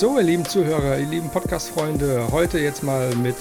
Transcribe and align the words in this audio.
So, 0.00 0.16
ihr 0.16 0.24
lieben 0.24 0.46
Zuhörer, 0.46 0.98
ihr 0.98 1.04
lieben 1.04 1.28
Podcast-Freunde, 1.28 2.28
heute 2.30 2.58
jetzt 2.58 2.82
mal 2.82 3.14
mit 3.16 3.36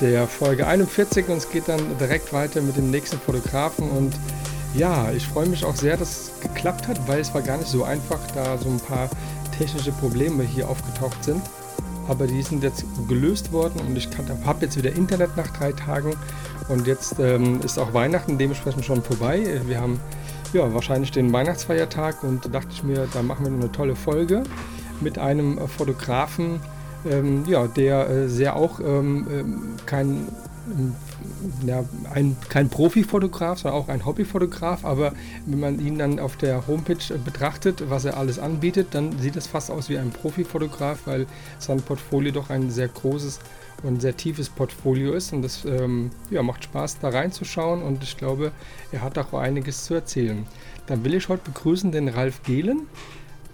der 0.00 0.26
Folge 0.26 0.66
41 0.66 1.28
und 1.28 1.36
es 1.36 1.50
geht 1.50 1.68
dann 1.68 1.98
direkt 1.98 2.32
weiter 2.32 2.62
mit 2.62 2.78
dem 2.78 2.90
nächsten 2.90 3.18
Fotografen 3.18 3.90
und 3.90 4.14
ja, 4.72 5.12
ich 5.12 5.26
freue 5.26 5.46
mich 5.46 5.62
auch 5.62 5.76
sehr, 5.76 5.98
dass 5.98 6.08
es 6.08 6.40
geklappt 6.40 6.88
hat, 6.88 7.06
weil 7.06 7.20
es 7.20 7.34
war 7.34 7.42
gar 7.42 7.58
nicht 7.58 7.68
so 7.68 7.84
einfach, 7.84 8.18
da 8.34 8.56
so 8.56 8.70
ein 8.70 8.80
paar 8.80 9.10
technische 9.58 9.92
Probleme 9.92 10.42
hier 10.42 10.70
aufgetaucht 10.70 11.22
sind. 11.22 11.42
Aber 12.08 12.26
die 12.26 12.40
sind 12.40 12.62
jetzt 12.62 12.86
gelöst 13.06 13.52
worden 13.52 13.78
und 13.86 13.94
ich 13.94 14.08
habe 14.46 14.64
jetzt 14.64 14.78
wieder 14.78 14.92
Internet 14.92 15.36
nach 15.36 15.48
drei 15.48 15.72
Tagen 15.72 16.16
und 16.70 16.86
jetzt 16.86 17.16
ähm, 17.18 17.60
ist 17.62 17.78
auch 17.78 17.92
Weihnachten 17.92 18.38
dementsprechend 18.38 18.86
schon 18.86 19.02
vorbei. 19.02 19.60
Wir 19.66 19.78
haben 19.78 20.00
ja 20.54 20.72
wahrscheinlich 20.72 21.10
den 21.10 21.30
Weihnachtsfeiertag 21.30 22.24
und 22.24 22.46
da 22.46 22.48
dachte 22.48 22.68
ich 22.72 22.82
mir, 22.82 23.06
da 23.12 23.22
machen 23.22 23.44
wir 23.44 23.52
eine 23.52 23.70
tolle 23.70 23.94
Folge 23.94 24.44
mit 25.00 25.18
einem 25.18 25.58
äh, 25.58 25.66
Fotografen, 25.66 26.60
ähm, 27.08 27.44
ja, 27.46 27.66
der 27.66 28.08
äh, 28.08 28.28
sehr 28.28 28.56
auch 28.56 28.80
ähm, 28.80 29.26
ähm 29.30 29.62
kein, 29.86 30.28
ähm, 30.76 30.94
ja, 31.66 31.84
ein, 32.12 32.36
kein 32.48 32.68
Profifotograf, 32.68 33.60
sondern 33.60 33.80
auch 33.80 33.88
ein 33.88 34.04
Hobbyfotograf, 34.04 34.84
aber 34.84 35.12
wenn 35.46 35.60
man 35.60 35.80
ihn 35.80 35.98
dann 35.98 36.18
auf 36.18 36.36
der 36.36 36.66
Homepage 36.66 37.14
äh, 37.14 37.18
betrachtet, 37.18 37.84
was 37.88 38.04
er 38.04 38.16
alles 38.16 38.38
anbietet, 38.38 38.88
dann 38.92 39.18
sieht 39.18 39.36
es 39.36 39.46
fast 39.46 39.70
aus 39.70 39.88
wie 39.88 39.98
ein 39.98 40.10
Profifotograf, 40.10 41.00
weil 41.06 41.26
sein 41.58 41.80
Portfolio 41.80 42.32
doch 42.32 42.50
ein 42.50 42.70
sehr 42.70 42.88
großes 42.88 43.40
und 43.82 44.00
sehr 44.00 44.16
tiefes 44.16 44.48
Portfolio 44.48 45.12
ist. 45.12 45.32
Und 45.32 45.42
das 45.42 45.64
ähm, 45.64 46.10
ja, 46.30 46.42
macht 46.42 46.64
Spaß 46.64 46.98
da 47.00 47.08
reinzuschauen. 47.08 47.82
Und 47.82 48.02
ich 48.02 48.16
glaube, 48.16 48.52
er 48.92 49.02
hat 49.02 49.18
auch 49.18 49.32
einiges 49.34 49.84
zu 49.84 49.94
erzählen. 49.94 50.46
Dann 50.86 51.04
will 51.04 51.14
ich 51.14 51.28
heute 51.28 51.44
begrüßen 51.44 51.92
den 51.92 52.08
Ralf 52.08 52.42
Gehlen 52.42 52.86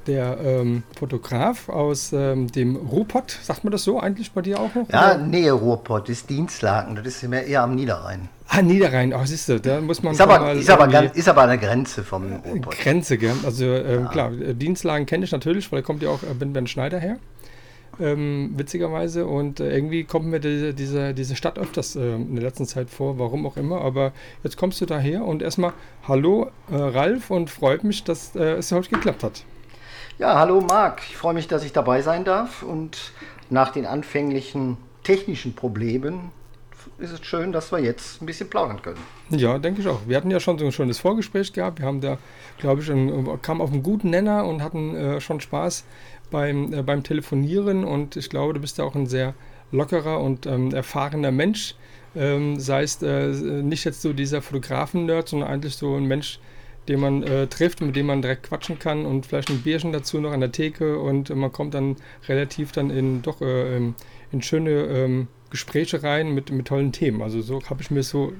der 0.06 0.38
ähm, 0.42 0.82
Fotograf 0.98 1.68
aus 1.68 2.12
ähm, 2.12 2.50
dem 2.50 2.76
Ruhrpott, 2.76 3.38
sagt 3.42 3.64
man 3.64 3.70
das 3.70 3.84
so 3.84 4.00
eigentlich 4.00 4.32
bei 4.32 4.42
dir 4.42 4.60
auch 4.60 4.74
noch? 4.74 4.88
Ja, 4.90 5.14
oder? 5.14 5.18
Nähe 5.18 5.52
Ruhrpott, 5.52 6.08
ist 6.08 6.30
Dienstlaken, 6.30 6.96
das 6.96 7.06
ist 7.06 7.28
mehr 7.28 7.46
eher 7.46 7.62
am 7.62 7.74
Niederrhein. 7.74 8.28
Ah, 8.48 8.62
Niederrhein, 8.62 9.12
ach 9.12 9.26
siehst 9.26 9.48
du, 9.48 9.60
da 9.60 9.80
muss 9.80 10.02
man 10.02 10.12
ist 10.12 10.20
aber, 10.20 10.38
mal 10.38 10.56
ist 10.56 10.70
aber, 10.70 10.86
ganz, 10.86 11.16
ist 11.16 11.28
aber 11.28 11.42
eine 11.42 11.58
Grenze 11.58 12.04
vom 12.04 12.32
Ruhrpott. 12.32 12.78
Grenze, 12.78 13.18
gell? 13.18 13.34
Also 13.44 13.64
ähm, 13.64 14.04
ja. 14.04 14.08
klar, 14.08 14.32
äh, 14.32 14.54
Dienstlagen 14.54 15.04
kenne 15.06 15.24
ich 15.24 15.32
natürlich, 15.32 15.70
weil 15.72 15.80
da 15.80 15.86
kommt 15.86 16.02
ja 16.02 16.10
auch 16.10 16.22
äh, 16.22 16.34
Ben, 16.38 16.52
ben 16.52 16.66
Schneider 16.66 16.98
her. 16.98 17.18
Ähm, 17.98 18.52
witzigerweise. 18.56 19.26
Und 19.26 19.58
äh, 19.58 19.74
irgendwie 19.74 20.04
kommt 20.04 20.26
mir 20.26 20.38
diese, 20.38 20.74
diese, 20.74 21.14
diese 21.14 21.34
Stadt 21.34 21.58
öfters 21.58 21.96
äh, 21.96 22.14
in 22.14 22.34
der 22.34 22.44
letzten 22.44 22.66
Zeit 22.66 22.90
vor, 22.90 23.18
warum 23.18 23.46
auch 23.46 23.56
immer. 23.56 23.80
Aber 23.80 24.12
jetzt 24.44 24.56
kommst 24.56 24.80
du 24.80 24.86
daher 24.86 25.24
und 25.24 25.42
erstmal 25.42 25.72
Hallo 26.06 26.50
äh, 26.70 26.76
Ralf 26.76 27.30
und 27.30 27.50
freut 27.50 27.84
mich, 27.84 28.04
dass 28.04 28.36
äh, 28.36 28.56
es 28.56 28.70
heute 28.70 28.90
geklappt 28.90 29.22
hat. 29.22 29.44
Ja, 30.18 30.38
hallo 30.38 30.62
Marc. 30.62 31.02
Ich 31.10 31.16
freue 31.18 31.34
mich, 31.34 31.46
dass 31.46 31.62
ich 31.62 31.74
dabei 31.74 32.00
sein 32.00 32.24
darf. 32.24 32.62
Und 32.62 33.12
nach 33.50 33.70
den 33.70 33.84
anfänglichen 33.84 34.78
technischen 35.02 35.54
Problemen 35.54 36.30
ist 36.98 37.12
es 37.12 37.22
schön, 37.26 37.52
dass 37.52 37.70
wir 37.70 37.80
jetzt 37.80 38.22
ein 38.22 38.26
bisschen 38.26 38.48
plaudern 38.48 38.80
können. 38.80 38.96
Ja, 39.28 39.58
denke 39.58 39.82
ich 39.82 39.88
auch. 39.88 40.00
Wir 40.06 40.16
hatten 40.16 40.30
ja 40.30 40.40
schon 40.40 40.58
so 40.58 40.64
ein 40.64 40.72
schönes 40.72 40.98
Vorgespräch 40.98 41.52
gehabt. 41.52 41.80
Wir 41.80 41.86
haben 41.86 42.00
da, 42.00 42.16
glaube 42.56 42.80
ich, 42.80 42.86
kamen 43.42 43.60
auf 43.60 43.70
einen 43.70 43.82
guten 43.82 44.08
Nenner 44.08 44.46
und 44.46 44.62
hatten 44.62 44.96
äh, 44.96 45.20
schon 45.20 45.42
Spaß 45.42 45.84
beim, 46.30 46.72
äh, 46.72 46.82
beim 46.82 47.02
Telefonieren. 47.02 47.84
Und 47.84 48.16
ich 48.16 48.30
glaube, 48.30 48.54
du 48.54 48.60
bist 48.60 48.78
ja 48.78 48.84
auch 48.84 48.94
ein 48.94 49.06
sehr 49.06 49.34
lockerer 49.70 50.20
und 50.20 50.46
ähm, 50.46 50.72
erfahrener 50.72 51.30
Mensch. 51.30 51.74
Ähm, 52.14 52.58
sei 52.58 52.84
es 52.84 53.02
äh, 53.02 53.28
nicht 53.28 53.84
jetzt 53.84 54.00
so 54.00 54.14
dieser 54.14 54.40
Fotografen-Nerd, 54.40 55.28
sondern 55.28 55.50
eigentlich 55.50 55.76
so 55.76 55.94
ein 55.94 56.06
Mensch, 56.06 56.40
den 56.88 57.00
man 57.00 57.22
äh, 57.22 57.46
trifft, 57.46 57.80
mit 57.80 57.96
dem 57.96 58.06
man 58.06 58.22
direkt 58.22 58.44
quatschen 58.44 58.78
kann 58.78 59.06
und 59.06 59.26
vielleicht 59.26 59.50
ein 59.50 59.62
Bierchen 59.62 59.92
dazu 59.92 60.20
noch 60.20 60.32
an 60.32 60.40
der 60.40 60.52
Theke 60.52 60.98
und 60.98 61.30
man 61.30 61.52
kommt 61.52 61.74
dann 61.74 61.96
relativ 62.28 62.72
dann 62.72 62.90
in 62.90 63.22
doch 63.22 63.40
äh, 63.40 63.76
ähm, 63.76 63.94
in 64.32 64.42
schöne 64.42 64.70
ähm, 64.70 65.28
Gespräche 65.50 66.02
rein 66.02 66.34
mit, 66.34 66.50
mit 66.50 66.66
tollen 66.66 66.92
Themen. 66.92 67.22
Also 67.22 67.40
so 67.40 67.62
habe 67.68 67.82
ich 67.82 67.90
mir 67.90 68.02
so 68.02 68.32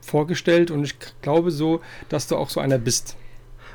vorgestellt 0.00 0.70
und 0.70 0.84
ich 0.84 0.96
glaube 1.22 1.50
so, 1.50 1.80
dass 2.08 2.26
du 2.26 2.36
auch 2.36 2.50
so 2.50 2.60
einer 2.60 2.78
bist. 2.78 3.16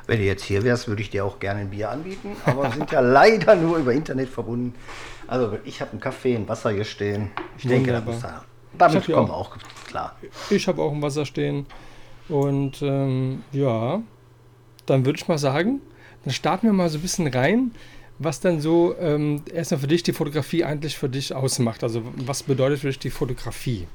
Wenn 0.06 0.20
du 0.20 0.26
jetzt 0.26 0.44
hier 0.44 0.64
wärst, 0.64 0.88
würde 0.88 1.02
ich 1.02 1.10
dir 1.10 1.26
auch 1.26 1.40
gerne 1.40 1.62
ein 1.62 1.70
Bier 1.70 1.90
anbieten, 1.90 2.36
aber 2.46 2.64
wir 2.64 2.72
sind 2.72 2.92
ja 2.92 3.00
leider 3.02 3.56
nur 3.56 3.78
über 3.78 3.94
Internet 3.94 4.30
verbunden. 4.30 4.74
Also 5.28 5.58
ich 5.66 5.82
habe 5.82 5.92
einen 5.92 6.00
Kaffee, 6.00 6.36
ein 6.36 6.48
Wasser 6.48 6.72
hier 6.72 6.86
stehen. 6.86 7.32
Ich 7.58 7.66
Wunderbar. 7.66 8.14
denke, 8.14 8.22
da 8.22 8.46
damit 8.78 9.06
kommen 9.06 9.28
wir 9.28 9.34
auch 9.34 9.58
klar. 9.88 10.16
Ich 10.50 10.68
habe 10.68 10.82
auch 10.82 10.94
ein 10.94 11.02
Wasser 11.02 11.26
stehen. 11.26 11.66
Und 12.30 12.82
ähm, 12.82 13.44
ja, 13.52 14.02
dann 14.86 15.06
würde 15.06 15.18
ich 15.18 15.28
mal 15.28 15.38
sagen, 15.38 15.82
dann 16.24 16.34
starten 16.34 16.68
wir 16.68 16.74
mal 16.74 16.90
so 16.90 16.98
ein 16.98 17.02
bisschen 17.02 17.28
rein, 17.28 17.72
was 18.20 18.40
dann 18.40 18.60
so 18.60 18.96
ähm, 19.00 19.44
erstmal 19.52 19.80
für 19.80 19.88
dich 19.88 20.04
die 20.04 20.14
Fotografie 20.14 20.64
eigentlich 20.66 20.98
für 20.98 21.10
dich 21.10 21.34
ausmacht. 21.34 21.84
Also 21.84 22.04
was 22.16 22.44
bedeutet 22.44 22.80
für 22.80 22.88
dich 22.88 23.00
die 23.00 23.12
Fotografie? 23.12 23.88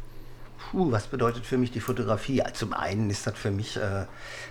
Puh, 0.71 0.91
was 0.91 1.07
bedeutet 1.07 1.45
für 1.45 1.59
mich 1.59 1.71
die 1.73 1.81
Fotografie? 1.81 2.43
Zum 2.55 2.73
einen 2.73 3.11
ist 3.11 3.27
das 3.27 3.37
für 3.37 3.51
mich, 3.51 3.77
äh, 3.77 4.07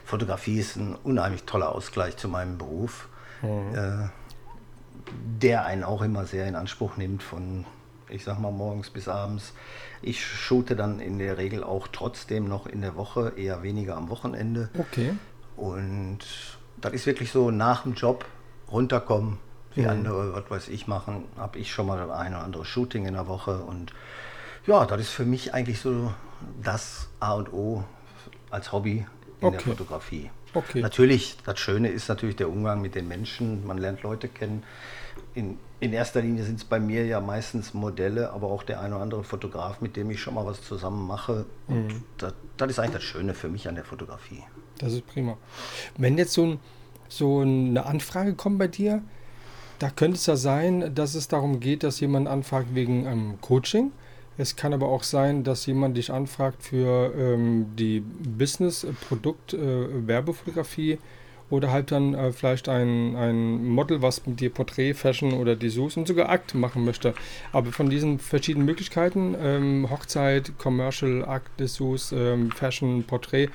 Fotografie 0.05 0.59
ist 0.59 0.75
ein 0.75 0.95
unheimlich 1.03 1.43
toller 1.43 1.73
Ausgleich 1.73 2.17
zu 2.17 2.27
meinem 2.27 2.57
Beruf, 2.57 3.07
mhm. 3.41 3.75
äh, 3.75 4.09
der 5.41 5.65
einen 5.65 5.83
auch 5.83 6.01
immer 6.01 6.25
sehr 6.25 6.47
in 6.47 6.55
Anspruch 6.55 6.97
nimmt 6.97 7.23
von, 7.23 7.65
ich 8.11 8.23
sag 8.23 8.39
mal, 8.39 8.51
morgens 8.51 8.89
bis 8.89 9.07
abends. 9.07 9.53
Ich 10.01 10.25
shoote 10.25 10.75
dann 10.75 10.99
in 10.99 11.19
der 11.19 11.37
Regel 11.37 11.63
auch 11.63 11.87
trotzdem 11.87 12.47
noch 12.47 12.65
in 12.65 12.81
der 12.81 12.95
Woche, 12.95 13.33
eher 13.35 13.63
weniger 13.63 13.97
am 13.97 14.09
Wochenende. 14.09 14.69
Okay. 14.77 15.13
Und 15.55 16.19
das 16.79 16.93
ist 16.93 17.05
wirklich 17.05 17.31
so 17.31 17.51
nach 17.51 17.83
dem 17.83 17.93
Job 17.93 18.25
runterkommen, 18.71 19.37
wie 19.75 19.81
mhm. 19.81 19.89
andere, 19.89 20.33
was 20.33 20.49
weiß 20.49 20.67
ich, 20.69 20.87
machen, 20.87 21.25
habe 21.37 21.59
ich 21.59 21.71
schon 21.71 21.87
mal 21.87 21.99
eine 22.11 22.35
oder 22.35 22.45
andere 22.45 22.65
Shooting 22.65 23.05
in 23.05 23.13
der 23.13 23.27
Woche. 23.27 23.57
Und 23.63 23.93
ja, 24.65 24.85
das 24.85 25.01
ist 25.01 25.09
für 25.09 25.25
mich 25.25 25.53
eigentlich 25.53 25.79
so 25.79 26.13
das 26.61 27.09
A 27.19 27.33
und 27.33 27.53
O 27.53 27.83
als 28.49 28.71
Hobby 28.71 29.05
in 29.39 29.47
okay. 29.47 29.57
der 29.57 29.61
Fotografie. 29.61 30.29
Okay. 30.53 30.81
Natürlich, 30.81 31.37
das 31.45 31.59
Schöne 31.59 31.89
ist 31.89 32.09
natürlich 32.09 32.35
der 32.35 32.49
Umgang 32.49 32.81
mit 32.81 32.95
den 32.95 33.07
Menschen. 33.07 33.65
Man 33.65 33.77
lernt 33.77 34.03
Leute 34.03 34.27
kennen. 34.27 34.63
In, 35.33 35.57
in 35.81 35.91
erster 35.93 36.21
Linie 36.21 36.43
sind 36.43 36.59
es 36.59 36.63
bei 36.63 36.79
mir 36.79 37.07
ja 37.07 37.19
meistens 37.19 37.73
Modelle, 37.73 38.31
aber 38.31 38.47
auch 38.47 38.61
der 38.61 38.81
ein 38.81 38.93
oder 38.93 39.01
andere 39.01 39.23
Fotograf, 39.23 39.81
mit 39.81 39.95
dem 39.97 40.11
ich 40.11 40.21
schon 40.21 40.35
mal 40.35 40.45
was 40.45 40.61
zusammen 40.61 41.07
mache. 41.07 41.47
Und 41.67 41.87
mhm. 41.87 42.03
das, 42.19 42.35
das, 42.57 42.69
ist 42.69 42.77
eigentlich 42.77 42.93
das 42.93 43.03
Schöne 43.03 43.33
für 43.33 43.49
mich 43.49 43.67
an 43.67 43.73
der 43.73 43.83
Fotografie. 43.83 44.43
Das 44.77 44.93
ist 44.93 45.07
prima. 45.07 45.39
Wenn 45.97 46.19
jetzt 46.19 46.33
so, 46.33 46.45
ein, 46.45 46.59
so 47.09 47.39
eine 47.39 47.83
Anfrage 47.83 48.35
kommt 48.35 48.59
bei 48.59 48.67
dir, 48.67 49.01
da 49.79 49.89
könnte 49.89 50.17
es 50.17 50.27
ja 50.27 50.35
sein, 50.35 50.93
dass 50.93 51.15
es 51.15 51.27
darum 51.27 51.59
geht, 51.59 51.81
dass 51.81 51.99
jemand 51.99 52.27
anfragt 52.27 52.75
wegen 52.75 53.07
einem 53.07 53.41
Coaching. 53.41 53.91
Es 54.37 54.55
kann 54.55 54.73
aber 54.73 54.87
auch 54.87 55.01
sein, 55.01 55.43
dass 55.43 55.65
jemand 55.65 55.97
dich 55.97 56.13
anfragt 56.13 56.61
für 56.61 57.11
ähm, 57.17 57.75
die 57.75 58.01
Business-Produkt-Werbefotografie 58.01 60.91
äh, 60.91 60.99
oder 61.51 61.71
halt 61.71 61.91
dann 61.91 62.13
äh, 62.13 62.31
vielleicht 62.31 62.67
ein, 62.69 63.15
ein 63.15 63.65
Model, 63.67 64.01
was 64.01 64.25
mit 64.25 64.39
dir 64.39 64.49
Porträt, 64.49 64.93
Fashion 64.93 65.33
oder 65.33 65.55
Dessous 65.55 65.97
und 65.97 66.07
sogar 66.07 66.29
Akt 66.29 66.55
machen 66.55 66.85
möchte. 66.85 67.13
Aber 67.51 67.71
von 67.71 67.89
diesen 67.89 68.17
verschiedenen 68.19 68.65
Möglichkeiten, 68.65 69.35
ähm, 69.39 69.87
Hochzeit, 69.89 70.53
Commercial, 70.57 71.25
Akt, 71.25 71.59
Dessous, 71.59 72.11
ähm, 72.13 72.51
Fashion, 72.51 73.03
Porträt, 73.03 73.49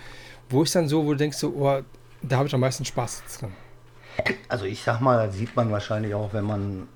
wo 0.51 0.63
ist 0.63 0.75
dann 0.75 0.89
so, 0.89 1.05
wo 1.05 1.13
du 1.13 1.17
denkst, 1.17 1.39
so, 1.39 1.49
oh, 1.57 1.83
da 2.23 2.37
habe 2.37 2.47
ich 2.47 2.55
am 2.55 2.61
meisten 2.61 2.85
Spaß 2.85 3.23
dran? 3.41 3.53
Also 4.49 4.65
ich 4.65 4.83
sag 4.83 5.01
mal, 5.01 5.27
das 5.27 5.37
sieht 5.37 5.57
man 5.57 5.71
wahrscheinlich 5.71 6.15
auch, 6.15 6.33
wenn 6.33 6.45
man 6.45 6.89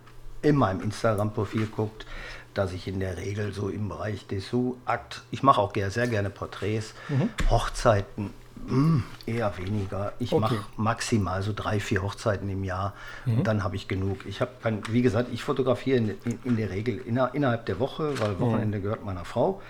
in 0.42 0.56
meinem 0.56 0.80
Instagram-Profil 0.80 1.66
guckt, 1.66 2.06
dass 2.54 2.72
ich 2.72 2.88
in 2.88 3.00
der 3.00 3.16
Regel 3.16 3.52
so 3.52 3.68
im 3.68 3.88
Bereich 3.88 4.26
Dessous, 4.26 4.76
Akt, 4.84 5.22
ich 5.30 5.42
mache 5.42 5.60
auch 5.60 5.72
sehr 5.74 6.08
gerne 6.08 6.30
Porträts, 6.30 6.94
mhm. 7.08 7.30
Hochzeiten, 7.48 8.30
hm, 8.68 9.02
eher 9.26 9.56
weniger. 9.58 10.12
Ich 10.18 10.32
okay. 10.32 10.40
mache 10.40 10.64
maximal 10.76 11.42
so 11.42 11.52
drei, 11.54 11.80
vier 11.80 12.02
Hochzeiten 12.02 12.48
im 12.48 12.64
Jahr 12.64 12.94
mhm. 13.26 13.38
und 13.38 13.46
dann 13.46 13.64
habe 13.64 13.76
ich 13.76 13.88
genug. 13.88 14.26
Ich 14.26 14.40
habe, 14.40 14.50
wie 14.90 15.02
gesagt, 15.02 15.28
ich 15.32 15.42
fotografiere 15.42 15.98
in, 15.98 16.08
in, 16.24 16.38
in 16.44 16.56
der 16.56 16.70
Regel 16.70 16.98
inner, 16.98 17.34
innerhalb 17.34 17.66
der 17.66 17.78
Woche, 17.78 18.18
weil 18.20 18.32
mhm. 18.32 18.40
Wochenende 18.40 18.78
mhm. 18.78 18.82
gehört 18.82 19.04
meiner 19.04 19.24
Frau. 19.24 19.60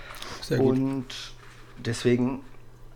Sehr 0.43 0.59
gut. 0.59 0.77
Und 0.77 1.07
deswegen 1.79 2.43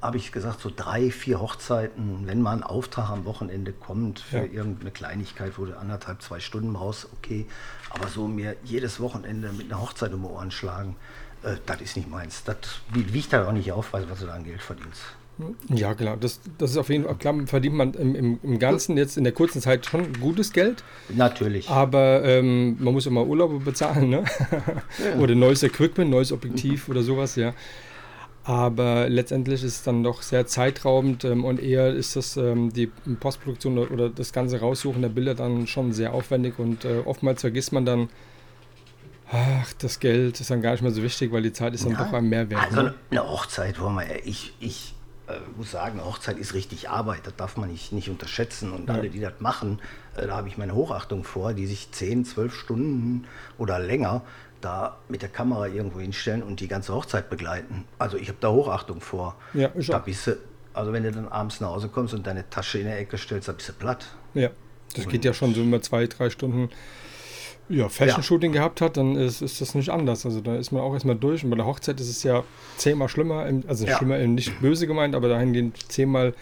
habe 0.04 0.18
ich 0.18 0.32
gesagt, 0.32 0.60
so 0.60 0.70
drei, 0.74 1.10
vier 1.10 1.40
Hochzeiten, 1.40 2.26
wenn 2.26 2.42
mal 2.42 2.52
ein 2.52 2.62
Auftrag 2.62 3.08
am 3.08 3.24
Wochenende 3.24 3.72
kommt 3.72 4.20
für 4.20 4.38
Ja. 4.38 4.44
irgendeine 4.44 4.90
Kleinigkeit, 4.90 5.56
wo 5.56 5.64
du 5.64 5.78
anderthalb, 5.78 6.20
zwei 6.20 6.40
Stunden 6.40 6.74
brauchst, 6.74 7.08
okay. 7.14 7.46
Aber 7.88 8.08
so 8.08 8.28
mir 8.28 8.54
jedes 8.64 9.00
Wochenende 9.00 9.50
mit 9.52 9.72
einer 9.72 9.80
Hochzeit 9.80 10.12
um 10.12 10.20
die 10.22 10.28
Ohren 10.28 10.50
schlagen, 10.50 10.96
äh, 11.42 11.56
das 11.64 11.80
ist 11.80 11.96
nicht 11.96 12.10
meins. 12.10 12.44
Das 12.44 12.58
wie- 12.92 13.14
wiegt 13.14 13.32
halt 13.32 13.46
auch 13.46 13.52
nicht 13.52 13.72
auf, 13.72 13.94
was 13.94 14.08
was 14.10 14.20
du 14.20 14.26
da 14.26 14.34
an 14.34 14.44
Geld 14.44 14.60
verdienst. 14.60 15.00
Ja, 15.68 15.94
klar. 15.94 16.16
Das, 16.18 16.40
das 16.58 16.70
ist 16.72 16.76
auf 16.76 16.88
jeden 16.90 17.04
Fall, 17.04 17.16
klar, 17.16 17.34
verdient 17.46 17.74
man 17.74 17.92
im, 17.94 18.14
im, 18.14 18.38
im 18.42 18.58
Ganzen 18.58 18.96
jetzt 18.96 19.16
in 19.16 19.24
der 19.24 19.32
kurzen 19.32 19.60
Zeit 19.60 19.84
schon 19.86 20.12
gutes 20.20 20.52
Geld. 20.52 20.84
Natürlich. 21.08 21.68
Aber 21.68 22.22
ähm, 22.24 22.76
man 22.78 22.94
muss 22.94 23.06
immer 23.06 23.26
Urlaube 23.26 23.58
bezahlen, 23.58 24.10
ne? 24.10 24.24
oder 25.18 25.34
neues 25.34 25.62
Equipment, 25.64 26.10
neues 26.10 26.30
Objektiv 26.30 26.88
oder 26.88 27.02
sowas, 27.02 27.34
ja. 27.36 27.52
Aber 28.46 29.08
letztendlich 29.08 29.64
ist 29.64 29.76
es 29.76 29.82
dann 29.82 30.04
doch 30.04 30.20
sehr 30.22 30.46
zeitraubend 30.46 31.24
ähm, 31.24 31.44
und 31.44 31.60
eher 31.60 31.88
ist 31.94 32.14
das 32.14 32.36
ähm, 32.36 32.72
die 32.72 32.88
Postproduktion 33.18 33.78
oder- 33.78 34.10
das 34.10 34.32
ganze 34.34 34.60
Raussuchen 34.60 35.00
der 35.02 35.08
Bilder 35.08 35.34
dann 35.34 35.66
schon 35.66 35.92
sehr 35.92 36.12
aufwendig 36.12 36.58
und 36.58 36.84
äh, 36.84 37.00
oftmals 37.06 37.40
vergisst 37.40 37.72
man 37.72 37.86
dann, 37.86 38.10
ach, 39.32 39.72
das 39.78 39.98
Geld 39.98 40.38
ist 40.40 40.50
dann 40.50 40.60
gar 40.60 40.72
nicht 40.72 40.82
mehr 40.82 40.90
so 40.90 41.02
wichtig, 41.02 41.32
weil 41.32 41.42
die 41.42 41.52
Zeit 41.54 41.72
ist 41.74 41.84
dann 41.86 41.92
Ja. 41.92 42.04
doch 42.04 42.12
ein 42.12 42.28
Mehrwert. 42.28 42.62
Also 42.62 42.82
ne? 42.82 42.94
eine 43.10 43.26
Hochzeit, 43.28 43.80
wollen 43.80 43.94
wir, 43.96 44.26
ich, 44.26 44.52
ich 44.60 44.93
äh, 45.26 45.38
muss 45.56 45.70
sagen, 45.70 45.98
eine 45.98 46.08
Hochzeit 46.08 46.38
ist 46.38 46.54
richtig 46.54 46.88
Arbeit, 46.88 47.20
das 47.24 47.36
darf 47.36 47.56
man 47.56 47.70
nicht, 47.70 47.92
nicht 47.92 48.10
unterschätzen. 48.10 48.72
Und 48.72 48.90
alle, 48.90 49.08
die 49.08 49.20
das 49.20 49.34
machen, 49.38 49.80
äh, 50.16 50.26
da 50.26 50.36
habe 50.36 50.48
ich 50.48 50.58
meine 50.58 50.74
Hochachtung 50.74 51.24
vor, 51.24 51.54
die 51.54 51.66
sich 51.66 51.90
10, 51.90 52.24
12 52.24 52.54
Stunden 52.54 53.26
oder 53.58 53.78
länger 53.78 54.22
da 54.60 54.98
mit 55.08 55.22
der 55.22 55.28
Kamera 55.28 55.66
irgendwo 55.66 56.00
hinstellen 56.00 56.42
und 56.42 56.60
die 56.60 56.68
ganze 56.68 56.94
Hochzeit 56.94 57.28
begleiten. 57.28 57.84
Also 57.98 58.16
ich 58.16 58.28
habe 58.28 58.38
da 58.40 58.50
Hochachtung 58.50 59.00
vor. 59.00 59.36
Ja, 59.52 59.70
ich 59.76 59.88
da 59.88 59.98
bist 59.98 60.26
du, 60.26 60.36
also 60.72 60.92
wenn 60.92 61.02
du 61.02 61.12
dann 61.12 61.28
abends 61.28 61.60
nach 61.60 61.68
Hause 61.68 61.88
kommst 61.88 62.14
und 62.14 62.26
deine 62.26 62.48
Tasche 62.48 62.78
in 62.78 62.86
der 62.86 62.98
Ecke 62.98 63.18
stellst, 63.18 63.48
dann 63.48 63.56
bist 63.56 63.68
du 63.68 63.72
platt. 63.74 64.06
Ja, 64.32 64.50
das 64.94 65.08
geht 65.08 65.24
ja 65.24 65.34
schon 65.34 65.54
so, 65.54 65.62
man 65.64 65.82
zwei, 65.82 66.06
drei 66.06 66.30
Stunden 66.30 66.70
ja, 67.68 67.88
Fashion-Shooting 67.88 68.52
gehabt 68.52 68.80
hat, 68.80 68.96
dann 68.96 69.16
ist, 69.16 69.40
ist 69.42 69.60
das 69.60 69.74
nicht 69.74 69.88
anders. 69.90 70.24
Also 70.26 70.40
da 70.40 70.54
ist 70.56 70.70
man 70.72 70.82
auch 70.82 70.92
erstmal 70.92 71.16
durch. 71.16 71.44
Und 71.44 71.50
bei 71.50 71.56
der 71.56 71.66
Hochzeit 71.66 71.98
ist 72.00 72.08
es 72.10 72.22
ja 72.22 72.44
zehnmal 72.76 73.08
schlimmer, 73.08 73.46
im- 73.46 73.64
also 73.66 73.86
Ja. 73.86 73.96
schlimmer, 73.96 74.18
im- 74.18 74.34
nicht 74.34 74.60
böse 74.60 74.86
gemeint, 74.86 75.14
aber 75.14 75.28
dahingehend 75.28 75.90
zehnmal 75.90 76.34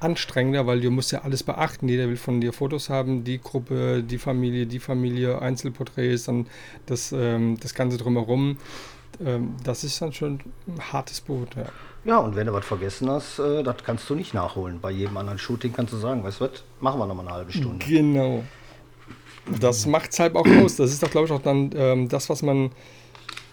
anstrengender, 0.00 0.66
weil 0.66 0.80
du 0.80 0.90
musst 0.90 1.12
ja 1.12 1.20
alles 1.22 1.42
beachten. 1.42 1.88
Jeder 1.88 2.08
will 2.08 2.16
von 2.16 2.40
dir 2.40 2.52
Fotos 2.52 2.88
haben, 2.90 3.22
die 3.22 3.40
Gruppe, 3.40 4.02
die 4.02 4.18
Familie, 4.18 4.66
die 4.66 4.80
Familie, 4.80 5.40
Einzelporträts, 5.40 6.24
dann 6.24 6.46
das, 6.86 7.12
ähm, 7.12 7.56
das 7.60 7.74
Ganze 7.74 7.98
drumherum. 7.98 8.58
Ähm, 9.24 9.54
das 9.62 9.84
ist 9.84 10.00
dann 10.02 10.12
schon 10.12 10.40
ein 10.66 10.92
hartes 10.92 11.20
Boot, 11.20 11.54
ja. 11.54 11.66
Ja, 12.04 12.18
und 12.18 12.34
wenn 12.34 12.48
du 12.48 12.52
was 12.52 12.64
vergessen 12.64 13.08
hast, 13.10 13.38
äh, 13.38 13.62
das 13.62 13.76
kannst 13.84 14.10
du 14.10 14.16
nicht 14.16 14.34
nachholen. 14.34 14.80
Bei 14.80 14.90
jedem 14.90 15.16
anderen 15.18 15.38
Shooting 15.38 15.72
kannst 15.72 15.92
du 15.92 15.98
sagen, 15.98 16.24
weißt 16.24 16.40
du 16.40 16.44
was, 16.46 16.64
machen 16.80 16.98
wir 16.98 17.06
nochmal 17.06 17.26
eine 17.28 17.36
halbe 17.36 17.52
Stunde. 17.52 17.84
Genau. 17.86 18.42
Das 19.60 19.86
macht 19.86 20.12
es 20.12 20.20
halt 20.20 20.34
auch 20.36 20.46
aus. 20.46 20.76
Das 20.76 20.92
ist 20.92 21.02
doch, 21.02 21.10
glaube 21.10 21.26
ich, 21.26 21.32
auch 21.32 21.42
dann 21.42 21.70
ähm, 21.74 22.08
das, 22.08 22.30
was 22.30 22.42
man 22.42 22.70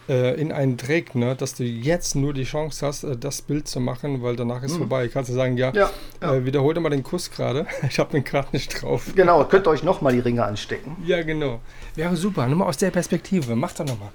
äh, 0.07 0.39
in 0.39 0.51
einen 0.51 0.77
trägt, 0.77 1.15
ne? 1.15 1.35
dass 1.35 1.53
du 1.55 1.63
jetzt 1.63 2.15
nur 2.15 2.33
die 2.33 2.43
Chance 2.43 2.85
hast, 2.85 3.03
äh, 3.03 3.15
das 3.17 3.41
Bild 3.41 3.67
zu 3.67 3.79
machen, 3.79 4.21
weil 4.23 4.35
danach 4.35 4.63
ist 4.63 4.77
vorbei. 4.77 5.07
Kannst 5.07 5.29
du 5.29 5.33
sagen, 5.35 5.57
ja, 5.57 5.69
Mhm. 5.71 5.75
Ja, 5.77 5.89
ja. 6.21 6.33
Äh, 6.35 6.45
wiederhol 6.45 6.73
dir 6.73 6.79
mal 6.81 6.89
den 6.89 7.03
Kuss 7.03 7.29
gerade. 7.31 7.65
Ich 7.89 7.99
habe 7.99 8.11
den 8.11 8.23
gerade 8.23 8.47
nicht 8.51 8.81
drauf. 8.81 9.11
Genau, 9.15 9.43
könnt 9.45 9.67
ihr 9.67 9.71
euch 9.71 9.83
nochmal 9.83 10.13
die 10.13 10.19
Ringe 10.19 10.43
anstecken. 10.43 10.95
Ja, 11.05 11.21
genau. 11.23 11.59
Wäre 11.95 12.15
super. 12.15 12.47
Nur 12.47 12.57
mal 12.57 12.65
aus 12.65 12.77
der 12.77 12.91
Perspektive. 12.91 13.55
Mach 13.55 13.71
doch 13.73 13.85
nochmal. 13.85 14.09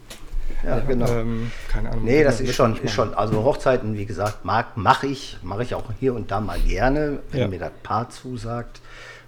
Ja, 0.65 0.79
genau. 0.81 1.06
Ähm, 1.09 1.50
keine 1.69 1.91
Ahnung. 1.91 2.05
Nee, 2.05 2.23
das 2.25 2.38
Wird 2.38 2.50
ist 2.50 2.56
schon, 2.56 2.77
ist 2.82 2.93
schon, 2.93 3.15
also 3.15 3.43
Hochzeiten, 3.44 3.97
wie 3.97 4.06
gesagt, 4.06 4.44
mag, 4.44 4.77
mache 4.77 5.06
ich, 5.06 5.37
mache 5.43 5.62
ich 5.62 5.75
auch 5.75 5.85
hier 6.00 6.15
und 6.15 6.31
da 6.31 6.41
mal 6.41 6.59
gerne, 6.61 7.20
wenn 7.31 7.41
Ja. 7.41 7.49
mir 7.49 7.59
das 7.59 7.73
Paar 7.82 8.09
zusagt. 8.11 8.81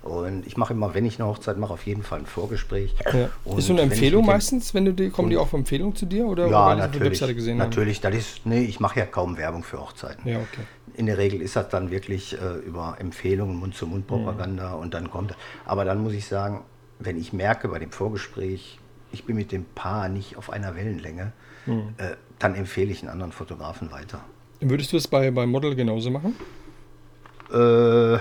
Und 0.07 0.47
ich 0.47 0.57
mache 0.57 0.73
immer, 0.73 0.95
wenn 0.95 1.05
ich 1.05 1.19
eine 1.21 1.29
Hochzeit 1.29 1.59
mache, 1.59 1.73
auf 1.73 1.87
jeden 1.87 2.03
Fall 2.03 2.21
ein 2.21 2.27
Vorgespräch. 2.27 2.95
Ja. 3.13 3.29
Ist 3.57 3.67
so 3.67 3.73
eine 3.73 3.83
Empfehlung 3.83 4.23
dem- 4.23 4.27
meistens, 4.33 4.73
wenn 4.75 4.85
du 4.85 4.93
die, 4.95 5.11
kommen 5.11 5.31
die 5.31 5.37
auch 5.37 5.43
auf 5.43 5.53
Empfehlung 5.53 5.95
zu 5.95 6.07
dir 6.07 6.27
oder 6.27 6.47
Ja, 6.49 6.73
auf 6.73 6.79
natürlich. 6.79 7.11
Webseite 7.13 7.35
gesehen 7.35 7.61
haben? 7.61 7.69
natürlich, 7.69 8.01
das 8.01 8.15
ist, 8.15 8.47
nee, 8.47 8.63
ich 8.65 8.81
mache 8.81 8.99
ja 9.01 9.07
kaum 9.07 9.37
Werbung 9.37 9.63
für 9.65 9.81
Hochzeiten. 9.81 10.29
Ja, 10.31 10.37
okay. 10.39 10.63
In 10.95 11.07
der 11.07 11.19
Regel 11.19 11.43
ist 11.43 11.57
das 11.57 11.69
dann 11.69 11.91
wirklich 11.91 12.39
äh, 12.41 12.59
über 12.67 12.97
Empfehlungen, 12.99 13.57
Mund-zu-Mund-Propaganda 13.57 14.75
Mhm. 14.77 14.81
und 14.83 14.95
dann 14.95 15.11
kommt. 15.11 15.35
Aber 15.67 15.85
dann 15.85 16.03
muss 16.03 16.13
ich 16.15 16.27
sagen, 16.27 16.63
wenn 16.99 17.19
ich 17.19 17.33
merke 17.33 17.69
bei 17.69 17.79
dem 17.79 17.91
Vorgespräch, 17.91 18.79
ich 19.13 19.25
bin 19.25 19.37
mit 19.37 19.53
dem 19.53 19.65
Paar 19.75 20.09
nicht 20.09 20.37
auf 20.37 20.51
einer 20.51 20.75
Wellenlänge, 20.77 21.33
Mhm. 21.67 21.95
äh, 21.99 22.13
dann 22.39 22.55
empfehle 22.55 22.91
ich 22.93 23.01
einen 23.03 23.11
anderen 23.11 23.33
Fotografen 23.33 23.91
weiter. 23.93 24.21
Würdest 24.61 24.93
du 24.93 24.97
es 24.97 25.07
bei, 25.09 25.31
bei 25.31 25.47
Model 25.47 25.75
genauso 25.75 26.11
machen? 26.11 26.35
Äh, 27.53 28.19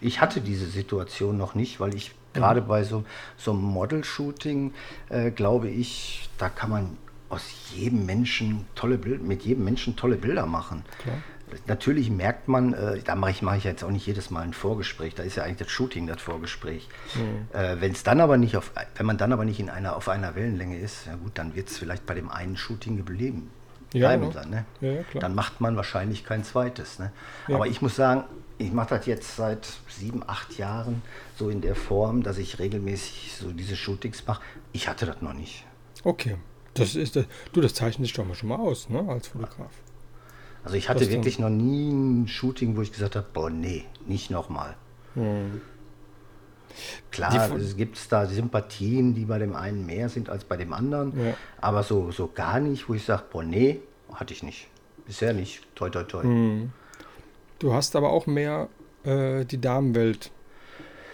ich 0.00 0.20
hatte 0.20 0.40
diese 0.40 0.66
Situation 0.66 1.36
noch 1.36 1.54
nicht, 1.54 1.80
weil 1.80 1.94
ich 1.94 2.12
gerade 2.32 2.62
bei 2.62 2.84
so, 2.84 3.04
so 3.36 3.52
einem 3.52 3.62
Model-Shooting, 3.62 4.72
äh, 5.10 5.30
glaube 5.30 5.68
ich, 5.68 6.28
da 6.38 6.48
kann 6.48 6.70
man 6.70 6.96
aus 7.28 7.42
jedem 7.74 8.06
Menschen 8.06 8.66
tolle 8.74 8.98
Bilder, 8.98 9.22
mit 9.22 9.42
jedem 9.42 9.64
Menschen 9.64 9.96
tolle 9.96 10.16
Bilder 10.16 10.46
machen. 10.46 10.84
Klar. 10.98 11.16
Natürlich 11.66 12.10
merkt 12.10 12.48
man, 12.48 12.72
äh, 12.72 13.00
da 13.02 13.14
mache 13.14 13.30
ich, 13.30 13.42
mache 13.42 13.58
ich 13.58 13.64
jetzt 13.64 13.84
auch 13.84 13.90
nicht 13.90 14.06
jedes 14.06 14.30
Mal 14.30 14.40
ein 14.40 14.54
Vorgespräch, 14.54 15.14
da 15.14 15.22
ist 15.22 15.36
ja 15.36 15.44
eigentlich 15.44 15.58
das 15.58 15.70
Shooting 15.70 16.06
das 16.06 16.22
Vorgespräch. 16.22 16.88
Äh, 17.52 17.76
Wenn 17.78 17.92
es 17.92 18.02
dann 18.02 18.20
aber 18.20 18.38
nicht 18.38 18.56
auf, 18.56 18.72
wenn 18.96 19.04
man 19.06 19.18
dann 19.18 19.32
aber 19.32 19.44
nicht 19.44 19.60
in 19.60 19.68
einer, 19.68 19.96
auf 19.96 20.08
einer 20.08 20.34
Wellenlänge 20.34 20.78
ist, 20.78 21.06
ja 21.06 21.16
gut, 21.16 21.32
dann 21.34 21.54
wird 21.54 21.68
es 21.68 21.76
vielleicht 21.76 22.06
bei 22.06 22.14
dem 22.14 22.30
einen 22.30 22.56
Shooting 22.56 22.96
geblieben. 22.96 23.50
Ja, 23.92 24.08
bleiben 24.08 24.30
genau. 24.30 24.34
dann, 24.34 24.50
ne? 24.50 24.64
Ja. 24.80 25.20
Dann 25.20 25.34
macht 25.34 25.60
man 25.60 25.76
wahrscheinlich 25.76 26.24
kein 26.24 26.44
zweites. 26.44 26.98
Ne? 26.98 27.12
Ja. 27.48 27.56
Aber 27.56 27.66
ich 27.66 27.82
muss 27.82 27.94
sagen, 27.94 28.24
ich 28.62 28.72
mache 28.72 28.96
das 28.96 29.06
jetzt 29.06 29.36
seit 29.36 29.66
sieben, 29.88 30.22
acht 30.26 30.56
Jahren 30.58 31.02
so 31.38 31.48
in 31.50 31.60
der 31.60 31.74
Form, 31.74 32.22
dass 32.22 32.38
ich 32.38 32.58
regelmäßig 32.58 33.34
so 33.40 33.50
diese 33.52 33.76
Shootings 33.76 34.26
mache. 34.26 34.42
Ich 34.72 34.88
hatte 34.88 35.06
das 35.06 35.20
noch 35.22 35.32
nicht. 35.34 35.64
Okay. 36.04 36.36
Das 36.74 36.94
ist, 36.94 37.16
äh, 37.16 37.24
du, 37.52 37.60
das 37.60 37.74
zeichnet 37.74 38.06
dich 38.08 38.14
doch 38.14 38.24
mal 38.24 38.34
schon 38.34 38.48
mal 38.48 38.56
aus, 38.58 38.88
ne, 38.88 39.04
als 39.08 39.28
Fotograf. 39.28 39.70
Also 40.64 40.76
ich 40.76 40.88
hatte 40.88 41.00
Das 41.04 41.10
wirklich 41.10 41.38
noch 41.38 41.50
nie 41.50 41.90
ein 41.90 42.28
Shooting, 42.28 42.76
wo 42.76 42.82
ich 42.82 42.92
gesagt 42.92 43.16
habe, 43.16 43.26
boah, 43.32 43.50
nee, 43.50 43.84
nicht 44.06 44.30
nochmal. 44.30 44.76
Klar, 47.10 47.30
Die 47.30 47.38
Fo- 47.52 47.56
es 47.58 47.76
gibt 47.76 47.98
da 48.10 48.26
Sympathien, 48.26 49.14
die 49.14 49.26
bei 49.26 49.38
dem 49.38 49.54
einen 49.54 49.84
mehr 49.84 50.08
sind 50.08 50.30
als 50.30 50.44
bei 50.44 50.56
dem 50.56 50.72
anderen. 50.72 51.12
Ja. 51.22 51.34
Aber 51.60 51.82
so, 51.82 52.10
so 52.10 52.30
gar 52.34 52.60
nicht, 52.60 52.88
wo 52.88 52.94
ich 52.94 53.04
sage, 53.04 53.24
boah, 53.30 53.42
nee, 53.42 53.80
hatte 54.14 54.32
ich 54.32 54.42
nicht. 54.42 54.68
Bisher 55.06 55.34
nicht. 55.34 55.62
Toi, 55.74 55.90
toi, 55.90 56.04
toi. 56.04 56.22
Hm. 56.22 56.72
Du 57.62 57.72
hast 57.72 57.94
aber 57.94 58.10
auch 58.10 58.26
mehr 58.26 58.68
äh, 59.04 59.44
die 59.44 59.60
Damenwelt 59.60 60.32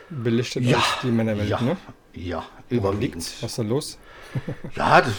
belichtet 0.09 0.64
Ja, 0.64 0.78
als 0.78 0.87
die 1.02 1.11
Männerwelt, 1.11 1.50
ja, 1.50 1.61
ne? 1.61 1.76
ja, 2.14 2.43
überwiegend. 2.71 3.23
Was 3.43 3.50
ist 3.50 3.59
da 3.59 3.62
los? 3.62 3.99
Ja, 4.75 5.00
das, 5.02 5.12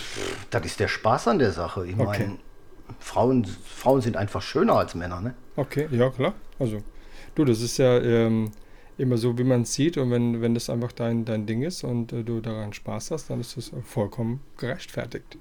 das 0.49 0.65
ist 0.65 0.79
der 0.79 0.87
Spaß 0.87 1.27
an 1.27 1.37
der 1.39 1.51
Sache. 1.51 1.85
Ich 1.85 1.93
Okay. 1.93 2.03
meine, 2.05 2.37
Frauen, 2.99 3.45
Frauen 3.45 4.01
sind 4.01 4.17
einfach 4.17 4.41
schöner 4.41 4.73
als 4.73 4.95
Männer, 4.95 5.21
ne? 5.21 5.35
Okay, 5.55 5.87
ja 5.91 6.09
klar. 6.09 6.33
Also, 6.57 6.81
du, 7.35 7.45
das 7.45 7.61
ist 7.61 7.77
ja 7.77 7.99
ähm, 7.99 8.51
immer 8.97 9.17
so, 9.17 9.37
wie 9.37 9.43
man 9.43 9.61
es 9.61 9.73
sieht 9.75 9.97
und 9.97 10.09
wenn, 10.09 10.41
wenn 10.41 10.55
das 10.55 10.69
einfach 10.69 10.91
dein, 10.91 11.25
dein 11.25 11.45
Ding 11.45 11.61
ist 11.61 11.83
und 11.83 12.11
äh, 12.11 12.23
du 12.23 12.41
daran 12.41 12.73
Spaß 12.73 13.11
hast, 13.11 13.29
dann 13.29 13.39
ist 13.39 13.55
das 13.55 13.71
vollkommen 13.85 14.41
gerechtfertigt. 14.57 15.37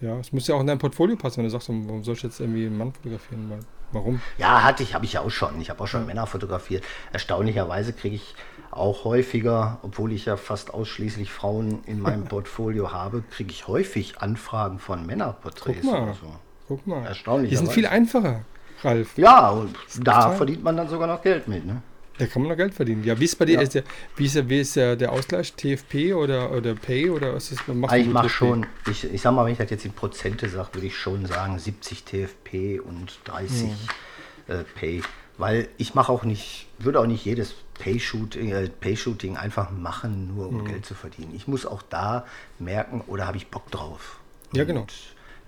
Ja, 0.00 0.18
es 0.20 0.32
muss 0.32 0.46
ja 0.46 0.54
auch 0.54 0.60
in 0.60 0.68
dein 0.68 0.78
Portfolio 0.78 1.16
passen, 1.16 1.38
wenn 1.38 1.44
du 1.44 1.50
sagst, 1.50 1.68
warum 1.68 2.04
soll 2.04 2.14
ich 2.14 2.22
jetzt 2.22 2.38
irgendwie 2.40 2.66
einen 2.66 2.78
Mann 2.78 2.92
fotografieren? 2.92 3.50
Weil, 3.50 3.60
warum? 3.92 4.20
Ja, 4.36 4.62
hatte 4.62 4.82
ich, 4.82 4.94
habe 4.94 5.04
ich 5.04 5.14
ja 5.14 5.20
auch 5.20 5.30
schon. 5.30 5.60
Ich 5.60 5.70
habe 5.70 5.82
auch 5.82 5.86
schon 5.86 6.06
Männer 6.06 6.26
fotografiert. 6.26 6.84
Erstaunlicherweise 7.12 7.92
kriege 7.92 8.16
ich 8.16 8.34
auch 8.70 9.04
häufiger, 9.04 9.78
obwohl 9.82 10.12
ich 10.12 10.26
ja 10.26 10.36
fast 10.36 10.72
ausschließlich 10.74 11.30
Frauen 11.32 11.82
in 11.86 12.00
meinem 12.00 12.24
Portfolio 12.28 12.92
habe, 12.92 13.22
kriege 13.30 13.50
ich 13.50 13.66
häufig 13.66 14.20
Anfragen 14.20 14.78
von 14.78 15.06
Männerporträts 15.06 15.82
Guck 15.82 15.92
mal. 15.92 16.14
so. 16.14 16.32
Guck 16.68 16.86
mal. 16.86 17.04
Erstaunlicherweise. 17.04 17.62
Die 17.62 17.66
sind 17.66 17.74
viel 17.74 17.86
einfacher, 17.86 18.42
Ralf. 18.82 19.16
Ja, 19.16 19.50
und 19.50 19.76
da 20.02 20.32
verdient 20.32 20.62
man 20.62 20.76
dann 20.76 20.88
sogar 20.88 21.08
noch 21.08 21.22
Geld 21.22 21.48
mit, 21.48 21.64
ne? 21.64 21.82
Da 22.18 22.26
kann 22.26 22.42
man 22.42 22.50
noch 22.50 22.56
Geld 22.56 22.74
verdienen. 22.74 23.04
Ja, 23.04 23.18
wie 23.18 23.24
ist 23.24 23.36
bei 23.38 23.44
dir? 23.44 23.54
Ja. 23.56 23.60
Ist 23.62 23.74
der, 23.74 23.84
wie, 24.16 24.26
ist 24.26 24.34
der, 24.34 24.48
wie 24.48 24.60
ist 24.60 24.76
der, 24.76 24.96
der 24.96 25.12
Ausgleich? 25.12 25.52
TFP 25.54 26.14
oder, 26.14 26.50
oder 26.52 26.74
Pay? 26.74 27.10
Oder 27.10 27.34
was 27.34 27.52
ist, 27.52 27.66
machst 27.68 27.92
Ah, 27.94 27.96
Ich 27.96 28.08
mache 28.08 28.28
schon, 28.28 28.66
ich, 28.90 29.04
ich 29.12 29.20
sag 29.22 29.32
mal, 29.32 29.44
wenn 29.44 29.52
ich 29.52 29.58
das 29.58 29.70
jetzt 29.70 29.84
in 29.84 29.92
Prozente 29.92 30.48
sage, 30.48 30.74
würde 30.74 30.86
ich 30.88 30.96
schon 30.96 31.26
sagen 31.26 31.58
70 31.58 32.04
TFP 32.04 32.80
und 32.80 33.20
30 33.24 33.62
Hm. 33.62 34.54
äh, 34.56 34.64
Pay. 34.74 35.02
Weil 35.36 35.68
ich 35.76 35.94
mache 35.94 36.10
auch 36.10 36.24
nicht, 36.24 36.66
würde 36.78 36.98
auch 36.98 37.06
nicht 37.06 37.24
jedes 37.24 37.54
Pay-Shooting 37.78 38.50
äh, 38.50 38.68
Pay-Shooting 38.68 39.36
einfach 39.36 39.70
machen, 39.70 40.34
nur 40.34 40.48
um 40.48 40.64
Geld 40.64 40.84
zu 40.84 40.94
verdienen. 40.94 41.32
Ich 41.36 41.46
muss 41.46 41.64
auch 41.64 41.82
da 41.82 42.26
merken, 42.58 43.02
oder 43.06 43.28
habe 43.28 43.36
ich 43.36 43.46
Bock 43.46 43.70
drauf. 43.70 44.18
Ja, 44.52 44.64
genau. 44.64 44.86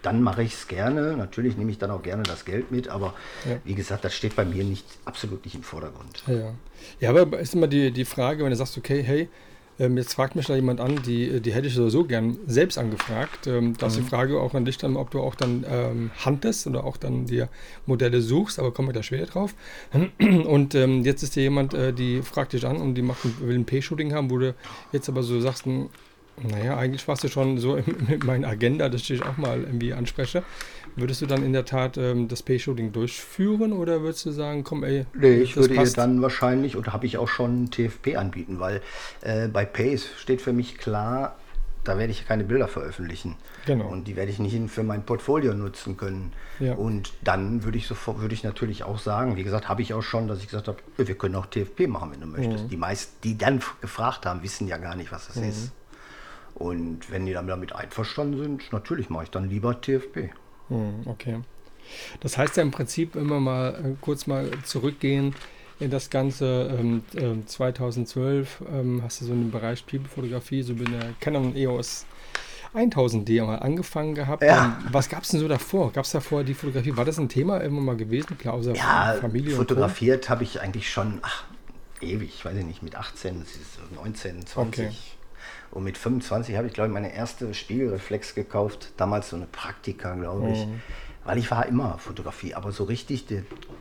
Dann 0.03 0.23
mache 0.23 0.43
ich 0.43 0.55
es 0.55 0.69
gerne. 0.69 1.17
Natürlich 1.17 1.57
nehme 1.57 1.71
ich 1.71 1.79
dann 1.79 1.91
auch 1.91 2.03
gerne 2.03 2.23
das 2.23 2.45
Geld 2.45 2.71
mit, 2.71 2.89
aber 2.89 3.15
Ja. 3.49 3.57
wie 3.65 3.75
gesagt, 3.75 4.05
das 4.05 4.15
steht 4.15 4.35
bei 4.37 4.45
mir 4.45 4.65
nicht 4.65 4.85
absolut 5.05 5.45
nicht 5.45 5.55
im 5.55 5.63
Vordergrund. 5.63 6.23
Ja, 6.27 6.55
ja. 7.01 7.11
aber 7.11 7.39
ist 7.39 7.55
immer 7.55 7.67
die, 7.69 7.91
die 7.91 8.05
Frage, 8.05 8.43
wenn 8.45 8.51
du 8.51 8.57
sagst, 8.57 8.77
okay, 8.79 9.03
hey, 9.03 9.29
Ähm, 9.79 9.97
jetzt 9.97 10.13
fragt 10.13 10.37
mich 10.37 10.45
da 10.45 10.55
jemand 10.55 10.79
an, 10.79 11.01
die, 11.07 11.41
die 11.41 11.55
hätte 11.55 11.69
ich 11.69 11.75
sowieso 11.75 12.05
gern 12.05 12.37
selbst 12.47 12.77
angefragt. 12.77 13.47
Ähm, 13.47 13.75
da 13.79 13.87
ist 13.87 13.97
die 13.97 14.03
Frage 14.03 14.39
auch 14.39 14.53
an 14.53 14.67
dich 14.67 14.77
dann, 14.77 14.95
ob 14.95 15.11
du 15.11 15.21
auch 15.21 15.35
dann 15.35 15.65
ähm, 15.67 16.11
handest 16.23 16.67
oder 16.67 16.85
auch 16.85 16.99
dann 16.99 17.25
dir 17.25 17.49
Modelle 17.87 18.21
suchst, 18.21 18.59
aber 18.59 18.75
kommen 18.75 18.89
wir 18.89 18.93
da 18.93 19.03
später 19.03 19.25
drauf. 19.25 19.55
Und 20.19 20.75
ähm, 20.75 21.03
jetzt 21.03 21.23
ist 21.23 21.33
hier 21.33 21.45
jemand, 21.45 21.73
äh, 21.73 21.95
die 21.95 22.21
fragt 22.21 22.53
dich 22.53 22.67
an 22.67 22.77
und 22.77 22.95
die 22.95 23.01
macht 23.01 23.21
will 23.41 23.55
ein 23.55 23.65
P-Shooting 23.65 24.13
haben, 24.13 24.31
wo 24.31 24.37
du 24.37 24.55
jetzt 24.93 25.09
aber 25.09 25.23
so 25.23 25.41
sagst, 25.41 25.65
hm, 25.65 25.89
naja, 26.43 26.77
eigentlich 26.77 27.07
warst 27.09 27.25
du 27.25 27.29
schon 27.29 27.59
so 27.59 27.79
mit 28.09 28.25
meiner 28.25 28.49
Agenda, 28.49 28.89
dass 28.89 29.03
ich 29.03 29.09
dich 29.09 29.23
auch 29.23 29.37
mal 29.37 29.61
irgendwie 29.61 29.93
anspreche. 29.93 30.43
Würdest 30.97 31.23
du 31.23 31.27
dann 31.27 31.45
in 31.45 31.53
der 31.53 31.65
Tat 31.65 31.97
ähm, 31.99 32.29
das 32.29 32.43
Pay-Shooting 32.43 32.93
durchführen 32.93 33.73
oder 33.73 34.03
würdest 34.03 34.27
du 34.27 34.33
sagen, 34.33 34.65
komm 34.65 34.83
ey, 34.83 35.07
Nee, 35.15 35.41
ich 35.41 35.57
würde 35.57 35.75
ihr 35.75 35.81
passt? 35.81 35.99
dann 35.99 36.21
wahrscheinlich, 36.21 36.77
oder 36.77 36.93
habe 36.93 37.07
ich 37.07 37.17
auch 37.19 37.29
schon 37.29 37.71
TFP 37.71 38.17
anbieten, 38.17 38.59
weil 38.59 38.83
äh, 39.21 39.49
bei 39.49 39.65
Pace 39.65 40.09
steht 40.19 40.41
für 40.41 40.53
mich 40.53 40.79
klar, 40.79 41.37
da 41.85 41.97
werde 41.97 42.11
ich 42.11 42.27
keine 42.27 42.45
Bilder 42.45 42.69
veröffentlichen. 42.69 43.37
Genau. 43.67 43.87
Und 43.87 44.05
die 44.05 44.17
werde 44.17 44.31
ich 44.31 44.39
nicht 44.39 44.57
für 44.71 44.83
mein 44.83 45.05
Portfolio 45.05 45.55
nutzen 45.55 45.97
können. 45.97 46.33
Ja. 46.59 46.75
Und 46.75 47.13
dann 47.23 47.65
würde 47.65 47.79
ich 47.79 47.87
sofort, 47.87 48.21
würde 48.21 48.35
ich 48.35 48.43
natürlich 48.43 48.85
auch 48.85 48.99
sagen, 48.99 49.37
wie 49.37 49.45
gesagt, 49.45 49.69
habe 49.69 49.81
ich 49.81 49.95
auch 49.95 50.03
schon, 50.03 50.29
dass 50.29 50.41
ich 50.41 50.47
gesagt 50.47 50.69
habe, 50.69 50.79
wir 50.97 51.15
können 51.15 51.37
auch 51.37 51.47
TFP 51.47 51.87
machen, 51.87 52.11
wenn 52.13 52.21
du 52.21 52.27
möchtest. 52.27 52.65
Mhm. 52.65 52.69
Die 52.69 52.77
meisten, 52.77 53.13
die 53.25 53.39
dann 53.39 53.63
gefragt 53.81 54.27
haben, 54.27 54.43
wissen 54.43 54.69
ja 54.69 54.77
gar 54.77 54.95
nicht, 54.95 55.11
was 55.11 55.29
das 55.29 55.37
ist. 55.39 55.73
Und 56.61 57.11
wenn 57.11 57.25
die 57.25 57.33
dann 57.33 57.47
damit 57.47 57.75
einverstanden 57.75 58.39
sind, 58.39 58.71
natürlich 58.71 59.09
mache 59.09 59.25
ich 59.25 59.31
dann 59.31 59.49
lieber 59.49 59.81
TFP. 59.81 60.29
Hm, 60.69 61.07
okay. 61.07 61.41
Das 62.21 62.37
heißt 62.37 62.59
ja 62.59 62.63
im 62.63 62.71
Prinzip 62.71 63.17
immer 63.17 63.41
mal 63.41 63.71
äh, 63.75 63.97
kurz 64.03 64.27
mal 64.27 64.51
zurückgehen 64.65 65.35
in 65.79 65.91
das 65.91 66.11
Ganze. 66.11 66.77
Ähm, 66.79 67.03
ähm, 67.17 67.47
2012 67.47 68.63
ähm, 68.71 69.01
hast 69.03 69.23
du 69.23 69.25
so 69.25 69.33
im 69.33 69.51
Bereich 69.51 69.87
People-Fotografie, 69.87 70.63
so 70.63 70.75
mit 70.75 70.89
der 70.89 71.15
Canon 71.19 71.57
EOS 71.57 72.05
1000D 72.75 73.43
mal 73.43 73.57
angefangen 73.57 74.15
gehabt. 74.15 74.43
Ja. 74.43 74.67
Ähm, 74.67 74.93
was 74.93 75.09
gab 75.09 75.23
es 75.23 75.31
denn 75.31 75.41
so 75.41 75.49
davor? 75.49 75.91
Gab 75.93 76.05
es 76.05 76.11
davor 76.11 76.45
die 76.45 76.53
Fotografie? 76.53 76.95
War 76.95 77.07
das 77.07 77.19
ein 77.19 77.31
Thema 77.31 77.57
immer 77.63 77.81
mal 77.81 77.97
gewesen? 77.97 78.37
Klar, 78.37 78.53
außer 78.53 78.75
Ja, 78.75 79.17
Familie 79.19 79.57
fotografiert 79.57 80.29
habe 80.29 80.45
ich 80.45 80.61
eigentlich 80.61 80.93
schon 80.93 81.21
ach, 81.23 81.45
ewig, 82.03 82.45
weiß 82.45 82.55
ich 82.59 82.67
nicht, 82.67 82.83
mit 82.83 82.97
18, 82.97 83.41
das 83.41 83.53
ist 83.53 83.77
so 83.77 83.81
19, 83.95 84.45
20. 84.45 84.87
Okay. 84.87 84.95
Und 85.71 85.85
mit 85.85 85.97
25 85.97 86.57
habe 86.57 86.67
ich, 86.67 86.73
glaube 86.73 86.89
ich, 86.89 86.95
meine 86.95 87.15
erste 87.15 87.55
Spiegelreflex 87.55 88.35
gekauft. 88.35 88.93
Damals 88.97 89.31
so 89.31 89.37
eine 89.37 89.47
Praktika, 89.47 90.15
glaube 90.15 90.51
ich. 90.51 90.67
Mhm. 90.67 90.81
Weil 91.25 91.39
ich 91.39 91.51
war 91.51 91.67
immer 91.67 91.99
Fotografie, 91.99 92.55
aber 92.55 92.73
so 92.73 92.85
richtig 92.85 93.27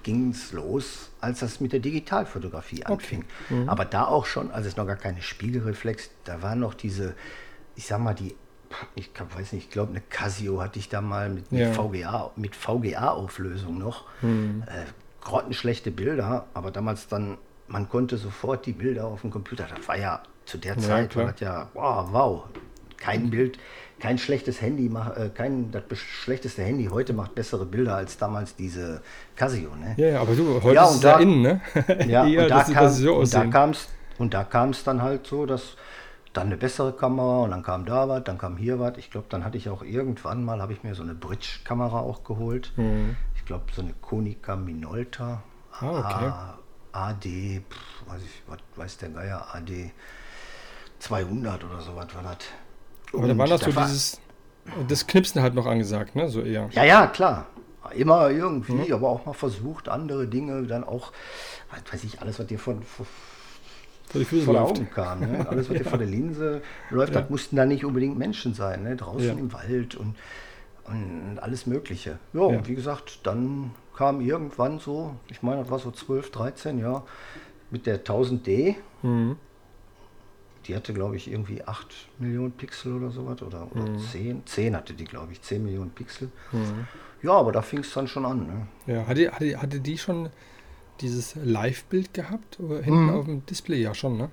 ging 0.03 0.31
es 0.31 0.51
los, 0.51 1.09
als 1.21 1.39
das 1.39 1.61
mit 1.61 1.71
der 1.71 1.79
Digitalfotografie 1.79 2.85
anfing. 2.85 3.23
Mhm. 3.49 3.69
Aber 3.69 3.85
da 3.85 4.05
auch 4.05 4.25
schon, 4.25 4.51
als 4.51 4.67
es 4.67 4.75
noch 4.75 4.85
gar 4.85 4.97
keine 4.97 5.21
Spiegelreflex, 5.21 6.11
da 6.25 6.41
waren 6.41 6.59
noch 6.59 6.73
diese, 6.73 7.15
ich 7.75 7.87
sag 7.87 7.99
mal, 7.99 8.13
die, 8.13 8.35
ich 8.95 9.09
weiß 9.17 9.53
nicht, 9.53 9.65
ich 9.65 9.69
glaube, 9.71 9.91
eine 9.91 10.01
Casio 10.01 10.61
hatte 10.61 10.77
ich 10.79 10.89
da 10.89 11.01
mal 11.01 11.29
mit, 11.29 11.51
mit 11.51 11.61
Ja. 11.61 11.73
VGA, 11.73 12.31
mit 12.35 12.55
VGA-Auflösung 12.55 13.77
noch. 13.79 14.05
Mhm. 14.21 14.63
Äh, 14.67 14.85
grottenschlechte 15.21 15.91
Bilder, 15.91 16.45
aber 16.53 16.71
damals 16.71 17.07
dann, 17.07 17.37
man 17.69 17.87
konnte 17.89 18.17
sofort 18.17 18.65
die 18.65 18.73
Bilder 18.73 19.05
auf 19.05 19.21
dem 19.21 19.31
Computer, 19.31 19.65
das 19.73 19.87
war 19.87 19.97
ja 19.97 20.21
zu 20.45 20.57
der 20.57 20.75
Ja, 20.75 20.79
Zeit, 20.81 21.09
klar. 21.11 21.25
war 21.25 21.31
das 21.31 21.41
ja, 21.41 21.67
wow, 21.73 22.07
wow, 22.11 22.43
kein 22.97 23.29
Bild, 23.29 23.57
kein 23.99 24.17
schlechtes 24.17 24.61
Handy, 24.61 24.87
äh, 24.87 25.29
kein, 25.29 25.71
das 25.71 25.97
schlechteste 25.99 26.63
Handy 26.63 26.85
heute 26.91 27.13
macht 27.13 27.35
bessere 27.35 27.65
Bilder 27.65 27.95
als 27.95 28.17
damals 28.17 28.55
diese 28.55 29.01
Casio, 29.35 29.75
ne? 29.75 29.93
Ja, 29.97 30.07
ja, 30.07 30.21
aber 30.21 30.35
du, 30.35 30.61
heute 30.61 30.75
Ja, 30.75 30.85
ist 30.85 30.95
es 30.97 31.03
ja 31.03 31.13
da- 31.13 31.19
innen, 31.19 31.41
ne? 31.41 31.61
Ja, 32.07 32.25
Eher, 32.27 32.43
und 32.43 32.49
da 32.49 32.63
kam 32.63 32.89
sie 32.89 33.03
so 33.03 33.15
und 33.15 33.33
da 33.33 33.45
kam's 33.45 33.87
und 34.17 34.33
da 34.33 34.43
kam 34.43 34.71
es 34.71 34.83
dann 34.83 35.01
halt 35.01 35.27
so, 35.27 35.45
dass 35.45 35.77
dann 36.33 36.47
eine 36.47 36.57
bessere 36.57 36.93
Kamera 36.93 37.39
und 37.39 37.51
dann 37.51 37.63
kam 37.63 37.85
da 37.85 38.07
was, 38.07 38.23
dann 38.23 38.37
kam 38.37 38.55
hier 38.57 38.79
was. 38.79 38.97
Ich 38.97 39.09
glaube, 39.09 39.25
dann 39.29 39.43
hatte 39.43 39.57
ich 39.57 39.67
auch 39.69 39.81
irgendwann 39.81 40.43
mal, 40.43 40.61
habe 40.61 40.73
ich 40.73 40.83
mir 40.83 40.93
so 40.93 41.01
eine 41.03 41.15
Bridge-Kamera 41.15 41.99
auch 42.01 42.23
geholt. 42.23 42.71
Ich 43.35 43.45
glaube, 43.45 43.63
so 43.73 43.81
eine 43.81 43.93
Konica 43.99 44.55
Minolta. 44.55 45.41
Mhm. 45.81 45.87
Ah, 45.87 45.99
okay. 45.99 46.25
A- 46.27 46.58
AD, 46.91 47.61
pf, 47.69 48.09
weiß 48.11 48.21
ich, 48.23 48.41
was 48.47 48.57
weiß 48.75 48.97
der 48.97 49.09
Geier, 49.09 49.47
AD 49.53 49.91
200 50.99 51.63
oder 51.63 51.81
so 51.81 51.95
was 51.95 52.13
war 52.15 52.23
das. 52.23 52.37
Aber 53.13 53.25
da 53.27 53.31
Und 53.33 53.37
war 53.37 53.47
das 53.47 53.61
so 53.61 53.75
war- 53.75 53.85
dieses, 53.85 54.19
das 54.87 55.07
Knipsen 55.07 55.41
halt 55.41 55.53
noch 55.55 55.65
angesagt, 55.65 56.15
ne? 56.15 56.29
So 56.29 56.41
eher. 56.41 56.69
ja, 56.71 56.83
ja, 56.83 57.07
klar. 57.07 57.47
Immer 57.95 58.29
irgendwie, 58.29 58.73
Mhm. 58.73 58.93
aber 58.93 59.09
auch 59.09 59.25
mal 59.25 59.33
versucht, 59.33 59.89
andere 59.89 60.27
Dinge 60.27 60.63
dann 60.63 60.83
auch, 60.83 61.11
was 61.71 61.93
weiß 61.93 62.03
ich, 62.03 62.21
alles, 62.21 62.37
was 62.37 62.45
dir 62.45 62.59
von, 62.59 62.83
von, 62.83 63.07
Vor 64.09 64.19
die 64.19 64.25
Füße 64.25 64.45
vor 64.45 64.53
den 64.53 64.61
läuft. 64.63 64.75
Augen 64.77 64.89
kam. 64.91 65.19
Ne? 65.21 65.47
Alles, 65.49 65.69
was 65.69 65.77
dir 65.77 65.85
vor 65.85 65.97
der 65.97 66.07
Linse 66.07 66.61
läuft, 66.91 67.13
Ja. 67.15 67.21
das 67.21 67.29
mussten 67.29 67.55
da 67.55 67.65
nicht 67.65 67.85
unbedingt 67.85 68.17
Menschen 68.17 68.53
sein. 68.53 68.83
Ne? 68.83 68.95
Draußen 68.95 69.27
Ja. 69.27 69.33
im 69.33 69.53
Wald 69.53 69.95
und, 69.95 70.15
und 70.89 71.39
alles 71.39 71.65
Mögliche. 71.65 72.19
Ja, 72.33 72.41
Ja. 72.41 72.57
und 72.57 72.67
wie 72.67 72.75
gesagt, 72.75 73.19
dann 73.23 73.71
kam 73.95 74.21
irgendwann 74.21 74.79
so, 74.79 75.15
ich 75.29 75.41
meine, 75.43 75.61
das 75.61 75.71
war 75.71 75.79
so 75.79 75.91
12, 75.91 76.31
13, 76.31 76.79
ja, 76.79 77.03
mit 77.71 77.85
der 77.85 78.03
1000D. 78.03 78.75
Mhm. 79.03 79.35
Die 80.67 80.75
hatte, 80.75 80.93
glaube 80.93 81.15
ich, 81.15 81.31
irgendwie 81.31 81.63
8 81.63 81.87
Millionen 82.19 82.51
Pixel 82.51 82.93
oder 82.97 83.09
sowas. 83.11 83.41
Oder, 83.41 83.67
oder 83.71 83.89
Mhm. 83.89 83.99
10. 83.99 84.45
10 84.45 84.75
hatte 84.75 84.93
die, 84.93 85.05
glaube 85.05 85.31
ich, 85.31 85.41
10 85.41 85.63
Millionen 85.63 85.89
Pixel. 85.91 86.29
Ja, 87.23 87.31
aber 87.31 87.51
da 87.51 87.61
fing 87.61 87.79
es 87.79 87.91
dann 87.93 88.07
schon 88.07 88.25
an. 88.25 88.45
Ne? 88.45 88.67
Ja, 88.93 89.07
hatte, 89.07 89.31
hatte, 89.31 89.61
hatte 89.61 89.79
die 89.79 89.97
schon 89.97 90.29
dieses 91.01 91.35
Live-Bild 91.35 92.13
gehabt? 92.13 92.59
Oder 92.59 92.81
hinten 92.81 93.05
Mhm. 93.05 93.09
auf 93.09 93.25
dem 93.25 93.45
Display? 93.45 93.81
Ja, 93.81 93.93
schon, 93.95 94.17
ne? 94.17 94.29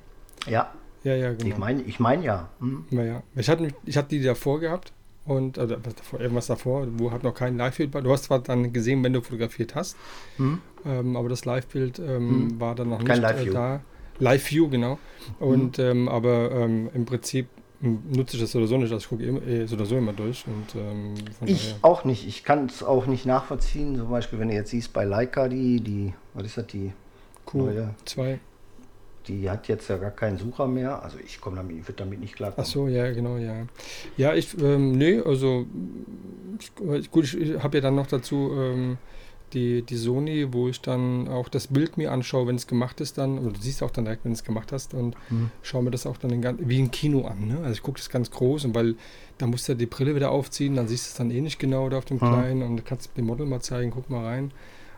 Ja, 0.47 0.73
Ja, 1.05 1.15
ja, 1.15 1.33
genau. 1.33 1.47
ich 1.47 1.57
meine 1.57 1.83
ich 1.83 2.01
mein 2.01 2.23
ja. 2.23 2.49
Hm. 2.59 2.85
Ja, 2.91 3.03
ja. 3.05 3.23
Ich 3.37 3.49
hatte, 3.49 3.69
ich 3.85 3.97
hatte 3.97 4.09
die 4.09 4.23
davor 4.23 4.59
gehabt 4.61 4.93
und 5.27 5.59
also 5.59 5.77
was 5.83 5.95
davor, 5.97 6.21
irgendwas 6.21 6.47
davor, 6.47 6.87
wo 6.99 7.11
hat 7.11 7.23
noch 7.23 7.35
kein 7.35 7.57
Live-Bild. 7.57 7.95
Du 7.95 8.11
hast 8.13 8.25
zwar 8.25 8.39
dann 8.41 8.73
gesehen, 8.73 9.03
wenn 9.05 9.13
du 9.13 9.21
fotografiert 9.21 9.75
hast, 9.75 9.97
ähm, 10.39 11.17
aber 11.17 11.29
das 11.29 11.45
Live-Bild 11.45 11.99
ähm, 11.99 12.59
war 12.61 12.75
dann 12.75 12.91
noch 12.91 13.05
Kein 13.05 13.21
nicht 13.21 13.29
äh, 13.31 13.33
Live-View. 13.33 13.53
da. 13.53 13.81
Live-View, 14.19 14.69
genau. 14.71 14.99
Und 15.41 15.79
ähm, 15.79 16.09
aber 16.09 16.51
ähm, 16.53 16.89
im 16.95 17.05
Prinzip 17.05 17.49
m, 17.83 17.99
nutze 18.11 18.37
ich 18.37 18.43
das 18.43 18.53
sowieso 18.53 18.79
nicht, 18.79 18.91
also 18.93 18.97
ich 18.99 19.09
gucke 19.09 19.25
immer, 19.25 19.43
eh, 19.47 19.67
so 19.67 19.75
oder 19.77 19.85
so 19.85 19.97
immer 19.97 20.13
durch 20.15 20.45
und 20.47 20.75
ähm, 20.81 21.15
Ich 21.45 21.73
daher. 21.73 21.79
auch 21.83 22.05
nicht. 22.05 22.27
Ich 22.27 22.43
kann 22.45 22.67
es 22.67 22.83
auch 22.83 23.07
nicht 23.07 23.27
nachvollziehen. 23.27 23.97
Zum 23.97 24.09
Beispiel, 24.09 24.39
wenn 24.39 24.49
du 24.49 24.55
jetzt 24.55 24.71
siehst 24.71 24.93
bei 24.95 25.05
Leica, 25.05 25.49
die, 25.49 25.81
die, 25.81 26.15
was 26.35 26.47
ist 26.47 26.57
das, 26.57 26.67
die, 26.69 26.93
neue, 27.53 27.95
Q2. 28.07 28.39
Die 29.29 29.49
hat 29.51 29.69
jetzt 29.69 29.89
ja 29.89 29.97
gar 29.97 30.11
keinen 30.11 30.39
Sucher 30.39 30.67
mehr. 30.67 31.03
Also 31.03 31.19
ich 31.25 31.41
komme 31.41 31.57
damit, 31.57 31.77
ich 31.79 31.85
würde 31.89 31.99
damit 32.05 32.21
nicht 32.21 32.35
Ach 32.35 32.37
klarkommen. 32.37 32.67
so, 32.71 32.89
ja, 32.89 33.11
genau, 33.13 33.37
ja. 33.37 33.67
Ja, 34.17 34.35
ich, 34.35 34.57
ähm, 34.61 34.93
nee, 34.93 35.21
also, 35.21 35.67
ich, 36.59 37.11
gut, 37.11 37.33
ich 37.35 37.63
habe 37.63 37.79
ja 37.79 37.81
dann 37.83 37.95
noch 37.97 38.07
dazu 38.07 38.53
ähm, 38.57 38.99
die, 39.53 39.83
die 39.83 39.97
Sony, 39.97 40.53
wo 40.53 40.69
ich 40.69 40.81
dann 40.81 41.29
auch 41.29 41.49
das 41.49 41.69
Bild 41.69 41.97
mir 41.97 42.11
anschaue, 42.13 42.47
wenn 42.47 42.57
es 42.57 42.67
gemacht 42.67 43.01
ist 43.01 43.17
dann, 43.19 43.39
oder 43.39 43.53
du 43.53 43.61
siehst 43.61 43.83
auch 43.83 43.91
dann 43.91 44.05
direkt, 44.05 44.25
wenn 44.25 44.33
es 44.33 44.43
gemacht 44.45 44.73
hast 44.73 44.93
und 44.95 45.17
schaue 45.63 45.83
mir 45.83 45.91
das 45.91 46.07
auch 46.07 46.17
dann 46.17 46.41
gan- 46.43 46.59
wie 46.69 46.81
ein 46.81 46.91
Kino 46.91 47.27
an, 47.27 47.47
ne? 47.47 47.59
Also 47.59 47.73
ich 47.73 47.83
gucke 47.83 47.99
das 47.99 48.11
ganz 48.11 48.31
groß 48.31 48.65
und 48.67 48.75
weil 48.75 48.97
da 49.39 49.47
musst 49.47 49.69
du 49.69 49.73
ja 49.73 49.79
die 49.79 49.87
Brille 49.87 50.15
wieder 50.17 50.31
aufziehen, 50.31 50.75
dann 50.75 50.89
siehst 50.89 51.07
du 51.07 51.09
es 51.11 51.15
dann 51.15 51.31
eh 51.31 51.41
nicht 51.41 51.59
genau 51.59 51.89
da 51.89 51.99
auf 51.99 52.05
dem 52.07 52.19
Kleinen 52.19 52.63
und 52.63 52.85
kannst 52.85 53.17
dem 53.17 53.27
Model 53.27 53.47
mal 53.47 53.61
zeigen, 53.61 53.91
guck 53.93 54.11
mal 54.11 54.25
rein. 54.25 54.51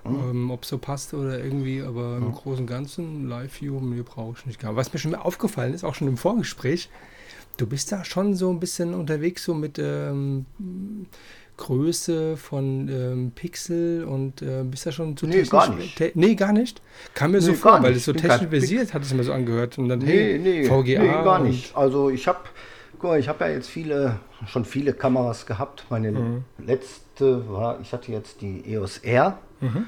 Ähm, 0.04 0.50
ob 0.50 0.64
so 0.64 0.78
passt 0.78 1.12
oder 1.14 1.42
irgendwie, 1.42 1.82
aber 1.82 2.16
im 2.18 2.32
Großen 2.32 2.60
und 2.60 2.66
Ganzen 2.66 3.28
Live-View, 3.28 3.78
mir 3.80 4.02
brauche 4.02 4.36
ich 4.38 4.46
nicht. 4.46 4.60
gar. 4.60 4.74
Was 4.76 4.92
mir 4.92 4.98
schon 4.98 5.14
aufgefallen 5.14 5.74
ist, 5.74 5.84
auch 5.84 5.94
schon 5.94 6.08
im 6.08 6.16
Vorgespräch, 6.16 6.88
du 7.56 7.66
bist 7.66 7.92
da 7.92 8.04
schon 8.04 8.34
so 8.34 8.50
ein 8.50 8.60
bisschen 8.60 8.94
unterwegs, 8.94 9.44
so 9.44 9.54
mit 9.54 9.78
ähm, 9.78 10.46
Größe 11.56 12.36
von 12.36 12.88
ähm, 12.88 13.32
Pixel 13.34 14.04
und 14.04 14.42
äh, 14.42 14.62
bist 14.62 14.86
da 14.86 14.92
schon 14.92 15.16
zu 15.16 15.26
Nee, 15.26 15.32
technisch. 15.42 15.50
gar 15.50 15.74
nicht. 15.74 15.96
Te 15.96 16.12
nee, 16.14 16.34
gar 16.36 16.52
nicht. 16.52 16.80
Kam 17.14 17.32
mir 17.32 17.40
so 17.40 17.50
Nee, 17.50 17.56
vor, 17.56 17.72
gar 17.72 17.82
weil 17.82 17.94
es 17.94 18.04
so 18.04 18.12
technisch 18.12 18.48
versiert 18.48 18.94
hat 18.94 19.02
es 19.02 19.12
mir 19.12 19.24
so 19.24 19.32
angehört. 19.32 19.76
Und 19.76 19.88
dann, 19.88 19.98
Nee, 19.98 20.06
hey, 20.06 20.38
nee, 20.38 20.64
VGA. 20.64 21.02
nee, 21.02 21.24
gar 21.24 21.40
nicht. 21.40 21.76
Also 21.76 22.10
ich 22.10 22.28
habe, 22.28 22.38
guck 22.92 23.10
mal, 23.10 23.18
ich 23.18 23.28
habe 23.28 23.44
ja 23.44 23.50
jetzt 23.50 23.68
viele, 23.68 24.20
schon 24.46 24.64
viele 24.64 24.92
Kameras 24.92 25.46
gehabt. 25.46 25.84
Meine 25.90 26.12
Mhm. 26.12 26.44
letzte 26.64 27.48
war, 27.50 27.80
ich 27.80 27.92
hatte 27.92 28.12
jetzt 28.12 28.40
die 28.40 28.62
EOS 28.72 28.98
R. 28.98 29.38
Mhm. 29.60 29.86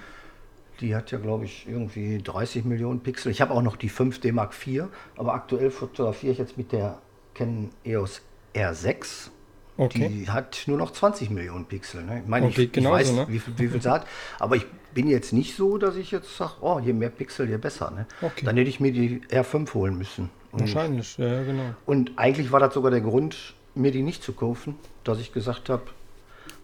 Die 0.80 0.96
hat 0.96 1.10
ja, 1.10 1.18
glaube 1.18 1.44
ich, 1.44 1.66
irgendwie 1.68 2.18
30 2.22 2.64
Millionen 2.64 3.00
Pixel. 3.00 3.30
Ich 3.30 3.40
habe 3.40 3.52
auch 3.52 3.62
noch 3.62 3.76
die 3.76 3.90
5D 3.90 4.32
Mark 4.32 4.54
IV, 4.66 4.84
aber 5.16 5.34
aktuell 5.34 5.70
fotografiere 5.70 6.32
ich 6.32 6.38
jetzt 6.38 6.56
mit 6.56 6.72
der 6.72 6.98
Canon 7.34 7.70
EOS 7.84 8.22
R6. 8.54 9.30
Okay. 9.76 10.08
Die 10.08 10.28
hat 10.28 10.64
nur 10.66 10.76
noch 10.76 10.90
20 10.90 11.30
Millionen 11.30 11.64
Pixel. 11.64 12.02
Ne? 12.04 12.20
Ich 12.22 12.28
meine, 12.28 12.46
Und 12.46 12.58
ich, 12.58 12.70
genauso, 12.70 12.94
weiß, 12.94 13.12
ne? 13.12 13.26
wie, 13.28 13.38
viel, 13.38 13.58
wie 13.58 13.68
viel 13.68 13.80
sie 13.80 13.90
hat, 13.90 14.06
aber 14.38 14.56
ich 14.56 14.66
bin 14.92 15.08
jetzt 15.08 15.32
nicht 15.32 15.56
so, 15.56 15.78
dass 15.78 15.96
ich 15.96 16.10
jetzt 16.10 16.36
sage, 16.36 16.52
oh, 16.60 16.78
je 16.78 16.92
mehr 16.92 17.08
Pixel, 17.08 17.48
je 17.48 17.56
besser. 17.56 17.90
Ne? 17.90 18.06
Okay. 18.20 18.44
Dann 18.44 18.56
hätte 18.56 18.68
ich 18.68 18.80
mir 18.80 18.92
die 18.92 19.22
R5 19.30 19.72
holen 19.74 19.96
müssen. 19.96 20.30
Und, 20.52 20.60
Wahrscheinlich, 20.60 21.16
ja, 21.16 21.44
genau. 21.44 21.74
und 21.86 22.12
eigentlich 22.16 22.50
war 22.52 22.60
das 22.60 22.74
sogar 22.74 22.90
der 22.90 23.00
Grund, 23.00 23.54
mir 23.74 23.92
die 23.92 24.02
nicht 24.02 24.22
zu 24.22 24.32
kaufen, 24.32 24.74
dass 25.04 25.20
ich 25.20 25.32
gesagt 25.32 25.68
habe, 25.68 25.84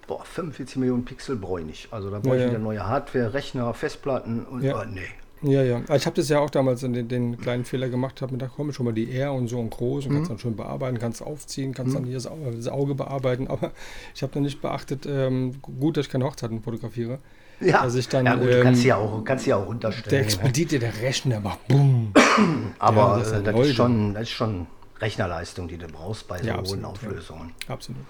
boah, 0.06 0.24
45 0.24 0.76
Millionen 0.76 1.04
Pixel 1.04 1.38
nicht. 1.64 1.92
Also 1.92 2.10
da 2.10 2.18
brauche 2.18 2.36
Ja, 2.36 2.44
ich 2.44 2.50
wieder 2.50 2.58
neue 2.58 2.86
Hardware, 2.86 3.34
Rechner, 3.34 3.72
Festplatten 3.74 4.44
und 4.44 4.62
Ja. 4.62 4.80
oh, 4.80 4.84
nee, 4.84 5.00
Ja, 5.42 5.62
ja. 5.62 5.76
Also 5.80 5.94
ich 5.94 6.06
habe 6.06 6.16
das 6.16 6.28
ja 6.28 6.38
auch 6.38 6.50
damals 6.50 6.80
den, 6.80 7.08
den 7.08 7.38
kleinen 7.38 7.64
Fehler 7.64 7.88
gemacht, 7.88 8.22
habe 8.22 8.32
mir 8.32 8.38
gedacht, 8.38 8.54
komm, 8.56 8.72
schon 8.72 8.86
mal 8.86 8.92
die 8.92 9.12
R 9.12 9.32
und 9.32 9.48
so 9.48 9.58
und 9.58 9.70
groß 9.70 10.06
und 10.06 10.12
mhm. 10.12 10.16
kannst 10.16 10.30
dann 10.30 10.38
schön 10.38 10.56
bearbeiten, 10.56 10.98
kannst 10.98 11.22
aufziehen, 11.22 11.74
kannst 11.74 11.92
mhm. 11.92 11.98
dann 11.98 12.04
hier 12.04 12.14
das 12.14 12.68
Auge, 12.68 12.94
bearbeiten. 12.94 13.48
Aber 13.48 13.72
ich 14.14 14.22
habe 14.22 14.32
dann 14.32 14.44
nicht 14.44 14.62
beachtet, 14.62 15.06
ähm, 15.06 15.60
gut, 15.60 15.96
dass 15.96 16.06
ich 16.06 16.12
keine 16.12 16.24
Hochzeiten 16.24 16.62
fotografiere. 16.62 17.18
Ja, 17.60 17.84
dass 17.84 17.94
ich 17.94 18.08
dann, 18.08 18.26
ja 18.26 18.34
gut, 18.34 18.48
du 18.48 18.62
kannst 18.62 18.82
sie 18.82 18.88
ja 18.88 18.96
auch, 18.96 19.24
kannst 19.24 19.46
ja 19.46 19.56
auch 19.56 19.66
unterstellen. 19.66 20.10
Der 20.10 20.20
explodiert 20.20 20.72
dir 20.72 20.78
der 20.78 21.00
Rechner, 21.00 21.40
macht 21.40 21.66
bumm. 21.68 22.12
Aber 22.78 22.96
ja, 22.96 23.18
das, 23.18 23.32
ist, 23.32 23.46
das 23.46 23.60
ist, 23.60 23.74
schon, 23.74 24.14
das 24.14 24.22
ist 24.24 24.30
schon 24.30 24.66
Rechnerleistung, 25.00 25.68
die 25.68 25.78
du 25.78 25.86
brauchst 25.86 26.28
bei 26.28 26.42
so 26.42 26.52
hohen 26.52 26.84
Auflösungen. 26.84 27.52
Absolut. 27.68 28.02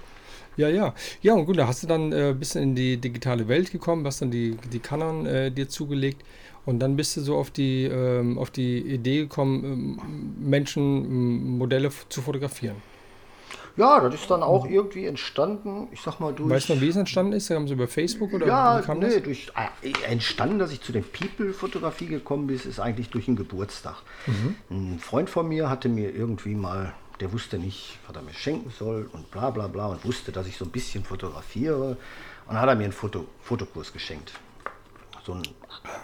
Ja, 0.57 0.69
ja. 0.69 0.95
Ja, 1.23 1.35
und 1.35 1.47
gut, 1.47 1.59
da 1.59 1.67
hast 1.67 1.83
du 1.83 1.87
dann 1.87 2.13
ein 2.13 2.31
äh, 2.31 2.35
bisschen 2.35 2.63
in 2.63 2.75
die 2.75 2.97
digitale 2.97 3.49
Welt 3.49 3.71
gekommen, 3.71 4.07
hast 4.07 4.23
dann 4.23 4.31
die, 4.31 4.57
die 4.73 4.79
Canon 4.79 5.27
äh, 5.27 5.51
dir 5.51 5.69
zugelegt. 5.69 6.23
Und 6.65 6.81
dann 6.81 6.97
bist 6.97 7.17
du 7.17 7.21
so 7.21 7.37
auf 7.37 7.51
die, 7.51 7.85
ähm, 7.85 8.39
auf 8.39 8.51
die 8.51 8.79
Idee 8.79 9.19
gekommen, 9.21 9.65
ähm, 9.65 10.49
Menschen, 10.51 11.05
ähm, 11.05 11.59
Modelle 11.59 11.91
zu 12.09 12.23
fotografieren. 12.23 12.77
Ja, 13.77 14.01
das 14.01 14.15
ist 14.15 14.31
dann 14.31 14.43
auch 14.43 14.67
irgendwie 14.67 15.05
entstanden, 15.05 15.89
ich 15.93 16.01
sag 16.01 16.19
mal 16.19 16.33
durch. 16.33 16.49
Weißt 16.49 16.71
du, 16.71 16.81
wie 16.81 16.89
es 16.89 16.97
entstanden 16.97 17.35
ist? 17.35 17.51
Haben 17.51 17.69
sie 17.69 17.75
über 17.75 17.87
Facebook 17.87 18.33
oder 18.33 18.47
ja, 18.47 18.81
wie 18.81 18.87
kam 18.87 19.01
nee, 19.01 19.07
das? 19.07 19.23
durch 19.23 19.53
äh, 19.83 19.93
entstanden, 20.11 20.59
dass 20.59 20.73
ich 20.73 20.81
zu 20.81 20.93
der 20.93 21.03
People-Fotografie 21.03 22.07
gekommen 22.07 22.47
bin, 22.47 22.57
ist 22.57 22.81
eigentlich 22.81 23.11
durch 23.11 23.29
einen 23.29 23.37
Geburtstag. 23.37 23.97
Mhm. 24.27 24.55
Ein 24.71 24.99
Freund 24.99 25.29
von 25.29 25.47
mir 25.47 25.69
hatte 25.69 25.91
mir 25.91 26.15
irgendwie 26.15 26.55
mal 26.55 26.95
der 27.21 27.33
wusste 27.33 27.59
nicht, 27.59 27.99
was 28.07 28.17
er 28.17 28.23
mir 28.23 28.35
schenken 28.35 28.71
soll 28.71 29.09
und 29.13 29.31
bla 29.31 29.51
bla 29.51 29.67
bla 29.67 29.87
und 29.87 30.05
wusste, 30.05 30.33
dass 30.33 30.47
ich 30.47 30.57
so 30.57 30.65
ein 30.65 30.71
bisschen 30.71 31.05
fotografiere. 31.05 31.91
Und 31.91 31.99
dann 32.49 32.61
hat 32.61 32.69
er 32.69 32.75
mir 32.75 32.85
einen 32.85 32.93
Foto, 32.93 33.27
Fotokurs 33.43 33.93
geschenkt. 33.93 34.33
So 35.25 35.35
ein 35.35 35.43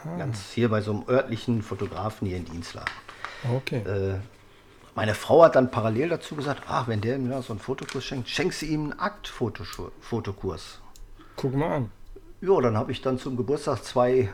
Aha. 0.04 0.16
ganz 0.16 0.50
hier 0.52 0.68
bei 0.68 0.80
so 0.80 0.92
einem 0.92 1.04
örtlichen 1.08 1.62
Fotografen 1.62 2.26
hier 2.26 2.36
in 2.38 2.44
Dienstlagen. 2.44 2.90
Okay. 3.54 3.78
Äh, 3.78 4.18
meine 4.94 5.14
Frau 5.14 5.44
hat 5.44 5.54
dann 5.56 5.70
parallel 5.70 6.10
dazu 6.10 6.34
gesagt, 6.34 6.64
ach, 6.68 6.88
wenn 6.88 7.00
der 7.00 7.18
mir 7.18 7.40
so 7.42 7.52
einen 7.52 7.60
Fotokurs 7.60 8.04
schenkt, 8.04 8.28
schenk 8.28 8.52
sie 8.52 8.66
ihm 8.66 8.90
einen 8.90 8.98
Akt-Fotokurs. 8.98 10.80
Guck 11.36 11.54
mal 11.54 11.76
an. 11.76 11.90
Ja, 12.40 12.60
dann 12.60 12.76
habe 12.76 12.92
ich 12.92 13.00
dann 13.00 13.18
zum 13.18 13.36
Geburtstag 13.36 13.84
zwei 13.84 14.32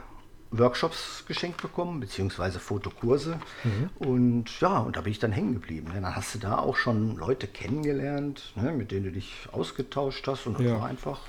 Workshops 0.50 1.24
geschenkt 1.26 1.60
bekommen, 1.60 2.00
beziehungsweise 2.00 2.58
Fotokurse. 2.58 3.38
Mhm. 3.64 3.90
Und 4.08 4.60
ja, 4.60 4.78
und 4.78 4.96
da 4.96 5.02
bin 5.02 5.12
ich 5.12 5.18
dann 5.18 5.32
hängen 5.32 5.54
geblieben. 5.54 5.88
Ne? 5.92 6.00
Dann 6.00 6.16
hast 6.16 6.34
du 6.34 6.38
da 6.38 6.58
auch 6.58 6.76
schon 6.76 7.16
Leute 7.16 7.46
kennengelernt, 7.46 8.52
ne, 8.56 8.72
mit 8.72 8.90
denen 8.90 9.04
du 9.04 9.12
dich 9.12 9.48
ausgetauscht 9.52 10.26
hast. 10.26 10.46
Und 10.46 10.58
das 10.58 10.66
ja. 10.66 10.80
war 10.80 10.88
einfach, 10.88 11.20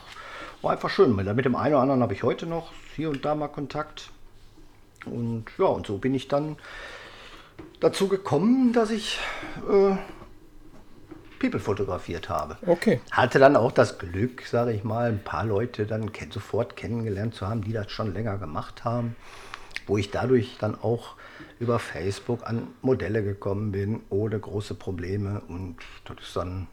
war 0.62 0.72
einfach 0.72 0.90
schön. 0.90 1.16
Mit 1.16 1.46
dem 1.46 1.56
einen 1.56 1.74
oder 1.74 1.82
anderen 1.82 2.02
habe 2.02 2.14
ich 2.14 2.24
heute 2.24 2.46
noch 2.46 2.72
hier 2.96 3.10
und 3.10 3.26
da 3.26 3.36
mal 3.36 3.50
Kontakt. 3.50 4.10
Und 5.06 5.46
ja, 5.58 5.66
und 5.66 5.88
so 5.88 5.98
bin 5.98 6.14
ich 6.14 6.28
dann 6.28 6.58
dazu 7.80 8.08
gekommen, 8.08 8.74
dass 8.74 8.92
ich 8.92 9.20
äh, 9.70 9.96
People 11.40 11.60
fotografiert 11.60 12.30
habe. 12.30 12.58
Okay. 12.66 13.00
Hatte 13.12 13.40
dann 13.40 13.56
auch 13.56 13.72
das 13.72 13.98
Glück, 13.98 14.44
sage 14.46 14.74
ich 14.74 14.84
mal, 14.84 15.10
ein 15.10 15.24
paar 15.24 15.46
Leute 15.46 15.86
dann 15.86 16.12
sofort 16.30 16.76
kennengelernt 16.76 17.34
zu 17.34 17.48
haben, 17.48 17.64
die 17.64 17.74
das 17.74 17.92
schon 17.92 18.14
länger 18.14 18.38
gemacht 18.38 18.84
haben, 18.84 19.16
wo 19.88 19.98
ich 19.98 20.12
dadurch 20.12 20.58
dann 20.60 20.76
auch 20.76 21.16
über 21.60 21.80
Facebook 21.80 22.48
an 22.48 22.68
Modelle 22.82 23.24
gekommen 23.24 23.72
bin 23.72 24.02
ohne 24.10 24.40
große 24.40 24.76
Probleme 24.76 25.42
und 25.48 25.78
das 26.06 26.18
ist 26.22 26.36
dann, 26.36 26.68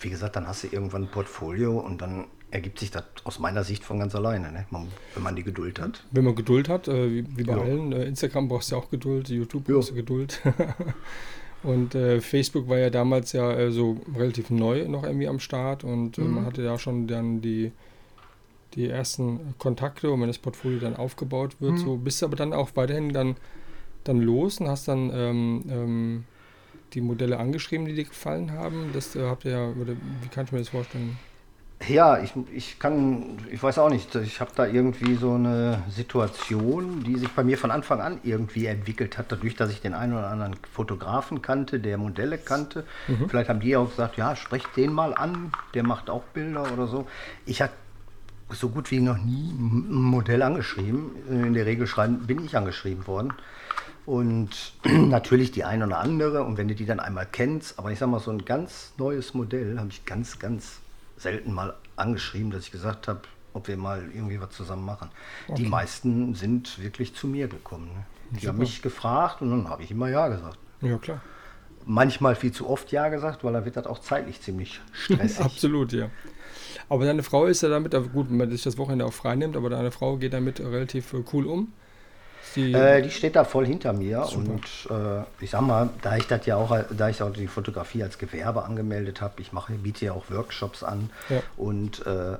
wie 0.00 0.10
gesagt, 0.10 0.36
dann 0.36 0.46
hast 0.46 0.64
du 0.64 0.68
irgendwann 0.68 1.04
ein 1.04 1.10
Portfolio 1.10 1.78
und 1.78 2.00
dann 2.00 2.26
ergibt 2.50 2.78
sich 2.78 2.90
das 2.90 3.04
aus 3.24 3.40
meiner 3.40 3.64
Sicht 3.64 3.84
von 3.84 3.98
ganz 3.98 4.14
alleine, 4.14 4.52
ne? 4.52 4.64
man, 4.70 4.86
wenn 5.14 5.22
man 5.24 5.34
die 5.34 5.42
Geduld 5.42 5.80
hat. 5.80 6.04
Wenn 6.12 6.24
man 6.24 6.36
Geduld 6.36 6.68
hat, 6.68 6.86
äh, 6.86 7.10
wie, 7.10 7.36
wie, 7.36 7.42
bei 7.42 7.56
ja. 7.56 7.60
allen, 7.60 7.92
äh, 7.92 8.04
Instagram 8.04 8.48
brauchst 8.48 8.70
du 8.70 8.76
auch 8.76 8.90
Geduld, 8.90 9.28
YouTube 9.28 9.64
brauchst 9.64 9.90
du 9.90 9.94
Geduld. 9.94 10.40
Und 11.64 11.94
äh, 11.94 12.20
Facebook 12.20 12.68
war 12.68 12.78
ja 12.78 12.90
damals 12.90 13.32
ja 13.32 13.50
äh, 13.52 13.72
so 13.72 13.96
relativ 14.16 14.50
neu 14.50 14.86
noch 14.86 15.02
irgendwie 15.02 15.28
am 15.28 15.40
Start 15.40 15.82
und 15.82 16.18
äh, 16.18 16.20
mhm. 16.20 16.34
man 16.34 16.46
hatte 16.46 16.62
ja 16.62 16.78
schon 16.78 17.06
dann 17.06 17.40
die, 17.40 17.72
die 18.74 18.88
ersten 18.88 19.54
Kontakte 19.58 20.10
und 20.10 20.20
wenn 20.20 20.28
das 20.28 20.38
Portfolio 20.38 20.78
dann 20.78 20.94
aufgebaut 20.94 21.56
wird, 21.60 21.72
mhm. 21.72 21.78
so 21.78 21.96
bist 21.96 22.20
du 22.20 22.26
aber 22.26 22.36
dann 22.36 22.52
auch 22.52 22.70
weiterhin 22.74 23.12
dann, 23.12 23.36
dann 24.04 24.20
los 24.20 24.60
und 24.60 24.68
hast 24.68 24.88
dann 24.88 25.10
ähm, 25.14 25.64
ähm, 25.70 26.24
die 26.92 27.00
Modelle 27.00 27.38
angeschrieben, 27.38 27.86
die 27.86 27.94
dir 27.94 28.04
gefallen 28.04 28.52
haben. 28.52 28.90
Das 28.92 29.16
äh, 29.16 29.22
habt 29.22 29.46
ihr 29.46 29.52
ja, 29.52 29.68
oder 29.68 29.94
wie 30.22 30.28
kann 30.28 30.44
ich 30.44 30.52
mir 30.52 30.58
das 30.58 30.68
vorstellen? 30.68 31.16
Ja, 31.88 32.18
ich, 32.18 32.32
ich 32.54 32.78
kann, 32.78 33.38
ich 33.50 33.62
weiß 33.62 33.78
auch 33.78 33.90
nicht, 33.90 34.14
ich 34.14 34.40
habe 34.40 34.52
da 34.54 34.66
irgendwie 34.66 35.16
so 35.16 35.34
eine 35.34 35.82
Situation, 35.88 37.02
die 37.02 37.16
sich 37.16 37.28
bei 37.30 37.44
mir 37.44 37.58
von 37.58 37.70
Anfang 37.70 38.00
an 38.00 38.20
irgendwie 38.22 38.66
entwickelt 38.66 39.18
hat, 39.18 39.30
dadurch, 39.30 39.54
dass 39.56 39.70
ich 39.70 39.80
den 39.80 39.92
einen 39.92 40.12
oder 40.14 40.28
anderen 40.28 40.56
Fotografen 40.72 41.42
kannte, 41.42 41.80
der 41.80 41.98
Modelle 41.98 42.38
kannte. 42.38 42.84
Mhm. 43.08 43.28
Vielleicht 43.28 43.48
haben 43.48 43.60
die 43.60 43.76
auch 43.76 43.90
gesagt, 43.90 44.16
ja, 44.16 44.36
sprecht 44.36 44.68
den 44.76 44.92
mal 44.92 45.14
an, 45.14 45.52
der 45.74 45.82
macht 45.82 46.08
auch 46.08 46.22
Bilder 46.32 46.72
oder 46.72 46.86
so. 46.86 47.06
Ich 47.44 47.60
habe 47.60 47.72
so 48.50 48.68
gut 48.68 48.90
wie 48.90 49.00
noch 49.00 49.18
nie 49.18 49.50
ein 49.52 49.90
Modell 49.90 50.42
angeschrieben. 50.42 51.10
In 51.28 51.54
der 51.54 51.66
Regel 51.66 51.86
schreiben, 51.86 52.26
bin 52.26 52.44
ich 52.44 52.56
angeschrieben 52.56 53.06
worden. 53.06 53.32
Und 54.06 54.74
natürlich 54.84 55.50
die 55.50 55.64
eine 55.64 55.86
oder 55.86 55.98
andere. 55.98 56.44
Und 56.44 56.56
wenn 56.56 56.68
du 56.68 56.74
die 56.74 56.86
dann 56.86 57.00
einmal 57.00 57.26
kennst, 57.30 57.78
aber 57.78 57.90
ich 57.90 57.98
sag 57.98 58.08
mal, 58.08 58.20
so 58.20 58.30
ein 58.30 58.44
ganz 58.44 58.92
neues 58.96 59.34
Modell 59.34 59.78
habe 59.78 59.88
ich 59.88 60.04
ganz, 60.04 60.38
ganz 60.38 60.80
selten 61.16 61.52
mal 61.52 61.74
angeschrieben, 61.96 62.50
dass 62.50 62.64
ich 62.64 62.70
gesagt 62.70 63.08
habe, 63.08 63.22
ob 63.52 63.68
wir 63.68 63.76
mal 63.76 64.10
irgendwie 64.12 64.40
was 64.40 64.50
zusammen 64.50 64.84
machen. 64.84 65.10
Okay. 65.46 65.62
Die 65.62 65.68
meisten 65.68 66.34
sind 66.34 66.82
wirklich 66.82 67.14
zu 67.14 67.28
mir 67.28 67.48
gekommen. 67.48 67.86
Ne? 67.86 68.38
Die 68.40 68.48
haben 68.48 68.58
mich 68.58 68.82
gefragt 68.82 69.42
und 69.42 69.50
dann 69.50 69.68
habe 69.68 69.82
ich 69.82 69.90
immer 69.90 70.08
Ja 70.08 70.28
gesagt. 70.28 70.58
Ja, 70.80 70.98
klar. 70.98 71.20
Manchmal 71.86 72.34
viel 72.34 72.50
zu 72.50 72.68
oft 72.68 72.90
Ja 72.92 73.08
gesagt, 73.08 73.44
weil 73.44 73.52
dann 73.52 73.64
wird 73.64 73.76
das 73.76 73.86
auch 73.86 74.00
zeitlich 74.00 74.40
ziemlich 74.40 74.80
stressig. 74.92 75.40
Absolut, 75.44 75.92
ja. 75.92 76.10
Aber 76.88 77.04
deine 77.04 77.22
Frau 77.22 77.46
ist 77.46 77.62
ja 77.62 77.68
damit, 77.68 77.92
gut, 78.12 78.30
wenn 78.30 78.36
man 78.36 78.50
sich 78.50 78.62
das 78.62 78.76
Wochenende 78.78 79.06
auch 79.06 79.12
frei 79.12 79.36
nimmt, 79.36 79.56
aber 79.56 79.70
deine 79.70 79.90
Frau 79.90 80.16
geht 80.16 80.32
damit 80.32 80.60
relativ 80.60 81.12
äh, 81.12 81.22
cool 81.32 81.46
um. 81.46 81.72
Die, 82.54 82.72
äh, 82.72 83.02
die 83.02 83.10
steht 83.10 83.36
da 83.36 83.44
voll 83.44 83.66
hinter 83.66 83.92
mir 83.92 84.24
super. 84.24 84.50
und 84.50 84.64
äh, 84.90 85.24
ich 85.44 85.50
sag 85.50 85.62
mal, 85.62 85.90
da 86.02 86.16
ich 86.16 86.26
das 86.26 86.46
ja 86.46 86.56
auch, 86.56 86.76
da 86.90 87.08
ich 87.08 87.22
auch 87.22 87.32
die 87.32 87.48
Fotografie 87.48 88.02
als 88.02 88.18
Gewerbe 88.18 88.64
angemeldet 88.64 89.20
habe, 89.20 89.40
ich 89.40 89.52
mache, 89.52 89.72
biete 89.74 90.06
ja 90.06 90.12
auch 90.12 90.30
Workshops 90.30 90.82
an 90.82 91.10
ja. 91.28 91.42
und 91.56 92.06
äh, 92.06 92.36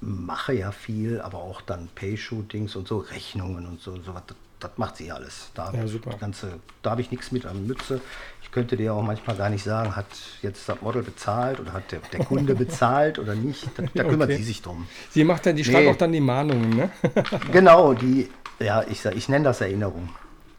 mache 0.00 0.52
ja 0.52 0.70
viel, 0.72 1.20
aber 1.20 1.38
auch 1.38 1.60
dann 1.60 1.88
Pay-Shootings 1.94 2.76
und 2.76 2.86
so 2.88 2.98
Rechnungen 2.98 3.66
und 3.66 3.80
so, 3.80 3.96
so 3.96 4.12
das, 4.12 4.36
das 4.60 4.70
macht 4.76 4.96
sie 4.96 5.10
alles. 5.10 5.50
Da, 5.54 5.72
ja, 5.72 5.86
super. 5.86 6.16
Ganze, 6.18 6.60
da 6.82 6.90
habe 6.90 7.00
ich 7.00 7.10
nichts 7.10 7.32
mit 7.32 7.46
an 7.46 7.66
Mütze. 7.66 8.00
Ich 8.42 8.50
könnte 8.50 8.76
dir 8.76 8.94
auch 8.94 9.02
manchmal 9.02 9.36
gar 9.36 9.50
nicht 9.50 9.64
sagen, 9.64 9.96
hat 9.96 10.06
jetzt 10.42 10.68
das 10.68 10.80
Model 10.80 11.02
bezahlt 11.02 11.60
oder 11.60 11.72
hat 11.72 11.90
der, 11.90 12.00
der 12.12 12.24
Kunde 12.24 12.54
bezahlt 12.54 13.18
oder 13.18 13.34
nicht. 13.34 13.66
Da, 13.76 13.84
da 13.94 14.04
kümmert 14.04 14.30
okay. 14.30 14.38
sie 14.38 14.44
sich 14.44 14.62
drum. 14.62 14.86
Sie 15.10 15.24
macht 15.24 15.46
dann, 15.46 15.56
die 15.56 15.64
schreibt 15.64 15.84
nee. 15.84 15.90
auch 15.90 15.96
dann 15.96 16.12
die 16.12 16.20
Mahnungen, 16.20 16.70
ne? 16.70 16.90
genau, 17.52 17.94
die 17.94 18.28
ja, 18.60 18.84
ich, 18.88 19.04
ich 19.04 19.28
nenne 19.28 19.44
das 19.44 19.60
Erinnerung. 19.60 20.08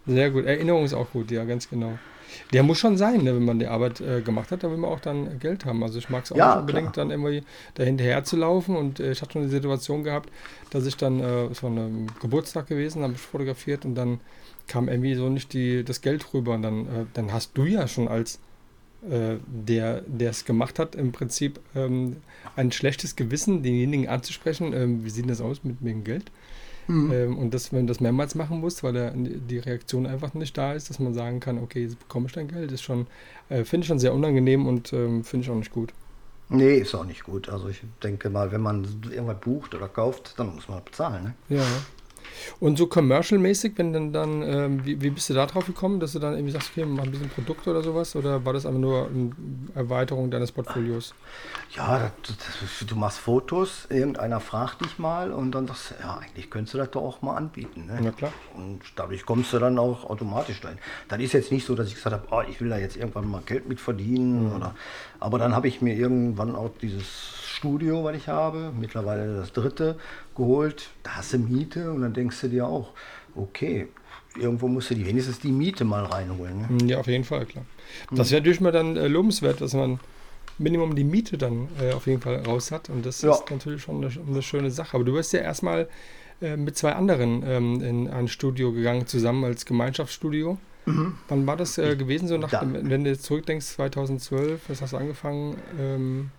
Sehr 0.08 0.30
gut. 0.30 0.46
Erinnerung 0.46 0.86
ist 0.86 0.94
auch 0.94 1.10
gut, 1.12 1.32
ja, 1.32 1.44
ganz 1.46 1.70
genau. 1.70 1.98
Der 2.54 2.64
muss 2.64 2.80
schon 2.80 2.98
sein, 2.98 3.24
ne, 3.24 3.36
wenn 3.36 3.46
man 3.46 3.60
die 3.60 3.68
Arbeit 3.68 4.02
äh, 4.02 4.22
gemacht 4.22 4.52
hat, 4.52 4.64
da 4.64 4.70
will 4.70 4.78
man 4.78 4.92
auch 4.92 5.00
dann 5.00 5.40
Geld 5.40 5.66
haben. 5.66 5.84
Also 5.84 6.00
ich 6.00 6.10
mag 6.10 6.26
es 6.26 6.32
auch 6.32 6.36
ja, 6.36 6.56
nicht 6.56 6.62
unbedingt, 6.62 6.94
klar. 6.94 7.06
dann 7.06 7.12
irgendwie 7.12 7.44
dahinterher 7.76 8.24
zu 8.24 8.36
laufen. 8.36 8.76
Und 8.76 9.00
äh, 9.00 9.12
ich 9.12 9.22
hatte 9.22 9.34
schon 9.34 9.44
eine 9.44 9.52
Situation 9.52 10.04
gehabt, 10.04 10.30
dass 10.70 10.86
ich 10.86 10.98
dann, 10.98 11.20
äh, 11.22 11.46
es 11.46 11.64
war 11.64 11.70
ein 11.70 12.12
Geburtstag 12.22 12.68
gewesen, 12.68 13.04
habe 13.04 13.14
ich 13.14 13.20
fotografiert 13.20 13.86
und 13.86 13.96
dann 13.96 14.20
kam 14.68 14.90
irgendwie 14.90 15.16
so 15.16 15.30
nicht 15.30 15.54
die, 15.54 15.84
das 15.84 16.02
Geld 16.02 16.34
rüber. 16.34 16.54
Und 16.54 16.62
dann, 16.62 16.86
äh, 16.86 17.06
dann 17.14 17.32
hast 17.32 17.52
du 17.58 17.66
ja 17.66 17.88
schon 17.88 18.08
als 18.08 18.40
äh, 19.10 19.38
der, 19.48 20.02
der 20.02 20.32
es 20.32 20.46
gemacht 20.46 20.80
hat, 20.80 20.96
im 20.96 21.12
Prinzip 21.12 21.60
ähm, 21.76 22.18
ein 22.56 22.72
schlechtes 22.72 23.16
Gewissen, 23.16 23.64
denjenigen 23.64 24.08
anzusprechen. 24.08 24.74
Ähm, 24.74 25.06
wie 25.06 25.10
sieht 25.10 25.30
das 25.30 25.42
aus 25.42 25.64
mit 25.64 25.78
dem 25.82 26.04
Geld? 26.04 26.32
Mhm. 26.88 27.12
Ähm, 27.12 27.38
und 27.38 27.54
dass 27.54 27.72
man 27.72 27.88
das 27.88 28.00
mehrmals 28.00 28.36
machen 28.36 28.60
muss, 28.60 28.84
weil 28.84 28.94
der, 28.94 29.12
die 29.12 29.60
Reaktion 29.60 30.06
einfach 30.06 30.34
nicht 30.34 30.58
da 30.58 30.74
ist, 30.74 30.90
dass 30.90 31.00
man 31.00 31.14
sagen 31.14 31.40
kann, 31.40 31.58
okay, 31.58 31.84
jetzt 31.84 32.00
bekomme 32.00 32.28
ich 32.28 32.34
dein 32.34 32.48
Geld, 32.48 32.72
ist 32.72 32.84
schon, 32.84 33.08
äh, 33.50 33.64
finde 33.64 33.84
ich 33.84 33.88
schon 33.88 34.00
sehr 34.00 34.14
unangenehm 34.14 34.68
und 34.68 34.94
ähm, 34.94 35.24
finde 35.24 35.46
ich 35.46 35.52
auch 35.52 35.56
nicht 35.56 35.72
gut. 35.72 35.94
Nee, 36.50 36.78
ist 36.78 36.94
auch 36.94 37.06
nicht 37.06 37.24
gut. 37.24 37.50
Also 37.50 37.70
ich 37.70 37.82
denke 38.04 38.30
mal, 38.30 38.52
wenn 38.52 38.62
man 38.62 38.86
irgendwas 39.10 39.40
bucht 39.40 39.74
oder 39.74 39.88
kauft, 39.88 40.36
dann 40.38 40.54
muss 40.54 40.68
man 40.68 40.84
bezahlen. 40.84 41.24
Ne? 41.24 41.34
Ja. 41.58 41.66
Und 42.60 42.78
so 42.78 42.88
commercial-mäßig, 42.88 43.74
wenn 43.78 43.94
dann, 43.94 44.14
dann 44.14 44.42
ähm, 44.42 44.86
wie, 44.86 45.02
wie 45.02 45.10
bist 45.10 45.30
du 45.30 45.34
da 45.34 45.46
drauf 45.46 45.66
gekommen, 45.66 46.00
dass 46.00 46.14
du 46.14 46.20
dann 46.20 46.34
irgendwie 46.34 46.52
sagst, 46.52 46.72
okay, 46.72 46.86
mach 46.86 47.04
ein 47.04 47.12
bisschen 47.12 47.30
Produkt 47.30 47.68
oder 47.68 47.82
sowas? 47.82 48.16
Oder 48.16 48.46
war 48.46 48.54
das 48.54 48.66
einfach 48.66 48.80
nur 48.80 49.08
eine 49.08 49.32
Erweiterung 49.74 50.32
deines 50.32 50.52
Portfolios? 50.52 51.14
Ja, 51.76 52.12
das, 52.24 52.38
das, 52.38 52.88
du 52.88 52.96
machst 52.96 53.20
Fotos, 53.20 53.88
irgendeiner 53.90 54.40
fragt 54.40 54.82
dich 54.82 54.98
mal 55.00 55.32
und 55.32 55.52
dann 55.52 55.68
sagst 55.68 55.92
du, 55.92 55.96
ja, 56.02 56.18
eigentlich 56.18 56.50
könntest 56.50 56.74
du 56.74 56.78
das 56.78 56.92
doch 56.92 57.02
auch 57.02 57.22
mal 57.22 57.36
anbieten. 57.36 57.88
Ne? 57.88 58.00
Na 58.02 58.12
klar. 58.12 58.32
Und 58.56 58.82
dadurch 58.96 59.26
kommst 59.26 59.52
du 59.54 59.60
dann 59.60 59.78
auch 59.78 60.10
automatisch 60.10 60.62
dahin. 60.62 60.78
Dann 61.08 61.20
ist 61.20 61.34
jetzt 61.34 61.52
nicht 61.52 61.66
so, 61.66 61.76
dass 61.76 61.88
ich 61.88 61.96
gesagt 61.96 62.14
habe, 62.16 62.28
oh, 62.32 62.50
ich 62.50 62.62
will 62.62 62.70
da 62.70 62.78
jetzt 62.78 62.96
irgendwann 62.96 63.30
mal 63.30 63.42
Geld 63.46 63.68
mit 63.68 63.80
verdienen. 63.80 64.50
Mhm. 64.50 64.56
Oder, 64.56 64.76
aber 65.20 65.40
dann 65.40 65.56
habe 65.56 65.68
ich 65.68 65.82
mir 65.82 65.96
irgendwann 65.96 66.56
auch 66.56 66.72
dieses 66.82 67.35
Studio, 67.56 68.04
was 68.04 68.16
ich 68.18 68.28
habe, 68.28 68.72
mittlerweile 68.78 69.36
das 69.38 69.54
dritte, 69.54 69.96
geholt. 70.36 70.90
Da 71.04 71.12
hast 71.18 71.34
du 71.34 71.38
Miete 71.40 71.92
und 71.92 72.02
dann 72.02 72.14
denkst 72.14 72.42
du 72.42 72.48
dir 72.50 72.68
auch, 72.68 72.90
okay, 73.36 73.88
irgendwo 74.38 74.68
musst 74.68 74.90
du 74.92 74.96
die 74.96 75.06
wenigstens 75.06 75.40
die 75.40 75.52
Miete 75.52 75.86
mal 75.86 76.04
reinholen. 76.06 76.68
Ne? 76.70 76.88
Ja, 76.88 77.00
auf 77.00 77.08
jeden 77.08 77.24
Fall, 77.24 77.46
klar. 77.46 77.66
Das 78.12 78.28
ist 78.28 78.32
ja 78.32 78.40
natürlich 78.40 78.62
mal 78.62 78.72
dann 78.72 78.98
äh, 78.98 79.08
lobenswert, 79.08 79.62
dass 79.62 79.74
man 79.74 80.00
Minimum 80.58 80.96
die 80.96 81.04
Miete 81.04 81.38
dann 81.38 81.68
äh, 81.82 81.92
auf 81.94 82.08
jeden 82.08 82.22
Fall 82.22 82.38
raus 82.46 82.72
hat. 82.72 82.90
Und 82.90 83.06
das 83.06 83.22
Ja. 83.22 83.32
ist 83.34 83.50
natürlich 83.50 83.82
schon 83.82 84.04
eine, 84.04 84.14
eine 84.28 84.42
schöne 84.42 84.72
Sache. 84.72 84.96
Aber 84.96 85.04
du 85.06 85.14
bist 85.14 85.34
ja 85.34 85.40
erstmal 85.40 85.88
äh, 86.42 86.56
mit 86.58 86.78
zwei 86.78 86.94
anderen 86.94 87.44
ähm, 87.46 87.82
in 87.82 88.08
ein 88.10 88.28
Studio 88.28 88.72
gegangen, 88.74 89.08
zusammen 89.08 89.44
als 89.46 89.66
Gemeinschaftsstudio. 89.66 90.58
Wann 91.30 91.48
war 91.48 91.58
das 91.58 91.78
äh, 91.80 91.96
gewesen, 91.96 92.28
so 92.28 92.38
nach, 92.38 92.52
Da- 92.52 92.62
wenn 92.64 93.04
du 93.06 93.10
jetzt 93.10 93.24
zurückdenkst, 93.24 93.66
2012, 93.66 94.70
was 94.70 94.82
hast 94.82 94.94
du 94.94 94.98
angefangen? 94.98 95.56
Ähm, 95.80 96.30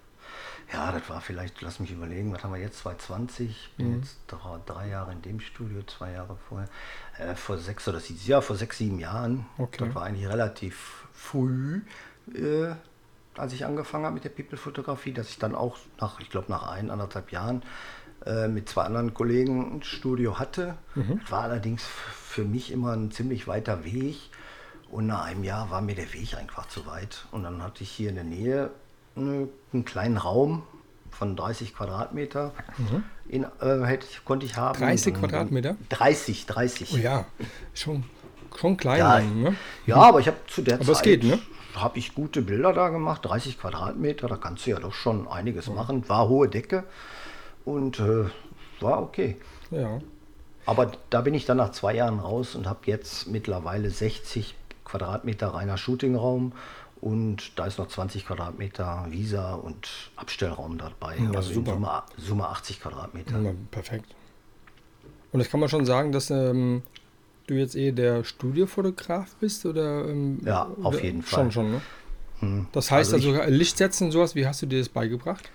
Ja, 0.73 0.91
das 0.91 1.09
war 1.09 1.21
vielleicht, 1.21 1.63
lass 1.63 1.79
mich 1.79 1.93
überlegen, 1.93 2.33
was 2.33 2.43
haben 2.43 2.53
wir 2.53 2.61
jetzt, 2.61 2.81
2020? 2.81 3.51
Ich 3.51 3.73
bin 3.77 4.01
jetzt 4.01 4.19
drei, 4.27 4.59
drei 4.67 4.89
Jahre 4.89 5.13
in 5.13 5.23
dem 5.23 5.39
Studio, 5.41 5.83
zwei 5.85 6.13
Jahre 6.13 6.37
vorher. 6.49 6.69
Äh, 7.19 7.37
vor 7.37 7.59
sechs 7.59 7.87
oder 7.87 8.01
sieben, 8.01 8.19
ja, 8.25 8.41
vor 8.41 8.57
sechs, 8.57 8.79
sieben 8.79 8.99
Jahren. 8.99 9.47
Okay. 9.59 9.85
Das 9.85 9.95
war 9.95 10.03
eigentlich 10.03 10.29
relativ 10.29 11.07
früh, 11.13 11.83
äh, 12.35 12.75
als 13.37 13.53
ich 13.53 13.65
angefangen 13.65 14.05
habe 14.05 14.15
mit 14.15 14.25
der 14.25 14.31
People-Fotografie, 14.31 15.13
dass 15.13 15.29
ich 15.29 15.39
dann 15.39 15.55
auch 15.55 15.77
nach, 16.01 16.21
ich 16.21 16.31
glaube, 16.31 16.51
nach 16.51 16.69
ein, 16.69 16.91
anderthalb 16.91 17.31
Jahren 17.31 17.63
äh, 18.25 18.49
mit 18.49 18.69
zwei 18.69 18.83
anderen 18.83 19.15
Kollegen 19.15 19.77
ein 19.77 19.83
Studio 19.83 20.39
hatte. 20.39 20.77
Das 20.95 21.31
war 21.31 21.43
allerdings 21.43 21.85
für 21.85 22.45
mich 22.45 22.73
immer 22.73 22.93
ein 22.93 23.13
ziemlich 23.13 23.47
weiter 23.47 23.85
Weg. 23.85 24.17
Und 24.91 25.07
nach 25.07 25.25
einem 25.25 25.45
Jahr 25.45 25.71
war 25.71 25.81
mir 25.81 25.95
der 25.95 26.13
Weg 26.13 26.35
einfach 26.37 26.67
zu 26.67 26.87
weit. 26.87 27.27
Und 27.31 27.43
dann 27.43 27.63
hatte 27.63 27.83
ich 27.83 27.91
hier 27.91 28.09
in 28.09 28.15
der 28.15 28.25
Nähe 28.25 28.71
äh, 29.17 29.47
einen 29.73 29.85
kleinen 29.85 30.17
Raum 30.17 30.63
von 31.11 31.37
30 31.37 31.75
Quadratmeter. 31.75 32.53
In, 33.29 33.45
äh, 33.61 33.85
hätte 33.85 34.07
konnte 34.25 34.47
ich 34.47 34.57
haben. 34.57 34.79
30 34.79 35.15
Und- 35.15 35.21
Quadratmeter? 35.21 35.77
30, 35.89 36.47
30. 36.47 36.95
oh 36.95 36.97
ja, 36.99 37.25
schon, 37.75 38.05
schon 38.55 38.77
klein 38.77 38.99
Ja, 38.99 39.17
dann, 39.19 39.43
ne? 39.43 39.55
ja, 39.87 39.97
aber 39.97 40.21
ich 40.21 40.27
habe 40.29 40.37
zu 40.47 40.63
der 40.63 40.75
Aber 40.77 40.85
Zeit 40.85 40.97
es 40.97 41.03
geht, 41.03 41.25
ne? 41.25 41.39
habe 41.75 41.99
ich 41.99 42.15
gute 42.15 42.43
Bilder 42.43 42.73
da 42.73 42.89
gemacht, 42.91 43.25
30 43.25 43.59
Quadratmeter, 43.59 44.29
da 44.29 44.37
kannst 44.37 44.67
du 44.67 44.71
ja 44.71 44.79
doch 44.79 44.93
schon 44.95 45.27
einiges 45.29 45.69
machen. 45.69 46.09
War 46.09 46.29
hohe 46.29 46.49
Decke 46.49 46.85
und 47.65 47.99
äh, 47.99 48.25
war 48.81 49.03
okay. 49.03 49.37
Ja. 49.71 49.99
Aber 50.67 50.93
da 51.11 51.21
bin 51.23 51.35
ich 51.35 51.45
dann 51.47 51.57
nach 51.59 51.71
zwei 51.73 51.95
Jahren 51.95 52.19
raus 52.19 52.55
und 52.55 52.67
habe 52.67 52.81
jetzt 52.87 53.29
mittlerweile 53.29 53.89
60 53.91 54.55
Quadratmeter 54.85 55.49
reiner 55.49 55.77
Shootingraum 55.77 56.53
und 57.07 57.53
da 57.59 57.67
ist 57.67 57.79
noch 57.79 57.87
20 57.89 58.27
Quadratmeter 58.27 59.07
Visa 59.11 59.55
und 59.55 59.89
Abstellraum 60.17 60.77
dabei. 60.79 61.17
Ja, 61.19 61.31
also 61.31 61.53
super. 61.53 61.75
Summe, 61.75 62.03
Summe 62.19 62.49
80 62.49 62.81
Quadratmeter. 62.81 63.41
Ja, 63.41 63.53
perfekt. 63.71 64.15
Und 65.33 65.39
das 65.41 65.49
kann 65.51 65.61
man 65.61 65.69
schon 65.69 65.87
sagen, 65.87 66.11
dass 66.13 66.31
ähm, 66.31 66.83
du 67.47 67.55
jetzt 67.55 67.77
eher 67.77 67.93
der 67.93 68.25
Studiofotograf 68.25 69.35
bist 69.37 69.65
oder? 69.67 70.09
Ähm, 70.09 70.41
Ja, 70.45 70.65
auf 70.83 70.95
oder- 70.95 71.03
jeden 71.05 71.23
Schon, 71.23 71.39
Fall. 71.45 71.53
schon, 71.53 71.71
ne? 71.73 71.83
Hm. 72.41 72.67
Das 72.73 72.91
heißt 72.91 73.15
Also 73.15 73.31
also, 73.33 73.51
Licht 73.51 73.77
setzen 73.79 74.05
und 74.07 74.11
sowas, 74.13 74.35
wie 74.35 74.47
hast 74.47 74.63
du 74.63 74.67
dir 74.67 74.79
das 74.81 74.89
beigebracht? 74.89 75.51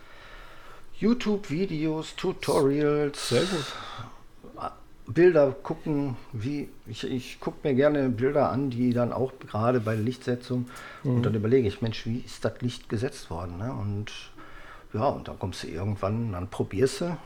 YouTube-Videos, 0.99 2.15
Tutorials, 2.15 3.29
Sehr 3.29 3.41
gut. 3.41 3.65
Bilder 5.07 5.51
gucken, 5.51 6.15
wie 6.31 6.69
ich, 6.87 7.03
ich 7.03 7.39
gucke 7.39 7.67
mir 7.67 7.73
gerne 7.73 8.09
Bilder 8.09 8.51
an, 8.51 8.69
die 8.69 8.93
dann 8.93 9.11
auch 9.11 9.33
gerade 9.39 9.79
bei 9.79 9.95
der 9.95 10.03
Lichtsetzung 10.03 10.67
und 11.03 11.25
dann 11.25 11.35
überlege 11.35 11.67
ich, 11.67 11.81
Mensch, 11.81 12.05
wie 12.05 12.19
ist 12.19 12.45
das 12.45 12.61
Licht 12.61 12.87
gesetzt 12.89 13.29
worden? 13.29 13.57
Ne? 13.57 13.73
Und 13.73 14.11
ja, 14.93 15.07
und 15.07 15.27
dann 15.27 15.39
kommst 15.39 15.63
du 15.63 15.67
irgendwann, 15.67 16.33
dann 16.33 16.49
probierst 16.49 17.01
du, 17.01 17.17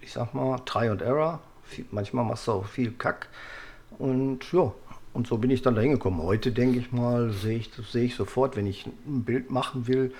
ich 0.00 0.12
sag 0.12 0.34
mal, 0.34 0.58
Try 0.64 0.88
and 0.88 1.02
Error. 1.02 1.40
Viel, 1.64 1.84
manchmal 1.90 2.24
machst 2.24 2.46
du 2.48 2.52
auch 2.52 2.66
viel 2.66 2.92
Kack. 2.92 3.28
Und 3.98 4.52
ja, 4.52 4.72
und 5.12 5.26
so 5.26 5.38
bin 5.38 5.50
ich 5.50 5.62
dann 5.62 5.74
da 5.74 5.80
hingekommen. 5.80 6.22
Heute 6.22 6.52
denke 6.52 6.78
ich 6.78 6.92
mal, 6.92 7.30
sehe 7.32 7.58
ich, 7.58 7.70
sehe 7.90 8.04
ich 8.04 8.14
sofort, 8.14 8.56
wenn 8.56 8.66
ich 8.66 8.86
ein 8.86 9.24
Bild 9.24 9.50
machen 9.50 9.86
will, 9.86 10.14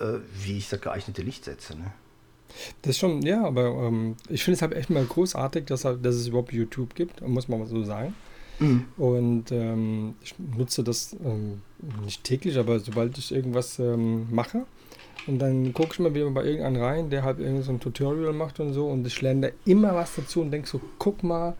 äh, 0.00 0.18
wie 0.34 0.58
ich 0.58 0.68
das 0.68 0.80
geeignete 0.80 1.22
Licht 1.22 1.44
setze. 1.44 1.76
Ne? 1.76 1.92
Das 2.82 2.90
ist 2.90 2.98
schon, 2.98 3.22
ja, 3.22 3.44
aber 3.44 3.66
ähm, 3.66 4.16
ich 4.28 4.42
finde 4.44 4.56
es 4.56 4.62
halt 4.62 4.72
echt 4.74 4.90
mal 4.90 5.04
großartig, 5.04 5.66
dass, 5.66 5.84
halt- 5.84 6.04
dass 6.04 6.14
es 6.16 6.26
überhaupt 6.28 6.52
YouTube 6.52 6.94
gibt, 6.94 7.26
muss 7.26 7.48
man 7.48 7.60
mal 7.60 7.66
so 7.68 7.82
sagen. 7.84 8.14
Und 8.96 9.52
ähm, 9.52 10.14
ich 10.20 10.34
nutze 10.38 10.82
das 10.82 11.14
ähm, 11.24 11.62
nicht 12.04 12.24
täglich, 12.24 12.58
aber 12.58 12.80
sobald 12.80 13.16
ich 13.16 13.30
irgendwas 13.32 13.78
ähm, 13.78 14.26
mache, 14.32 14.62
und 15.28 15.38
dann 15.38 15.72
gucke 15.74 15.90
ich 15.92 15.98
mal 16.00 16.12
wieder 16.14 16.28
bei 16.30 16.44
irgendeinen 16.44 16.76
rein, 16.82 17.10
der 17.10 17.22
halt 17.22 17.38
irgend 17.38 17.64
so 17.64 17.70
ein 17.70 17.78
Tutorial 17.80 18.32
macht 18.32 18.58
und 18.58 18.72
so, 18.72 18.88
und 18.88 19.06
ich 19.06 19.20
lerne 19.20 19.40
da 19.48 19.70
immer 19.70 19.94
was 19.94 20.16
dazu 20.16 20.40
und 20.40 20.50
denke 20.50 20.66
so, 20.68 20.80
guck 20.98 21.22
mal, 21.22 21.54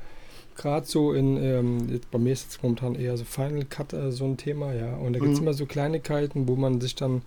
gerade 0.59 0.87
so 0.87 1.12
in, 1.14 1.42
ähm, 1.42 2.01
bei 2.11 2.18
mir 2.18 2.33
ist 2.33 2.44
jetzt 2.44 2.62
momentan 2.62 2.94
eher 2.94 3.16
so 3.16 3.25
Final 3.25 3.64
Cut 3.64 3.94
äh, 3.94 4.12
so 4.12 4.25
ein 4.25 4.37
Thema, 4.37 4.75
ja, 4.75 4.94
und 4.97 5.14
da 5.14 5.21
gibt 5.21 5.33
es 5.33 5.38
immer 5.38 5.55
so 5.55 5.64
Kleinigkeiten, 5.64 6.47
wo 6.49 6.57
man 6.57 6.81
sich 6.81 6.94
dann 6.94 7.23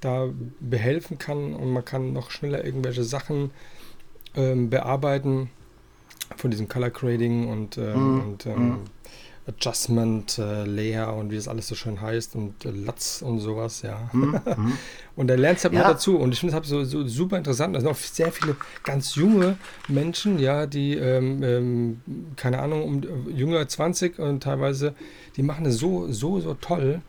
da 0.00 0.28
behelfen 0.60 1.18
kann 1.18 1.52
und 1.52 1.72
man 1.72 1.84
kann 1.84 2.12
noch 2.12 2.30
schneller 2.30 2.64
irgendwelche 2.64 3.04
Sachen 3.04 3.50
ähm, 4.34 4.70
bearbeiten 4.70 5.50
von 6.36 6.50
diesem 6.50 6.68
Color 6.68 6.90
Grading 6.90 7.48
und, 7.48 7.76
ähm, 7.76 8.20
und 8.22 8.46
ähm, 8.46 8.78
Adjustment, 9.48 10.38
äh, 10.38 10.64
Layer 10.64 11.14
und 11.14 11.30
wie 11.30 11.36
das 11.36 11.46
alles 11.48 11.68
so 11.68 11.74
schön 11.74 12.00
heißt 12.00 12.34
und 12.34 12.64
äh, 12.64 12.70
Latz 12.70 13.22
und 13.22 13.38
sowas, 13.40 13.82
ja. 13.82 14.10
und 15.16 15.28
da 15.28 15.34
lernst 15.34 15.64
du 15.64 15.68
halt 15.68 15.78
Ja. 15.78 15.88
dazu 15.88 16.18
und 16.18 16.32
ich 16.32 16.40
finde 16.40 16.50
es 16.50 16.54
halt 16.54 16.66
so, 16.66 16.84
so 16.84 17.06
super 17.06 17.38
interessant. 17.38 17.74
Da 17.76 17.80
sind 17.80 17.88
auch 17.88 17.96
sehr 17.96 18.32
viele 18.32 18.56
ganz 18.82 19.14
junge 19.14 19.56
Menschen, 19.88 20.38
ja, 20.38 20.66
die, 20.66 20.94
ähm, 20.94 21.42
ähm, 21.42 22.00
keine 22.36 22.58
Ahnung, 22.60 22.82
um 22.82 23.02
äh, 23.02 23.30
jünger 23.32 23.66
20 23.66 24.18
und 24.18 24.42
teilweise, 24.42 24.94
die 25.36 25.42
machen 25.42 25.64
das 25.64 25.76
so, 25.76 26.10
so, 26.10 26.40
so 26.40 26.54
toll 26.54 27.00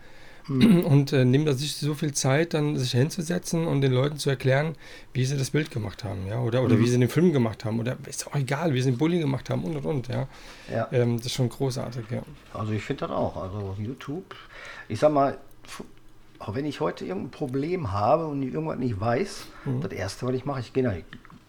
und 0.49 1.13
äh, 1.13 1.25
nehmen 1.25 1.45
da 1.45 1.53
sich 1.53 1.75
so 1.75 1.93
viel 1.93 2.13
Zeit, 2.13 2.53
dann 2.53 2.77
sich 2.77 2.91
hinzusetzen 2.91 3.67
und 3.67 3.81
den 3.81 3.91
Leuten 3.91 4.17
zu 4.17 4.29
erklären, 4.29 4.75
wie 5.13 5.25
sie 5.25 5.37
das 5.37 5.51
Bild 5.51 5.71
gemacht 5.71 6.03
haben, 6.03 6.27
ja, 6.27 6.39
oder, 6.39 6.63
oder 6.63 6.79
wie 6.79 6.87
sie 6.87 6.99
den 6.99 7.09
Film 7.09 7.33
gemacht 7.33 7.65
haben, 7.65 7.79
oder 7.79 7.97
ist 8.07 8.27
auch 8.27 8.35
egal, 8.35 8.73
wie 8.73 8.81
sie 8.81 8.91
den 8.91 8.97
Bulli 8.97 9.19
gemacht 9.19 9.49
haben 9.49 9.63
und 9.63 9.75
und 9.75 9.85
und, 9.85 10.07
ja. 10.07 10.27
Ja. 10.71 10.87
Ähm, 10.91 11.17
das 11.17 11.27
ist 11.27 11.33
schon 11.33 11.49
großartig, 11.49 12.05
ja. 12.11 12.21
Also 12.53 12.73
ich 12.73 12.83
finde 12.83 13.07
das 13.07 13.11
auch. 13.11 13.37
Also 13.37 13.75
YouTube, 13.79 14.35
ich 14.87 14.99
sag 14.99 15.11
mal, 15.11 15.37
auch 16.39 16.55
wenn 16.55 16.65
ich 16.65 16.79
heute 16.79 17.05
irgendein 17.05 17.31
Problem 17.31 17.91
habe 17.91 18.27
und 18.27 18.43
irgendwas 18.43 18.77
nicht 18.77 18.99
weiß, 18.99 19.47
das 19.81 19.91
erste, 19.91 20.27
was 20.27 20.35
ich 20.35 20.45
mache, 20.45 20.59
ich 20.59 20.73
gehe 20.73 20.83
nach 20.83 20.95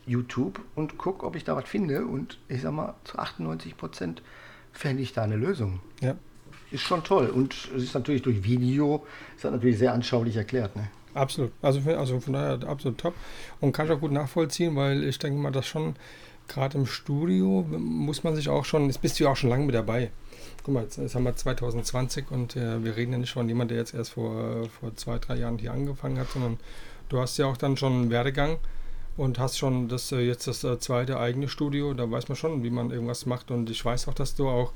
YouTube 0.07 0.61
und 0.75 0.99
gucke, 0.99 1.27
ob 1.27 1.37
ich 1.37 1.45
da 1.45 1.55
was 1.55 1.69
finde. 1.69 2.07
Und 2.07 2.39
ich 2.49 2.63
sag 2.63 2.73
mal, 2.73 2.95
zu 3.05 3.19
98 3.19 3.77
Prozent 3.77 4.23
fände 4.73 5.03
ich 5.03 5.13
da 5.13 5.23
eine 5.23 5.37
Lösung. 5.37 5.81
Ja, 6.01 6.17
Ist 6.71 6.83
schon 6.83 7.03
toll. 7.03 7.29
Und 7.29 7.55
es 7.77 7.83
ist 7.83 7.95
natürlich 7.95 8.23
durch 8.23 8.43
Video, 8.43 9.05
ist 9.35 9.45
das 9.45 9.53
natürlich 9.53 9.79
sehr 9.79 9.93
anschaulich 9.93 10.37
erklärt. 10.37 10.77
Ne? 10.77 10.89
absolut. 11.19 11.53
Also, 11.63 11.81
also 11.91 12.21
von 12.21 12.33
daher 12.33 12.67
absolut 12.67 12.99
top. 12.99 13.15
Und 13.61 13.73
kann 13.73 13.87
ich 13.87 13.93
auch 13.93 14.01
gut 14.01 14.13
nachvollziehen, 14.13 14.77
weil 14.77 15.05
ich 15.05 15.19
denke 15.19 15.39
mal, 15.39 15.51
dass 15.51 15.67
schon 15.67 15.97
gerade 16.47 16.79
im 16.79 16.87
Studio 16.87 17.67
muss 17.69 18.25
man 18.25 18.35
sich 18.35 18.49
auch 18.49 18.65
schon, 18.65 18.87
jetzt 18.87 19.03
bist 19.03 19.21
du 19.21 19.25
ja 19.25 19.31
auch 19.31 19.37
schon 19.37 19.51
lange 19.51 19.67
mit 19.67 19.75
dabei. 19.75 20.11
Guck 20.63 20.75
mal, 20.75 20.85
jetzt, 20.85 20.97
jetzt 20.97 21.15
haben 21.15 21.25
wir 21.25 21.37
2020 21.37 22.31
und 22.31 22.57
äh, 22.57 22.83
wir 22.83 22.97
reden 22.97 23.13
ja 23.13 23.19
nicht 23.19 23.33
von 23.33 23.49
jemandem, 23.49 23.77
der 23.77 23.79
jetzt 23.79 23.95
erst 23.95 24.13
vor, 24.13 24.67
vor 24.81 24.97
zwei, 24.97 25.19
drei 25.19 25.37
Jahren 25.37 25.59
hier 25.59 25.73
angefangen 25.73 26.19
hat, 26.19 26.31
sondern 26.31 26.59
du 27.11 27.21
hast 27.21 27.37
ja 27.37 27.47
auch 27.47 27.57
dann 27.57 27.77
schon 27.77 27.93
einen 27.93 28.11
Werdegang 28.11 28.59
und 29.17 29.39
hast 29.39 29.59
schon 29.59 29.89
das 29.89 30.11
äh, 30.13 30.21
jetzt 30.21 30.47
das 30.47 30.65
äh, 30.65 30.79
zweite 30.79 31.19
eigene 31.21 31.49
Studio. 31.49 31.93
Da 31.93 32.11
weiß 32.11 32.29
man 32.29 32.37
schon, 32.37 32.63
wie 32.63 32.71
man 32.71 32.91
irgendwas 32.91 33.27
macht. 33.27 33.51
Und 33.51 33.69
ich 33.69 33.85
weiß 33.85 34.09
auch, 34.09 34.15
dass 34.15 34.35
du 34.35 34.49
auch 34.49 34.73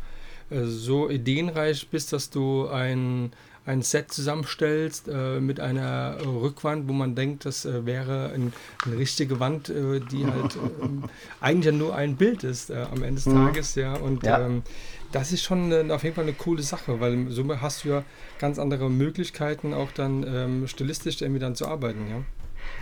so 0.65 1.11
ideenreich 1.11 1.89
bist, 1.89 2.13
dass 2.13 2.31
du 2.31 2.69
ein, 2.69 3.33
ein 3.65 3.83
Set 3.83 4.13
zusammenstellst 4.13 5.09
äh, 5.09 5.41
mit 5.41 5.61
einer 5.61 6.17
Rückwand, 6.25 6.89
wo 6.89 6.93
man 6.93 7.15
denkt, 7.15 7.45
das 7.45 7.65
äh, 7.65 7.87
wäre 7.87 8.33
ein, 8.35 8.53
eine 8.85 8.99
richtige 8.99 9.41
Wand, 9.41 9.69
äh, 9.69 10.01
die 10.01 10.27
halt 10.31 10.57
ähm, 10.83 11.05
eigentlich 11.41 11.67
ja 11.67 11.73
nur 11.73 11.95
ein 11.95 12.17
Bild 12.17 12.45
ist 12.45 12.71
äh, 12.71 12.87
am 12.91 13.03
Ende 13.03 13.23
des 13.23 13.25
Tages, 13.25 13.75
ja. 13.75 13.95
Und 13.95 14.25
Ja. 14.25 14.47
Ähm, 14.47 14.63
das 15.13 15.31
ist 15.31 15.43
schon 15.43 15.71
äh, 15.71 15.93
auf 15.93 16.03
jeden 16.03 16.15
Fall 16.15 16.25
eine 16.25 16.33
coole 16.33 16.63
Sache, 16.63 16.99
weil 17.01 17.31
so 17.31 17.45
hast 17.61 17.85
du 17.85 17.91
ja 17.91 18.05
ganz 18.39 18.59
andere 18.59 18.91
Möglichkeiten, 18.91 19.75
auch 19.75 19.93
dann 19.93 20.25
ähm, 20.27 20.67
stilistisch 20.67 21.21
irgendwie 21.21 21.41
dann 21.41 21.55
zu 21.55 21.69
arbeiten, 21.69 22.09
ja. 22.11 22.23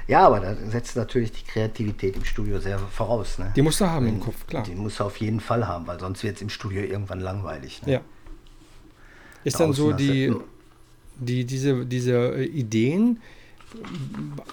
Ja, 0.09 0.27
aber 0.27 0.41
da 0.41 0.57
setzt 0.71 0.97
natürlich 0.97 1.33
die 1.33 1.45
Kreativität 1.45 2.17
im 2.17 2.25
Studio 2.25 2.59
sehr 2.59 2.79
voraus. 2.79 3.39
Ne? 3.39 3.53
Die 3.55 3.63
musst 3.63 3.81
du 3.81 3.87
haben 3.87 4.09
im 4.09 4.21
Kopf, 4.21 4.47
klar. 4.47 4.63
Die 4.65 4.75
muss 4.75 4.99
er 5.01 5.07
auf 5.07 5.17
jeden 5.19 5.41
Fall 5.41 5.67
haben, 5.69 5.87
weil 5.87 6.01
sonst 6.01 6.23
wird 6.25 6.37
es 6.37 6.43
im 6.43 6.49
Studio 6.49 6.83
irgendwann 6.83 7.21
langweilig. 7.21 7.83
Ne? 7.87 7.93
Ja. 7.95 8.01
Ist 9.45 9.59
dann 9.61 9.73
so 9.73 9.93
die, 9.93 10.27
du- 10.27 10.43
die 11.17 11.45
diese, 11.45 11.87
diese 11.87 12.13
äh, 12.37 12.45
Ideen, 12.45 13.21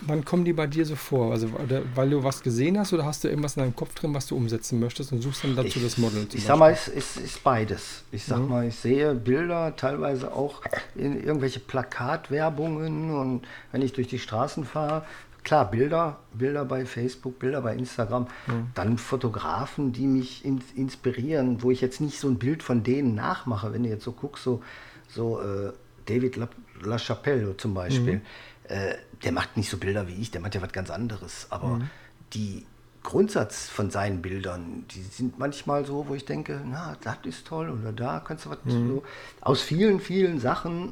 wann 0.02 0.24
kommen 0.24 0.46
die 0.46 0.54
bei 0.54 0.68
dir 0.68 0.86
so 0.86 0.96
vor? 0.96 1.32
Also 1.32 1.50
weil 1.96 2.10
du 2.10 2.24
was 2.24 2.44
gesehen 2.44 2.78
hast 2.78 2.94
oder 2.94 3.04
hast 3.04 3.24
du 3.24 3.28
irgendwas 3.28 3.58
in 3.58 3.64
deinem 3.64 3.76
Kopf 3.76 3.96
drin, 3.96 4.14
was 4.14 4.28
du 4.28 4.36
umsetzen 4.36 4.80
möchtest 4.80 5.12
und 5.12 5.22
suchst 5.22 5.44
dann 5.44 5.56
dazu 5.56 5.80
das 5.80 5.98
Model? 5.98 6.28
Ich 6.34 6.44
sag 6.46 6.58
mal, 6.58 6.72
Beispiel? 6.72 6.94
Mhm. 6.94 7.00
es 7.00 7.18
ist, 7.18 7.26
ist 7.26 7.44
beides. 7.44 8.04
Ich 8.12 8.24
sag 8.26 8.48
mal, 8.48 8.68
ich 8.68 8.76
sehe 8.76 9.16
Bilder, 9.16 9.76
teilweise 9.76 10.32
auch 10.32 10.62
in 10.96 11.22
irgendwelche 11.24 11.60
Plakatwerbungen 11.60 13.12
und 13.12 13.42
wenn 13.72 13.82
ich 13.82 13.94
durch 13.94 14.08
die 14.08 14.20
Straßen 14.20 14.66
fahre, 14.66 15.04
klar, 15.48 15.72
Bilder, 15.72 16.20
Bilder 16.34 16.66
bei 16.66 16.86
Facebook, 16.86 17.40
Bilder 17.40 17.62
bei 17.62 17.74
Instagram, 17.74 18.28
mhm. 18.48 18.68
dann 18.76 18.98
Fotografen, 18.98 19.94
die 19.94 20.06
mich 20.06 20.44
in, 20.44 20.62
inspirieren, 20.76 21.64
wo 21.64 21.72
ich 21.72 21.80
jetzt 21.80 22.02
nicht 22.02 22.20
so 22.20 22.28
ein 22.28 22.38
Bild 22.38 22.64
von 22.64 22.84
denen 22.84 23.16
nachmache, 23.16 23.72
wenn 23.72 23.84
du 23.84 23.90
jetzt 23.90 24.04
so 24.04 24.12
guckst, 24.12 24.44
so, 24.44 24.62
so 25.08 25.40
äh, 25.40 25.72
David 26.06 26.38
LaChapelle 26.82 27.46
La 27.46 27.58
zum 27.58 27.74
Beispiel, 27.74 28.16
mhm. 28.16 28.22
äh, 28.66 28.96
der 29.24 29.32
macht 29.32 29.56
nicht 29.56 29.70
so 29.70 29.78
Bilder 29.78 30.10
wie 30.10 30.16
ich, 30.16 30.32
der 30.32 30.42
macht 30.42 30.54
ja 30.54 30.62
was 30.62 30.74
ganz 30.74 30.90
anderes, 30.90 31.48
aber 31.50 31.78
mhm. 31.78 31.90
die 32.34 32.66
Grundsatz 33.04 33.70
von 33.70 33.90
seinen 33.90 34.22
Bildern, 34.22 34.84
die 34.92 35.02
sind 35.02 35.40
manchmal 35.40 35.86
so, 35.86 36.10
wo 36.10 36.14
ich 36.14 36.26
denke, 36.26 36.60
na, 36.70 36.98
das 37.06 37.20
ist 37.24 37.48
toll 37.48 37.70
oder 37.70 37.94
da 37.94 38.20
kannst 38.20 38.44
du 38.44 38.50
was 38.50 38.66
mhm. 38.66 38.90
so 38.90 39.04
aus 39.40 39.62
vielen, 39.62 40.02
vielen 40.02 40.42
Sachen 40.42 40.92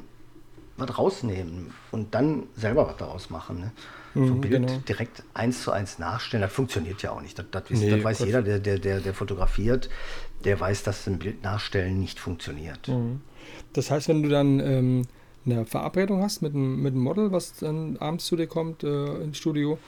was 0.78 0.96
rausnehmen 0.96 1.74
und 1.90 2.14
dann 2.14 2.44
selber 2.54 2.88
was 2.88 2.96
daraus 2.96 3.28
machen. 3.28 3.60
Ne? 3.60 3.72
Mhm, 4.16 4.32
ein 4.32 4.40
Bild 4.40 4.66
genau. 4.66 4.82
direkt 4.88 5.22
eins 5.34 5.62
zu 5.62 5.72
eins 5.72 5.98
nachstellen, 5.98 6.42
das 6.42 6.52
funktioniert 6.52 7.02
ja 7.02 7.10
auch 7.10 7.22
nicht. 7.22 7.38
Das, 7.38 7.46
das, 7.50 7.70
nee, 7.70 7.90
das 7.90 8.04
weiß 8.04 8.18
Gott. 8.18 8.26
jeder, 8.26 8.42
der, 8.42 8.58
der, 8.58 8.78
der, 8.78 9.00
der 9.00 9.14
fotografiert, 9.14 9.88
der 10.44 10.58
weiß, 10.58 10.82
dass 10.82 11.06
ein 11.06 11.18
Bild 11.18 11.42
nachstellen 11.42 11.98
nicht 12.00 12.18
funktioniert. 12.18 12.88
Mhm. 12.88 13.20
Das 13.72 13.90
heißt, 13.90 14.08
wenn 14.08 14.22
du 14.22 14.28
dann 14.28 14.60
ähm, 14.60 15.02
eine 15.44 15.64
Verabredung 15.64 16.22
hast 16.22 16.42
mit 16.42 16.54
einem, 16.54 16.82
mit 16.82 16.94
einem 16.94 17.02
Model, 17.02 17.32
was 17.32 17.54
dann 17.56 17.96
abends 17.98 18.26
zu 18.26 18.36
dir 18.36 18.46
kommt 18.46 18.82
äh, 18.82 19.22
ins 19.22 19.38
Studio, 19.38 19.78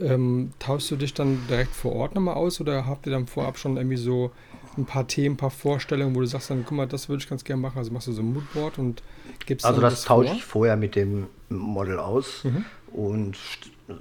ähm, 0.00 0.52
tauschst 0.58 0.90
du 0.90 0.96
dich 0.96 1.14
dann 1.14 1.38
direkt 1.48 1.74
vor 1.74 1.92
Ort 1.92 2.14
nochmal 2.14 2.34
aus 2.34 2.60
oder 2.60 2.86
habt 2.86 3.06
ihr 3.06 3.12
dann 3.12 3.26
vorab 3.26 3.58
schon 3.58 3.76
irgendwie 3.76 3.96
so 3.96 4.30
ein 4.76 4.84
paar 4.84 5.06
Themen, 5.06 5.34
ein 5.34 5.36
paar 5.36 5.50
Vorstellungen, 5.50 6.14
wo 6.14 6.20
du 6.20 6.26
sagst 6.26 6.50
dann, 6.50 6.64
guck 6.64 6.76
mal, 6.76 6.86
das 6.86 7.08
würde 7.08 7.22
ich 7.22 7.28
ganz 7.28 7.44
gerne 7.44 7.60
machen. 7.60 7.78
Also 7.78 7.92
machst 7.92 8.06
du 8.06 8.12
so 8.12 8.22
ein 8.22 8.32
Moodboard 8.32 8.78
und 8.78 9.02
gibst 9.46 9.66
Also 9.66 9.80
das, 9.80 9.94
das 9.94 10.04
tausche 10.04 10.34
ich 10.34 10.44
vorher 10.44 10.76
mit 10.76 10.94
dem 10.94 11.26
Model 11.48 11.98
aus 11.98 12.44
mhm. 12.44 12.64
Und 12.92 13.38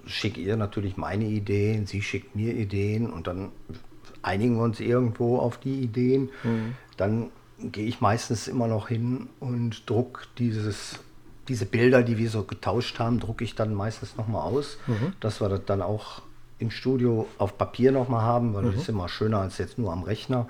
schicke 0.05 0.41
ihr 0.41 0.57
natürlich 0.57 0.97
meine 0.97 1.25
Ideen, 1.25 1.85
sie 1.85 2.01
schickt 2.01 2.35
mir 2.35 2.53
Ideen 2.53 3.09
und 3.09 3.27
dann 3.27 3.49
einigen 4.21 4.57
wir 4.57 4.63
uns 4.63 4.79
irgendwo 4.79 5.37
auf 5.37 5.57
die 5.57 5.81
Ideen. 5.81 6.29
Mhm. 6.43 6.75
Dann 6.97 7.31
gehe 7.59 7.85
ich 7.85 8.01
meistens 8.01 8.47
immer 8.47 8.67
noch 8.67 8.87
hin 8.87 9.29
und 9.39 9.89
druck 9.89 10.27
dieses, 10.37 10.99
diese 11.47 11.65
Bilder, 11.65 12.03
die 12.03 12.17
wir 12.17 12.29
so 12.29 12.43
getauscht 12.43 12.99
haben, 12.99 13.19
drucke 13.19 13.43
ich 13.43 13.55
dann 13.55 13.73
meistens 13.73 14.15
nochmal 14.17 14.41
aus, 14.41 14.77
mhm. 14.87 15.13
dass 15.19 15.41
wir 15.41 15.49
das 15.49 15.65
dann 15.65 15.81
auch 15.81 16.21
im 16.59 16.71
Studio 16.71 17.27
auf 17.37 17.57
Papier 17.57 17.91
nochmal 17.91 18.21
haben, 18.21 18.53
weil 18.53 18.63
mhm. 18.63 18.71
das 18.71 18.81
ist 18.81 18.89
immer 18.89 19.09
schöner 19.09 19.39
als 19.39 19.57
jetzt 19.57 19.77
nur 19.77 19.93
am 19.93 20.03
Rechner 20.03 20.47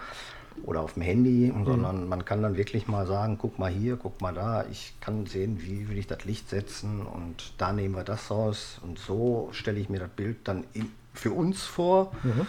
oder 0.66 0.82
auf 0.82 0.94
dem 0.94 1.04
Handy, 1.04 1.52
mhm. 1.52 1.66
sondern 1.66 2.10
man 2.10 2.26
kann 2.26 2.42
dann 2.42 2.58
wirklich 2.58 2.88
mal 2.88 3.08
sagen, 3.08 3.38
guck 3.40 3.60
mal 3.60 3.72
hier, 3.72 3.98
guck 3.98 4.22
mal 4.22 4.34
da, 4.34 4.66
ich 4.72 4.94
kann 5.00 5.26
sehen, 5.26 5.62
wie 5.62 5.90
will 5.90 5.98
ich 5.98 6.08
das 6.08 6.26
Licht 6.26 6.50
setzen 6.50 7.02
und 7.02 7.54
da 7.58 7.74
nehmen 7.74 7.96
wir 7.96 8.04
das 8.04 8.32
raus 8.32 8.80
und 8.84 9.00
so 9.00 9.50
stelle 9.52 9.80
ich 9.80 9.90
mir 9.90 10.00
das 10.00 10.10
Bild 10.10 10.38
dann 10.44 10.66
in, 10.74 10.92
für 11.14 11.32
uns 11.32 11.64
vor. 11.64 12.12
Mhm. 12.24 12.48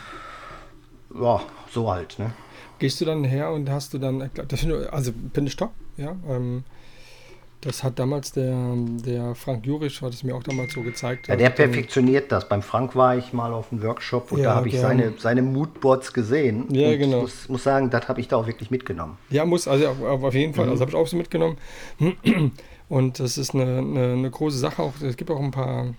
Ja, 1.22 1.40
so 1.70 1.90
halt. 1.90 2.18
Ne? 2.18 2.32
Gehst 2.78 3.00
du 3.00 3.04
dann 3.04 3.24
her 3.24 3.52
und 3.52 3.68
hast 3.68 3.94
du 3.94 3.98
dann, 3.98 4.30
also 4.90 5.12
ich 5.34 5.56
top, 5.56 5.72
ja. 5.96 6.16
Ähm, 6.28 6.64
das 7.60 7.84
hat 7.84 7.98
damals 7.98 8.32
der, 8.32 8.56
der 9.04 9.34
Frank 9.34 9.66
Jurisch, 9.66 10.00
hat 10.00 10.14
es 10.14 10.22
mir 10.22 10.34
auch 10.34 10.42
damals 10.42 10.72
so 10.72 10.82
gezeigt. 10.82 11.28
Ja, 11.28 11.36
der 11.36 11.50
perfektioniert 11.50 12.32
das. 12.32 12.48
Beim 12.48 12.62
Frank 12.62 12.96
war 12.96 13.16
ich 13.16 13.32
mal 13.32 13.52
auf 13.52 13.70
einem 13.70 13.82
Workshop 13.82 14.32
und 14.32 14.38
ja, 14.38 14.50
da 14.50 14.54
habe 14.54 14.68
ich 14.68 14.78
seine, 14.78 15.12
seine 15.18 15.42
Moodboards 15.42 16.12
gesehen. 16.12 16.72
Ja, 16.72 16.96
genau. 16.96 17.18
Ich 17.18 17.22
muss, 17.22 17.48
muss 17.48 17.64
sagen, 17.64 17.90
das 17.90 18.08
habe 18.08 18.20
ich 18.20 18.28
da 18.28 18.36
auch 18.36 18.46
wirklich 18.46 18.70
mitgenommen. 18.70 19.18
Ja, 19.28 19.44
muss, 19.44 19.68
also 19.68 19.88
auf 19.88 20.34
jeden 20.34 20.54
Fall. 20.54 20.66
Mhm. 20.66 20.72
Also 20.72 20.82
habe 20.82 20.90
ich 20.90 20.96
auch 20.96 21.06
so 21.06 21.16
mitgenommen. 21.16 21.58
Und 22.88 23.20
das 23.20 23.38
ist 23.38 23.54
eine, 23.54 23.78
eine, 23.78 24.12
eine 24.14 24.30
große 24.30 24.58
Sache. 24.58 24.82
Auch, 24.82 24.94
es 25.02 25.16
gibt 25.16 25.30
auch 25.30 25.40
ein 25.40 25.50
paar 25.50 25.94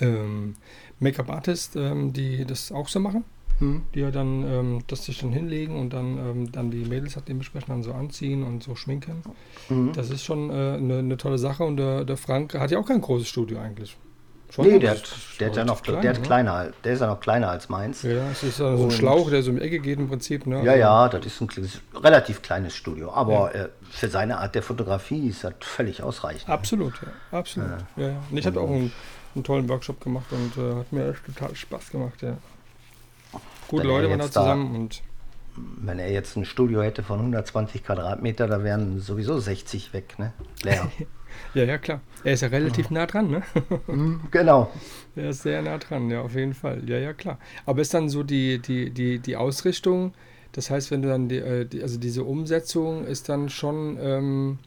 ähm, 0.00 0.54
Make-up-Artists, 1.00 1.76
ähm, 1.76 2.12
die 2.12 2.44
das 2.44 2.70
auch 2.70 2.88
so 2.88 3.00
machen 3.00 3.24
mhm. 3.60 3.82
die 3.94 4.00
ja 4.00 4.10
dann 4.10 4.44
ähm, 4.44 4.78
das 4.86 5.04
sich 5.04 5.18
dann 5.18 5.32
hinlegen 5.32 5.78
und 5.78 5.92
dann, 5.92 6.18
ähm, 6.18 6.52
dann 6.52 6.70
die 6.70 6.84
Mädels 6.84 7.16
halt 7.16 7.28
dementsprechend 7.28 7.70
dann 7.70 7.82
so 7.82 7.92
anziehen 7.92 8.42
und 8.42 8.62
so 8.62 8.74
schminken. 8.74 9.22
Mhm. 9.68 9.92
Das 9.92 10.10
ist 10.10 10.24
schon 10.24 10.50
eine 10.50 10.98
äh, 10.98 11.02
ne 11.02 11.16
tolle 11.16 11.38
Sache 11.38 11.64
und 11.64 11.76
der, 11.76 12.04
der 12.04 12.16
Frank 12.16 12.54
hat 12.54 12.70
ja 12.70 12.78
auch 12.78 12.86
kein 12.86 13.00
großes 13.00 13.28
Studio 13.28 13.58
eigentlich. 13.58 13.96
Schon 14.52 14.66
nee, 14.66 14.78
der, 14.78 14.90
hat, 14.90 15.02
der, 15.40 15.48
hat 15.48 15.56
ja 15.56 15.64
noch, 15.64 15.82
klein, 15.82 16.02
der, 16.02 16.10
hat 16.10 16.18
ne? 16.18 16.26
kleiner, 16.26 16.70
der 16.84 16.92
ist 16.92 17.00
ja 17.00 17.06
noch 17.06 17.20
kleiner 17.20 17.48
als 17.48 17.70
meins. 17.70 18.02
Ja, 18.02 18.30
es 18.30 18.42
ist 18.42 18.58
ja 18.58 18.76
so 18.76 18.84
ein 18.84 18.90
Schlauch, 18.90 19.30
der 19.30 19.42
so 19.42 19.50
um 19.50 19.56
die 19.56 19.62
Ecke 19.62 19.78
geht 19.78 19.98
im 19.98 20.08
Prinzip. 20.10 20.46
Ne? 20.46 20.62
Ja, 20.62 20.74
ja, 20.74 21.08
das 21.08 21.24
ist 21.24 21.40
ein 21.40 21.48
relativ 21.94 22.42
kleines 22.42 22.74
Studio. 22.74 23.10
Aber 23.14 23.54
ja. 23.54 23.62
äh, 23.62 23.68
für 23.90 24.10
seine 24.10 24.36
Art 24.36 24.54
der 24.54 24.62
Fotografie 24.62 25.28
ist 25.28 25.42
das 25.42 25.54
völlig 25.60 26.02
ausreichend. 26.02 26.50
Absolut, 26.50 26.92
ja. 27.00 27.38
Absolut. 27.38 27.70
Ja. 27.96 28.08
Ja, 28.08 28.22
Und 28.30 28.36
ich 28.36 28.44
habe 28.44 28.60
auch 28.60 28.68
einen, 28.68 28.92
einen, 29.34 29.42
tollen 29.42 29.66
Workshop 29.70 30.02
gemacht 30.02 30.26
und 30.30 30.62
äh, 30.62 30.74
hat 30.80 30.92
mir 30.92 31.10
echt 31.10 31.24
total 31.24 31.56
Spaß 31.56 31.88
gemacht. 31.88 32.20
Ja. 32.20 32.36
Gute 33.72 33.86
Leute 33.86 34.10
waren 34.10 34.18
da 34.18 34.26
zusammen 34.26 34.74
und. 34.76 35.02
Wenn 35.54 35.98
er 35.98 36.10
jetzt 36.10 36.36
ein 36.36 36.44
Studio 36.44 36.82
hätte 36.82 37.02
von 37.02 37.18
120 37.18 37.84
Quadratmeter, 37.84 38.46
da 38.46 38.64
wären 38.64 39.00
sowieso 39.00 39.38
60 39.38 39.92
weg, 39.92 40.18
ne? 40.18 40.32
Leer. 40.62 40.90
ja, 41.54 41.64
ja, 41.64 41.78
klar. 41.78 42.00
Er 42.24 42.34
ist 42.34 42.40
ja 42.40 42.48
relativ 42.48 42.90
nah 42.90 43.06
dran, 43.06 43.30
ne? 43.30 43.42
Mhm, 43.86 44.20
genau. 44.30 44.70
Er 45.16 45.30
ist 45.30 45.42
sehr 45.42 45.60
nah 45.60 45.78
dran, 45.78 46.10
ja, 46.10 46.22
auf 46.22 46.34
jeden 46.34 46.54
Fall. 46.54 46.82
Ja, 46.88 46.98
ja, 46.98 47.12
klar. 47.12 47.38
Aber 47.66 47.82
ist 47.82 47.92
dann 47.92 48.08
so 48.08 48.22
die, 48.22 48.60
die, 48.60 48.90
die, 48.90 49.18
die 49.18 49.36
Ausrichtung, 49.36 50.14
das 50.52 50.70
heißt, 50.70 50.90
wenn 50.90 51.02
du 51.02 51.08
dann 51.08 51.28
die, 51.28 51.38
äh, 51.38 51.66
die 51.66 51.82
also 51.82 51.98
diese 51.98 52.24
Umsetzung 52.24 53.06
ist 53.06 53.28
dann 53.28 53.48
schon 53.50 53.98
ähm, 54.00 54.58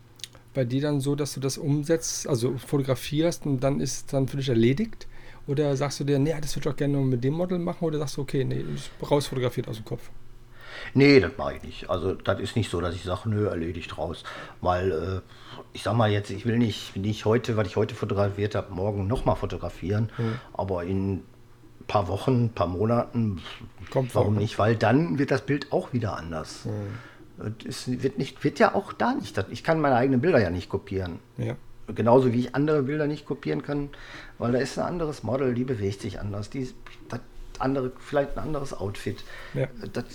bei 0.54 0.66
dir 0.66 0.82
dann 0.82 1.00
so, 1.00 1.16
dass 1.16 1.34
du 1.34 1.40
das 1.40 1.58
umsetzt, 1.60 2.28
also 2.28 2.58
fotografierst 2.58 3.46
und 3.46 3.60
dann 3.60 3.80
ist 3.80 3.94
es 3.94 4.06
dann 4.08 4.28
für 4.28 4.38
dich 4.38 4.50
erledigt? 4.50 5.08
Oder 5.48 5.76
sagst 5.76 6.00
du 6.00 6.04
dir, 6.04 6.18
nee, 6.20 6.36
das 6.42 6.56
würde 6.56 6.70
ich 6.70 6.74
auch 6.74 6.78
gerne 6.78 6.98
mit 6.98 7.24
dem 7.24 7.34
Model 7.34 7.60
machen? 7.60 7.86
Oder 7.86 8.00
sagst 8.00 8.18
du, 8.18 8.22
okay, 8.22 8.44
nee, 8.44 8.64
ich 8.74 8.90
rausfotografiert 9.10 9.68
aus 9.68 9.78
dem 9.78 9.86
Kopf? 9.86 10.10
Nee, 10.94 11.20
das 11.20 11.32
mache 11.38 11.56
ich 11.56 11.64
nicht. 11.64 11.90
Also 11.90 12.14
das 12.14 12.40
ist 12.40 12.56
nicht 12.56 12.70
so, 12.70 12.82
dass 12.82 12.96
ich 12.96 13.04
sage, 13.04 13.30
nö, 13.30 13.48
erledigt 13.48 13.98
raus. 13.98 14.24
Weil 14.62 14.92
äh, 14.92 15.22
ich 15.74 15.84
sag 15.84 15.96
mal 15.96 16.12
jetzt, 16.12 16.30
ich 16.32 16.46
will 16.46 16.58
nicht, 16.58 16.96
nicht 16.96 17.26
heute, 17.26 17.58
was 17.58 17.68
ich 17.68 17.76
heute 17.76 17.96
fotografiert 17.96 18.56
habe, 18.56 18.74
morgen 18.74 19.08
nochmal 19.08 19.36
fotografieren. 19.36 20.12
Mhm. 20.18 20.40
Aber 20.54 20.84
in 20.84 21.14
ein 21.14 21.24
paar 21.88 22.08
Wochen, 22.08 22.46
ein 22.46 22.50
paar 22.54 22.68
Monaten, 22.68 23.42
Kommt 23.92 24.16
warum 24.16 24.36
nicht? 24.36 24.58
Weil 24.58 24.76
dann 24.76 25.20
wird 25.20 25.32
das 25.32 25.42
Bild 25.42 25.72
auch 25.72 25.94
wieder 25.94 26.18
anders. 26.18 26.66
Mhm. 26.66 27.54
Es 27.68 28.02
wird, 28.02 28.18
nicht, 28.18 28.44
wird 28.44 28.60
ja 28.60 28.76
auch 28.76 28.94
da 28.94 29.14
nicht. 29.14 29.38
Ich 29.50 29.64
kann 29.64 29.82
meine 29.82 29.96
eigenen 29.96 30.22
Bilder 30.22 30.40
ja 30.40 30.50
nicht 30.50 30.70
kopieren. 30.70 31.20
Ja. 31.38 31.56
Genauso 31.94 32.34
wie 32.34 32.40
ich 32.40 32.56
andere 32.56 32.84
Bilder 32.84 33.08
nicht 33.08 33.26
kopieren 33.26 33.62
kann, 33.62 33.90
weil 34.40 34.52
da 34.52 34.60
ist 34.60 34.80
ein 34.80 34.86
anderes 34.86 35.24
Model, 35.24 35.54
die 35.54 35.64
bewegt 35.64 36.02
sich 36.02 36.20
anders, 36.20 36.50
die 36.50 36.70
das 37.10 37.20
andere, 37.60 37.92
vielleicht 38.00 38.38
ein 38.38 38.44
anderes 38.44 38.74
Outfit. 38.74 39.24
Ja. 39.54 39.68
Das, 39.94 40.06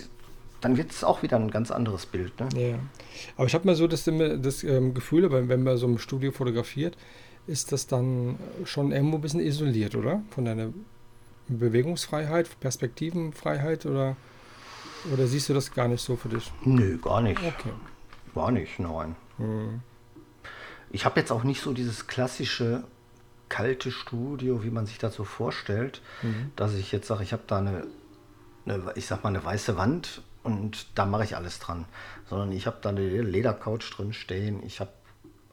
dann 0.59 0.77
wird 0.77 0.91
es 0.91 1.03
auch 1.03 1.23
wieder 1.23 1.37
ein 1.37 1.49
ganz 1.49 1.71
anderes 1.71 2.05
Bild. 2.05 2.39
Ne? 2.39 2.49
Ja, 2.55 2.79
aber 3.35 3.47
ich 3.47 3.53
habe 3.53 3.65
mal 3.65 3.75
so 3.75 3.87
das, 3.87 4.03
das 4.03 4.63
ähm, 4.63 4.93
Gefühl, 4.93 5.31
wenn 5.31 5.63
man 5.63 5.77
so 5.77 5.87
im 5.87 5.97
Studio 5.97 6.31
fotografiert, 6.31 6.97
ist 7.47 7.71
das 7.71 7.87
dann 7.87 8.37
schon 8.65 8.91
irgendwo 8.91 9.17
ein 9.17 9.21
bisschen 9.21 9.39
isoliert, 9.39 9.95
oder? 9.95 10.21
Von 10.29 10.45
deiner 10.45 10.69
Bewegungsfreiheit, 11.47 12.59
Perspektivenfreiheit 12.59 13.85
oder, 13.85 14.15
oder 15.11 15.25
siehst 15.25 15.49
du 15.49 15.53
das 15.53 15.73
gar 15.73 15.87
nicht 15.87 16.01
so 16.01 16.15
für 16.15 16.29
dich? 16.29 16.51
Nö, 16.63 16.97
gar 16.99 17.21
nicht. 17.21 17.39
Okay. 17.39 17.71
Gar 18.35 18.51
nicht, 18.51 18.79
nein. 18.79 19.15
Hm. 19.37 19.81
Ich 20.91 21.05
habe 21.05 21.19
jetzt 21.19 21.31
auch 21.31 21.43
nicht 21.43 21.61
so 21.61 21.73
dieses 21.73 22.07
klassische 22.07 22.83
kalte 23.49 23.91
Studio, 23.91 24.63
wie 24.63 24.69
man 24.69 24.85
sich 24.85 24.97
das 24.97 25.15
so 25.15 25.23
vorstellt, 25.23 26.01
mhm. 26.21 26.51
dass 26.55 26.73
ich 26.73 26.91
jetzt 26.91 27.07
sage, 27.07 27.23
ich 27.23 27.33
habe 27.33 27.43
da 27.47 27.57
eine, 27.57 27.85
eine, 28.65 28.93
ich 28.95 29.07
sag 29.07 29.23
mal, 29.23 29.29
eine 29.29 29.43
weiße 29.43 29.77
Wand 29.77 30.21
und 30.43 30.87
da 30.95 31.05
mache 31.05 31.25
ich 31.25 31.35
alles 31.35 31.59
dran. 31.59 31.85
Sondern 32.29 32.51
ich 32.51 32.65
habe 32.65 32.77
da 32.81 32.89
eine 32.89 33.21
Ledercouch 33.21 33.89
drin 33.93 34.13
stehen, 34.13 34.63
ich 34.65 34.79
habe 34.79 34.91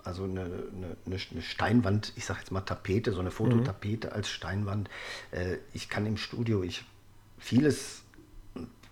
also 0.04 0.24
eine, 0.24 0.42
eine, 0.42 0.96
eine, 1.06 1.42
Steinwand, 1.42 2.12
ich 2.16 2.24
sage 2.24 2.40
jetzt 2.40 2.50
mal 2.50 2.60
Tapete, 2.62 3.12
so 3.12 3.20
eine 3.20 3.30
Fototapete 3.30 4.08
mhm. 4.08 4.12
als 4.12 4.30
Steinwand. 4.30 4.88
Äh, 5.32 5.58
ich 5.72 5.88
kann 5.88 6.06
im 6.06 6.16
Studio 6.16 6.62
ich 6.62 6.84
vieles 7.38 8.02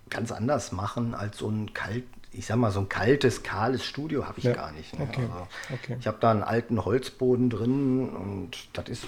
ganz 0.09 0.31
anders 0.31 0.71
machen 0.71 1.15
als 1.15 1.37
so 1.37 1.49
ein 1.49 1.73
kalt, 1.73 2.05
ich 2.37 2.45
sag 2.45 2.57
mal, 2.57 2.71
so 2.71 2.79
ein 2.81 2.89
kaltes, 2.89 3.41
kahles 3.41 3.83
Studio 3.83 4.25
habe 4.25 4.37
ich 4.37 4.43
ja. 4.43 4.53
gar 4.53 4.71
nicht. 4.71 4.97
Ne? 4.97 5.07
Okay. 5.09 5.21
Also 5.21 5.47
okay. 5.73 5.97
Ich 5.99 6.05
habe 6.05 6.17
da 6.19 6.31
einen 6.31 6.43
alten 6.43 6.85
Holzboden 6.85 7.49
drin 7.49 8.09
und 8.09 8.51
das 8.73 8.89
ist, 8.89 9.03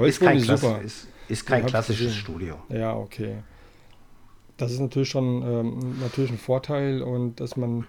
ist 0.00 0.20
kein, 0.20 0.38
ist, 0.38 0.50
ist, 0.50 1.08
ist 1.28 1.46
kein 1.46 1.64
klassisches 1.64 2.14
Studio. 2.16 2.56
Ja, 2.68 2.96
okay. 2.96 3.36
Das 4.56 4.72
ist 4.72 4.80
natürlich 4.80 5.10
schon 5.10 5.42
ähm, 5.42 6.00
natürlich 6.00 6.30
ein 6.30 6.38
Vorteil 6.38 7.02
und 7.02 7.40
dass 7.40 7.56
man 7.56 7.86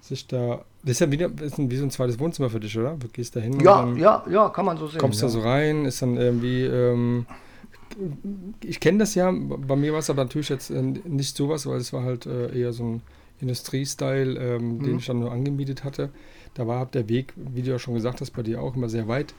sich 0.00 0.26
da. 0.26 0.64
Das 0.82 0.92
ist 0.92 1.00
ja 1.00 1.10
wieder, 1.10 1.30
ist 1.40 1.58
wie 1.58 1.76
so 1.76 1.84
ein 1.84 1.90
zweites 1.90 2.18
Wohnzimmer 2.18 2.50
für 2.50 2.60
dich, 2.60 2.76
oder? 2.76 2.96
Du 2.98 3.06
gehst 3.08 3.36
da 3.36 3.40
hin. 3.40 3.60
Ja, 3.60 3.86
ja, 3.94 4.24
ja, 4.28 4.48
kann 4.48 4.64
man 4.64 4.76
so 4.76 4.88
sehen. 4.88 4.98
Kommst 4.98 5.20
ja. 5.20 5.26
da 5.26 5.32
so 5.32 5.40
rein, 5.40 5.84
ist 5.84 6.02
dann 6.02 6.16
irgendwie. 6.16 6.64
Ähm, 6.64 7.26
ich 8.62 8.80
kenne 8.80 8.98
das 8.98 9.14
ja, 9.14 9.32
bei 9.32 9.76
mir 9.76 9.92
war 9.92 10.00
es 10.00 10.10
aber 10.10 10.24
natürlich 10.24 10.48
jetzt 10.48 10.70
äh, 10.70 10.82
nicht 10.82 11.36
sowas, 11.36 11.66
weil 11.66 11.78
es 11.78 11.92
war 11.92 12.02
halt 12.02 12.26
äh, 12.26 12.58
eher 12.58 12.72
so 12.72 12.84
ein 12.84 13.02
Industriestyle, 13.40 14.38
ähm, 14.38 14.78
mhm. 14.78 14.82
den 14.82 14.98
ich 14.98 15.06
dann 15.06 15.20
nur 15.20 15.32
angemietet 15.32 15.84
hatte. 15.84 16.10
Da 16.54 16.66
war 16.66 16.86
der 16.86 17.08
Weg, 17.08 17.32
wie 17.36 17.62
du 17.62 17.70
ja 17.70 17.78
schon 17.78 17.94
gesagt 17.94 18.20
hast, 18.20 18.30
bei 18.30 18.42
dir 18.42 18.62
auch 18.62 18.76
immer 18.76 18.88
sehr 18.88 19.08
weit. 19.08 19.34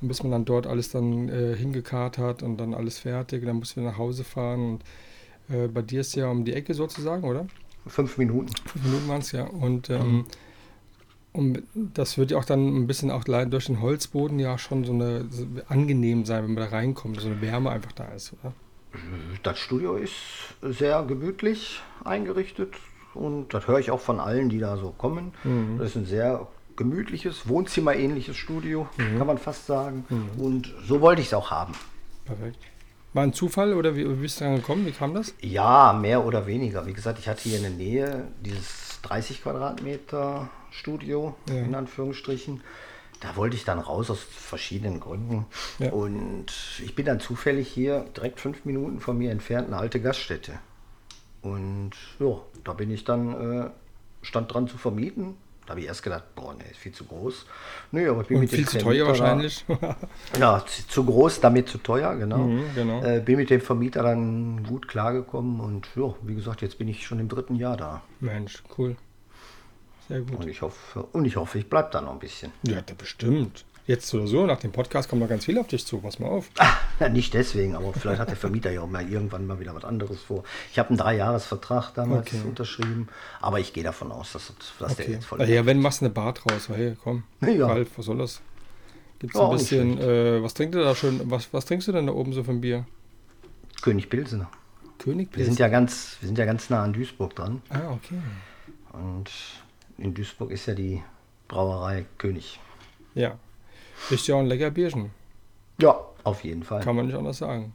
Und 0.00 0.08
bis 0.08 0.22
man 0.22 0.30
dann 0.30 0.44
dort 0.44 0.66
alles 0.66 0.90
dann 0.90 1.28
äh, 1.28 1.56
hingekarrt 1.56 2.18
hat 2.18 2.42
und 2.42 2.58
dann 2.58 2.74
alles 2.74 2.98
fertig, 2.98 3.44
dann 3.44 3.56
musst 3.56 3.76
du 3.76 3.80
nach 3.80 3.98
Hause 3.98 4.22
fahren. 4.22 4.78
Und 5.48 5.54
äh, 5.54 5.68
bei 5.68 5.82
dir 5.82 6.02
ist 6.02 6.14
ja 6.14 6.28
um 6.28 6.44
die 6.44 6.52
Ecke 6.52 6.74
sozusagen, 6.74 7.24
oder? 7.24 7.46
Fünf 7.86 8.18
Minuten. 8.18 8.52
Fünf 8.66 8.84
Minuten 8.84 9.08
waren 9.08 9.20
es 9.20 9.32
ja. 9.32 9.44
Und 9.44 9.90
ähm, 9.90 10.26
und 11.32 11.62
das 11.74 12.18
wird 12.18 12.32
ja 12.32 12.38
auch 12.38 12.44
dann 12.44 12.66
ein 12.66 12.86
bisschen 12.86 13.10
auch 13.10 13.22
durch 13.24 13.66
den 13.66 13.80
Holzboden 13.80 14.38
ja 14.38 14.58
schon 14.58 14.84
so 14.84 14.92
eine 14.92 15.26
so 15.30 15.46
angenehm 15.68 16.24
sein, 16.24 16.42
wenn 16.42 16.54
man 16.54 16.64
da 16.64 16.70
reinkommt, 16.70 17.20
so 17.20 17.28
eine 17.28 17.40
Wärme 17.40 17.70
einfach 17.70 17.92
da 17.92 18.06
ist, 18.06 18.32
oder? 18.32 18.52
Das 19.42 19.58
Studio 19.58 19.96
ist 19.96 20.14
sehr 20.62 21.02
gemütlich 21.04 21.80
eingerichtet 22.04 22.74
und 23.14 23.52
das 23.54 23.66
höre 23.66 23.78
ich 23.78 23.90
auch 23.90 24.00
von 24.00 24.20
allen, 24.20 24.48
die 24.48 24.58
da 24.58 24.76
so 24.76 24.90
kommen. 24.90 25.32
Mhm. 25.44 25.78
Das 25.78 25.90
ist 25.90 25.96
ein 25.96 26.06
sehr 26.06 26.46
gemütliches, 26.76 27.48
Wohnzimmerähnliches 27.48 28.36
Studio, 28.36 28.88
mhm. 28.96 29.18
kann 29.18 29.26
man 29.26 29.38
fast 29.38 29.66
sagen. 29.66 30.04
Mhm. 30.08 30.40
Und 30.40 30.74
so 30.86 31.00
wollte 31.00 31.20
ich 31.20 31.28
es 31.28 31.34
auch 31.34 31.50
haben. 31.50 31.74
Perfekt. 32.24 32.58
War 33.14 33.22
ein 33.22 33.32
Zufall 33.32 33.74
oder 33.74 33.96
wie, 33.96 34.08
wie 34.08 34.14
bist 34.14 34.40
du 34.40 34.44
dran 34.44 34.56
gekommen? 34.56 34.86
Wie 34.86 34.92
kam 34.92 35.14
das? 35.14 35.34
Ja, 35.40 35.92
mehr 35.92 36.24
oder 36.24 36.46
weniger. 36.46 36.86
Wie 36.86 36.92
gesagt, 36.92 37.18
ich 37.18 37.28
hatte 37.28 37.42
hier 37.42 37.56
in 37.56 37.62
der 37.62 37.72
Nähe 37.72 38.28
dieses 38.40 39.00
30 39.02 39.42
Quadratmeter 39.42 40.50
Studio, 40.70 41.34
ja. 41.48 41.56
in 41.56 41.74
Anführungsstrichen. 41.74 42.60
Da 43.20 43.34
wollte 43.34 43.56
ich 43.56 43.64
dann 43.64 43.80
raus 43.80 44.10
aus 44.10 44.20
verschiedenen 44.20 45.00
Gründen. 45.00 45.46
Ja. 45.80 45.90
Und 45.90 46.46
ich 46.84 46.94
bin 46.94 47.06
dann 47.06 47.18
zufällig 47.18 47.68
hier 47.68 48.04
direkt 48.16 48.38
fünf 48.38 48.64
Minuten 48.64 49.00
von 49.00 49.18
mir 49.18 49.32
entfernt 49.32 49.66
eine 49.66 49.78
alte 49.78 50.00
Gaststätte. 50.00 50.52
Und 51.42 51.92
ja, 52.18 52.40
da 52.64 52.72
bin 52.72 52.90
ich 52.90 53.04
dann, 53.04 53.66
äh, 53.66 53.70
stand 54.22 54.52
dran 54.52 54.68
zu 54.68 54.76
vermieten. 54.76 55.36
Da 55.66 55.72
habe 55.72 55.80
ich 55.80 55.86
erst 55.86 56.02
gedacht, 56.02 56.24
boah, 56.34 56.54
ne, 56.54 56.64
ist 56.70 56.78
viel 56.78 56.92
zu 56.92 57.04
groß. 57.04 57.44
Nö, 57.92 58.10
aber 58.10 58.22
ich 58.22 58.28
bin 58.28 58.38
Und 58.38 58.40
mit 58.42 58.50
viel 58.50 58.64
dem 58.64 58.68
zu 58.68 58.78
teuer 58.78 59.06
wahrscheinlich. 59.06 59.66
ja, 60.40 60.64
zu 60.66 61.04
groß, 61.04 61.40
damit 61.40 61.68
zu 61.68 61.76
teuer, 61.76 62.16
genau. 62.16 62.38
Mhm, 62.38 62.64
genau. 62.74 63.02
Äh, 63.02 63.20
bin 63.20 63.36
mit 63.36 63.50
dem 63.50 63.60
Vermieter 63.60 64.02
dann 64.02 64.64
gut 64.64 64.88
klargekommen 64.88 65.60
und 65.60 65.86
ja, 65.94 66.14
wie 66.22 66.34
gesagt, 66.34 66.62
jetzt 66.62 66.78
bin 66.78 66.88
ich 66.88 67.06
schon 67.06 67.20
im 67.20 67.28
dritten 67.28 67.54
Jahr 67.54 67.76
da. 67.76 68.02
Mensch, 68.20 68.62
cool. 68.78 68.96
Sehr 70.08 70.22
gut. 70.22 70.38
Und 70.38 70.48
ich 70.48 70.62
hoffe, 70.62 71.02
und 71.12 71.26
ich, 71.26 71.36
hoffe 71.36 71.58
ich 71.58 71.68
bleibe 71.68 71.90
da 71.92 72.00
noch 72.00 72.12
ein 72.12 72.18
bisschen. 72.18 72.50
Ja, 72.62 72.80
bestimmt. 72.96 73.66
Jetzt 73.88 74.12
oder 74.12 74.26
so, 74.26 74.44
nach 74.44 74.58
dem 74.58 74.70
Podcast 74.70 75.08
kommt 75.08 75.22
noch 75.22 75.30
ganz 75.30 75.46
viel 75.46 75.58
auf 75.58 75.66
dich 75.66 75.86
zu. 75.86 75.96
Pass 75.96 76.18
mal 76.18 76.28
auf. 76.28 76.50
Ach, 76.58 77.08
nicht 77.08 77.32
deswegen, 77.32 77.74
aber 77.74 77.94
vielleicht 77.94 78.20
hat 78.20 78.28
der 78.28 78.36
Vermieter 78.36 78.70
ja 78.70 78.82
auch 78.82 78.86
mal 78.86 79.10
irgendwann 79.10 79.46
mal 79.46 79.60
wieder 79.60 79.74
was 79.74 79.84
anderes 79.84 80.20
vor. 80.20 80.44
Ich 80.70 80.78
habe 80.78 80.90
einen 80.90 80.98
Dreijahresvertrag 80.98 81.94
damals 81.94 82.26
okay. 82.26 82.42
unterschrieben, 82.46 83.08
aber 83.40 83.60
ich 83.60 83.72
gehe 83.72 83.82
davon 83.82 84.12
aus, 84.12 84.32
dass, 84.32 84.52
dass 84.78 84.92
okay. 84.92 85.04
der 85.04 85.14
jetzt 85.14 85.24
voll. 85.24 85.42
Ja, 85.48 85.64
wenn 85.64 85.80
machst 85.80 86.02
du 86.02 86.04
eine 86.04 86.12
Bar 86.12 86.34
draus, 86.34 86.68
hey, 86.68 86.98
komm. 87.02 87.22
Ja. 87.40 87.66
Ralf, 87.66 87.88
was 87.96 88.04
soll 88.04 88.18
das? 88.18 88.42
Gibt 89.20 89.34
es 89.34 89.40
ein 89.40 89.50
bisschen, 89.50 89.98
äh, 89.98 90.42
was 90.42 90.52
trinkt 90.52 90.74
du 90.74 90.80
da 90.80 90.94
schön, 90.94 91.22
was, 91.24 91.50
was 91.54 91.64
trinkst 91.64 91.88
du 91.88 91.92
denn 91.92 92.08
da 92.08 92.12
oben 92.12 92.34
so 92.34 92.44
ein 92.46 92.60
Bier? 92.60 92.84
König 93.80 94.10
Pilsener. 94.10 94.50
König 94.98 95.30
Pilsener. 95.30 95.38
Wir 95.38 95.44
sind 95.46 95.58
ja 95.60 95.68
ganz, 95.68 96.18
wir 96.20 96.26
sind 96.26 96.36
ja 96.36 96.44
ganz 96.44 96.68
nah 96.68 96.84
an 96.84 96.92
Duisburg 96.92 97.34
dran. 97.34 97.62
Ah, 97.70 97.92
okay. 97.92 98.18
Und 98.92 99.30
in 99.96 100.12
Duisburg 100.12 100.50
ist 100.50 100.66
ja 100.66 100.74
die 100.74 101.02
Brauerei 101.48 102.04
König. 102.18 102.60
Ja. 103.14 103.38
Ist 104.10 104.26
ja 104.26 104.34
auch 104.34 104.40
ein 104.40 104.46
lecker 104.46 104.70
Bierchen. 104.70 105.10
Ja, 105.80 106.00
auf 106.24 106.44
jeden 106.44 106.62
Fall. 106.62 106.82
Kann 106.82 106.96
man 106.96 107.06
nicht 107.06 107.16
anders 107.16 107.38
sagen. 107.38 107.74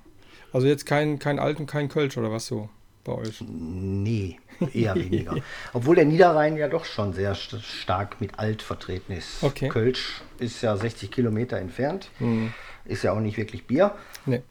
Also 0.51 0.67
jetzt 0.67 0.85
kein, 0.85 1.19
kein 1.19 1.39
Alt 1.39 1.59
und 1.59 1.65
kein 1.65 1.89
Kölsch 1.89 2.17
oder 2.17 2.31
was 2.31 2.45
so 2.45 2.69
bei 3.03 3.13
euch? 3.13 3.41
Nee, 3.47 4.39
eher 4.73 4.95
weniger. 4.95 5.35
Obwohl 5.73 5.95
der 5.95 6.05
Niederrhein 6.05 6.57
ja 6.57 6.67
doch 6.67 6.85
schon 6.85 7.13
sehr 7.13 7.35
st 7.35 7.61
stark 7.61 8.21
mit 8.21 8.39
Alt 8.39 8.61
vertreten 8.61 9.13
ist. 9.13 9.43
Okay. 9.43 9.69
Kölsch 9.69 10.21
ist 10.39 10.61
ja 10.61 10.75
60 10.77 11.11
Kilometer 11.11 11.57
entfernt. 11.57 12.09
Mhm. 12.19 12.53
Ist 12.85 13.03
ja 13.03 13.13
auch 13.13 13.19
nicht 13.19 13.37
wirklich 13.37 13.65
Bier. 13.65 13.95
Nee. 14.25 14.41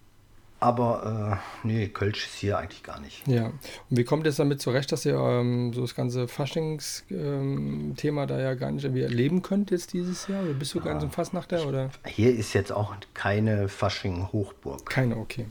Aber 0.63 1.41
äh, 1.65 1.67
nee, 1.67 1.89
Kölsch 1.89 2.25
ist 2.25 2.37
hier 2.37 2.57
eigentlich 2.57 2.85
gar 2.85 3.01
nicht. 3.01 3.27
Ja. 3.27 3.47
Und 3.47 3.57
wie 3.91 4.05
kommt 4.05 4.29
es 4.29 4.37
damit 4.37 4.61
zurecht, 4.61 4.93
dass 4.93 5.05
ihr 5.05 5.17
ähm, 5.17 5.73
so 5.73 5.81
das 5.81 5.97
ganze 5.97 6.29
Faschings-Thema 6.29 8.23
ähm, 8.23 8.29
da 8.29 8.41
ja 8.41 8.55
gar 8.55 8.71
nicht 8.71 8.85
irgendwie 8.85 9.03
erleben 9.03 9.43
könnt 9.43 9.73
jetzt 9.73 9.93
dieses 9.93 10.29
Jahr? 10.29 10.45
Oder 10.45 10.53
bist 10.53 10.73
du 10.75 10.79
ja. 10.79 10.85
ganz 10.85 11.03
im 11.03 11.11
Fassnachter? 11.11 11.67
Oder? 11.67 11.91
Hier 12.07 12.33
ist 12.33 12.53
jetzt 12.53 12.71
auch 12.71 12.95
keine 13.13 13.69
Fasching-Hochburg. 13.69 14.89
Keine, 14.89 15.17
okay. 15.17 15.47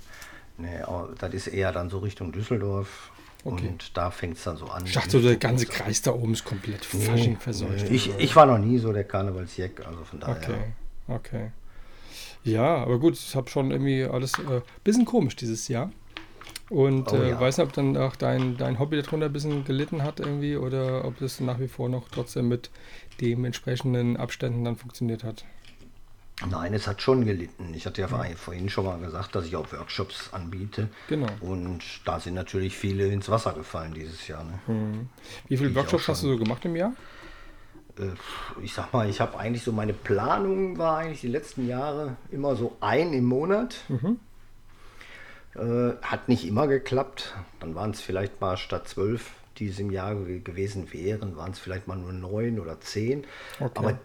Nee, 0.57 0.79
das 1.19 1.33
ist 1.33 1.47
eher 1.47 1.73
dann 1.73 1.89
so 1.89 1.99
Richtung 1.99 2.31
Düsseldorf. 2.31 3.11
Okay. 3.43 3.67
Und 3.67 3.97
da 3.97 4.11
fängt 4.11 4.37
es 4.37 4.43
dann 4.45 4.55
so 4.55 4.67
an. 4.67 4.85
Ich 4.85 4.93
dachte, 4.93 5.21
der 5.21 5.35
ganze 5.35 5.65
Kreis 5.65 6.01
da 6.01 6.11
oben 6.11 6.31
ist 6.31 6.45
komplett 6.45 6.85
Fasching 6.85 7.37
verseucht. 7.37 7.89
Nee, 7.89 7.95
ich, 7.95 8.17
ich 8.17 8.33
war 8.37 8.45
noch 8.45 8.59
nie 8.59 8.77
so 8.77 8.93
der 8.93 9.03
Karnevalsjeck, 9.03 9.85
also 9.85 10.05
von 10.05 10.21
daher. 10.21 10.37
Okay, 10.37 10.57
okay. 11.09 11.51
Ja, 12.43 12.77
aber 12.77 12.99
gut, 12.99 13.13
ich 13.13 13.35
habe 13.35 13.49
schon 13.49 13.71
irgendwie 13.71 14.03
alles 14.03 14.39
ein 14.39 14.51
äh, 14.51 14.61
bisschen 14.83 15.05
komisch 15.05 15.35
dieses 15.35 15.67
Jahr. 15.67 15.91
Und 16.69 17.11
oh, 17.11 17.17
äh, 17.17 17.31
ja. 17.31 17.39
weiß 17.39 17.57
nicht, 17.57 17.67
ob 17.67 17.73
dann 17.73 17.97
auch 17.97 18.15
dein, 18.15 18.57
dein 18.57 18.79
Hobby 18.79 19.01
darunter 19.01 19.25
ein 19.25 19.33
bisschen 19.33 19.65
gelitten 19.65 20.03
hat 20.03 20.21
irgendwie 20.21 20.55
oder 20.55 21.03
ob 21.03 21.19
das 21.19 21.41
nach 21.41 21.59
wie 21.59 21.67
vor 21.67 21.89
noch 21.89 22.07
trotzdem 22.09 22.47
mit 22.47 22.69
den 23.19 23.43
entsprechenden 23.43 24.15
Abständen 24.15 24.63
dann 24.63 24.77
funktioniert 24.77 25.23
hat. 25.23 25.43
Nein, 26.49 26.73
es 26.73 26.87
hat 26.87 27.01
schon 27.01 27.25
gelitten. 27.25 27.73
Ich 27.73 27.85
hatte 27.85 28.01
ja 28.01 28.07
mhm. 28.07 28.35
vorhin 28.35 28.69
schon 28.69 28.85
mal 28.85 28.97
gesagt, 28.99 29.35
dass 29.35 29.45
ich 29.45 29.55
auch 29.55 29.71
Workshops 29.71 30.29
anbiete. 30.31 30.89
Genau. 31.07 31.27
Und 31.41 31.83
da 32.05 32.19
sind 32.19 32.33
natürlich 32.33 32.75
viele 32.75 33.07
ins 33.07 33.29
Wasser 33.29 33.53
gefallen 33.53 33.93
dieses 33.93 34.27
Jahr. 34.27 34.43
Ne? 34.43 34.59
Mhm. 34.67 35.09
Wie 35.49 35.57
viele 35.57 35.75
Workshops 35.75 36.07
hast 36.07 36.23
du 36.23 36.29
so 36.29 36.37
gemacht 36.37 36.65
im 36.65 36.75
Jahr? 36.75 36.93
Äh, 38.01 38.13
ich 38.63 38.73
sag 38.73 38.91
mal, 38.93 39.09
ich 39.09 39.21
habe 39.21 39.37
eigentlich 39.37 39.63
so 39.63 39.71
meine 39.71 39.93
Planung 39.93 40.77
war 40.77 40.97
eigentlich 40.97 41.21
die 41.21 41.27
letzten 41.27 41.67
Jahre 41.67 42.17
immer 42.31 42.55
so 42.55 42.75
ein 42.81 43.13
im 43.13 43.25
Monat. 43.25 43.77
Mhm. 43.87 44.19
Äh, 45.55 45.95
hat 46.01 46.29
nicht 46.29 46.47
immer 46.47 46.67
geklappt. 46.67 47.35
Dann 47.59 47.75
waren 47.75 47.91
es 47.91 48.01
vielleicht 48.01 48.39
mal 48.41 48.57
statt 48.57 48.87
zwölf, 48.87 49.31
die 49.57 49.67
es 49.67 49.79
im 49.79 49.91
Jahr 49.91 50.15
gewesen 50.15 50.91
wären, 50.93 51.35
waren 51.35 51.51
es 51.51 51.59
vielleicht 51.59 51.87
mal 51.87 51.97
nur 51.97 52.13
neun 52.13 52.59
oder 52.59 52.79
zehn. 52.79 53.25
Okay. 53.59 53.71
Aber 53.75 53.99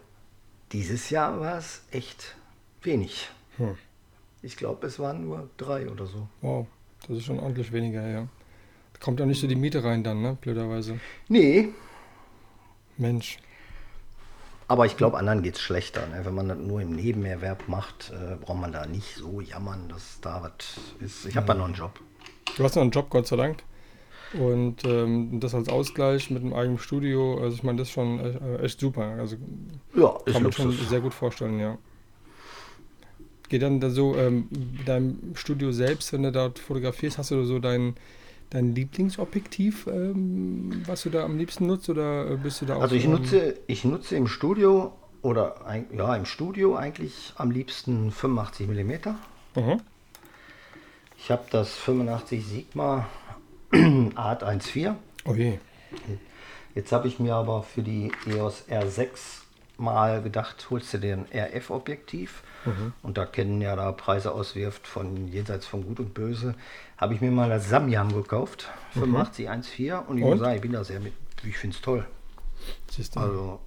dieses 0.71 1.09
Jahr 1.09 1.39
war 1.39 1.57
es 1.57 1.83
echt 1.91 2.35
wenig. 2.81 3.29
Hm. 3.57 3.75
Ich 4.41 4.57
glaube, 4.57 4.87
es 4.87 4.99
waren 4.99 5.25
nur 5.25 5.49
drei 5.57 5.89
oder 5.89 6.05
so. 6.05 6.27
Wow, 6.41 6.67
das 7.07 7.17
ist 7.17 7.25
schon 7.25 7.39
ordentlich 7.39 7.71
weniger, 7.71 8.05
ja. 8.07 8.27
Da 8.93 8.99
kommt 8.99 9.19
ja 9.19 9.25
nicht 9.25 9.39
so 9.39 9.47
die 9.47 9.55
Miete 9.55 9.83
rein 9.83 10.03
dann, 10.03 10.21
ne? 10.21 10.37
Blöderweise. 10.39 10.99
Nee. 11.27 11.69
Mensch. 12.97 13.37
Aber 14.67 14.85
ich 14.85 14.97
glaube, 14.97 15.17
anderen 15.17 15.43
geht 15.43 15.55
es 15.55 15.61
schlechter. 15.61 16.05
Ne? 16.07 16.21
Wenn 16.25 16.35
man 16.35 16.49
das 16.49 16.57
nur 16.57 16.81
im 16.81 16.91
Nebenerwerb 16.91 17.67
macht, 17.67 18.11
äh, 18.11 18.35
braucht 18.35 18.59
man 18.59 18.71
da 18.73 18.85
nicht 18.85 19.15
so 19.15 19.39
jammern, 19.39 19.87
dass 19.87 20.19
da 20.21 20.41
was 20.43 20.77
ist. 20.99 21.25
Ich 21.25 21.37
habe 21.37 21.47
ja. 21.47 21.53
da 21.53 21.59
noch 21.59 21.65
einen 21.65 21.75
Job. 21.75 21.99
Du 22.57 22.63
hast 22.63 22.75
noch 22.75 22.81
einen 22.81 22.91
Job, 22.91 23.09
Gott 23.09 23.27
sei 23.27 23.37
Dank. 23.37 23.63
Und 24.33 24.83
ähm, 24.83 25.39
das 25.39 25.55
als 25.55 25.69
Ausgleich 25.69 26.29
mit 26.31 26.43
einem 26.43 26.53
eigenen 26.53 26.79
Studio, 26.79 27.39
also 27.41 27.55
ich 27.55 27.63
meine, 27.63 27.77
das 27.77 27.87
ist 27.87 27.93
schon 27.93 28.19
echt, 28.19 28.41
äh, 28.41 28.57
echt 28.63 28.79
super. 28.79 29.03
Also 29.19 29.37
ja, 29.95 30.17
kann 30.25 30.43
man 30.43 30.51
schon 30.51 30.71
sehr 30.71 30.99
gut 30.99 31.13
vorstellen, 31.13 31.59
ja. 31.59 31.77
Geht 33.47 33.61
dann 33.61 33.79
da 33.79 33.89
so, 33.89 34.17
ähm, 34.17 34.49
deinem 34.85 35.33
Studio 35.35 35.71
selbst, 35.71 36.11
wenn 36.11 36.23
du 36.23 36.33
dort 36.33 36.59
fotografierst, 36.59 37.17
hast 37.17 37.31
du 37.31 37.45
so 37.45 37.59
dein, 37.59 37.95
dein 38.49 38.73
Lieblingsobjektiv, 38.75 39.87
ähm, 39.87 40.83
was 40.85 41.03
du 41.03 41.09
da 41.09 41.23
am 41.23 41.37
liebsten 41.37 41.65
nutzt 41.65 41.89
oder 41.89 42.37
bist 42.37 42.61
du 42.61 42.65
da 42.65 42.75
auch? 42.75 42.81
Also 42.81 42.95
ich 42.95 43.07
nutze, 43.07 43.57
ich 43.67 43.83
nutze 43.83 44.15
im 44.15 44.27
Studio 44.27 44.93
oder 45.21 45.55
ja 45.91 46.15
im 46.15 46.25
Studio 46.25 46.75
eigentlich 46.75 47.33
am 47.35 47.51
liebsten 47.51 48.11
85 48.11 48.67
mm. 48.67 48.91
Mhm. 49.59 49.81
Ich 51.17 51.31
habe 51.31 51.43
das 51.51 51.73
85 51.73 52.45
Sigma 52.45 53.07
Art 54.15 54.43
1.4. 54.43 54.95
Oh 55.25 55.33
je. 55.33 55.57
Jetzt 56.75 56.91
habe 56.91 57.07
ich 57.07 57.19
mir 57.19 57.35
aber 57.35 57.63
für 57.63 57.81
die 57.81 58.11
EOS 58.27 58.65
R6 58.69 59.09
mal 59.77 60.21
gedacht, 60.21 60.67
holst 60.69 60.93
du 60.93 60.99
dir 60.99 61.13
ein 61.13 61.25
RF-Objektiv 61.33 62.43
mhm. 62.65 62.93
und 63.03 63.17
da 63.17 63.25
kennen 63.25 63.61
ja 63.61 63.75
da 63.75 63.91
Preise 63.91 64.31
auswirft 64.31 64.87
von 64.87 65.27
jenseits 65.27 65.65
von 65.65 65.85
Gut 65.85 65.99
und 65.99 66.13
Böse, 66.13 66.55
habe 66.97 67.13
ich 67.13 67.21
mir 67.21 67.31
mal 67.31 67.49
das 67.49 67.69
Samyang 67.69 68.13
gekauft, 68.13 68.69
8514 68.95 69.85
mhm. 69.85 69.99
und 70.07 70.17
ich 70.17 70.23
und? 70.23 70.29
muss 70.31 70.39
sagen, 70.39 70.55
ich 70.55 70.61
bin 70.61 70.71
da 70.71 70.83
sehr 70.83 70.99
mit, 70.99 71.13
ich 71.43 71.57
finde 71.57 71.75
es 71.75 71.81
toll. 71.81 72.05
Also 73.15 73.59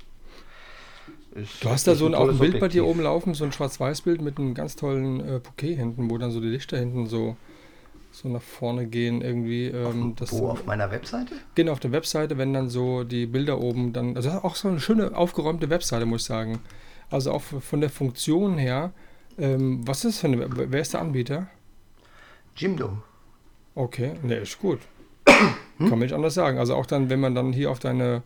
du 1.60 1.70
hast 1.70 1.86
da 1.86 1.94
so 1.94 2.06
ein, 2.06 2.14
ein, 2.14 2.20
auch 2.20 2.28
ein 2.28 2.38
Bild 2.38 2.40
Objektiv. 2.40 2.60
bei 2.60 2.68
dir 2.68 2.86
oben 2.86 3.00
laufen, 3.00 3.34
so 3.34 3.44
ein 3.44 3.52
Schwarz-Weiß-Bild 3.52 4.20
mit 4.20 4.38
einem 4.38 4.54
ganz 4.54 4.76
tollen 4.76 5.20
äh, 5.20 5.38
Bouquet 5.38 5.76
hinten, 5.76 6.10
wo 6.10 6.18
dann 6.18 6.32
so 6.32 6.40
die 6.40 6.48
Lichter 6.48 6.78
hinten 6.78 7.06
so 7.06 7.36
so 8.12 8.28
nach 8.28 8.42
vorne 8.42 8.86
gehen 8.86 9.22
irgendwie. 9.22 9.66
Ähm, 9.66 10.16
auf, 10.20 10.32
wo, 10.32 10.48
auf 10.48 10.66
meiner 10.66 10.90
Webseite? 10.90 11.34
Genau, 11.54 11.72
auf 11.72 11.80
der 11.80 11.92
Webseite, 11.92 12.38
wenn 12.38 12.52
dann 12.52 12.68
so 12.68 13.04
die 13.04 13.26
Bilder 13.26 13.60
oben 13.60 13.92
dann, 13.92 14.16
also 14.16 14.30
auch 14.30 14.56
so 14.56 14.68
eine 14.68 14.80
schöne 14.80 15.16
aufgeräumte 15.16 15.70
Webseite, 15.70 16.06
muss 16.06 16.22
ich 16.22 16.26
sagen. 16.26 16.60
Also 17.08 17.32
auch 17.32 17.42
von 17.42 17.80
der 17.80 17.90
Funktion 17.90 18.58
her, 18.58 18.92
ähm, 19.38 19.86
was 19.86 20.04
ist 20.04 20.14
das 20.14 20.20
für 20.20 20.26
eine, 20.26 20.72
wer 20.72 20.80
ist 20.80 20.92
der 20.92 21.00
Anbieter? 21.00 21.48
Jimdo. 22.56 22.98
Okay, 23.80 24.12
ne, 24.22 24.36
ist 24.36 24.58
gut. 24.58 24.80
Hm? 25.78 25.86
Kann 25.88 25.98
man 25.98 26.06
nicht 26.06 26.14
anders 26.14 26.34
sagen. 26.34 26.58
Also 26.58 26.74
auch 26.74 26.86
dann, 26.86 27.10
wenn 27.10 27.20
man 27.20 27.34
dann 27.34 27.52
hier 27.52 27.70
auf 27.70 27.78
deine 27.78 28.22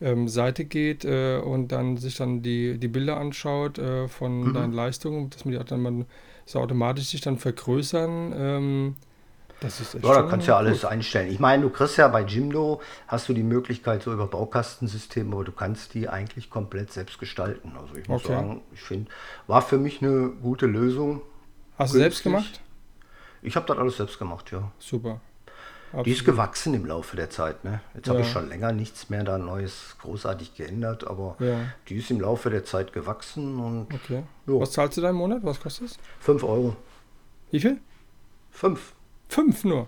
ähm, 0.00 0.28
Seite 0.28 0.64
geht 0.64 1.04
äh, 1.04 1.38
und 1.38 1.68
dann 1.68 1.96
sich 1.98 2.16
dann 2.16 2.42
die, 2.42 2.78
die 2.78 2.88
Bilder 2.88 3.18
anschaut 3.18 3.78
äh, 3.78 4.08
von 4.08 4.52
Mhm. 4.52 4.54
deinen 4.54 4.72
Leistungen, 4.72 5.30
dass 5.30 5.44
man 5.44 5.52
die 5.52 5.58
auch 5.58 5.64
dann 5.64 5.82
man, 5.82 6.06
so 6.46 6.60
automatisch 6.60 7.06
sich 7.06 7.20
dann 7.20 7.38
vergrößern. 7.38 8.34
Ähm, 8.36 8.96
das 9.60 9.80
ist 9.80 9.94
echt 9.94 10.04
Ja, 10.04 10.12
da 10.14 10.22
kannst 10.22 10.46
du 10.46 10.52
ja 10.52 10.58
alles 10.58 10.82
gut. 10.82 10.90
einstellen. 10.90 11.30
Ich 11.32 11.40
meine, 11.40 11.62
du 11.62 11.70
kriegst 11.70 11.96
ja 11.96 12.08
bei 12.08 12.22
Jimdo, 12.22 12.80
hast 13.08 13.28
du 13.28 13.32
die 13.32 13.42
Möglichkeit 13.42 14.02
so 14.02 14.12
über 14.12 14.26
Baukastensysteme, 14.26 15.32
aber 15.34 15.44
du 15.44 15.52
kannst 15.52 15.94
die 15.94 16.08
eigentlich 16.08 16.50
komplett 16.50 16.92
selbst 16.92 17.18
gestalten. 17.18 17.72
Also 17.80 17.94
ich 17.96 18.08
muss 18.08 18.22
Okay. 18.22 18.28
sagen, 18.28 18.62
ich 18.72 18.80
finde, 18.82 19.10
war 19.46 19.62
für 19.62 19.78
mich 19.78 20.02
eine 20.02 20.28
gute 20.42 20.66
Lösung. 20.66 21.22
Hast 21.78 21.94
du 21.94 21.98
selbst 21.98 22.22
günstig. 22.22 22.24
gemacht? 22.24 22.60
Ich 23.44 23.54
habe 23.56 23.66
das 23.66 23.78
alles 23.78 23.96
selbst 23.98 24.18
gemacht, 24.18 24.50
ja. 24.50 24.70
Super. 24.78 25.20
Die 26.04 26.10
ist 26.10 26.24
gewachsen 26.24 26.74
im 26.74 26.86
Laufe 26.86 27.14
der 27.16 27.30
Zeit. 27.30 27.62
Ne? 27.62 27.80
Jetzt 27.94 28.08
habe 28.08 28.18
Ja. 28.18 28.24
ich 28.26 28.32
schon 28.32 28.48
länger 28.48 28.72
nichts 28.72 29.10
mehr 29.10 29.22
da 29.22 29.38
Neues 29.38 29.94
großartig 30.00 30.56
geändert, 30.56 31.06
aber 31.06 31.36
Ja. 31.38 31.60
die 31.88 31.94
ist 31.96 32.10
im 32.10 32.20
Laufe 32.20 32.50
der 32.50 32.64
Zeit 32.64 32.92
gewachsen 32.92 33.60
und 33.60 33.94
Okay. 33.94 34.24
Jo. 34.48 34.60
Was 34.60 34.72
zahlst 34.72 34.96
du 34.96 35.02
da 35.02 35.10
im 35.10 35.16
Monat? 35.16 35.44
Was 35.44 35.60
kostet 35.60 35.90
es? 35.90 35.98
5 36.18 36.42
Euro. 36.42 36.74
Wie 37.52 37.60
viel? 37.60 37.80
5. 38.50 38.92
Fünf 39.28 39.62
nur. 39.64 39.86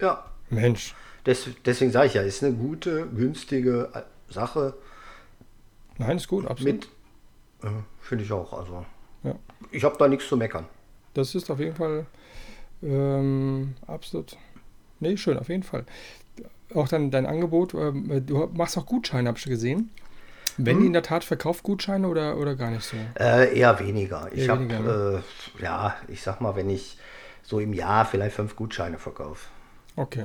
Ja. 0.00 0.26
Mensch. 0.48 0.94
Des, 1.24 1.48
deswegen 1.64 1.90
sage 1.90 2.06
ich 2.06 2.14
ja, 2.14 2.22
ist 2.22 2.44
eine 2.44 2.54
gute, 2.54 3.08
günstige 3.08 3.90
äh, 3.94 4.02
Sache 4.32 4.74
Nein, 5.98 6.18
ist 6.18 6.28
gut, 6.28 6.46
absolut. 6.46 6.72
mit, 6.74 6.88
äh, 7.64 7.74
finde 8.00 8.22
ich 8.22 8.30
auch. 8.32 8.52
Also 8.52 8.86
Ja. 9.24 9.34
ich 9.72 9.82
habe 9.82 9.96
da 9.98 10.06
nichts 10.06 10.28
zu 10.28 10.36
meckern. 10.36 10.66
Das 11.14 11.34
ist 11.34 11.50
auf 11.50 11.58
jeden 11.58 11.74
Fall 11.74 12.06
ähm, 12.86 13.74
absolut. 13.86 14.36
Nee, 15.00 15.16
schön, 15.16 15.38
auf 15.38 15.48
jeden 15.48 15.62
Fall. 15.62 15.84
Auch 16.74 16.88
dann 16.88 17.10
dein 17.10 17.26
Angebot, 17.26 17.74
ähm, 17.74 18.24
du 18.26 18.48
machst 18.54 18.76
auch 18.78 18.86
Gutscheine, 18.86 19.28
habe 19.28 19.38
ich 19.38 19.44
gesehen. 19.44 19.90
Wenn 20.58 20.80
die 20.80 20.86
in 20.86 20.94
der 20.94 21.02
Tat 21.02 21.22
verkauft 21.22 21.62
Gutscheine 21.64 22.08
oder, 22.08 22.38
oder 22.38 22.54
gar 22.54 22.70
nicht 22.70 22.82
so? 22.84 22.96
Äh, 23.20 23.58
eher 23.58 23.78
weniger. 23.78 24.30
Ich 24.32 24.48
habe, 24.48 24.64
ne? 24.64 25.22
äh, 25.58 25.62
ja, 25.62 25.94
ich 26.08 26.22
sag 26.22 26.40
mal, 26.40 26.56
wenn 26.56 26.70
ich 26.70 26.96
so 27.42 27.60
im 27.60 27.74
Jahr 27.74 28.06
vielleicht 28.06 28.36
fünf 28.36 28.56
Gutscheine 28.56 28.98
verkaufe. 28.98 29.48
Okay. 29.96 30.24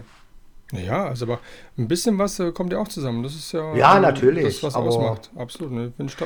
Naja, 0.71 1.05
also 1.07 1.25
aber 1.25 1.39
ein 1.77 1.89
bisschen 1.89 2.17
was 2.17 2.39
äh, 2.39 2.53
kommt 2.53 2.71
ja 2.71 2.79
auch 2.79 2.87
zusammen. 2.87 3.23
Das 3.23 3.35
ist 3.35 3.51
ja, 3.51 3.75
Ja, 3.75 3.97
ähm, 3.97 4.03
natürlich, 4.03 4.61
das, 4.61 4.63
was 4.63 4.75
aber- 4.75 4.85
Hm. 4.85 4.89
ausmacht. 4.91 5.29
Absolut, 5.35 5.71
ne? 5.73 5.91
Finde 5.97 6.13
ich 6.13 6.17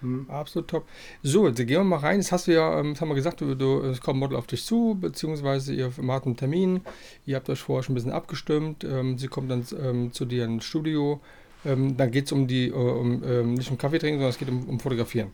top. 0.00 0.30
Absolut 0.30 0.68
top. 0.68 0.88
So, 1.22 1.46
jetzt 1.46 1.56
gehen 1.56 1.68
wir 1.68 1.84
mal 1.84 1.98
rein. 1.98 2.16
Jetzt 2.16 2.32
hast 2.32 2.46
du 2.46 2.52
ja, 2.52 2.80
ähm, 2.80 2.92
das 2.92 3.00
haben 3.00 3.08
wir 3.08 3.14
gesagt, 3.14 3.40
du, 3.40 3.54
du, 3.54 3.80
es 3.82 4.00
kommt 4.00 4.16
ein 4.16 4.20
Model 4.20 4.36
auf 4.36 4.46
dich 4.46 4.64
zu, 4.64 4.96
beziehungsweise 5.00 5.74
ihr 5.74 5.92
macht 6.00 6.26
einen 6.26 6.36
Termin. 6.36 6.80
Ihr 7.26 7.36
habt 7.36 7.48
euch 7.48 7.60
vorher 7.60 7.82
schon 7.82 7.92
ein 7.92 7.96
bisschen 7.96 8.12
abgestimmt. 8.12 8.84
Ähm, 8.84 9.18
sie 9.18 9.28
kommt 9.28 9.50
dann 9.50 9.64
ähm, 9.82 10.12
zu 10.12 10.24
dir 10.24 10.44
ins 10.44 10.64
Studio. 10.64 11.20
Ähm, 11.64 11.96
dann 11.96 12.10
geht 12.10 12.26
es 12.26 12.32
um 12.32 12.46
die, 12.46 12.68
äh, 12.68 12.72
um, 12.72 13.22
ähm, 13.24 13.54
nicht 13.54 13.70
um 13.70 13.78
Kaffee 13.78 13.98
trinken, 13.98 14.18
sondern 14.18 14.30
es 14.30 14.38
geht 14.38 14.48
um, 14.48 14.68
um 14.68 14.80
Fotografieren. 14.80 15.32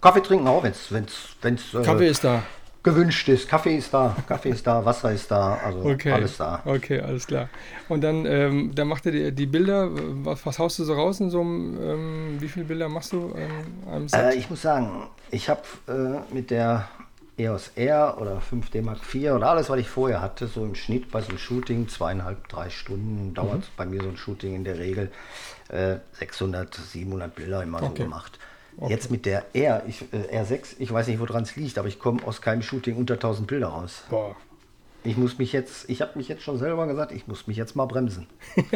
Kaffee 0.00 0.22
trinken 0.22 0.46
auch, 0.48 0.62
wenn 0.62 0.72
es 0.72 0.90
wenn's, 0.90 1.36
wenn's, 1.42 1.74
äh, 1.74 1.82
Kaffee 1.82 2.08
ist 2.08 2.24
da. 2.24 2.42
Gewünscht 2.82 3.28
ist. 3.28 3.48
Kaffee 3.48 3.76
ist 3.76 3.92
da, 3.92 4.16
Kaffee 4.26 4.50
ist 4.50 4.66
da, 4.66 4.84
Wasser 4.84 5.12
ist 5.12 5.30
da, 5.30 5.58
also 5.64 5.82
Okay. 5.90 6.12
alles 6.12 6.36
da. 6.38 6.62
Okay, 6.64 7.00
alles 7.00 7.26
klar. 7.26 7.48
Und 7.88 8.02
dann, 8.02 8.24
ähm, 8.26 8.72
dann 8.74 8.88
macht 8.88 9.06
ihr 9.06 9.12
die, 9.12 9.32
die 9.32 9.46
Bilder. 9.46 9.88
Was, 10.24 10.46
was 10.46 10.58
haust 10.58 10.78
du 10.78 10.84
so 10.84 10.94
raus 10.94 11.20
in 11.20 11.30
so 11.30 11.40
einem, 11.40 11.78
ähm, 11.82 12.36
wie 12.40 12.48
viele 12.48 12.64
Bilder 12.64 12.88
machst 12.88 13.12
du 13.12 13.32
ähm? 13.36 14.06
Äh, 14.14 14.34
ich 14.36 14.48
muss 14.48 14.62
sagen, 14.62 15.08
ich 15.30 15.48
habe 15.48 15.62
äh, 15.88 16.34
mit 16.34 16.50
der 16.50 16.88
EOS 17.36 17.72
R 17.76 18.18
oder 18.20 18.38
5D 18.40 18.82
Mark 18.82 18.98
IV 19.14 19.32
oder 19.32 19.48
alles, 19.50 19.70
was 19.70 19.78
ich 19.78 19.88
vorher 19.88 20.20
hatte, 20.20 20.46
so 20.46 20.64
im 20.64 20.74
Schnitt 20.74 21.10
bei 21.10 21.20
so 21.22 21.28
einem 21.28 21.38
Shooting, 21.38 21.88
zweieinhalb, 21.88 22.48
drei 22.48 22.68
Stunden 22.70 23.32
dauert 23.34 23.60
Mhm. 23.60 23.64
bei 23.76 23.86
mir 23.86 24.02
so 24.02 24.08
ein 24.08 24.16
Shooting 24.16 24.54
in 24.56 24.64
der 24.64 24.78
Regel 24.78 25.10
äh, 25.68 25.96
600, 26.18 26.74
700 26.74 27.34
Bilder 27.34 27.62
immer 27.62 27.78
Okay. 27.82 27.88
so 27.88 27.94
gemacht. 28.04 28.38
Jetzt 28.88 29.10
mit 29.10 29.26
der 29.26 29.44
R, 29.54 29.82
ich, 29.86 30.04
äh, 30.12 30.40
R6, 30.42 30.76
ich 30.78 30.92
weiß 30.92 31.08
nicht, 31.08 31.20
woran 31.20 31.42
es 31.42 31.56
liegt, 31.56 31.78
aber 31.78 31.88
ich 31.88 31.98
komme 31.98 32.26
aus 32.26 32.40
keinem 32.40 32.62
Shooting 32.62 32.96
unter 32.96 33.14
1000 33.14 33.46
Bilder 33.46 33.68
raus. 33.68 34.04
Boah. 34.08 34.36
Ich 35.04 35.16
muss 35.16 35.38
mich 35.38 35.52
jetzt, 35.52 35.88
ich 35.88 36.02
habe 36.02 36.12
mich 36.16 36.28
jetzt 36.28 36.42
schon 36.42 36.58
selber 36.58 36.86
gesagt, 36.86 37.12
ich 37.12 37.26
muss 37.26 37.46
mich 37.46 37.56
jetzt 37.56 37.76
mal 37.76 37.86
bremsen. 37.86 38.26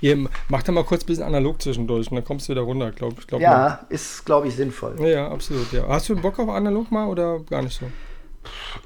Hier, 0.00 0.28
mach 0.48 0.62
da 0.62 0.72
mal 0.72 0.84
kurz 0.84 1.02
ein 1.02 1.06
bisschen 1.06 1.24
analog 1.24 1.60
zwischendurch 1.60 2.10
und 2.10 2.16
dann 2.16 2.24
kommst 2.24 2.48
du 2.48 2.52
wieder 2.52 2.62
runter, 2.62 2.90
glaube 2.90 3.16
ich. 3.18 3.26
Glaub 3.26 3.40
Ja, 3.40 3.84
ist, 3.90 4.24
glaube 4.24 4.48
ich, 4.48 4.54
sinnvoll. 4.54 4.94
mal. 4.94 5.08
Ja, 5.08 5.28
absolut. 5.30 5.70
Ja. 5.72 5.86
Hast 5.88 6.08
du 6.08 6.16
Bock 6.16 6.38
auf 6.38 6.48
analog 6.48 6.90
mal 6.90 7.06
oder 7.06 7.40
gar 7.40 7.62
nicht 7.62 7.78
so? 7.78 7.86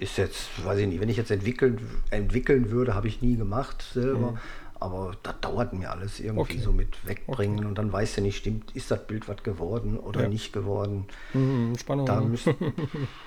Ist 0.00 0.18
jetzt, 0.18 0.48
weiß 0.64 0.80
ich 0.80 0.88
nicht, 0.88 1.00
wenn 1.00 1.08
ich 1.08 1.16
jetzt 1.16 1.30
entwickeln, 1.30 1.78
entwickeln 2.10 2.70
würde, 2.70 2.94
habe 2.94 3.06
ich 3.06 3.22
nie 3.22 3.36
gemacht 3.36 3.84
selber. 3.94 4.38
Aber 4.84 5.12
das 5.22 5.34
dauert 5.40 5.72
mir 5.72 5.90
alles 5.90 6.20
irgendwie. 6.20 6.40
Okay. 6.40 6.58
so 6.58 6.70
mit 6.70 7.06
wegbringen 7.08 7.64
und 7.64 7.78
dann 7.78 7.90
weißt 7.90 8.18
du 8.18 8.20
nicht, 8.20 8.36
stimmt, 8.36 8.70
ist 8.76 8.90
das 8.90 9.06
Bild 9.06 9.28
was 9.28 9.42
geworden 9.42 9.98
oder 9.98 10.24
Ja. 10.24 10.28
nicht 10.28 10.52
geworden. 10.52 11.06
Mhm, 11.32 11.72
Spannung. 11.78 12.04
Da 12.04 12.20
müsst, 12.20 12.50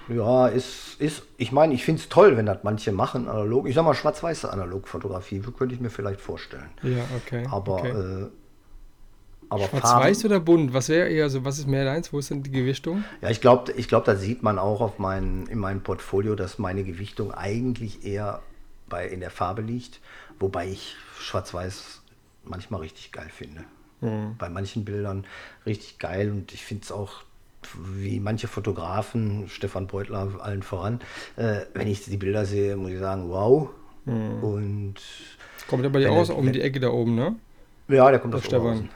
ja, 0.08 0.48
ist, 0.50 1.02
ist, 1.02 1.24
ich 1.38 1.52
meine, 1.52 1.74
ich 1.74 1.84
finde 1.84 2.02
es 2.02 2.10
toll, 2.10 2.38
wenn 2.38 2.46
das 2.46 2.60
manche 2.62 2.92
machen, 2.92 3.28
analog. 3.28 3.68
Ich 3.68 3.74
sag 3.74 3.86
mal, 3.86 3.96
schwarz-weiße 3.96 4.54
Analogfotografie, 4.54 5.40
könnte 5.58 5.74
ich 5.74 5.82
mir 5.82 5.90
vielleicht 5.90 6.22
vorstellen. 6.22 6.70
ja, 6.84 7.04
okay. 7.16 7.48
Aber, 7.50 7.80
okay. 7.80 7.90
äh, 7.90 8.28
aber 9.50 9.64
Schwarz-Weiß 9.64 10.26
oder 10.26 10.40
bunt? 10.40 10.74
Was 10.74 10.90
wäre 10.90 11.08
eher 11.10 11.30
so, 11.32 11.44
was 11.44 11.58
ist 11.58 11.68
mehr 11.68 11.86
deins? 11.86 12.14
Wo 12.14 12.20
ist 12.20 12.30
denn 12.30 12.44
die 12.44 12.52
Gewichtung? 12.52 13.04
Ja, 13.22 13.30
ich 13.32 13.42
glaube, 13.42 13.72
ich 13.72 13.88
glaub, 13.88 14.06
da 14.06 14.16
sieht 14.16 14.44
man 14.44 14.60
auch 14.60 14.82
auf 14.82 15.00
mein, 15.00 15.48
in 15.48 15.58
meinem 15.58 15.82
Portfolio, 15.82 16.36
dass 16.36 16.60
meine 16.60 16.84
Gewichtung 16.84 17.34
eigentlich 17.34 18.06
eher 18.06 18.42
bei, 18.90 19.08
in 19.08 19.20
der 19.20 19.32
Farbe 19.32 19.62
liegt, 19.62 20.00
wobei 20.40 20.68
ich 20.70 20.96
Schwarz-Weiß 21.20 22.02
manchmal 22.44 22.82
richtig 22.82 23.12
geil 23.12 23.30
finde. 23.30 23.64
Bei 24.38 24.48
manchen 24.50 24.86
Bildern 24.86 25.26
richtig 25.66 25.98
geil 25.98 26.30
und 26.30 26.54
ich 26.54 26.64
finde 26.64 26.84
es 26.84 26.92
auch, 26.92 27.24
wie 27.96 28.20
manche 28.20 28.48
Fotografen, 28.48 29.50
Stefan 29.50 29.88
Beutler 29.88 30.40
allen 30.40 30.62
voran, 30.62 31.00
äh, 31.36 31.62
wenn 31.74 31.88
ich 31.88 32.06
die 32.06 32.18
Bilder 32.18 32.46
sehe, 32.46 32.78
muss 32.78 32.92
ich 32.92 33.00
sagen, 33.00 33.30
wow. 33.30 33.70
Und 34.06 34.96
Kommt 35.68 35.84
ja 35.84 35.94
Wenn 35.94 36.08
auch 36.08 36.18
aus 36.18 36.30
um 36.30 36.52
die 36.52 36.62
Ecke 36.62 36.80
da 36.80 36.90
oben, 36.90 37.16
ne? 37.16 37.36
ja, 37.90 38.10
der 38.10 38.20
kommt 38.20 38.36
aus 38.36 38.46
Stefan. 38.46 38.90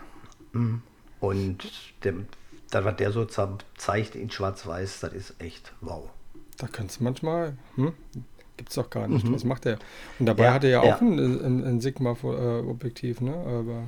Mhm. 0.53 0.81
Und 1.19 1.69
der, 2.03 2.13
das, 2.69 2.85
was 2.85 2.95
der 2.95 3.11
so 3.11 3.25
zeigt 3.25 4.15
in 4.15 4.29
Schwarz-Weiß, 4.29 5.01
das 5.01 5.13
ist 5.13 5.35
echt 5.39 5.73
wow. 5.81 6.09
Da 6.57 6.67
kannst 6.67 6.99
du 6.99 7.03
manchmal, 7.03 7.57
hm? 7.75 7.93
Gibt's 8.61 8.75
doch 8.75 8.91
gar 8.91 9.07
nicht. 9.07 9.25
Was 9.33 9.43
macht 9.43 9.65
der? 9.65 9.79
Und 10.19 10.27
dabei 10.27 10.43
Mhm. 10.43 10.45
Ja, 10.45 10.53
hat 10.53 10.63
er 10.63 10.69
ja 10.69 10.83
ja. 10.85 10.95
auch 10.95 11.01
ein, 11.01 11.17
ein, 11.17 11.65
ein 11.65 11.81
Sigma-Objektiv, 11.81 13.19
ne? 13.19 13.33
Aber 13.33 13.87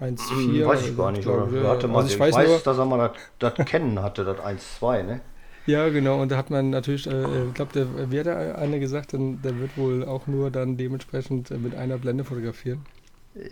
1,4. 0.00 0.30
Hm, 0.30 0.66
weiß 0.68 0.86
ich 0.86 0.96
gar 0.96 1.10
nicht. 1.10 1.26
Oder? 1.26 1.48
ich, 1.52 1.64
Warte 1.64 1.88
ja. 1.88 1.92
mal, 1.92 2.02
also 2.02 2.14
ich 2.14 2.20
weiß, 2.20 2.36
weiß, 2.36 2.48
nur, 2.48 2.58
dass 2.60 2.78
er 2.78 2.84
mal 2.84 3.12
das, 3.40 3.56
das 3.56 3.66
kennen 3.66 4.00
hatte, 4.00 4.24
das 4.24 4.38
1-2, 4.38 5.02
ne? 5.02 5.20
ja 5.66 5.88
genau, 5.88 6.22
und 6.22 6.30
da 6.30 6.36
hat 6.36 6.50
man 6.50 6.70
natürlich, 6.70 7.08
äh, 7.08 7.46
ich 7.48 7.54
glaube, 7.54 7.72
der 7.72 8.12
wie 8.12 8.20
hat 8.20 8.26
der 8.26 8.58
eine 8.58 8.78
gesagt, 8.78 9.12
dann, 9.12 9.42
der 9.42 9.58
wird 9.58 9.76
wohl 9.76 10.04
auch 10.04 10.28
nur 10.28 10.52
dann 10.52 10.76
dementsprechend 10.76 11.50
äh, 11.50 11.56
mit 11.56 11.74
einer 11.74 11.98
Blende 11.98 12.22
fotografieren. 12.22 12.86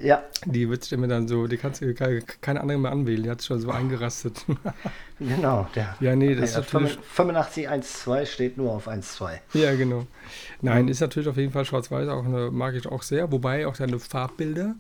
Ja, 0.01 0.23
Die 0.47 0.69
wird 0.69 0.85
sich 0.85 0.93
immer 0.93 1.09
dann 1.09 1.27
so, 1.27 1.49
die 1.49 1.57
kannst 1.57 1.81
du 1.81 1.93
keine, 1.93 2.23
keine 2.41 2.61
andere 2.61 2.79
mehr 2.79 2.93
anwählen, 2.93 3.25
die 3.25 3.31
hat 3.31 3.41
sich 3.41 3.49
schon 3.49 3.61
so 3.61 3.71
eingerastet. 3.71 4.45
genau. 5.19 5.67
Der, 5.75 5.97
ja, 5.99 6.15
nee, 6.15 6.37
das 6.37 6.51
ist 6.57 6.73
der 6.73 6.81
natürlich. 6.81 6.99
85 7.05 7.69
1-2 7.69 8.27
steht 8.27 8.57
nur 8.57 8.71
auf 8.73 8.89
1-2. 8.89 9.41
Ja, 9.55 9.75
genau. 9.75 10.07
Nein, 10.61 10.87
ist 10.87 11.01
natürlich 11.01 11.29
auf 11.29 11.37
jeden 11.37 11.53
Fall 11.53 11.65
schwarz-weiß, 11.65 12.09
auch 12.09 12.25
eine, 12.25 12.53
mag 12.53 12.77
ich 12.77 12.87
auch 12.87 13.03
sehr, 13.03 13.33
wobei 13.33 13.67
auch 13.67 13.77
deine 13.77 13.99
Farbbilder, 13.99 14.77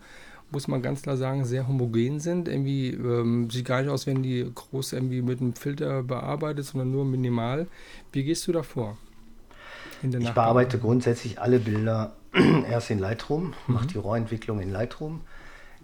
muss 0.52 0.68
man 0.68 0.82
ganz 0.82 1.02
klar 1.02 1.16
sagen, 1.16 1.44
sehr 1.46 1.66
homogen 1.66 2.20
sind. 2.20 2.46
Irgendwie 2.46 2.90
ähm, 2.90 3.50
sieht 3.50 3.64
gar 3.64 3.80
nicht 3.82 3.90
aus, 3.90 4.06
wenn 4.06 4.22
die 4.22 4.48
groß 4.54 4.92
irgendwie 4.92 5.22
mit 5.22 5.40
einem 5.40 5.54
Filter 5.54 6.04
bearbeitet, 6.04 6.66
sondern 6.66 6.92
nur 6.92 7.04
minimal. 7.04 7.66
Wie 8.12 8.22
gehst 8.22 8.46
du 8.46 8.52
da 8.52 8.62
vor? 8.62 8.96
Ich 10.02 10.30
bearbeite 10.30 10.78
grundsätzlich 10.78 11.40
alle 11.40 11.58
Bilder 11.58 12.12
erst 12.68 12.90
in 12.90 12.98
Lightroom, 12.98 13.54
mache 13.66 13.86
die 13.86 13.98
Rohentwicklung 13.98 14.60
in 14.60 14.70
Lightroom, 14.70 15.22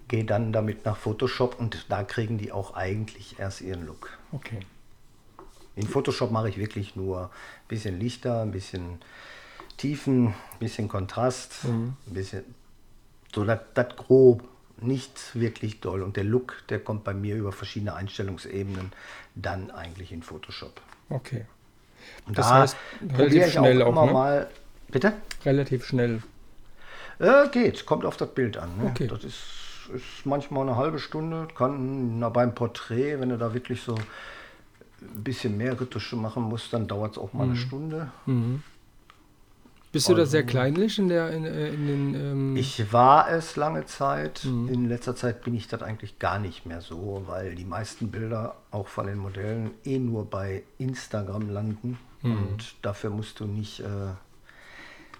gehe 0.08 0.24
dann 0.24 0.52
damit 0.52 0.84
nach 0.84 0.96
Photoshop 0.96 1.58
und 1.58 1.86
da 1.88 2.02
kriegen 2.02 2.38
die 2.38 2.52
auch 2.52 2.74
eigentlich 2.74 3.38
erst 3.38 3.60
ihren 3.60 3.86
Look. 3.86 4.16
Okay. 4.32 4.60
In 5.76 5.86
Photoshop 5.86 6.30
mache 6.30 6.48
ich 6.48 6.58
wirklich 6.58 6.96
nur 6.96 7.24
ein 7.24 7.68
bisschen 7.68 8.00
Lichter, 8.00 8.42
ein 8.42 8.50
bisschen 8.50 8.98
Tiefen, 9.76 10.28
ein 10.28 10.58
bisschen 10.58 10.88
Kontrast, 10.88 11.64
ein 11.64 11.96
bisschen 12.06 12.44
so 13.32 13.44
das, 13.44 13.60
grob, 13.96 14.42
nicht 14.80 15.34
wirklich 15.34 15.80
doll. 15.80 16.02
Und 16.02 16.16
der 16.16 16.24
Look, 16.24 16.62
der 16.68 16.80
kommt 16.80 17.04
bei 17.04 17.14
mir 17.14 17.36
über 17.36 17.52
verschiedene 17.52 17.94
Einstellungsebenen 17.94 18.92
dann 19.34 19.70
eigentlich 19.70 20.12
in 20.12 20.22
Photoshop. 20.22 20.80
Okay. 21.10 21.46
Und 22.26 22.38
Das 22.38 22.48
da 22.48 22.54
heißt, 22.62 22.76
relativ 23.16 23.46
ich 23.46 23.58
auch 23.58 23.60
schnell 23.60 23.82
auch, 23.82 23.88
immer 23.88 24.06
ne? 24.06 24.12
mal. 24.12 24.50
Bitte? 24.88 25.12
Relativ 25.44 25.84
schnell. 25.84 26.22
Äh, 27.18 27.48
geht, 27.48 27.86
kommt 27.86 28.04
auf 28.04 28.16
das 28.16 28.32
Bild 28.32 28.56
an. 28.56 28.76
Ne? 28.78 28.90
Okay. 28.90 29.06
Das 29.06 29.24
ist, 29.24 29.90
ist 29.94 30.24
manchmal 30.24 30.62
eine 30.62 30.76
halbe 30.76 30.98
Stunde, 30.98 31.48
kann 31.54 32.18
na, 32.18 32.28
beim 32.28 32.54
Porträt, 32.54 33.20
wenn 33.20 33.30
du 33.30 33.38
da 33.38 33.54
wirklich 33.54 33.82
so 33.82 33.94
ein 33.94 35.22
bisschen 35.22 35.56
mehr 35.56 35.80
Retusche 35.80 36.16
machen 36.16 36.44
musst, 36.44 36.72
dann 36.72 36.86
dauert 36.86 37.12
es 37.12 37.18
auch 37.18 37.32
mal 37.32 37.44
eine 37.44 37.56
Stunde. 37.56 38.10
Mhm. 38.26 38.62
Bist 39.90 40.08
du 40.08 40.14
da 40.14 40.26
sehr 40.26 40.44
kleinlich 40.44 40.98
in, 40.98 41.08
der, 41.08 41.30
in, 41.30 41.44
äh, 41.46 41.68
in 41.70 41.86
den. 41.86 42.14
Ähm 42.14 42.56
ich 42.56 42.92
war 42.92 43.30
es 43.30 43.56
lange 43.56 43.86
Zeit. 43.86 44.44
Mhm. 44.44 44.68
In 44.68 44.88
letzter 44.88 45.16
Zeit 45.16 45.42
bin 45.42 45.54
ich 45.54 45.66
das 45.66 45.82
eigentlich 45.82 46.18
gar 46.18 46.38
nicht 46.38 46.66
mehr 46.66 46.82
so, 46.82 47.24
weil 47.26 47.54
die 47.54 47.64
meisten 47.64 48.10
Bilder 48.10 48.56
auch 48.70 48.86
von 48.86 49.06
den 49.06 49.16
Modellen 49.16 49.70
eh 49.84 49.98
nur 49.98 50.26
bei 50.26 50.62
Instagram 50.76 51.48
landen. 51.48 51.98
Mhm. 52.22 52.32
Und 52.36 52.74
dafür 52.82 53.08
musst 53.08 53.40
du 53.40 53.46
nicht 53.46 53.80
äh, 53.80 53.86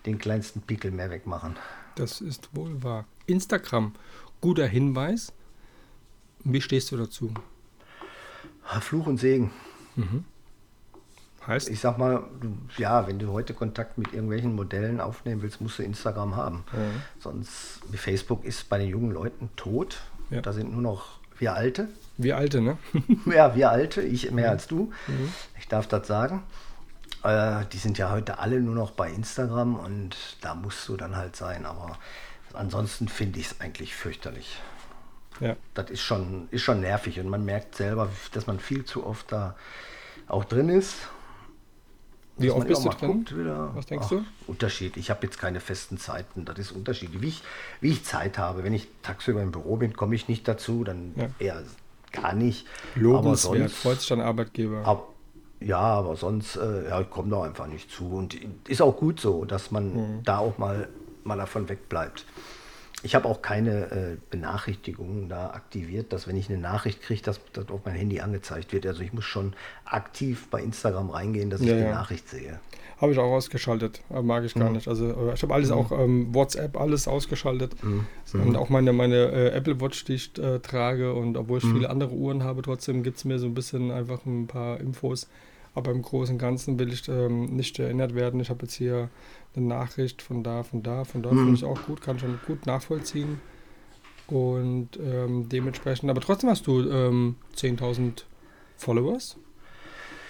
den 0.05 0.18
kleinsten 0.18 0.61
Pickel 0.61 0.90
mehr 0.90 1.11
wegmachen. 1.11 1.57
Das 1.99 2.20
ist 2.20 2.51
wohl 2.55 2.82
wahr. 2.84 3.07
Instagram, 3.26 3.92
guter 4.40 4.68
Hinweis. 4.68 5.32
Wie 6.44 6.61
stehst 6.61 6.92
du 6.92 6.96
dazu? 6.96 7.34
Fluch 8.80 9.09
und 9.09 9.18
Segen. 9.18 9.51
Mhm. 9.96 10.24
Heißt? 11.44 11.68
Ich 11.70 11.80
sag 11.80 11.99
mal, 11.99 12.22
ja, 12.76 13.09
wenn 13.09 13.18
du 13.18 13.32
heute 13.32 13.53
Kontakt 13.53 13.99
mit 13.99 14.12
irgendwelchen 14.12 14.55
Modellen 14.55 15.01
aufnehmen 15.01 15.42
willst, 15.42 15.61
musst 15.61 15.80
du 15.80 15.82
Instagram 15.82 16.36
haben. 16.36 16.59
Mhm. 16.72 17.03
Sonst, 17.18 17.80
wie 17.90 17.96
Facebook 17.96 18.44
ist 18.44 18.68
bei 18.68 18.78
den 18.78 18.90
jungen 18.90 19.11
Leuten 19.11 19.51
tot. 19.57 20.03
Ja. 20.30 20.40
Da 20.40 20.53
sind 20.53 20.70
nur 20.70 20.82
noch 20.82 21.18
wir 21.38 21.55
Alte. 21.55 21.88
Wir 22.16 22.36
Alte, 22.36 22.61
ne? 22.61 22.78
ja, 23.26 23.57
wir 23.57 23.70
Alte, 23.70 24.03
ich 24.03 24.30
mehr 24.30 24.46
mhm. 24.46 24.53
als 24.53 24.68
du. 24.68 24.92
Mhm. 25.09 25.32
Ich 25.59 25.66
darf 25.66 25.88
das 25.88 26.07
sagen. 26.07 26.44
Äh, 27.23 27.64
die 27.73 27.79
sind 27.79 27.99
ja 27.99 28.11
heute 28.11 28.39
alle 28.39 28.61
nur 28.61 28.75
noch 28.75 28.93
bei 28.93 29.11
Instagram 29.11 29.77
und 29.77 30.16
da 30.41 30.55
musst 30.55 30.89
du 30.89 30.97
dann 30.97 31.16
halt 31.16 31.37
sein. 31.37 31.66
Aber 31.66 31.99
ansonsten 32.53 33.09
finde 33.09 33.41
ich 33.41 33.47
es 33.47 33.61
eigentlich 33.61 33.95
fürchterlich. 33.95 34.61
Ja. 35.41 35.57
Das 35.75 35.91
ist 35.91 36.03
schon, 36.03 36.49
ist 36.51 36.62
schon 36.62 36.81
nervig 36.81 37.21
und 37.21 37.29
man 37.29 37.45
merkt 37.45 37.77
selber, 37.77 38.09
dass 38.33 38.47
man 38.47 38.59
viel 38.59 38.85
zu 38.85 39.07
oft 39.07 39.31
da 39.31 39.55
auch 40.27 40.45
drin 40.45 40.69
ist 40.69 40.97
wie 42.39 42.51
oft 42.51 42.66
bist 42.66 42.85
du 42.85 42.89
drin? 42.91 43.27
Was 43.75 43.87
denkst 43.87 44.07
Ach, 44.07 44.11
du? 44.11 44.25
Unterschied. 44.47 44.97
Ich 44.97 45.11
habe 45.11 45.27
jetzt 45.27 45.39
keine 45.39 45.61
festen 45.61 45.99
Zeiten. 45.99 46.45
Das 46.45 46.59
ist 46.59 46.73
unterschiedlich. 46.73 47.21
Wie 47.21 47.29
ich, 47.29 47.43
wie 47.81 47.91
ich 47.91 48.05
Zeit 48.05 48.39
habe. 48.39 48.64
Wenn 48.64 48.73
ich 48.73 48.89
tagsüber 49.03 49.43
im 49.43 49.51
Büro 49.51 49.77
bin, 49.77 49.95
komme 49.95 50.14
ich 50.14 50.29
nicht 50.29 50.47
dazu. 50.47 50.85
Dann 50.85 51.14
ja. 51.16 51.29
eher 51.39 51.62
gar 52.12 52.33
nicht. 52.35 52.66
Lobenswert, 52.95 53.71
freut 53.71 54.01
sich 54.01 54.09
dein 54.09 54.21
Arbeitgeber. 54.21 54.87
Ab, 54.87 55.09
ja, 55.61 55.79
aber 55.79 56.17
sonst 56.17 56.57
äh, 56.57 56.89
ja, 56.89 57.03
kommt 57.03 57.33
doch 57.33 57.43
einfach 57.43 57.67
nicht 57.67 57.91
zu. 57.91 58.09
Und 58.09 58.37
ist 58.69 58.81
auch 58.81 58.97
gut 58.97 59.21
so, 59.21 59.45
dass 59.45 59.71
man 59.71 59.95
mhm. 59.95 60.23
da 60.25 60.39
auch 60.39 60.59
mal, 60.59 60.89
mal 61.25 61.37
davon 61.37 61.69
wegbleibt. 61.69 62.25
Ich 63.05 63.15
habe 63.15 63.29
auch 63.29 63.43
keine 63.43 63.91
äh, 63.93 64.17
Benachrichtigungen 64.31 65.29
da 65.29 65.51
aktiviert, 65.51 66.13
dass 66.13 66.27
wenn 66.27 66.37
ich 66.37 66.49
eine 66.49 66.59
Nachricht 66.59 67.01
kriege, 67.01 67.23
dass 67.23 67.41
das 67.53 67.69
auf 67.69 67.81
mein 67.85 67.95
Handy 67.95 68.21
angezeigt 68.21 68.73
wird. 68.73 68.87
Also 68.87 69.03
ich 69.03 69.13
muss 69.13 69.25
schon 69.25 69.53
aktiv 69.85 70.49
bei 70.51 70.61
Instagram 70.61 71.11
reingehen, 71.11 71.49
dass 71.49 71.61
ich 71.61 71.69
ja, 71.69 71.75
die 71.75 71.83
ja. 71.83 71.91
Nachricht 71.93 72.29
sehe. 72.29 72.59
Habe 73.01 73.13
ich 73.13 73.19
auch 73.19 73.31
ausgeschaltet, 73.31 74.03
äh, 74.11 74.21
mag 74.21 74.43
ich 74.43 74.55
gar 74.55 74.69
mhm. 74.69 74.77
nicht. 74.77 74.89
Also 74.89 75.31
äh, 75.31 75.35
ich 75.35 75.43
habe 75.43 75.55
alles 75.55 75.71
mhm. 75.71 75.77
auch 75.77 75.93
ähm, 75.93 76.35
WhatsApp 76.35 76.77
alles 76.77 77.07
ausgeschaltet 77.07 77.77
mhm. 77.85 78.07
und 78.33 78.57
auch 78.57 78.69
meine 78.69 78.93
meine 78.93 79.31
äh, 79.31 79.51
Apple 79.51 79.81
Watch, 79.81 80.05
die 80.05 80.15
ich 80.15 80.37
äh, 80.37 80.59
trage 80.59 81.15
und 81.15 81.37
obwohl 81.37 81.59
ich 81.59 81.65
mhm. 81.65 81.75
viele 81.75 81.91
andere 81.91 82.11
Uhren 82.11 82.43
habe, 82.43 82.63
trotzdem 82.63 83.05
gibt 83.05 83.19
es 83.19 83.25
mir 83.25 83.39
so 83.39 83.47
ein 83.47 83.55
bisschen 83.55 83.93
einfach 83.93 84.27
ein 84.27 84.49
paar 84.49 84.81
Infos. 84.81 85.29
Aber 85.79 85.93
im 85.93 86.03
Großen 86.03 86.35
und 86.35 86.39
Ganzen 86.41 86.76
will 86.81 86.93
ich 86.93 87.09
ähm, 87.09 87.55
nicht 87.55 87.79
erinnert 87.79 88.16
werden. 88.16 88.41
Ich 88.41 88.51
habe 88.51 88.64
jetzt 88.64 88.74
hier 88.74 89.11
eine 89.55 89.64
Nachricht 89.64 90.22
von 90.22 90.43
da, 90.43 90.64
von 90.64 90.83
da, 90.83 91.05
von 91.05 91.22
da, 91.22 91.31
mhm. 91.31 91.39
finde 91.39 91.55
ich 91.55 91.64
auch 91.64 91.81
gut, 91.87 92.01
kann 92.01 92.18
schon 92.18 92.41
gut 92.49 92.66
nachvollziehen. 92.66 93.41
Und 94.26 94.89
ähm, 95.01 95.49
dementsprechend, 95.49 96.11
aber 96.11 96.20
trotzdem 96.20 96.51
hast 96.51 96.66
du 96.66 96.81
ähm, 96.91 97.37
10.000 97.57 98.24
Followers 98.76 99.37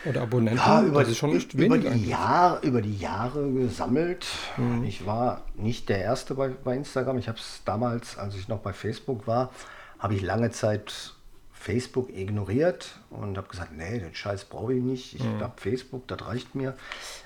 oder 0.05 0.21
Abonnenten. 0.21 0.59
Ja, 0.59 0.83
über, 0.83 1.01
das 1.01 1.13
ist 1.13 1.17
schon 1.17 1.33
nicht 1.33 1.55
über, 1.55 1.63
wenig 1.63 1.91
die 1.95 2.11
Jahr, 2.11 2.63
über 2.63 2.83
die 2.83 2.99
Jahre 2.99 3.51
gesammelt. 3.51 4.27
Mhm. 4.59 4.85
Ich 4.85 5.07
war 5.07 5.47
nicht 5.57 5.89
der 5.89 6.03
Erste 6.03 6.35
bei, 6.35 6.49
bei 6.49 6.77
Instagram. 6.77 7.17
Ich 7.17 7.29
habe 7.29 7.39
es 7.39 7.63
damals, 7.65 8.19
als 8.19 8.37
ich 8.37 8.49
noch 8.49 8.59
bei 8.59 8.75
Facebook 8.75 9.27
war, 9.27 9.51
habe 9.99 10.15
ich 10.15 10.21
lange 10.21 10.51
Zeit 10.51 11.15
Facebook 11.59 12.09
ignoriert 12.11 12.99
und 13.11 13.37
habe 13.37 13.49
gesagt, 13.49 13.73
nee, 13.77 13.99
den 13.99 14.15
Scheiß 14.15 14.45
brauche 14.45 14.75
ich 14.75 14.83
nicht. 14.83 15.15
Ich 15.15 15.25
mhm. 15.25 15.41
habe 15.41 15.61
Facebook, 15.61 16.07
das 16.07 16.25
reicht 16.25 16.55
mir. 16.55 16.75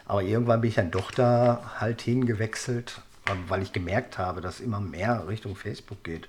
Aber 0.07 0.22
irgendwann 0.22 0.61
bin 0.62 0.70
ich 0.70 0.76
dann 0.76 0.91
doch 0.91 1.11
da 1.11 1.74
halt 1.78 2.01
hingewechselt, 2.01 3.03
weil 3.49 3.62
ich 3.62 3.72
gemerkt 3.72 4.18
habe, 4.18 4.41
dass 4.41 4.61
immer 4.61 4.80
mehr 4.80 5.28
Richtung 5.28 5.55
Facebook 5.55 6.03
geht. 6.03 6.26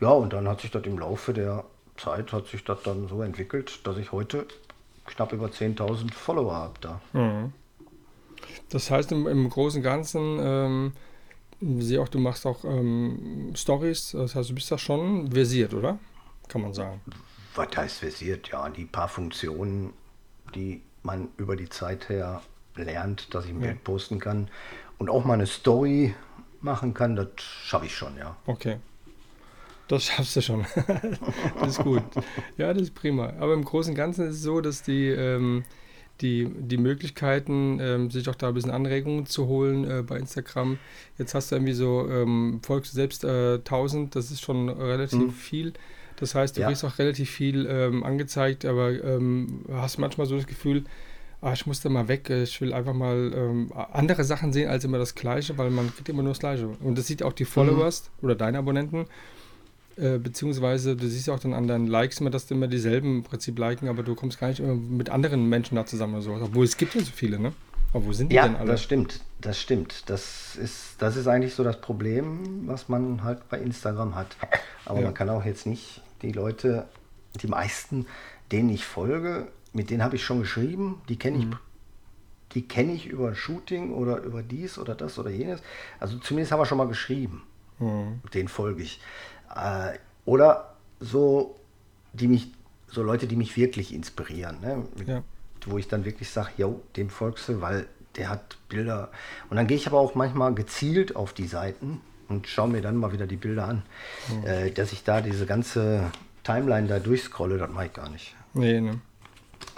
Ja, 0.00 0.10
und 0.10 0.32
dann 0.32 0.46
hat 0.46 0.60
sich 0.60 0.70
das 0.70 0.84
im 0.84 0.98
Laufe 0.98 1.32
der 1.32 1.64
Zeit 1.96 2.32
hat 2.32 2.46
sich 2.46 2.62
das 2.62 2.82
dann 2.84 3.08
so 3.08 3.22
entwickelt, 3.22 3.80
dass 3.84 3.96
ich 3.96 4.12
heute 4.12 4.46
knapp 5.06 5.32
über 5.32 5.46
10.000 5.46 6.12
Follower 6.12 6.54
habe 6.54 6.74
da. 6.80 7.00
Mhm. 7.12 7.52
Das 8.68 8.90
heißt 8.90 9.10
im, 9.10 9.26
im 9.26 9.48
Großen 9.48 9.78
und 9.78 9.84
Ganzen, 9.84 10.38
ähm, 10.40 10.92
ich 11.60 11.86
sehe 11.86 12.00
auch, 12.00 12.08
du 12.08 12.20
machst 12.20 12.46
auch 12.46 12.62
ähm, 12.64 13.52
Stories, 13.56 14.12
das 14.12 14.36
heißt, 14.36 14.50
du 14.50 14.54
bist 14.54 14.70
da 14.70 14.78
schon 14.78 15.32
versiert, 15.32 15.74
oder? 15.74 15.98
Kann 16.46 16.62
man 16.62 16.72
sagen 16.72 17.00
was 17.58 17.76
heißt 17.76 17.98
versiert? 17.98 18.48
Ja, 18.48 18.68
die 18.68 18.84
paar 18.84 19.08
Funktionen, 19.08 19.92
die 20.54 20.80
man 21.02 21.28
über 21.36 21.56
die 21.56 21.68
Zeit 21.68 22.08
her 22.08 22.40
lernt, 22.76 23.34
dass 23.34 23.44
ich 23.44 23.50
ein 23.50 23.60
ja. 23.60 23.68
Bild 23.68 23.84
posten 23.84 24.18
kann 24.18 24.48
und 24.98 25.10
auch 25.10 25.24
mal 25.24 25.34
eine 25.34 25.46
Story 25.46 26.14
machen 26.60 26.94
kann, 26.94 27.16
das 27.16 27.28
schaffe 27.38 27.86
ich 27.86 27.94
schon, 27.94 28.16
ja. 28.16 28.36
Okay. 28.46 28.78
Das 29.88 30.04
schaffst 30.04 30.36
du 30.36 30.42
schon. 30.42 30.66
das 31.60 31.70
ist 31.70 31.82
gut. 31.82 32.02
Ja, 32.58 32.72
das 32.72 32.82
ist 32.82 32.94
prima. 32.94 33.32
Aber 33.40 33.54
im 33.54 33.64
Großen 33.64 33.92
und 33.92 33.96
Ganzen 33.96 34.28
ist 34.28 34.36
es 34.36 34.42
so, 34.42 34.60
dass 34.60 34.82
die, 34.82 35.08
ähm, 35.08 35.64
die, 36.20 36.46
die 36.46 36.76
Möglichkeiten, 36.76 37.78
ähm, 37.80 38.10
sich 38.10 38.28
auch 38.28 38.34
da 38.34 38.48
ein 38.48 38.54
bisschen 38.54 38.70
Anregungen 38.70 39.24
zu 39.24 39.46
holen 39.46 39.90
äh, 39.90 40.02
bei 40.02 40.18
Instagram. 40.18 40.78
Jetzt 41.16 41.34
hast 41.34 41.50
du 41.50 41.56
irgendwie 41.56 41.72
so, 41.72 42.06
ähm, 42.10 42.60
folgst 42.62 42.92
du 42.92 42.96
selbst 42.96 43.24
äh, 43.24 43.54
1000, 43.54 44.14
das 44.14 44.30
ist 44.30 44.42
schon 44.42 44.68
relativ 44.68 45.20
hm. 45.20 45.30
viel. 45.30 45.72
Das 46.20 46.34
heißt, 46.34 46.56
du 46.56 46.62
ja. 46.62 46.66
kriegst 46.66 46.84
auch 46.84 46.98
relativ 46.98 47.30
viel 47.30 47.66
ähm, 47.66 48.02
angezeigt, 48.04 48.64
aber 48.64 49.02
ähm, 49.04 49.64
hast 49.72 49.98
manchmal 49.98 50.26
so 50.26 50.36
das 50.36 50.46
Gefühl, 50.46 50.84
ah, 51.40 51.52
ich 51.52 51.66
muss 51.66 51.80
da 51.80 51.88
mal 51.88 52.08
weg, 52.08 52.28
ich 52.30 52.60
will 52.60 52.72
einfach 52.72 52.94
mal 52.94 53.32
ähm, 53.34 53.72
andere 53.92 54.24
Sachen 54.24 54.52
sehen 54.52 54.68
als 54.68 54.84
immer 54.84 54.98
das 54.98 55.14
Gleiche, 55.14 55.56
weil 55.58 55.70
man 55.70 55.94
kriegt 55.94 56.08
immer 56.08 56.22
nur 56.22 56.32
das 56.32 56.40
Gleiche. 56.40 56.68
Und 56.80 56.98
das 56.98 57.06
sieht 57.06 57.22
auch 57.22 57.32
die 57.32 57.44
Followers 57.44 58.10
mhm. 58.18 58.24
oder 58.24 58.34
deine 58.34 58.58
Abonnenten, 58.58 59.06
äh, 59.96 60.18
beziehungsweise 60.18 60.96
du 60.96 61.06
siehst 61.08 61.30
auch 61.30 61.38
dann 61.38 61.54
an 61.54 61.68
deinen 61.68 61.86
Likes 61.86 62.20
immer, 62.20 62.30
dass 62.30 62.46
du 62.46 62.54
immer 62.54 62.68
dieselben 62.68 63.18
im 63.18 63.22
Prinzip 63.22 63.58
liken, 63.58 63.88
aber 63.88 64.02
du 64.02 64.14
kommst 64.14 64.40
gar 64.40 64.48
nicht 64.48 64.60
immer 64.60 64.74
mit 64.74 65.10
anderen 65.10 65.48
Menschen 65.48 65.76
da 65.76 65.86
zusammen 65.86 66.14
oder 66.14 66.22
so. 66.22 66.32
Obwohl 66.34 66.64
es 66.64 66.76
gibt 66.76 66.94
ja 66.94 67.00
so 67.00 67.12
viele, 67.14 67.38
ne? 67.38 67.52
Aber 67.92 68.04
wo 68.04 68.12
sind 68.12 68.30
die 68.30 68.36
ja, 68.36 68.46
denn 68.46 68.56
alle? 68.56 68.72
Das 68.72 68.82
stimmt, 68.82 69.20
das 69.40 69.58
stimmt. 69.60 70.10
Das 70.10 70.56
ist, 70.56 70.96
das 70.98 71.16
ist 71.16 71.26
eigentlich 71.26 71.54
so 71.54 71.64
das 71.64 71.80
Problem, 71.80 72.66
was 72.66 72.88
man 72.88 73.24
halt 73.24 73.48
bei 73.48 73.58
Instagram 73.58 74.14
hat. 74.14 74.36
Aber 74.84 74.98
ja. 74.98 75.06
man 75.06 75.14
kann 75.14 75.30
auch 75.30 75.44
jetzt 75.44 75.66
nicht 75.66 76.02
die 76.22 76.32
Leute, 76.32 76.88
die 77.40 77.46
meisten, 77.46 78.06
denen 78.52 78.70
ich 78.70 78.84
folge, 78.84 79.48
mit 79.72 79.90
denen 79.90 80.02
habe 80.02 80.16
ich 80.16 80.24
schon 80.24 80.40
geschrieben, 80.40 81.02
die 81.08 81.18
kenne 81.18 81.38
ich, 81.38 81.46
mhm. 81.46 81.58
die 82.52 82.66
kenne 82.66 82.92
ich 82.92 83.06
über 83.06 83.34
Shooting 83.34 83.92
oder 83.92 84.22
über 84.22 84.42
dies 84.42 84.78
oder 84.78 84.94
das 84.94 85.18
oder 85.18 85.30
jenes. 85.30 85.60
Also 86.00 86.18
zumindest 86.18 86.52
haben 86.52 86.60
wir 86.60 86.66
schon 86.66 86.78
mal 86.78 86.88
geschrieben. 86.88 87.42
Mhm. 87.78 88.20
Den 88.34 88.48
folge 88.48 88.82
ich. 88.82 89.00
Äh, 89.54 89.98
oder 90.24 90.74
so, 91.00 91.56
die 92.12 92.28
mich, 92.28 92.52
so 92.88 93.02
Leute, 93.02 93.26
die 93.26 93.36
mich 93.36 93.56
wirklich 93.56 93.94
inspirieren, 93.94 94.60
ne? 94.60 94.84
ja. 95.06 95.22
wo 95.66 95.78
ich 95.78 95.88
dann 95.88 96.04
wirklich 96.04 96.30
sage, 96.30 96.50
yo, 96.56 96.82
dem 96.96 97.10
folgst 97.10 97.48
du, 97.48 97.60
weil 97.60 97.86
der 98.16 98.30
hat 98.30 98.58
Bilder. 98.68 99.10
Und 99.48 99.56
dann 99.56 99.66
gehe 99.66 99.76
ich 99.76 99.86
aber 99.86 100.00
auch 100.00 100.14
manchmal 100.14 100.54
gezielt 100.54 101.14
auf 101.16 101.32
die 101.32 101.46
Seiten 101.46 102.00
und 102.28 102.46
schaue 102.46 102.68
mir 102.68 102.82
dann 102.82 102.96
mal 102.96 103.12
wieder 103.12 103.26
die 103.26 103.36
Bilder 103.36 103.66
an. 103.66 103.82
Mhm. 104.28 104.46
Äh, 104.46 104.70
dass 104.70 104.92
ich 104.92 105.04
da 105.04 105.20
diese 105.20 105.46
ganze 105.46 106.10
Timeline 106.44 106.88
da 106.88 106.98
durchscrolle, 106.98 107.58
das 107.58 107.70
mache 107.70 107.86
ich 107.86 107.92
gar 107.92 108.08
nicht. 108.10 108.34
Nee, 108.54 108.80
ne? 108.80 109.00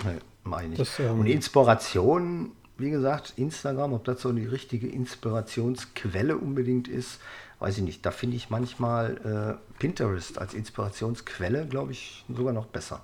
Nee, 0.04 0.18
mache 0.44 0.64
ich 0.64 0.68
nicht. 0.70 0.80
Das, 0.80 0.98
ähm, 1.00 1.20
und 1.20 1.26
Inspiration, 1.26 2.52
wie 2.78 2.90
gesagt, 2.90 3.34
Instagram, 3.36 3.92
ob 3.92 4.04
das 4.04 4.20
so 4.20 4.32
die 4.32 4.46
richtige 4.46 4.88
Inspirationsquelle 4.88 6.36
unbedingt 6.36 6.88
ist, 6.88 7.20
weiß 7.58 7.78
ich 7.78 7.84
nicht. 7.84 8.04
Da 8.06 8.10
finde 8.10 8.36
ich 8.36 8.50
manchmal 8.50 9.58
äh, 9.58 9.78
Pinterest 9.78 10.38
als 10.38 10.54
Inspirationsquelle, 10.54 11.66
glaube 11.66 11.92
ich, 11.92 12.24
sogar 12.34 12.52
noch 12.52 12.66
besser. 12.66 13.02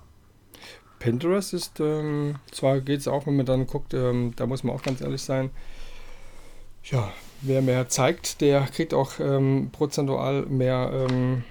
Pinterest 0.99 1.53
ist, 1.53 1.79
ähm, 1.79 2.35
zwar 2.51 2.81
geht 2.81 3.01
es 3.01 3.07
auch, 3.07 3.27
wenn 3.27 3.35
man 3.35 3.45
dann 3.45 3.67
guckt, 3.67 3.93
ähm, 3.93 4.33
da 4.35 4.47
muss 4.47 4.63
man 4.63 4.75
auch 4.75 4.81
ganz 4.81 5.01
ehrlich 5.01 5.21
sein, 5.21 5.51
ja, 6.91 7.11
wer 7.41 7.61
mehr 7.61 7.87
zeigt, 7.89 8.41
der 8.41 8.61
kriegt 8.61 8.93
auch 8.93 9.19
ähm, 9.19 9.69
prozentual 9.71 10.45
mehr, 10.45 11.07
ähm, 11.09 11.43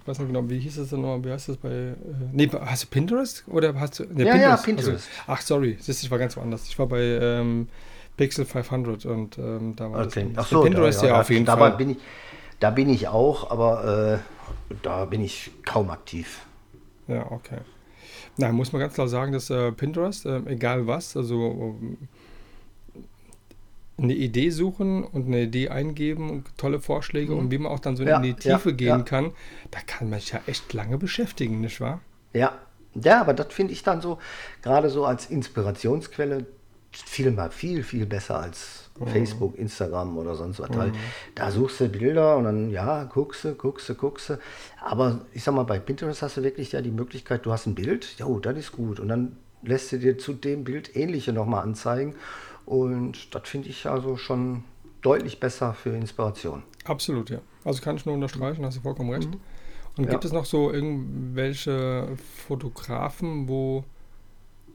ich 0.00 0.08
weiß 0.08 0.18
nicht 0.18 0.28
genau, 0.28 0.48
wie 0.48 0.58
hieß 0.58 0.76
das 0.76 0.90
denn 0.90 1.00
nochmal, 1.00 1.24
wie 1.24 1.32
heißt 1.32 1.48
das 1.48 1.56
bei, 1.56 1.68
äh, 1.70 1.94
nee, 2.32 2.48
hast 2.48 2.84
du 2.84 2.86
Pinterest 2.88 3.44
oder 3.48 3.78
hast 3.78 3.98
du, 3.98 4.04
nee, 4.04 4.24
ja, 4.24 4.32
Pinterest. 4.32 4.42
ja, 4.42 4.56
Pinterest. 4.56 4.88
Also, 4.88 5.08
ach, 5.26 5.40
sorry, 5.40 5.76
das 5.76 5.88
ist, 5.88 6.02
ich 6.02 6.10
war 6.10 6.18
ganz 6.18 6.36
woanders. 6.36 6.68
Ich 6.68 6.78
war 6.78 6.86
bei 6.86 7.00
ähm, 7.00 7.68
Pixel 8.16 8.44
500 8.44 9.06
und 9.06 9.38
ähm, 9.38 9.74
da 9.76 9.90
war 9.90 10.06
okay. 10.06 10.26
das. 10.34 10.44
Ach 10.44 10.48
so, 10.48 10.62
Pinterest 10.62 11.02
ja, 11.02 11.08
ja, 11.08 11.14
ja 11.14 11.20
auf 11.20 11.30
jeden 11.30 11.46
Fall. 11.46 11.76
Bin 11.76 11.90
ich, 11.90 11.98
da 12.60 12.70
bin 12.70 12.88
ich 12.88 13.08
auch, 13.08 13.50
aber 13.50 14.22
äh, 14.70 14.74
da 14.82 15.04
bin 15.04 15.22
ich 15.22 15.50
kaum 15.64 15.90
aktiv. 15.90 16.46
Ja, 17.08 17.30
okay. 17.30 17.58
Na, 18.38 18.52
muss 18.52 18.72
man 18.72 18.80
ganz 18.80 18.94
klar 18.94 19.08
sagen, 19.08 19.32
dass 19.32 19.50
äh, 19.50 19.72
Pinterest, 19.72 20.26
äh, 20.26 20.40
egal 20.46 20.86
was, 20.86 21.16
also 21.16 21.76
eine 24.06 24.14
Idee 24.14 24.50
suchen 24.50 25.04
und 25.04 25.26
eine 25.26 25.42
Idee 25.42 25.68
eingeben 25.68 26.30
und 26.30 26.56
tolle 26.58 26.80
Vorschläge 26.80 27.32
Mhm. 27.32 27.38
und 27.38 27.50
wie 27.50 27.58
man 27.58 27.72
auch 27.72 27.80
dann 27.80 27.96
so 27.96 28.04
Ja, 28.04 28.16
in 28.18 28.22
die 28.22 28.36
ja, 28.42 28.58
Tiefe 28.58 28.74
gehen 28.74 28.98
ja. 29.00 29.02
kann, 29.04 29.32
da 29.70 29.78
kann 29.86 30.10
man 30.10 30.20
sich 30.20 30.32
ja 30.32 30.40
echt 30.46 30.72
lange 30.72 30.98
beschäftigen, 30.98 31.60
nicht 31.60 31.80
wahr? 31.80 32.00
Ja, 32.32 32.52
ja, 32.94 33.20
aber 33.20 33.34
das 33.34 33.52
finde 33.52 33.72
ich 33.72 33.82
dann 33.82 34.00
so, 34.00 34.18
gerade 34.62 34.88
so 34.90 35.04
als 35.04 35.26
Inspirationsquelle 35.26 36.46
viel 36.92 37.30
mal 37.30 37.50
viel, 37.50 37.82
viel 37.82 38.06
besser 38.06 38.38
als 38.40 38.90
Facebook, 39.04 39.58
Instagram 39.58 40.16
oder 40.16 40.34
sonst 40.34 40.60
was. 40.60 40.70
Weil 40.74 40.92
da 41.34 41.50
suchst 41.50 41.80
du 41.80 41.88
Bilder 41.88 42.38
und 42.38 42.44
dann, 42.44 42.70
ja, 42.70 43.04
guckst 43.04 43.44
du, 43.44 43.54
guckst 43.54 43.88
du, 43.90 43.94
guckst 43.94 44.30
du. 44.30 44.38
Aber 44.82 45.20
ich 45.34 45.44
sag 45.44 45.54
mal, 45.54 45.64
bei 45.64 45.78
Pinterest 45.78 46.22
hast 46.22 46.38
du 46.38 46.42
wirklich 46.42 46.72
ja 46.72 46.80
die 46.80 46.90
Möglichkeit, 46.90 47.44
du 47.44 47.52
hast 47.52 47.66
ein 47.66 47.74
Bild, 47.74 48.14
ja, 48.18 48.26
das 48.40 48.56
ist 48.56 48.72
gut. 48.72 48.98
Und 48.98 49.08
dann 49.08 49.36
lässt 49.62 49.92
du 49.92 49.98
dir 49.98 50.16
zu 50.16 50.32
dem 50.32 50.64
Bild 50.64 50.96
ähnliche 50.96 51.34
nochmal 51.34 51.64
anzeigen. 51.64 52.14
Und 52.66 53.34
das 53.34 53.48
finde 53.48 53.68
ich 53.68 53.86
also 53.86 54.16
schon 54.16 54.64
deutlich 55.02 55.38
besser 55.40 55.72
für 55.72 55.90
Inspiration. 55.90 56.62
Absolut, 56.84 57.30
ja. 57.30 57.38
Also 57.64 57.80
kann 57.82 57.96
ich 57.96 58.04
nur 58.06 58.14
unterstreichen, 58.14 58.64
hast 58.64 58.76
du 58.78 58.80
vollkommen 58.82 59.10
recht. 59.10 59.28
Und 59.96 60.04
Ja. 60.04 60.10
gibt 60.10 60.24
es 60.24 60.32
noch 60.32 60.44
so 60.44 60.70
irgendwelche 60.72 62.08
Fotografen, 62.48 63.48
wo, 63.48 63.84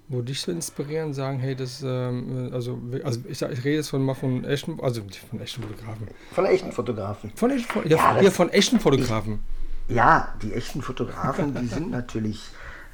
wo 0.07 0.21
dich 0.21 0.41
so 0.41 0.51
inspirieren, 0.51 1.13
sagen, 1.13 1.39
hey, 1.39 1.55
das, 1.55 1.83
ähm, 1.85 2.49
also, 2.53 2.79
also 3.03 3.19
ich, 3.27 3.41
ich 3.41 3.63
rede 3.63 3.75
jetzt 3.75 3.89
von 3.89 4.03
mal 4.03 4.13
von 4.15 4.43
echten, 4.45 4.79
also 4.81 5.01
von 5.29 5.39
echten 5.41 5.61
Fotografen. 5.63 6.07
Von 6.31 6.45
echten 6.45 6.71
Fotografen. 6.71 7.31
Von 7.35 7.51
echten, 7.51 7.71
Fo- 7.71 7.81
ja, 7.83 7.97
Ja, 7.97 8.15
ja, 8.17 8.23
das- 8.23 8.35
von 8.35 8.49
echten 8.49 8.79
Fotografen. 8.79 9.39
Ja, 9.89 10.33
die 10.41 10.53
echten 10.53 10.81
Fotografen, 10.81 11.53
die 11.55 11.67
sind 11.67 11.91
natürlich. 11.91 12.41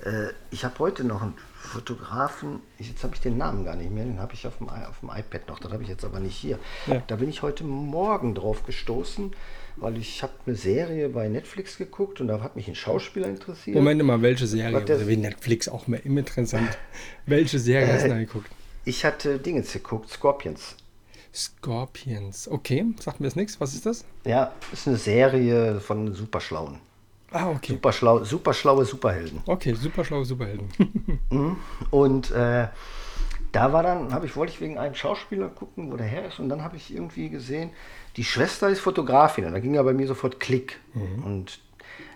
Äh, 0.03 0.27
ich 0.51 0.65
habe 0.65 0.77
heute 0.79 1.03
noch 1.03 1.21
einen 1.21 1.35
Fotografen, 1.67 2.59
ich, 2.79 2.89
jetzt 2.89 3.03
habe 3.03 3.13
ich 3.15 3.21
den 3.21 3.37
Namen 3.37 3.63
gar 3.65 3.75
nicht 3.75 3.91
mehr, 3.91 4.03
den 4.05 4.19
habe 4.19 4.33
ich 4.33 4.47
auf 4.47 4.57
dem, 4.57 4.69
auf 4.69 4.99
dem 5.01 5.09
iPad 5.09 5.47
noch, 5.47 5.59
das 5.59 5.71
habe 5.71 5.83
ich 5.83 5.89
jetzt 5.89 6.03
aber 6.05 6.19
nicht 6.19 6.35
hier. 6.35 6.57
Ja. 6.87 7.01
Da 7.07 7.15
bin 7.17 7.29
ich 7.29 7.41
heute 7.43 7.63
Morgen 7.63 8.33
drauf 8.35 8.65
gestoßen, 8.65 9.31
weil 9.75 9.97
ich 9.97 10.23
habe 10.23 10.33
eine 10.45 10.55
Serie 10.55 11.09
bei 11.09 11.27
Netflix 11.27 11.77
geguckt 11.77 12.19
und 12.21 12.27
da 12.27 12.41
hat 12.41 12.55
mich 12.55 12.67
ein 12.67 12.75
Schauspieler 12.75 13.27
interessiert. 13.27 13.75
Moment 13.75 14.01
mal, 14.03 14.21
welche 14.21 14.47
Serie? 14.47 14.81
Der- 14.83 14.95
Also 14.95 15.07
wie 15.07 15.17
Netflix 15.17 15.67
auch 15.69 15.87
mehr 15.87 16.03
immer 16.05 16.19
interessant. 16.19 16.77
welche 17.25 17.59
Serie 17.59 17.93
hast 17.93 18.05
du 18.05 18.09
da 18.09 18.17
geguckt? 18.17 18.49
Ich 18.85 19.03
hatte 19.05 19.37
Dingens 19.37 19.71
geguckt, 19.73 20.09
Scorpions. 20.09 20.75
Scorpions. 21.33 22.47
Okay, 22.47 22.85
sagt 22.99 23.19
mir 23.19 23.27
jetzt 23.27 23.35
nichts. 23.35 23.59
Was 23.59 23.73
ist 23.73 23.85
das? 23.85 24.05
Ja, 24.25 24.53
ist 24.71 24.87
eine 24.87 24.97
Serie 24.97 25.79
von 25.79 26.13
Superschlauen. 26.13 26.79
Ah, 27.39 27.49
okay. 27.51 27.73
Superschlau, 27.73 28.23
superschlaue 28.23 28.85
Superhelden. 28.85 29.41
Okay, 29.45 29.73
super 29.73 30.03
schlaue 30.03 30.25
Superhelden. 30.25 30.69
Und 31.91 32.31
äh, 32.31 32.67
da 33.51 33.73
war 33.73 33.83
dann, 33.83 34.13
habe 34.13 34.25
ich, 34.25 34.35
wollte 34.35 34.53
ich 34.53 34.61
wegen 34.61 34.77
einem 34.77 34.95
Schauspieler 34.95 35.49
gucken, 35.49 35.91
wo 35.91 35.97
der 35.97 36.07
her 36.07 36.27
ist. 36.27 36.39
Und 36.39 36.49
dann 36.49 36.63
habe 36.63 36.77
ich 36.77 36.93
irgendwie 36.93 37.29
gesehen, 37.29 37.69
die 38.15 38.23
Schwester 38.23 38.69
ist 38.69 38.79
Fotografin. 38.79 39.45
Und 39.45 39.53
da 39.53 39.59
ging 39.59 39.73
ja 39.75 39.83
bei 39.83 39.93
mir 39.93 40.07
sofort 40.07 40.39
Klick. 40.39 40.79
Und 41.23 41.59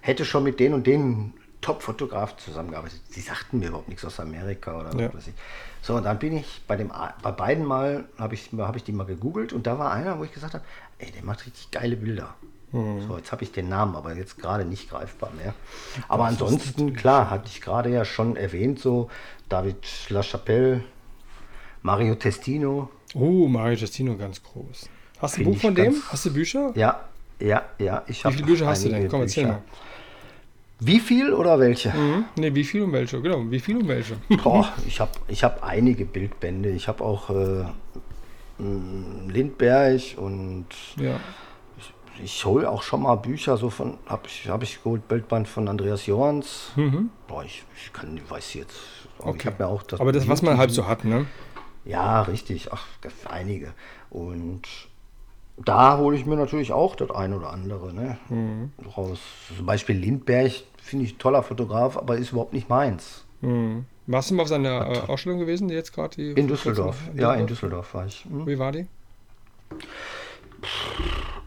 hätte 0.02 0.26
schon 0.26 0.44
mit 0.44 0.60
den 0.60 0.74
und 0.74 0.88
den 0.88 1.34
Top-Fotografen 1.62 2.40
zusammengearbeitet. 2.40 3.00
Die 3.16 3.22
sagten 3.22 3.60
mir 3.60 3.68
überhaupt 3.68 3.88
nichts 3.90 4.04
aus 4.04 4.20
Amerika 4.20 4.80
oder 4.80 4.96
Ja. 5.00 5.08
was 5.10 5.18
weiß 5.18 5.28
ich. 5.28 5.34
So, 5.84 5.96
und 5.96 6.04
dann 6.04 6.18
bin 6.18 6.36
ich 6.38 6.62
bei, 6.68 6.76
dem, 6.76 6.92
bei 7.22 7.32
beiden 7.32 7.66
Mal, 7.66 8.06
habe 8.18 8.34
ich, 8.34 8.50
hab 8.58 8.76
ich 8.76 8.84
die 8.84 8.92
mal 8.92 9.06
gegoogelt. 9.06 9.54
Und 9.54 9.68
da 9.68 9.78
war 9.78 9.92
einer, 9.92 10.18
wo 10.18 10.24
ich 10.24 10.34
gesagt 10.34 10.56
habe, 10.56 10.64
ey, 10.98 11.12
der 11.12 11.24
macht 11.24 11.46
richtig 11.46 11.70
geile 11.70 11.96
Bilder. 11.96 12.34
So, 12.72 13.18
jetzt 13.18 13.32
habe 13.34 13.44
ich 13.44 13.52
den 13.52 13.68
Namen, 13.68 13.96
aber 13.96 14.14
jetzt 14.16 14.38
gerade 14.38 14.64
nicht 14.64 14.90
greifbar 14.90 15.32
mehr. 15.38 15.54
Aber 16.08 16.26
ansonsten, 16.26 16.94
klar, 16.94 17.30
hatte 17.30 17.50
ich 17.52 17.60
gerade 17.60 17.90
ja 17.90 18.06
schon 18.06 18.38
erwähnt, 18.38 18.80
so 18.80 19.10
David 19.50 19.86
LaChapelle, 20.10 20.84
Mario 21.82 22.16
Testino. 22.16 22.90
Oh, 23.14 23.48
Mario 23.48 23.78
Giustino, 23.78 24.16
ganz 24.16 24.42
groß. 24.42 24.88
Hast 25.20 25.38
du 25.38 25.42
ein 25.42 25.46
Buch 25.46 25.58
von 25.58 25.76
dem? 25.76 25.96
Hast 26.10 26.26
du 26.26 26.34
Bücher? 26.34 26.72
Ja, 26.76 27.02
ja, 27.40 27.64
ja. 27.78 28.04
Ich 28.08 28.24
Wie 28.24 28.32
viele 28.32 28.46
Bücher 28.46 28.68
hast 28.68 28.86
du 28.86 28.90
denn? 28.90 29.10
Komm, 29.10 29.22
erzähl 29.22 29.44
Bücher. 29.44 29.56
mal. 29.58 29.64
Wie 30.80 31.00
viel 31.00 31.34
oder 31.34 31.60
welche? 31.60 31.90
Mhm. 31.90 32.26
Ne, 32.38 32.56
wie 32.56 32.64
viel 32.64 32.82
und 32.82 32.92
welche? 32.94 33.22
Genau, 33.22 33.44
wie 33.52 33.60
viel 33.60 33.78
und 33.78 33.88
welche? 33.88 34.16
Boah, 34.44 34.72
ich 34.88 35.00
habe 35.00 35.12
ich 35.28 35.44
hab 35.44 35.64
einige 35.64 36.06
Bildbände. 36.06 36.70
Ich 36.70 36.88
habe 36.88 37.04
auch 37.04 37.30
äh, 37.30 37.66
m, 38.58 39.30
Lindbergh 39.30 40.16
und 40.18 40.66
ja. 40.96 41.20
Ich 42.24 42.46
hole 42.46 42.70
auch 42.70 42.84
schon 42.84 43.02
mal 43.04 43.16
Bücher 43.16 43.58
so 43.58 43.70
von, 43.70 43.98
habe 44.08 44.24
ich, 44.28 44.48
hab 44.50 44.64
ich 44.64 44.84
geholt, 44.84 45.08
Bildband 45.08 45.48
von 45.48 45.68
Andreas 45.68 46.06
Jorns. 46.06 46.72
Boah, 47.28 47.44
ich, 47.44 47.64
ich 47.76 47.92
kann, 47.94 48.18
ich 48.18 48.30
weiß 48.30 48.54
jetzt. 48.56 48.76
Ich 49.20 49.26
Okay. 49.26 49.48
habe 49.48 49.64
mir 49.64 49.70
auch 49.70 49.84
das 49.84 50.00
Aber 50.00 50.12
das, 50.12 50.28
was 50.28 50.42
man 50.42 50.58
halt 50.58 50.72
so 50.72 50.88
hat, 50.88 51.06
ne? 51.06 51.28
Ja, 51.86 52.22
richtig. 52.24 52.72
Ach, 52.72 52.86
einige. 53.30 53.74
Und 54.10 54.62
da 55.58 55.98
hole 55.98 56.18
ich 56.18 56.26
mir 56.26 56.36
natürlich 56.36 56.72
auch 56.74 56.96
das 56.96 57.12
ein 57.12 57.34
oder 57.34 57.52
andere 57.52 57.94
ne, 57.94 58.18
Mhm. 58.30 58.72
raus. 58.98 59.20
Zum 59.56 59.66
Beispiel 59.66 59.96
Lindbergh 59.98 60.64
finde 60.82 61.06
ich 61.06 61.18
toller 61.18 61.44
Fotograf, 61.44 61.98
aber 61.98 62.18
ist 62.18 62.32
überhaupt 62.32 62.54
nicht 62.54 62.70
meins. 62.70 63.26
Mhm. 63.42 63.86
Warst 64.08 64.32
du 64.32 64.36
mal 64.36 64.44
auf 64.44 64.50
seiner 64.50 64.90
äh, 64.90 65.00
Ausstellung 65.08 65.40
gewesen, 65.40 65.68
die 65.68 65.76
jetzt 65.76 65.94
gerade 65.94 66.16
die 66.16 66.32
In 66.32 66.48
Düsseldorf. 66.48 66.98
Ja, 67.16 67.34
in 67.36 67.48
Düsseldorf 67.48 67.94
war 67.94 68.06
ich. 68.08 68.26
Hm. 68.26 68.46
Wie 68.48 68.58
war 68.60 68.72
die? 68.72 68.88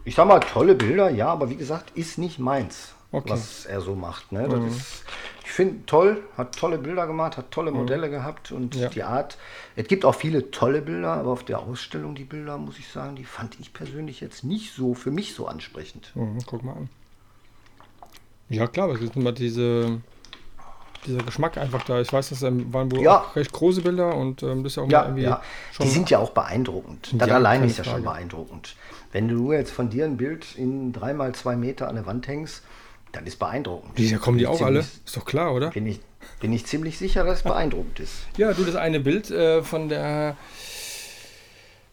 Ich 0.05 0.15
sag 0.15 0.27
mal, 0.29 0.41
tolle 0.41 0.75
Bilder, 0.75 1.11
ja, 1.11 1.29
aber 1.29 1.49
wie 1.51 1.57
gesagt, 1.57 1.97
ist 1.97 2.19
nicht 2.19 2.39
meins, 2.39 2.95
Okay. 3.11 3.31
was 3.31 3.65
er 3.65 3.81
so 3.81 3.95
macht. 3.95 4.33
Ne? 4.33 4.49
Das 4.49 4.63
ist, 4.65 5.05
ich 5.45 5.51
finde 5.51 5.87
toll, 5.87 6.23
hat 6.37 6.57
tolle 6.57 6.79
Bilder 6.79 7.07
gemacht, 7.07 7.37
hat 7.37 7.51
tolle 7.51 7.71
Modelle 7.71 8.11
gehabt 8.11 8.53
und 8.53 8.75
Ja. 8.75 8.89
die 8.89 9.03
Art. 9.03 9.39
Es 9.77 9.87
gibt 9.89 10.05
auch 10.05 10.15
viele 10.15 10.51
tolle 10.51 10.83
Bilder, 10.83 11.13
aber 11.15 11.31
auf 11.31 11.45
der 11.45 11.61
Ausstellung 11.61 12.15
die 12.15 12.25
Bilder, 12.25 12.59
muss 12.59 12.79
ich 12.79 12.89
sagen, 12.89 13.17
die 13.17 13.25
fand 13.25 13.59
ich 13.61 13.73
persönlich 13.73 14.21
jetzt 14.21 14.45
nicht 14.45 14.75
so 14.75 14.95
für 14.95 15.11
mich 15.11 15.35
so 15.35 15.47
ansprechend. 15.47 16.11
Mhm, 16.15 16.39
guck 16.45 16.65
mal 16.65 16.73
an. 16.75 16.89
Ja, 18.51 18.67
klar, 18.67 18.91
es 18.91 19.01
ist 19.01 19.17
immer 19.17 19.33
diese, 19.33 20.01
dieser 21.07 21.23
Geschmack 21.23 21.57
einfach 21.59 21.83
da. 21.85 22.01
Ich 22.01 22.13
weiß, 22.13 22.31
das 22.31 22.43
ähm, 22.43 22.73
waren 22.73 22.91
wohl 22.93 23.03
Ja. 23.03 23.27
recht 23.35 23.53
große 23.53 23.83
Bilder 23.83 24.15
und 24.17 24.43
ähm, 24.43 24.63
das 24.63 24.73
ist 24.73 24.77
ja 24.77 24.83
auch 24.83 24.87
mal 24.87 24.93
Ja, 24.93 25.03
irgendwie 25.05 25.23
ja. 25.25 25.43
schon. 25.73 25.87
die 25.87 25.93
sind 25.93 26.11
ja 26.11 26.19
auch 26.19 26.31
beeindruckend. 26.31 27.11
Das 27.13 27.29
Ja, 27.29 27.41
keine 27.41 27.67
ist 27.67 27.79
ja 27.79 27.85
schon 27.85 28.03
beeindruckend. 28.05 28.77
Wenn 29.13 29.29
du 29.29 29.53
jetzt 29.53 29.71
von 29.73 29.91
dir 29.91 30.05
ein 30.05 30.17
Bild 30.17 30.57
in 30.57 30.93
dreimal 30.93 31.35
zwei 31.35 31.57
Meter 31.57 31.89
an 31.89 31.95
der 31.95 32.07
Wand 32.07 32.27
hängst, 32.27 32.63
dann 33.13 33.27
ist 33.27 33.39
beeindruckend. 33.39 33.93
Wie, 33.97 34.11
da 34.11 34.19
kommen 34.19 34.39
die 34.39 34.47
auch 34.47 34.61
alle? 34.61 34.81
ziemlich- 34.81 35.05
Ist 35.07 35.17
doch 35.17 35.25
klar, 35.25 35.55
oder? 35.55 35.71
Bin 35.71 35.87
ich, 35.87 36.01
bin 36.41 36.53
ich 36.53 36.67
ziemlich 36.67 36.99
sicher, 36.99 37.23
dass 37.23 37.39
es 37.39 37.43
beeindruckend 37.45 38.01
ist. 38.01 38.13
Ja, 38.37 38.53
du, 38.53 38.65
das 38.65 38.75
eine 38.75 38.99
Bild 39.01 39.31
äh, 39.31 39.63
von 39.63 39.89
der. 39.89 40.37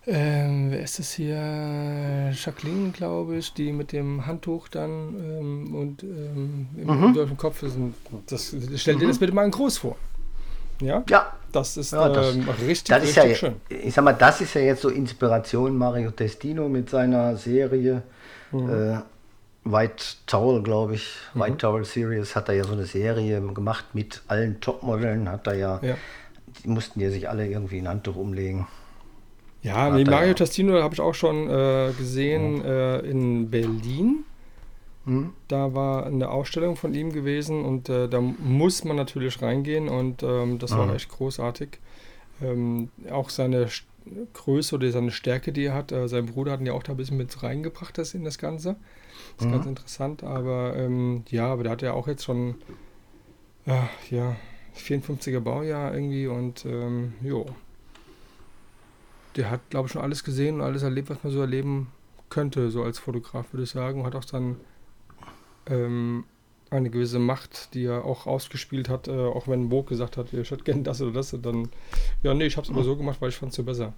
Ähm, 0.07 0.71
wer 0.71 0.81
ist 0.81 0.97
das 0.97 1.11
hier? 1.13 2.31
Jacqueline, 2.33 2.89
glaube 2.91 3.35
ich, 3.37 3.53
die 3.53 3.71
mit 3.71 3.91
dem 3.91 4.25
Handtuch 4.25 4.67
dann 4.67 4.89
ähm, 5.19 5.75
und 5.75 6.01
ähm, 6.03 6.67
im, 6.75 6.87
Mhm. 7.13 7.37
Kopf 7.37 7.61
ist. 7.63 7.75
ein- 7.75 7.93
Das, 8.27 8.55
stell 8.77 8.95
dir 8.97 9.07
das 9.07 9.19
bitte 9.19 9.31
mal 9.33 9.45
in 9.45 9.51
groß 9.51 9.77
vor. 9.77 9.95
Ja? 10.81 11.03
Ja, 11.07 11.33
Das 11.51 11.75
ist 11.77 11.91
Ja, 11.91 12.07
das- 12.09 12.33
ähm, 12.33 12.47
richtig, 12.65 12.83
das 12.85 13.03
ist 13.03 13.09
richtig 13.17 13.23
ja, 13.31 13.35
schön. 13.35 13.55
ich 13.69 13.93
sag 13.93 14.03
mal, 14.05 14.13
das 14.13 14.39
ist 14.41 14.53
ja 14.55 14.61
jetzt 14.61 14.81
so 14.81 14.89
Inspiration 14.89 15.77
Mario 15.77 16.09
Testino 16.11 16.67
mit 16.69 16.89
seiner 16.89 17.35
Serie 17.35 18.01
Mhm. 18.51 18.69
äh, 18.69 18.97
White 19.65 20.03
Towel, 20.25 20.63
glaube 20.63 20.95
ich. 20.95 21.13
White 21.35 21.57
Towel 21.57 21.85
Series 21.85 22.35
hat 22.35 22.49
er 22.49 22.55
ja 22.55 22.63
so 22.63 22.71
eine 22.73 22.85
Serie 22.85 23.39
gemacht 23.53 23.85
mit 23.93 24.21
allen 24.27 24.59
Topmodellen, 24.61 25.29
hat 25.29 25.45
er 25.45 25.53
ja, 25.55 25.79
Ja. 25.83 25.95
die 26.63 26.69
mussten 26.69 26.99
ja 27.01 27.11
sich 27.11 27.29
alle 27.29 27.47
irgendwie 27.47 27.77
ein 27.77 27.87
Handtuch 27.87 28.15
umlegen. 28.15 28.65
Ja, 29.61 29.89
Hat 29.89 30.07
er 30.07 30.13
Mario 30.13 30.33
ja. 30.33 30.35
Testino 30.35 30.81
habe 30.81 30.93
ich 30.95 31.01
auch 31.01 31.13
schon 31.13 31.49
äh, 31.49 31.93
gesehen 31.95 32.63
äh, 32.63 32.99
in 32.99 33.49
Berlin. 33.49 34.25
Hm? 35.05 35.29
Da 35.47 35.73
war 35.73 36.05
eine 36.05 36.29
Ausstellung 36.29 36.77
von 36.77 36.93
ihm 36.93 37.11
gewesen 37.11 37.65
und 37.65 37.89
äh, 37.89 38.07
da 38.07 38.21
muss 38.21 38.83
man 38.85 38.95
natürlich 38.95 39.41
reingehen 39.41 39.89
und 39.89 40.23
ähm, 40.23 40.59
das 40.59 40.77
war 40.77 40.87
Mhm. 40.87 40.95
echt 40.95 41.09
großartig. 41.09 41.79
Ähm, 42.41 42.91
auch 43.11 43.29
seine 43.29 43.67
St- 43.67 43.83
Größe 44.33 44.75
oder 44.75 44.91
seine 44.91 45.11
Stärke, 45.11 45.53
die 45.53 45.65
er 45.65 45.75
hat, 45.75 45.91
äh, 45.91 46.07
sein 46.09 46.27
Bruder 46.27 46.53
hat 46.53 46.61
ihn 46.61 46.67
ja 46.67 46.73
auch 46.73 46.83
da 46.83 46.93
ein 46.93 46.97
bisschen 46.97 47.17
mit 47.17 47.43
reingebracht 47.43 47.97
das 47.97 48.13
in 48.15 48.23
das 48.25 48.37
Ganze. 48.39 48.77
Das 49.35 49.45
ist 49.45 49.49
ganz 49.49 49.65
interessant, 49.65 50.23
aber 50.23 50.75
ähm, 50.77 51.23
ja, 51.29 51.47
aber 51.47 51.63
der 51.63 51.73
hat 51.73 51.81
ja 51.83 51.93
auch 51.93 52.07
jetzt 52.07 52.25
schon 52.25 52.55
äh, 53.65 53.81
ja, 54.09 54.35
54er 54.73 55.41
Baujahr 55.41 55.93
irgendwie 55.93 56.27
und 56.27 56.65
ähm, 56.65 57.13
jo. 57.21 57.45
Der 59.35 59.49
hat, 59.49 59.61
glaube 59.69 59.87
ich, 59.87 59.93
schon 59.93 60.01
alles 60.01 60.23
gesehen 60.23 60.55
und 60.55 60.61
alles 60.61 60.83
erlebt, 60.83 61.09
was 61.09 61.23
man 61.23 61.31
so 61.31 61.39
erleben 61.41 61.87
könnte, 62.29 62.69
so 62.69 62.83
als 62.83 62.99
Fotograf, 62.99 63.53
würde 63.53 63.63
ich 63.63 63.69
sagen. 63.69 64.01
Und 64.01 64.07
hat 64.07 64.15
auch 64.15 64.25
dann 64.25 64.57
ähm, 65.67 66.25
eine 66.71 66.89
gewisse 66.89 67.19
Macht, 67.19 67.73
die 67.73 67.85
er 67.85 68.05
auch 68.05 68.27
ausgespielt 68.27 68.87
hat, 68.87 69.07
äh, 69.09 69.11
auch 69.11 69.47
wenn 69.47 69.69
Vogue 69.69 69.89
gesagt 69.89 70.15
hat, 70.15 70.31
ich 70.33 70.51
hätte 70.51 70.63
gerne 70.63 70.83
das 70.83 71.01
oder 71.01 71.11
das, 71.11 71.35
dann, 71.41 71.69
ja, 72.23 72.33
nee, 72.33 72.45
ich 72.45 72.55
habe 72.55 72.65
es 72.65 72.71
aber 72.71 72.83
so 72.83 72.95
gemacht, 72.95 73.17
weil 73.19 73.29
ich 73.29 73.35
fand 73.35 73.51
es 73.51 73.57
so 73.57 73.63
besser. 73.63 73.93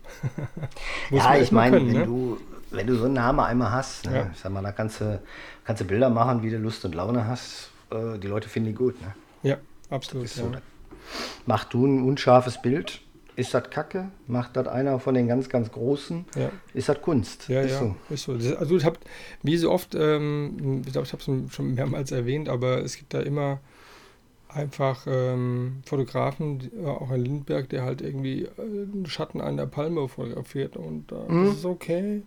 Ja, 1.11 1.35
ich 1.37 1.51
meine, 1.51 1.77
wenn, 1.77 1.87
ne? 1.87 2.05
du, 2.05 2.37
wenn 2.71 2.87
du 2.87 2.95
so 2.95 3.05
einen 3.05 3.13
Namen 3.13 3.39
einmal 3.41 3.71
hast, 3.71 4.05
ne, 4.05 4.15
Ja. 4.15 4.29
ich 4.33 4.39
sag 4.39 4.51
mal, 4.51 4.63
da 4.63 4.71
kannst 4.71 5.01
du, 5.01 5.21
kannst 5.63 5.81
du 5.81 5.85
Bilder 5.85 6.09
machen, 6.09 6.41
wie 6.41 6.49
du 6.49 6.57
Lust 6.57 6.83
und 6.85 6.95
Laune 6.95 7.27
hast. 7.27 7.69
Äh, 7.91 8.17
die 8.17 8.27
Leute 8.27 8.49
finden 8.49 8.69
die 8.69 8.75
gut. 8.75 8.99
Ne? 9.01 9.13
Ja, 9.43 9.57
absolut. 9.91 10.35
Ja. 10.35 10.43
so. 10.43 10.51
Mach 11.45 11.65
du 11.65 11.85
ein 11.85 12.03
unscharfes 12.03 12.59
Bild, 12.59 13.01
ist 13.35 13.53
das 13.53 13.69
Kacke? 13.69 14.09
Macht 14.27 14.55
das 14.55 14.67
einer 14.67 14.99
von 14.99 15.13
den 15.15 15.27
ganz, 15.27 15.49
ganz 15.49 15.71
Großen? 15.71 16.25
Ja. 16.35 16.49
Ist 16.73 16.89
das 16.89 17.01
Kunst? 17.01 17.47
Ja, 17.49 17.61
ist 17.61 17.71
ja, 17.71 17.79
so. 17.79 17.95
ist 18.09 18.23
so. 18.23 18.33
Das- 18.37 18.55
Also 18.55 18.77
ich 18.77 18.85
habe, 18.85 18.97
wie 19.41 19.57
so 19.57 19.71
oft, 19.71 19.95
ähm, 19.95 20.81
ich 20.85 20.91
glaube, 20.91 21.05
ich 21.07 21.13
habe 21.13 21.21
es 21.47 21.53
schon 21.55 21.73
mehrmals 21.73 22.11
erwähnt, 22.11 22.49
aber 22.49 22.83
es 22.83 22.97
gibt 22.97 23.13
da 23.13 23.21
immer 23.21 23.59
einfach 24.49 25.07
ähm, 25.07 25.81
Fotografen, 25.85 26.59
die, 26.59 26.67
äh, 26.67 26.85
auch 26.85 27.09
in 27.11 27.21
Lindbergh, 27.23 27.67
der 27.69 27.83
halt 27.83 28.01
irgendwie 28.01 28.43
äh, 28.43 28.49
einen 28.61 29.05
Schatten 29.07 29.41
einer 29.41 29.65
Palme 29.65 30.07
fotografiert 30.07 30.77
und 30.77 31.11
äh, 31.11 31.15
Mhm. 31.31 31.45
das 31.47 31.55
ist 31.57 31.65
okay. 31.65 32.21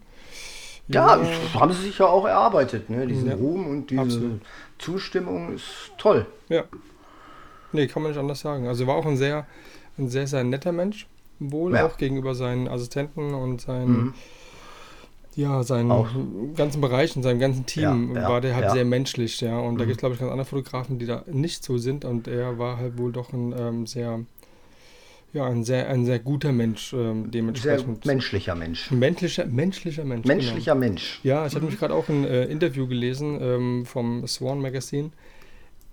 Ja, 0.89 1.17
das 1.17 1.29
haben 1.55 1.73
sie 1.73 1.83
sich 1.83 1.99
ja 1.99 2.07
auch 2.07 2.27
erarbeitet, 2.27 2.91
ne? 2.91 3.07
Diesen 3.09 3.29
Ja, 3.29 3.35
Ruhm 3.35 3.67
und 3.67 3.91
diese 3.91 4.01
absolut. 4.01 4.41
Zustimmung 4.79 5.55
ist 5.55 5.65
toll. 5.99 6.27
Ja. 6.49 6.65
Nee, 7.73 7.89
kann 7.89 8.03
man 8.03 8.13
nicht 8.13 8.19
anders 8.21 8.41
sagen. 8.41 8.69
Also 8.69 8.87
war 8.87 8.95
auch 8.95 9.07
ein 9.07 9.17
sehr, 9.17 9.47
ein 9.99 10.09
sehr, 10.09 10.27
sehr 10.27 10.45
netter 10.45 10.73
Mensch. 10.73 11.07
Wohl 11.39 11.75
Ja. 11.75 11.87
auch 11.87 11.97
gegenüber 11.99 12.35
seinen 12.35 12.67
Assistenten 12.69 13.35
und 13.35 13.61
seinen, 13.61 13.97
Mhm. 13.97 14.15
ja, 15.35 15.63
seinen 15.63 15.91
Auch. 15.93 16.09
ganzen 16.57 16.81
Bereichen, 16.81 17.23
seinem 17.23 17.39
ganzen 17.41 17.67
Team 17.67 18.15
Ja, 18.15 18.29
war 18.29 18.41
der 18.41 18.55
halt 18.57 18.71
sehr 18.71 18.85
menschlich, 18.87 19.41
ja. 19.43 19.59
Und 19.59 19.77
da 19.79 19.85
Mhm. 19.85 19.89
gibt 19.89 19.97
es, 19.99 20.01
glaube 20.01 20.15
ich, 20.15 20.21
ganz 20.21 20.31
andere 20.33 20.47
Fotografen, 20.47 20.99
die 20.99 21.05
da 21.07 21.25
nicht 21.31 21.63
so 21.63 21.77
sind. 21.77 22.05
Und 22.07 22.27
er 22.27 22.59
war 22.59 22.79
halt 22.79 22.97
wohl 22.99 23.13
doch 23.13 23.33
ein 23.35 23.55
ähm, 23.59 23.87
sehr, 23.87 24.21
ja, 25.35 25.45
ein 25.45 25.63
sehr, 25.65 25.91
ein 25.91 26.07
sehr 26.07 26.21
guter 26.21 26.53
Mensch, 26.53 26.95
ähm, 26.95 27.25
Sehr 27.25 27.31
dementsprechend. 27.33 28.07
menschlicher 28.07 28.55
Mensch. 28.55 28.91
menschlicher, 28.91 29.45
menschlicher 29.45 30.05
Mensch. 30.05 30.23
genau. 30.23 30.35
Menschlicher 30.37 30.75
Mensch. 30.75 31.21
Ja, 31.23 31.47
ich 31.47 31.55
hatte 31.55 31.67
mich 31.67 31.79
gerade 31.79 31.93
auch 31.93 32.09
ein 32.09 32.25
äh, 32.25 32.45
Interview 32.45 32.87
gelesen 32.87 33.39
ähm, 33.43 33.85
vom 33.85 34.27
Swan 34.27 34.61
Magazine 34.63 35.11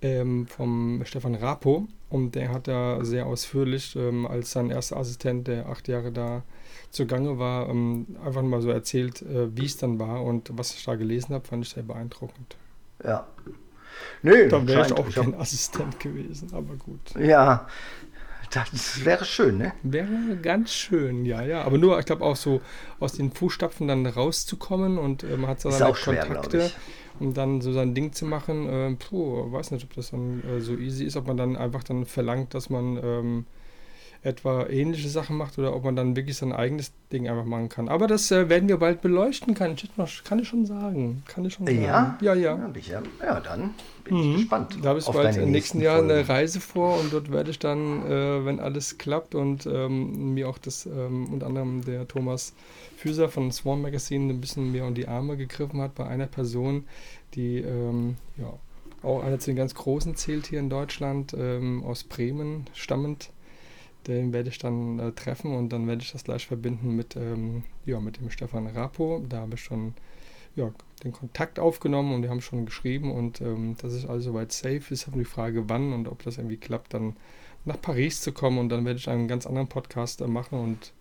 ähm, 0.00 0.46
vom 0.46 1.02
Stefan 1.04 1.34
Rapo 1.34 1.86
und 2.14 2.34
der 2.34 2.48
hat 2.52 2.68
da 2.68 3.04
sehr 3.04 3.26
ausführlich 3.26 3.96
ähm, 3.96 4.26
als 4.26 4.52
sein 4.52 4.70
erster 4.70 4.96
Assistent, 4.96 5.48
der 5.48 5.68
acht 5.68 5.88
Jahre 5.88 6.12
da 6.12 6.42
zugange 6.90 7.38
war, 7.38 7.68
ähm, 7.68 8.06
einfach 8.24 8.42
mal 8.42 8.62
so 8.62 8.70
erzählt, 8.70 9.22
äh, 9.22 9.54
wie 9.56 9.66
es 9.66 9.76
dann 9.76 9.98
war 9.98 10.22
und 10.22 10.50
was 10.58 10.74
ich 10.74 10.84
da 10.84 10.94
gelesen 10.94 11.34
habe, 11.34 11.46
fand 11.46 11.64
ich 11.64 11.72
sehr 11.74 11.82
beeindruckend. 11.82 12.56
Ja. 13.04 13.26
Nö, 14.22 14.48
Da 14.48 14.66
wäre 14.66 14.86
ich 14.86 14.92
auch 14.92 15.08
ich 15.08 15.16
hab- 15.16 15.24
kein 15.24 15.34
Assistent 15.34 16.00
gewesen, 16.00 16.48
aber 16.52 16.74
gut. 16.74 17.00
Ja, 17.18 17.66
das 18.52 19.04
wäre 19.04 19.24
schön, 19.24 19.58
ne? 19.58 19.72
Wäre 19.82 20.08
ganz 20.40 20.72
schön, 20.72 21.24
ja, 21.24 21.42
ja. 21.42 21.62
Aber 21.62 21.78
nur, 21.78 21.98
ich 21.98 22.06
glaube, 22.06 22.24
auch 22.24 22.36
so 22.36 22.60
aus 23.00 23.12
den 23.14 23.32
Fußstapfen 23.32 23.88
dann 23.88 24.06
rauszukommen 24.06 24.98
und 24.98 25.24
äh, 25.24 25.36
man 25.36 25.50
hat 25.50 25.60
so 25.60 25.70
seine 25.70 25.86
auch 25.90 25.96
schwer, 25.96 26.24
Kontakte, 26.26 26.58
ich. 26.66 26.76
Um 27.20 27.34
dann 27.34 27.60
so 27.60 27.72
sein 27.72 27.94
Ding 27.94 28.12
zu 28.12 28.26
machen. 28.26 28.68
Äh, 28.68 28.94
puh, 28.96 29.52
weiß 29.52 29.70
nicht, 29.70 29.84
ob 29.84 29.94
das 29.94 30.10
dann 30.10 30.42
äh, 30.44 30.60
so 30.60 30.76
easy 30.76 31.04
ist, 31.04 31.16
ob 31.16 31.26
man 31.26 31.36
dann 31.36 31.56
einfach 31.56 31.84
dann 31.84 32.04
verlangt, 32.06 32.54
dass 32.54 32.70
man 32.70 32.98
ähm, 33.02 33.46
etwa 34.24 34.66
ähnliche 34.68 35.08
Sachen 35.08 35.36
macht 35.36 35.58
oder 35.58 35.76
ob 35.76 35.84
man 35.84 35.94
dann 35.96 36.16
wirklich 36.16 36.36
sein 36.36 36.52
eigenes 36.52 36.92
Ding 37.12 37.28
einfach 37.28 37.44
machen 37.44 37.68
kann. 37.68 37.88
Aber 37.88 38.06
das 38.06 38.30
äh, 38.30 38.48
werden 38.48 38.68
wir 38.68 38.78
bald 38.78 39.02
beleuchten, 39.02 39.54
kann 39.54 39.74
ich, 39.74 39.88
kann 40.24 40.38
ich 40.38 40.48
schon 40.48 40.64
sagen. 40.66 41.22
Kann 41.28 41.44
ich 41.44 41.54
schon 41.54 41.66
sagen. 41.66 41.82
Ja? 41.82 42.18
Ja, 42.20 42.34
ja. 42.34 42.70
ich 42.74 42.88
ja, 42.88 43.02
ja, 43.22 43.40
dann 43.40 43.74
bin 44.02 44.16
ich 44.16 44.24
Mhm. 44.26 44.36
gespannt. 44.36 44.78
Da 44.82 44.88
habe 44.88 44.98
ich 44.98 45.04
bald 45.06 45.36
im 45.36 45.50
nächsten 45.50 45.80
Jahr 45.80 45.98
Folgen. 45.98 46.10
eine 46.10 46.28
Reise 46.28 46.60
vor 46.60 46.98
und 46.98 47.12
dort 47.12 47.30
werde 47.30 47.50
ich 47.50 47.58
dann, 47.58 48.06
äh, 48.06 48.44
wenn 48.44 48.60
alles 48.60 48.98
klappt 48.98 49.34
und 49.34 49.66
ähm, 49.66 50.34
mir 50.34 50.48
auch 50.48 50.58
das 50.58 50.86
ähm, 50.86 51.26
unter 51.32 51.46
anderem 51.46 51.84
der 51.84 52.08
Thomas 52.08 52.54
Füser 52.96 53.28
von 53.28 53.52
Swan 53.52 53.82
Magazine 53.82 54.32
ein 54.32 54.40
bisschen 54.40 54.72
mehr 54.72 54.86
um 54.86 54.94
die 54.94 55.06
Arme 55.06 55.36
gegriffen 55.36 55.80
hat 55.82 55.94
bei 55.94 56.06
einer 56.06 56.26
Person, 56.26 56.84
die 57.34 57.58
ähm, 57.58 58.16
ja 58.38 58.52
auch 59.02 59.22
einer 59.22 59.38
zu 59.38 59.50
den 59.50 59.56
ganz 59.56 59.74
Großen 59.74 60.16
zählt 60.16 60.46
hier 60.46 60.60
in 60.60 60.70
Deutschland, 60.70 61.34
ähm, 61.38 61.84
aus 61.84 62.04
Bremen 62.04 62.64
stammend. 62.72 63.28
Den 64.06 64.32
werde 64.32 64.50
ich 64.50 64.58
dann 64.58 64.98
äh, 64.98 65.12
treffen 65.12 65.54
und 65.54 65.70
dann 65.70 65.86
werde 65.86 66.02
ich 66.02 66.12
das 66.12 66.24
gleich 66.24 66.46
verbinden 66.46 66.94
mit, 66.94 67.16
ähm, 67.16 67.62
ja, 67.86 68.00
mit 68.00 68.18
dem 68.18 68.30
Stefan 68.30 68.66
Rapo. 68.66 69.24
Da 69.28 69.38
habe 69.38 69.54
ich 69.54 69.62
schon 69.62 69.94
ja, 70.56 70.70
den 71.02 71.12
Kontakt 71.12 71.58
aufgenommen 71.58 72.14
und 72.14 72.22
wir 72.22 72.30
haben 72.30 72.40
schon 72.40 72.66
geschrieben 72.66 73.12
und 73.12 73.40
ähm, 73.40 73.76
das 73.80 73.92
ist 73.92 74.06
also 74.06 74.30
soweit 74.30 74.52
safe. 74.52 74.82
Ist 74.90 75.08
aber 75.08 75.18
die 75.18 75.24
Frage, 75.24 75.68
wann 75.68 75.92
und 75.92 76.08
ob 76.08 76.22
das 76.22 76.38
irgendwie 76.38 76.56
klappt, 76.56 76.94
dann 76.94 77.16
nach 77.64 77.80
Paris 77.80 78.20
zu 78.20 78.32
kommen 78.32 78.58
und 78.58 78.68
dann 78.68 78.84
werde 78.84 78.98
ich 78.98 79.08
einen 79.08 79.28
ganz 79.28 79.46
anderen 79.46 79.68
Podcast 79.68 80.20
äh, 80.20 80.26
machen 80.26 80.58
und, 80.60 80.92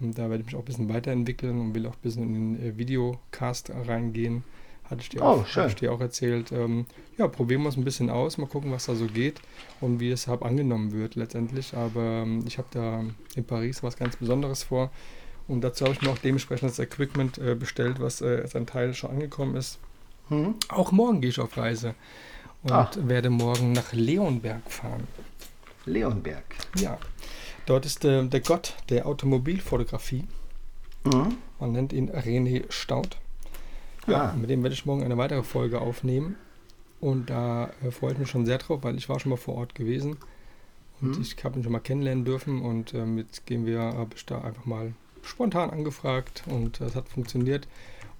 und 0.00 0.16
da 0.16 0.30
werde 0.30 0.40
ich 0.40 0.46
mich 0.46 0.54
auch 0.54 0.60
ein 0.60 0.64
bisschen 0.64 0.88
weiterentwickeln 0.88 1.60
und 1.60 1.74
will 1.74 1.86
auch 1.86 1.94
ein 1.94 2.02
bisschen 2.02 2.22
in 2.34 2.54
den 2.54 2.66
äh, 2.66 2.78
Videocast 2.78 3.70
reingehen. 3.70 4.44
Hatte 4.90 5.02
ich 5.02 5.08
dir, 5.10 5.20
Oh, 5.22 5.24
auch, 5.26 5.46
hatte 5.56 5.68
ich 5.68 5.74
dir 5.76 5.92
auch 5.92 6.00
erzählt. 6.00 6.50
Ähm, 6.52 6.86
ja, 7.18 7.28
probieren 7.28 7.62
wir 7.62 7.68
es 7.68 7.76
ein 7.76 7.84
bisschen 7.84 8.08
aus, 8.10 8.38
mal 8.38 8.46
gucken, 8.46 8.72
was 8.72 8.86
da 8.86 8.94
so 8.94 9.06
geht 9.06 9.40
und 9.80 10.00
wie 10.00 10.10
es 10.10 10.26
halt 10.28 10.42
angenommen 10.42 10.92
wird 10.92 11.14
letztendlich. 11.14 11.74
Aber 11.74 12.22
ähm, 12.22 12.44
ich 12.46 12.56
habe 12.58 12.68
da 12.70 13.04
in 13.34 13.44
Paris 13.44 13.82
was 13.82 13.96
ganz 13.96 14.16
Besonderes 14.16 14.62
vor. 14.62 14.90
Und 15.46 15.62
dazu 15.62 15.84
habe 15.84 15.94
ich 15.94 16.02
mir 16.02 16.10
auch 16.10 16.18
dementsprechend 16.18 16.70
das 16.70 16.78
Equipment 16.78 17.38
äh, 17.38 17.54
bestellt, 17.54 18.00
was 18.00 18.20
äh, 18.20 18.40
als 18.42 18.54
ein 18.56 18.66
Teil 18.66 18.94
schon 18.94 19.10
angekommen 19.10 19.56
ist. 19.56 19.78
Mhm. 20.28 20.54
Auch 20.68 20.92
morgen 20.92 21.20
gehe 21.20 21.30
ich 21.30 21.40
auf 21.40 21.56
Reise 21.56 21.94
und 22.62 22.72
Ah. 22.72 22.90
werde 22.96 23.30
morgen 23.30 23.72
nach 23.72 23.92
Leonberg 23.92 24.70
fahren. 24.70 25.06
Leonberg. 25.86 26.44
Ja, 26.78 26.98
dort 27.66 27.86
ist 27.86 28.04
äh, 28.04 28.24
der 28.26 28.40
Gott 28.40 28.74
der 28.90 29.06
Automobilfotografie. 29.06 30.24
Mhm. 31.04 31.36
Man 31.60 31.72
nennt 31.72 31.92
ihn 31.92 32.10
René 32.10 32.64
Staud. 32.70 33.16
Ja, 34.08 34.30
Ah. 34.30 34.36
mit 34.36 34.50
dem 34.50 34.62
werde 34.62 34.74
ich 34.74 34.86
morgen 34.86 35.02
eine 35.04 35.16
weitere 35.18 35.42
Folge 35.42 35.80
aufnehmen. 35.80 36.36
Und 37.00 37.30
da 37.30 37.70
äh, 37.84 37.90
freue 37.90 38.12
ich 38.12 38.18
mich 38.18 38.28
schon 38.30 38.44
sehr 38.46 38.58
drauf, 38.58 38.82
weil 38.82 38.96
ich 38.96 39.08
war 39.08 39.20
schon 39.20 39.30
mal 39.30 39.36
vor 39.36 39.54
Ort 39.56 39.74
gewesen. 39.74 40.16
Und 41.00 41.16
Mhm. 41.16 41.22
ich 41.22 41.44
habe 41.44 41.58
ihn 41.58 41.62
schon 41.62 41.72
mal 41.72 41.78
kennenlernen 41.80 42.24
dürfen. 42.24 42.60
Und 42.62 42.94
ähm, 42.94 43.18
jetzt 43.18 43.46
gehen 43.46 43.66
wir, 43.66 43.80
habe 43.80 44.10
ich 44.16 44.26
da 44.26 44.40
einfach 44.40 44.64
mal 44.64 44.92
spontan 45.22 45.70
angefragt 45.70 46.42
und 46.46 46.80
es 46.80 46.96
hat 46.96 47.08
funktioniert. 47.08 47.68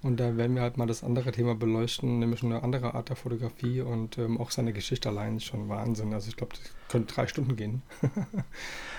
Und 0.01 0.17
da 0.17 0.37
werden 0.37 0.55
wir 0.55 0.61
halt 0.61 0.77
mal 0.77 0.87
das 0.87 1.03
andere 1.03 1.31
Thema 1.31 1.55
beleuchten, 1.55 2.19
nämlich 2.19 2.41
eine 2.41 2.63
andere 2.63 2.93
Art 2.93 3.09
der 3.09 3.17
Fotografie 3.17 3.81
und 3.81 4.17
ähm, 4.17 4.39
auch 4.39 4.49
seine 4.51 4.71
Geschichte 4.71 5.09
allein 5.09 5.35
ist 5.37 5.43
schon 5.45 5.67
Wahnsinn. 5.67 6.13
Also 6.13 6.29
ich 6.29 6.37
glaube, 6.37 6.53
das 6.55 6.61
könnte 6.87 7.13
drei 7.13 7.27
Stunden 7.27 7.55
gehen. 7.55 7.81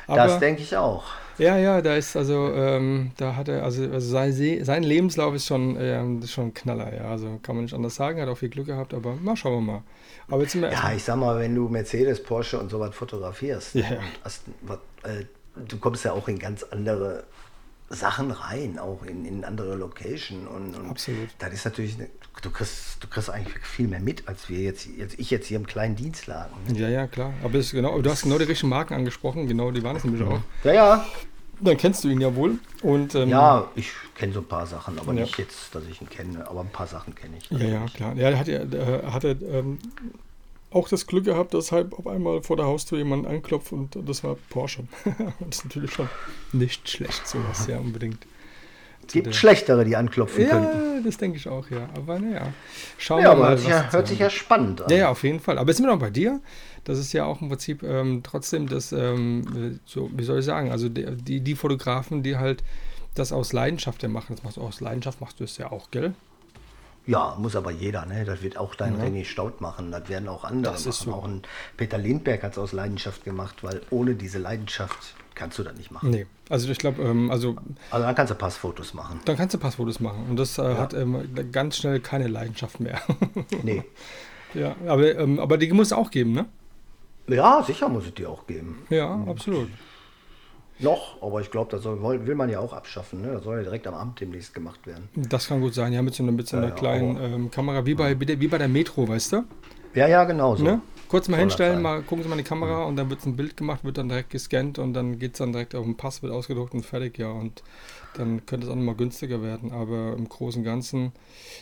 Das 0.06 0.40
denke 0.40 0.62
ich 0.62 0.76
auch. 0.76 1.04
Ja, 1.38 1.56
ja, 1.56 1.80
da 1.80 1.94
ist 1.94 2.16
also, 2.16 2.52
ähm, 2.52 3.12
da 3.16 3.36
hat 3.36 3.46
er, 3.48 3.62
also, 3.62 3.84
also 3.84 4.10
sein, 4.10 4.32
Se- 4.32 4.64
sein 4.64 4.82
Lebenslauf 4.82 5.34
ist 5.34 5.46
schon, 5.46 5.76
ähm, 5.78 6.20
schon 6.26 6.46
ein 6.48 6.54
Knaller, 6.54 6.92
ja. 6.94 7.02
Also 7.10 7.38
kann 7.42 7.54
man 7.54 7.64
nicht 7.64 7.74
anders 7.74 7.94
sagen, 7.94 8.18
er 8.18 8.26
hat 8.26 8.32
auch 8.32 8.38
viel 8.38 8.48
Glück 8.48 8.66
gehabt, 8.66 8.92
aber 8.92 9.14
mal 9.14 9.36
schauen 9.36 9.64
wir 9.64 9.72
mal. 9.72 9.82
Aber 10.28 10.42
jetzt 10.42 10.54
Ja, 10.56 10.92
ich 10.92 11.04
sag 11.04 11.16
mal, 11.16 11.38
wenn 11.38 11.54
du 11.54 11.68
Mercedes, 11.68 12.20
Porsche 12.22 12.58
und 12.58 12.70
sowas 12.70 12.92
fotografierst, 12.94 13.76
Ja, 13.76 13.82
ja. 13.92 14.00
hast, 14.24 14.42
was, 14.62 14.78
äh, 15.04 15.24
du 15.68 15.78
kommst 15.78 16.04
ja 16.04 16.12
auch 16.12 16.26
in 16.26 16.38
ganz 16.40 16.64
andere 16.64 17.24
Sachen 17.92 18.30
rein, 18.30 18.78
auch 18.78 19.02
in, 19.04 19.24
in 19.24 19.44
andere 19.44 19.74
Location 19.74 20.46
und, 20.46 20.76
und 20.76 20.90
Absolut. 20.90 21.28
das 21.40 21.52
ist 21.52 21.64
natürlich, 21.64 21.96
eine, 21.96 22.08
du 22.40 22.50
kriegst, 22.50 23.02
du 23.02 23.08
kriegst 23.08 23.28
eigentlich 23.30 23.58
viel 23.64 23.88
mehr 23.88 23.98
mit, 23.98 24.28
als 24.28 24.48
wir 24.48 24.60
jetzt, 24.60 24.86
jetzt 24.86 25.18
ich 25.18 25.28
jetzt 25.30 25.48
hier 25.48 25.56
im 25.58 25.66
kleinen 25.66 25.96
Dienstladen. 25.96 26.52
Ne? 26.68 26.78
Ja, 26.78 26.88
ja, 26.88 27.06
klar. 27.08 27.34
Aber 27.42 27.58
ist 27.58 27.72
genau, 27.72 28.00
du 28.00 28.08
hast 28.08 28.22
genau 28.22 28.38
die 28.38 28.44
richtigen 28.44 28.68
Marken 28.70 28.94
angesprochen, 28.94 29.48
genau, 29.48 29.72
die 29.72 29.82
waren 29.82 29.96
es 29.96 30.04
nämlich 30.04 30.22
auch. 30.22 30.40
Ja, 30.62 30.72
ja, 30.72 31.06
Dann 31.60 31.76
kennst 31.76 32.04
du 32.04 32.08
ihn 32.08 32.20
ja 32.20 32.32
wohl. 32.34 32.58
Und, 32.82 33.16
ähm, 33.16 33.28
ja, 33.28 33.68
ich 33.74 33.90
kenne 34.14 34.32
so 34.32 34.38
ein 34.40 34.46
paar 34.46 34.66
Sachen, 34.68 34.96
aber 34.98 35.12
Ja. 35.12 35.22
nicht 35.22 35.36
jetzt, 35.38 35.74
dass 35.74 35.82
ich 35.90 36.00
ihn 36.00 36.08
kenne, 36.08 36.48
aber 36.48 36.60
ein 36.60 36.70
paar 36.70 36.86
Sachen 36.86 37.14
kenne 37.16 37.38
ich. 37.38 37.50
Ja, 37.50 37.66
ja, 37.66 37.86
klar. 37.92 38.14
Ja, 38.14 38.30
er 38.30 38.38
hat 38.38 38.46
ja, 38.46 38.60
er 38.60 39.12
hatte 39.12 39.36
ähm, 39.42 39.78
auch 40.70 40.88
das 40.88 41.06
Glück 41.06 41.24
gehabt, 41.24 41.52
dass 41.54 41.72
halt 41.72 41.92
auf 41.94 42.06
einmal 42.06 42.42
vor 42.42 42.56
der 42.56 42.66
Haustür 42.66 42.98
jemand 42.98 43.26
anklopft 43.26 43.72
und 43.72 43.96
das 44.08 44.22
war 44.22 44.36
Porsche. 44.50 44.84
das 45.40 45.58
ist 45.58 45.64
natürlich 45.64 45.92
schon 45.92 46.08
nicht 46.52 46.88
schlecht, 46.88 47.26
sowas, 47.26 47.66
ja, 47.66 47.78
unbedingt. 47.78 48.24
Es 49.06 49.14
gibt 49.14 49.34
schlechtere, 49.34 49.84
die 49.84 49.96
anklopfen 49.96 50.44
Ja, 50.44 50.50
könnten. 50.50 51.04
das 51.04 51.16
denke 51.16 51.36
ich 51.36 51.48
auch, 51.48 51.68
ja. 51.70 51.88
Aber 51.96 52.20
naja, 52.20 52.52
schauen 52.96 53.22
Ja, 53.24 53.32
wir 53.32 53.36
mal. 53.40 53.48
hört 53.50 53.58
sich, 53.58 53.68
ja, 53.68 53.92
hört 53.92 54.06
sich 54.06 54.18
ja 54.20 54.30
spannend 54.30 54.82
an. 54.82 54.90
ja, 54.90 54.96
ja, 54.96 55.08
auf 55.08 55.24
jeden 55.24 55.40
Fall. 55.40 55.58
Aber 55.58 55.68
jetzt 55.70 55.78
sind 55.78 55.86
wir 55.86 55.92
noch 55.92 55.98
bei 56.00 56.10
dir. 56.10 56.40
Das 56.84 56.96
ist 56.98 57.12
ja 57.12 57.24
auch 57.24 57.40
im 57.42 57.48
Prinzip 57.48 57.82
ähm, 57.82 58.20
trotzdem 58.22 58.68
das, 58.68 58.92
ähm, 58.92 59.80
so, 59.84 60.10
wie 60.14 60.22
soll 60.22 60.38
ich 60.38 60.44
sagen, 60.44 60.70
also 60.70 60.88
die, 60.88 61.04
die, 61.16 61.40
die 61.40 61.54
Fotografen, 61.56 62.22
die 62.22 62.36
halt 62.36 62.62
das 63.16 63.32
aus 63.32 63.52
Leidenschaft 63.52 64.04
ja 64.04 64.08
machen. 64.08 64.36
Das 64.36 64.44
machst 64.44 64.58
du 64.58 64.60
aus 64.60 64.80
Leidenschaft, 64.80 65.20
machst 65.20 65.40
du 65.40 65.44
es 65.44 65.58
ja 65.58 65.72
auch, 65.72 65.90
gell? 65.90 66.14
Ja, 67.06 67.34
muss 67.38 67.56
aber 67.56 67.70
jeder, 67.70 68.06
ne? 68.06 68.24
Das 68.24 68.42
wird 68.42 68.56
auch 68.56 68.74
dein 68.74 68.98
Ja. 68.98 69.04
René 69.04 69.24
Staud 69.24 69.60
machen, 69.60 69.90
das 69.90 70.08
werden 70.08 70.28
auch 70.28 70.44
andere 70.44 70.72
Das 70.72 70.82
machen. 70.82 70.90
ist 70.90 71.00
so. 71.00 71.12
Auch 71.12 71.24
ein 71.24 71.42
Peter 71.76 71.98
Lindberg 71.98 72.42
hat 72.42 72.52
es 72.52 72.58
aus 72.58 72.72
Leidenschaft 72.72 73.24
gemacht, 73.24 73.62
weil 73.64 73.80
ohne 73.90 74.14
diese 74.14 74.38
Leidenschaft 74.38 75.14
kannst 75.34 75.58
du 75.58 75.62
das 75.62 75.76
nicht 75.76 75.90
machen. 75.90 76.10
Nee. 76.10 76.26
Also 76.50 76.70
ich 76.70 76.78
glaube, 76.78 77.02
ähm, 77.02 77.30
also 77.30 77.56
Also 77.90 78.04
dann 78.06 78.14
kannst 78.14 78.30
du 78.30 78.34
Passfotos 78.34 78.92
machen. 78.94 79.20
dann 79.24 79.36
kannst 79.36 79.54
du 79.54 79.58
Passfotos 79.58 79.98
machen. 80.00 80.26
Und 80.28 80.36
das 80.36 80.58
äh, 80.58 80.74
hat 80.76 80.92
ähm, 80.94 81.28
ganz 81.52 81.78
schnell 81.78 82.00
keine 82.00 82.28
Leidenschaft 82.28 82.80
mehr. 82.80 83.00
Nee. 83.62 83.82
ja, 84.54 84.76
aber, 84.86 85.16
ähm, 85.18 85.38
aber 85.40 85.56
die 85.58 85.72
muss 85.72 85.88
es 85.88 85.92
auch 85.92 86.10
geben, 86.10 86.32
ne? 86.32 86.46
Ja, 87.28 87.62
sicher 87.64 87.88
muss 87.88 88.06
es 88.06 88.14
dir 88.14 88.28
auch 88.28 88.46
geben. 88.46 88.82
Ja, 88.90 89.14
absolut. 89.26 89.68
Noch, 90.82 91.20
aber 91.22 91.40
ich 91.40 91.50
glaube, 91.50 91.70
das 91.70 91.82
soll, 91.82 92.00
will 92.26 92.34
man 92.34 92.48
ja 92.48 92.58
auch 92.60 92.72
abschaffen. 92.72 93.20
Ne? 93.22 93.32
Das 93.32 93.44
soll 93.44 93.58
ja 93.58 93.62
direkt 93.62 93.86
am 93.86 93.94
Amt 93.94 94.20
demnächst 94.20 94.54
gemacht 94.54 94.86
werden. 94.86 95.08
Das 95.14 95.48
kann 95.48 95.60
gut 95.60 95.74
sein, 95.74 95.92
ja, 95.92 96.00
mit 96.02 96.14
so 96.14 96.22
einer, 96.22 96.32
mit 96.32 96.48
so 96.48 96.56
einer 96.56 96.68
Ja, 96.68 96.74
kleinen 96.74 97.16
aber- 97.16 97.26
ähm, 97.26 97.50
Kamera, 97.50 97.84
wie 97.86 97.94
bei, 97.94 98.18
wie 98.18 98.48
bei 98.48 98.58
der 98.58 98.68
Metro, 98.68 99.06
weißt 99.08 99.32
du? 99.32 99.44
Ja, 99.94 100.06
ja, 100.06 100.24
genau 100.24 100.56
so. 100.56 100.64
Ne? 100.64 100.80
Kurz 101.08 101.26
mal 101.26 101.36
Soll 101.38 101.40
hinstellen, 101.46 101.82
mal 101.82 102.02
gucken 102.02 102.22
Sie 102.22 102.28
mal 102.28 102.38
in 102.38 102.44
die 102.44 102.48
Kamera 102.48 102.84
und 102.84 102.94
dann 102.94 103.10
wird 103.10 103.26
ein 103.26 103.34
Bild 103.34 103.56
gemacht, 103.56 103.82
wird 103.84 103.98
dann 103.98 104.08
direkt 104.08 104.30
gescannt 104.30 104.78
und 104.78 104.94
dann 104.94 105.18
geht 105.18 105.32
es 105.32 105.38
dann 105.38 105.50
direkt 105.52 105.74
auf 105.74 105.84
den 105.84 105.96
Pass, 105.96 106.22
wird 106.22 106.32
ausgedruckt 106.32 106.72
und 106.72 106.86
fertig, 106.86 107.18
ja. 107.18 107.30
Und 107.32 107.64
dann 108.14 108.46
könnte 108.46 108.66
es 108.66 108.72
auch 108.72 108.76
nochmal 108.76 108.94
günstiger 108.94 109.42
werden. 109.42 109.72
Aber 109.72 110.14
im 110.16 110.28
Großen 110.28 110.60
und 110.60 110.64
Ganzen, 110.64 111.10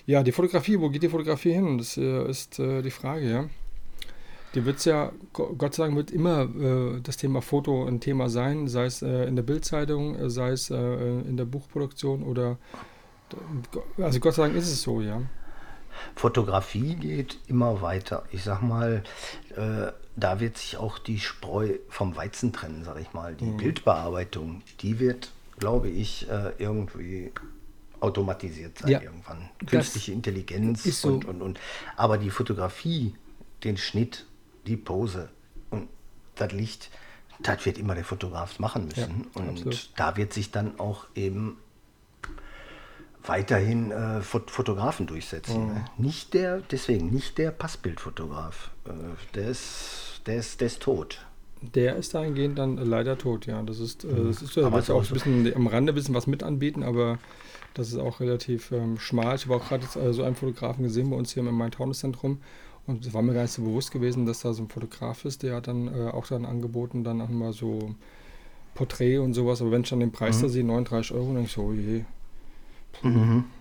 ja, 0.04 0.22
die 0.22 0.32
Fotografie, 0.32 0.78
wo 0.78 0.90
geht 0.90 1.02
die 1.02 1.08
Fotografie 1.08 1.52
hin? 1.54 1.78
Das 1.78 1.96
äh, 1.96 2.28
ist 2.28 2.58
äh, 2.58 2.82
die 2.82 2.90
Frage, 2.90 3.30
ja. 3.30 3.44
Die 4.55 4.64
wird 4.64 4.78
es 4.78 4.84
ja, 4.86 5.12
Go- 5.32 5.55
Gott 5.57 5.74
sei 5.74 5.84
Dank, 5.84 5.96
wird 5.96 6.11
immer 6.11 6.42
äh, 6.42 7.01
das 7.03 7.16
Thema 7.18 7.42
Foto 7.42 7.84
ein 7.86 8.01
Thema 8.01 8.28
sein, 8.30 8.66
sei 8.68 8.86
es 8.86 9.03
äh, 9.03 9.24
in 9.26 9.36
der 9.36 9.42
Bildzeitung, 9.42 10.14
äh, 10.16 10.30
sei 10.30 10.51
es 10.51 10.70
äh, 10.70 10.76
in 11.20 11.36
der 11.36 11.44
Buchproduktion 11.44 12.22
oder. 12.22 12.59
Also 13.99 14.20
Gott 14.20 14.34
sei 14.34 14.44
Dank 14.44 14.57
ist 14.57 14.68
es 14.68 14.80
so, 14.82 15.03
ja. 15.03 15.20
Fotografie 16.14 16.94
geht 16.94 17.38
immer 17.46 17.82
weiter. 17.82 18.24
Ich 18.30 18.42
sag 18.44 18.62
mal, 18.62 19.03
äh, 19.57 19.92
da 20.16 20.40
wird 20.40 20.57
sich 20.57 20.76
auch 20.76 20.99
die 20.99 21.18
Spreu 21.18 21.74
vom 21.88 22.16
Weizen 22.16 22.53
trennen, 22.53 22.84
sag 22.84 23.01
ich 23.01 23.12
mal. 23.12 23.34
Die 23.34 23.44
Mhm. 23.46 23.57
Bildbearbeitung, 23.59 24.62
die 24.80 24.99
wird, 24.99 25.30
glaube 25.59 25.88
ich, 25.88 26.28
äh, 26.30 26.53
irgendwie 26.59 27.32
automatisiert 28.01 28.78
sein 28.78 28.90
Ja. 28.92 29.03
irgendwann. 29.03 29.51
Künstliche 29.66 30.12
Intelligenz 30.12 30.84
so. 30.84 31.09
und, 31.09 31.24
und, 31.24 31.42
und. 31.42 31.61
Aber 31.96 32.16
die 32.16 32.30
Fotografie, 32.30 33.14
den 33.64 33.76
Schnitt, 33.76 34.24
die 34.68 34.76
Pose 34.76 35.30
und 35.70 35.88
das 36.36 36.52
Licht, 36.52 36.90
das 37.40 37.64
wird 37.66 37.78
immer 37.78 37.94
der 37.94 38.04
Fotograf 38.04 38.58
machen 38.58 38.86
müssen. 38.86 39.26
Ja, 39.34 39.40
und 39.40 39.48
absolut. 39.50 39.90
da 39.96 40.16
wird 40.16 40.32
sich 40.32 40.50
dann 40.50 40.78
auch 40.78 41.06
eben 41.14 41.58
weiterhin 43.24 43.90
äh, 43.90 44.20
Fot 44.20 44.50
Fotografen 44.50 45.06
durchsetzen. 45.06 45.68
Mhm. 45.68 45.74
Ne? 45.74 45.84
Nicht 45.98 46.34
der, 46.34 46.62
deswegen 46.70 47.10
nicht 47.10 47.38
der 47.38 47.50
Passbildfotograf. 47.50 48.70
Äh, 48.86 48.90
der, 49.34 49.48
ist, 49.48 50.22
der, 50.26 50.36
ist, 50.36 50.60
der 50.60 50.66
ist 50.66 50.80
tot. 50.80 51.24
Der 51.60 51.96
ist 51.96 52.14
dahingehend 52.14 52.58
dann 52.58 52.76
leider 52.76 53.18
tot, 53.18 53.46
ja. 53.46 53.62
Das 53.62 53.80
ist, 53.80 54.04
äh, 54.04 54.08
das 54.08 54.42
ist 54.42 54.56
Aber 54.58 54.78
ist 54.78 54.90
auch 54.90 55.02
auch 55.02 55.06
ein 55.06 55.12
bisschen 55.12 55.54
am 55.54 55.66
Rande 55.66 55.92
ein 55.92 55.94
bisschen 55.94 56.14
was 56.14 56.26
mit 56.26 56.42
anbieten, 56.42 56.82
aber 56.82 57.18
das 57.74 57.88
ist 57.88 57.98
auch 57.98 58.20
relativ 58.20 58.72
ähm, 58.72 58.98
schmal. 58.98 59.36
Ich 59.36 59.44
habe 59.44 59.56
auch 59.56 59.68
gerade 59.68 59.84
jetzt, 59.84 59.96
äh, 59.96 60.12
so 60.12 60.22
einen 60.22 60.36
Fotografen 60.36 60.84
gesehen 60.84 61.10
bei 61.10 61.16
uns 61.16 61.32
hier 61.32 61.44
im 61.44 61.54
Main-Taunus-Zentrum 61.54 62.40
und 62.89 63.07
es 63.07 63.14
war 63.14 63.22
mir 63.22 63.34
gar 63.34 63.43
nicht 63.43 63.53
so 63.53 63.62
bewusst 63.62 63.93
gewesen, 63.93 64.26
dass 64.26 64.41
da 64.41 64.53
so 64.53 64.62
ein 64.64 64.68
Fotograf 64.68 65.24
ist, 65.24 65.45
der 65.45 65.55
hat 65.57 65.68
dann 65.68 65.86
äh, 65.89 66.09
auch 66.09 66.26
dann 66.26 66.45
angeboten, 66.45 67.05
dann 67.05 67.20
auch 67.20 67.28
mal 67.28 67.53
so 67.53 67.95
Porträt 68.74 69.18
und 69.18 69.34
sowas, 69.34 69.61
aber 69.61 69.70
wenn 69.70 69.82
ich 69.82 69.91
dann 69.91 70.01
den 70.01 70.11
Preis 70.12 70.41
da 70.41 70.49
sehe, 70.49 70.64
39 70.64 71.12
Euro, 71.12 71.26
dann 71.26 71.34
denke 71.36 71.49
ich 71.49 71.53
so, 71.53 71.62
oh 71.62 71.72
je, 71.72 72.05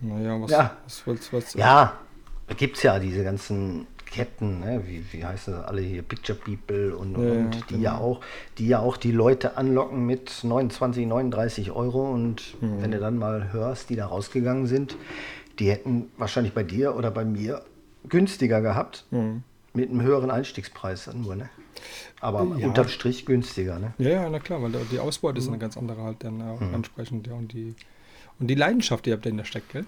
naja, 0.02 0.42
was, 0.42 0.52
Ja. 0.52 0.78
was, 0.86 1.08
was, 1.08 1.34
was 1.34 1.54
Ja, 1.54 2.00
da 2.48 2.54
gibt 2.54 2.78
es 2.78 2.84
ja 2.84 3.00
diese 3.00 3.24
ganzen 3.24 3.88
Ketten, 4.06 4.62
ne? 4.62 4.82
wie, 4.88 5.04
wie 5.12 5.26
heißen 5.26 5.54
sie 5.54 5.68
alle 5.68 5.82
hier, 5.82 6.02
Picture 6.02 6.38
People 6.38 6.96
und, 6.96 7.16
und, 7.16 7.24
Ja, 7.24 7.34
ja, 7.36 7.44
und 7.44 7.70
die, 7.70 7.74
genau. 7.74 7.84
ja 7.84 7.98
auch, 7.98 8.22
die 8.58 8.68
ja 8.68 8.80
auch 8.80 8.98
die 8.98 9.12
Leute 9.12 9.58
anlocken 9.58 10.06
mit 10.06 10.44
29, 10.44 11.06
39 11.06 11.72
Euro 11.72 12.12
und 12.12 12.56
Mhm. 12.62 12.82
wenn 12.82 12.92
du 12.92 13.00
dann 13.00 13.18
mal 13.18 13.52
hörst, 13.52 13.90
die 13.90 13.96
da 13.96 14.06
rausgegangen 14.08 14.68
sind, 14.68 14.96
die 15.60 15.70
hätten 15.70 16.12
wahrscheinlich 16.18 16.54
bei 16.54 16.64
dir 16.64 16.96
oder 16.96 17.12
bei 17.12 17.26
mir 17.26 17.64
günstiger 18.10 18.62
gehabt, 18.62 19.06
Mhm. 19.12 19.44
mit 19.74 19.90
einem 19.90 20.02
höheren 20.02 20.32
Einstiegspreis 20.32 21.06
dann 21.06 21.22
nur, 21.22 21.36
ne? 21.36 21.50
Aber 22.20 22.44
Ja. 22.58 22.68
unterm 22.68 22.88
Strich 22.88 23.26
günstiger, 23.26 23.78
ne? 23.80 23.94
Ja, 24.00 24.10
ja, 24.10 24.30
na 24.30 24.40
klar, 24.40 24.62
weil 24.62 24.72
die 24.92 25.00
Ausbeute 25.00 25.36
Mhm. 25.36 25.44
ist 25.44 25.48
eine 25.50 25.58
ganz 25.60 25.78
andere 25.78 26.02
halt 26.04 26.24
dann 26.24 26.42
auch 26.42 26.62
entsprechend, 26.62 27.28
ja, 27.28 27.34
und 27.34 27.52
die 27.54 27.76
und 28.40 28.48
die 28.48 28.56
Leidenschaft, 28.56 29.06
die 29.06 29.10
ihr 29.12 29.18
dahinter 29.18 29.46
steckt, 29.46 29.70
gell? 29.70 29.86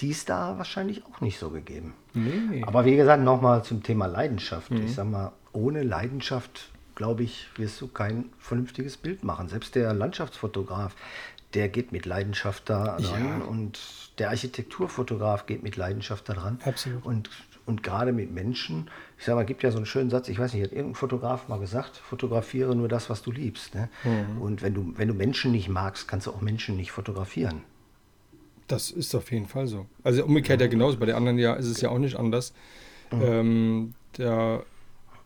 Die 0.00 0.08
ist 0.10 0.28
da 0.30 0.56
wahrscheinlich 0.58 1.04
auch 1.06 1.20
nicht 1.20 1.38
so 1.38 1.50
gegeben. 1.50 1.94
Nee. 2.14 2.62
Aber 2.66 2.84
wie 2.84 2.96
gesagt, 2.96 3.22
nochmal 3.22 3.62
zum 3.64 3.82
Thema 3.82 4.06
Leidenschaft. 4.06 4.70
Mhm. 4.70 4.84
Ich 4.84 4.94
sag 4.94 5.06
mal, 5.06 5.32
ohne 5.52 5.82
Leidenschaft, 5.82 6.70
glaube 6.94 7.24
ich, 7.24 7.48
wirst 7.56 7.80
du 7.80 7.88
kein 7.88 8.26
vernünftiges 8.38 8.96
Bild 8.96 9.24
machen. 9.24 9.48
Selbst 9.48 9.74
der 9.74 9.92
Landschaftsfotograf, 9.92 10.94
der 11.54 11.68
geht 11.68 11.92
mit 11.92 12.06
Leidenschaft 12.06 12.70
da 12.70 12.96
ran 12.96 13.42
und 13.42 13.78
der 14.18 14.30
Architekturfotograf 14.30 15.46
geht 15.46 15.62
mit 15.62 15.76
Leidenschaft 15.76 16.28
da 16.28 16.34
dran. 16.34 16.60
Absolut. 16.64 17.04
Und, 17.04 17.30
und 17.66 17.82
gerade 17.82 18.12
mit 18.12 18.32
Menschen, 18.32 18.90
ich 19.18 19.24
sag 19.24 19.34
mal, 19.34 19.44
gibt 19.44 19.62
ja 19.62 19.70
so 19.70 19.76
einen 19.76 19.86
schönen 19.86 20.10
Satz, 20.10 20.28
ich 20.28 20.38
weiß 20.38 20.54
nicht, 20.54 20.62
hat 20.62 20.72
irgendein 20.72 20.94
Fotograf 20.94 21.48
mal 21.48 21.58
gesagt, 21.58 21.96
fotografiere 21.96 22.74
nur 22.74 22.88
das, 22.88 23.10
was 23.10 23.22
du 23.22 23.30
liebst. 23.30 23.74
Ne? 23.74 23.88
Mhm. 24.04 24.42
Und 24.42 24.62
wenn 24.62 24.74
du, 24.74 24.92
wenn 24.96 25.08
du 25.08 25.14
Menschen 25.14 25.52
nicht 25.52 25.68
magst, 25.68 26.08
kannst 26.08 26.26
du 26.26 26.32
auch 26.32 26.40
Menschen 26.40 26.76
nicht 26.76 26.90
fotografieren. 26.92 27.62
Das 28.66 28.90
ist 28.90 29.14
auf 29.14 29.32
jeden 29.32 29.46
Fall 29.46 29.66
so. 29.66 29.86
Also 30.04 30.24
umgekehrt 30.24 30.60
ja 30.60 30.66
genauso. 30.66 30.98
Bei 30.98 31.06
den 31.06 31.14
anderen 31.14 31.38
ja 31.38 31.54
ist 31.54 31.66
es 31.66 31.80
ja 31.80 31.88
auch 31.88 31.98
nicht 31.98 32.16
anders. 32.16 32.52
Ähm, 33.10 33.94
der, 34.18 34.64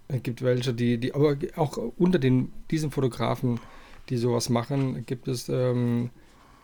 es 0.07 0.22
gibt 0.22 0.43
welche, 0.43 0.72
die, 0.72 0.99
die, 0.99 1.14
aber 1.14 1.36
auch 1.57 1.76
unter 1.97 2.20
den, 2.20 2.53
diesen 2.70 2.93
Fotografen, 2.93 3.59
die 4.09 4.16
sowas 4.16 4.49
machen, 4.49 5.05
gibt 5.07 5.26
es 5.26 5.49
ähm, 5.49 6.11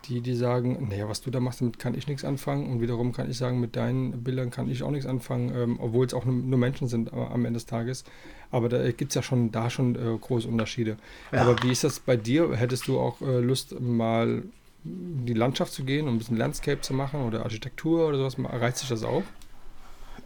die, 0.08 0.20
die 0.20 0.34
sagen, 0.34 0.88
naja, 0.90 1.08
was 1.08 1.20
du 1.20 1.30
da 1.30 1.40
machst, 1.40 1.60
damit 1.60 1.78
kann 1.78 1.94
ich 1.94 2.06
nichts 2.08 2.24
anfangen. 2.24 2.70
Und 2.70 2.80
wiederum 2.80 3.12
kann 3.12 3.30
ich 3.30 3.36
sagen, 3.36 3.60
mit 3.60 3.76
deinen 3.76 4.22
Bildern 4.24 4.50
kann 4.50 4.68
ich 4.70 4.82
auch 4.82 4.90
nichts 4.90 5.06
anfangen, 5.06 5.52
ähm, 5.54 5.78
obwohl 5.80 6.06
es 6.06 6.14
auch 6.14 6.24
nur, 6.24 6.58
Menschen 6.58 6.88
sind 6.88 7.12
am 7.12 7.44
Ende 7.44 7.58
des 7.58 7.66
Tages. 7.66 8.04
Aber 8.50 8.68
da 8.68 8.90
gibt 8.92 9.10
es 9.10 9.14
ja 9.14 9.22
schon 9.22 9.52
da 9.52 9.68
schon 9.70 9.94
äh, 9.94 10.18
große 10.18 10.48
Unterschiede. 10.48 10.96
Ja. 11.32 11.42
Aber 11.42 11.62
wie 11.62 11.70
ist 11.70 11.84
das 11.84 12.00
bei 12.00 12.16
dir? 12.16 12.54
Hättest 12.56 12.88
du 12.88 12.98
auch 12.98 13.20
äh, 13.20 13.40
Lust, 13.40 13.78
mal 13.80 14.42
in 14.84 15.26
die 15.26 15.34
Landschaft 15.34 15.72
zu 15.72 15.84
gehen 15.84 16.08
und 16.08 16.14
ein 16.14 16.18
bisschen 16.18 16.36
Landscape 16.36 16.80
zu 16.80 16.94
machen 16.94 17.22
oder 17.22 17.42
Architektur 17.42 18.08
oder 18.08 18.18
sowas? 18.18 18.36
Reizt 18.38 18.78
sich 18.78 18.88
das 18.88 19.04
auch? 19.04 19.22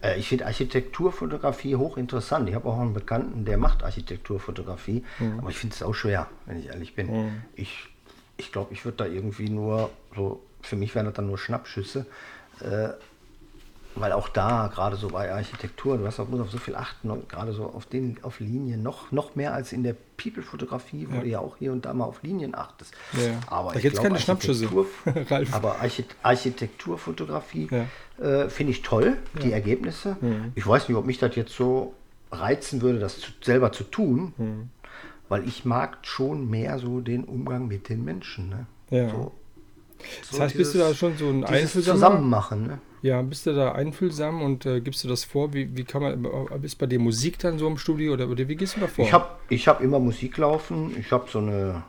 Äh, 0.03 0.19
Ich 0.19 0.29
finde 0.29 0.47
Architekturfotografie 0.47 1.77
hochinteressant. 1.77 2.49
Ich 2.49 2.55
habe 2.55 2.69
auch 2.69 2.79
einen 2.79 2.95
Bekannten, 2.95 3.45
der 3.45 3.59
macht 3.59 3.83
Architekturfotografie, 3.83 5.03
aber 5.39 5.51
ich 5.51 5.57
finde 5.57 5.75
es 5.75 5.83
auch 5.83 5.95
schwer, 5.95 6.29
wenn 6.47 6.59
ich 6.59 6.67
ehrlich 6.67 6.95
bin. 6.95 7.09
Ich, 7.57 7.89
ich 8.43 8.53
glaube, 8.53 8.73
ich 8.75 8.85
würde 8.85 8.99
da 8.99 9.07
irgendwie 9.07 9.49
nur 9.49 9.91
so, 10.17 10.41
für 10.61 10.77
mich 10.77 10.95
wären 10.95 11.07
das 11.07 11.15
dann 11.15 11.27
nur 11.27 11.39
Schnappschüsse, 11.39 12.07
äh, 12.61 12.89
weil 13.95 14.13
auch 14.13 14.29
da, 14.31 14.71
gerade 14.73 14.97
so 14.97 15.09
bei 15.09 15.31
Architektur, 15.31 15.99
du 15.99 16.07
hast 16.07 16.19
auch, 16.19 16.27
musst 16.29 16.43
auf 16.43 16.51
so 16.51 16.57
viel 16.57 16.75
achten 16.77 17.11
und 17.11 17.29
gerade 17.29 17.53
so 17.53 17.65
auf, 17.67 17.85
den, 17.85 18.17
auf 18.23 18.41
Linien, 18.41 18.83
noch, 18.83 19.13
noch 19.13 19.35
mehr 19.37 19.53
als 19.53 19.71
in 19.73 19.83
der 19.83 19.95
People-Fotografie, 20.17 21.09
wo 21.11 21.17
Ja. 21.17 21.21
du 21.21 21.29
ja 21.29 21.39
auch 21.41 21.57
hier 21.59 21.73
und 21.73 21.85
da 21.85 21.93
mal 21.93 22.05
auf 22.07 22.23
Linien 22.23 22.55
achtest. 22.55 22.95
Ja. 23.13 23.39
Aber 23.49 23.73
Da 23.75 23.81
gibt's 23.81 23.99
glaub, 24.01 24.09
keine 24.09 24.19
Schnappschüsse. 24.19 24.67
Aber 25.53 25.79
Archit 25.81 26.07
Architekturfotografie 26.23 27.69
Ja. 27.71 28.25
äh, 28.45 28.49
finde 28.49 28.73
ich 28.73 28.83
toll, 28.83 29.19
die 29.43 29.53
Ergebnisse. 29.53 30.17
Ich 30.55 30.67
weiß 30.67 30.89
nicht, 30.89 30.97
ob 30.97 31.05
mich 31.05 31.19
das 31.19 31.37
jetzt 31.37 31.53
so 31.55 31.95
reizen 32.31 32.81
würde, 32.81 32.99
das 32.99 33.21
zu, 33.21 33.31
selber 33.43 33.73
zu 33.73 33.85
tun, 33.85 34.33
Mhm. 34.39 34.71
Weil 35.33 35.49
ich 35.49 35.65
mag 35.65 35.97
schon 36.03 36.51
mehr 36.51 36.79
so 36.79 37.01
den 37.01 37.25
Umgang 37.25 37.67
mit 37.67 37.89
den 37.89 38.05
Menschen. 38.05 38.51
Ne? 38.51 38.67
Ja. 38.91 39.09
So, 39.09 39.33
Das 40.31 40.41
heißt, 40.41 40.57
bist 40.59 40.75
du 40.75 40.79
da 40.79 40.95
schon 40.95 41.17
so 41.17 41.29
ein 41.31 41.41
dieses 41.41 41.51
Einfühlsamer? 41.51 41.97
Zusammenmachen. 41.97 42.67
Ne? 42.67 42.79
Ja, 43.01 43.23
bist 43.23 43.47
du 43.47 43.55
da 43.55 43.73
einfühlsam 43.73 44.43
und 44.43 44.67
äh, 44.67 44.83
gibst 44.83 45.03
du 45.05 45.09
das 45.09 45.25
vor? 45.25 45.55
Wie, 45.55 45.75
wie 45.75 45.85
kann 45.85 46.03
man, 46.03 46.27
äh, 46.27 46.67
ist 46.67 46.77
bei 46.77 46.85
dir 46.85 46.99
Musik 46.99 47.39
dann 47.39 47.59
so 47.59 47.67
im 47.67 47.79
Studio 47.79 48.13
oder, 48.13 48.29
oder 48.29 48.47
wie 48.47 48.57
gehst 48.57 48.77
du 48.77 48.81
da 48.81 48.89
vor? 48.89 49.07
Ich 49.07 49.13
habe 49.15 49.27
ich 49.49 49.67
hab 49.69 49.81
immer 49.81 49.99
Musik 50.01 50.37
laufen. 50.37 50.95
Ich 51.01 51.11
habe 51.13 51.25
so 51.31 51.39
eine 51.39 51.83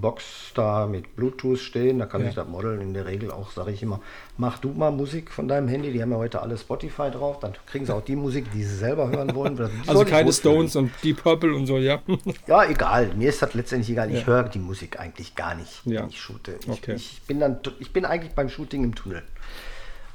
Box 0.00 0.52
da 0.54 0.86
mit 0.86 1.16
Bluetooth 1.16 1.58
stehen. 1.58 1.98
Da 1.98 2.06
kann 2.06 2.20
Ja. 2.20 2.26
sich 2.28 2.34
das 2.36 2.46
Model 2.48 2.80
in 2.80 2.94
der 2.94 3.06
Regel 3.06 3.30
auch, 3.30 3.50
sage 3.50 3.70
ich 3.72 3.82
immer, 3.82 4.00
mach 4.38 4.58
du 4.58 4.70
mal 4.70 4.90
Musik 4.90 5.30
von 5.30 5.48
deinem 5.48 5.68
Handy. 5.68 5.92
Die 5.92 6.00
haben 6.02 6.10
ja 6.12 6.16
heute 6.18 6.42
alle 6.42 6.56
Spotify 6.58 7.10
drauf. 7.10 7.40
Dann 7.40 7.52
kriegen 7.66 7.86
sie 7.86 7.94
auch 7.94 8.02
die 8.04 8.16
Musik, 8.16 8.46
die 8.52 8.62
sie 8.64 8.76
selber 8.76 9.08
hören 9.10 9.34
wollen. 9.34 9.58
Also 9.86 10.02
ich 10.02 10.08
keine. 10.08 10.32
Stones 10.32 10.76
und 10.76 10.90
Deep 11.02 11.22
Purple 11.22 11.54
und 11.54 11.66
so, 11.66 11.78
ja. 11.78 12.00
Ja, 12.46 12.64
egal. 12.64 13.12
Mir 13.14 13.28
ist 13.28 13.40
das 13.42 13.54
letztendlich 13.54 13.90
egal. 13.90 14.10
Ich 14.10 14.20
Ja. 14.20 14.26
höre 14.26 14.44
die 14.44 14.58
Musik 14.58 14.98
eigentlich 15.00 15.34
gar 15.34 15.54
nicht, 15.54 15.82
Ja. 15.84 16.02
wenn 16.02 16.08
ich 16.08 16.20
shoote. 16.20 16.58
Ich, 16.60 16.68
Okay. 16.68 16.94
ich, 16.94 17.22
bin 17.26 17.40
dann, 17.40 17.58
ich 17.80 17.92
bin 17.92 18.04
eigentlich 18.04 18.32
beim 18.34 18.48
Shooting 18.48 18.84
im 18.84 18.94
Tunnel. 18.94 19.22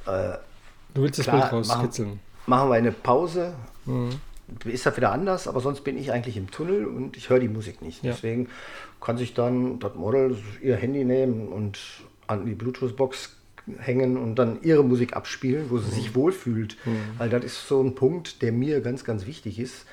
Du 0.06 1.02
willst 1.04 1.20
das 1.20 1.26
Klar, 1.28 1.42
Bild 1.42 1.54
rauskitzeln. 1.54 2.20
Machen 2.48 2.70
wir 2.70 2.76
eine 2.76 2.92
Pause. 2.92 3.54
Mhm. 3.86 4.10
Ist 4.66 4.88
das 4.88 4.98
wieder 4.98 5.12
anders, 5.12 5.48
aber 5.48 5.60
sonst 5.60 5.82
bin 5.84 5.96
ich 6.00 6.12
eigentlich 6.12 6.36
im 6.36 6.50
Tunnel 6.50 6.86
und 6.88 7.16
ich 7.16 7.30
höre 7.30 7.40
die 7.40 7.48
Musik 7.48 7.84
nicht. 7.84 8.04
Deswegen 8.04 8.50
kann 9.02 9.18
sich 9.18 9.34
dann 9.34 9.80
das 9.80 9.96
Model 9.96 10.38
ihr 10.62 10.76
Handy 10.76 11.04
nehmen 11.06 11.48
und 11.48 11.80
an 12.28 12.46
die 12.46 12.54
Bluetooth-Box 12.56 13.36
hängen 13.78 14.18
und 14.18 14.36
dann 14.36 14.62
ihre 14.64 14.84
Musik 14.84 15.16
abspielen, 15.16 15.70
wo 15.70 15.78
sie 15.78 15.88
Mhm. 15.90 15.92
sich 15.96 16.16
wohlfühlt. 16.16 16.78
Weil 17.18 17.30
das 17.30 17.44
ist 17.46 17.68
so 17.68 17.82
ein 17.82 17.96
Punkt, 17.96 18.42
der 18.42 18.52
mir 18.52 18.82
ganz, 18.82 19.04
ganz 19.04 19.26
wichtig 19.26 19.60
ist, 19.60 19.86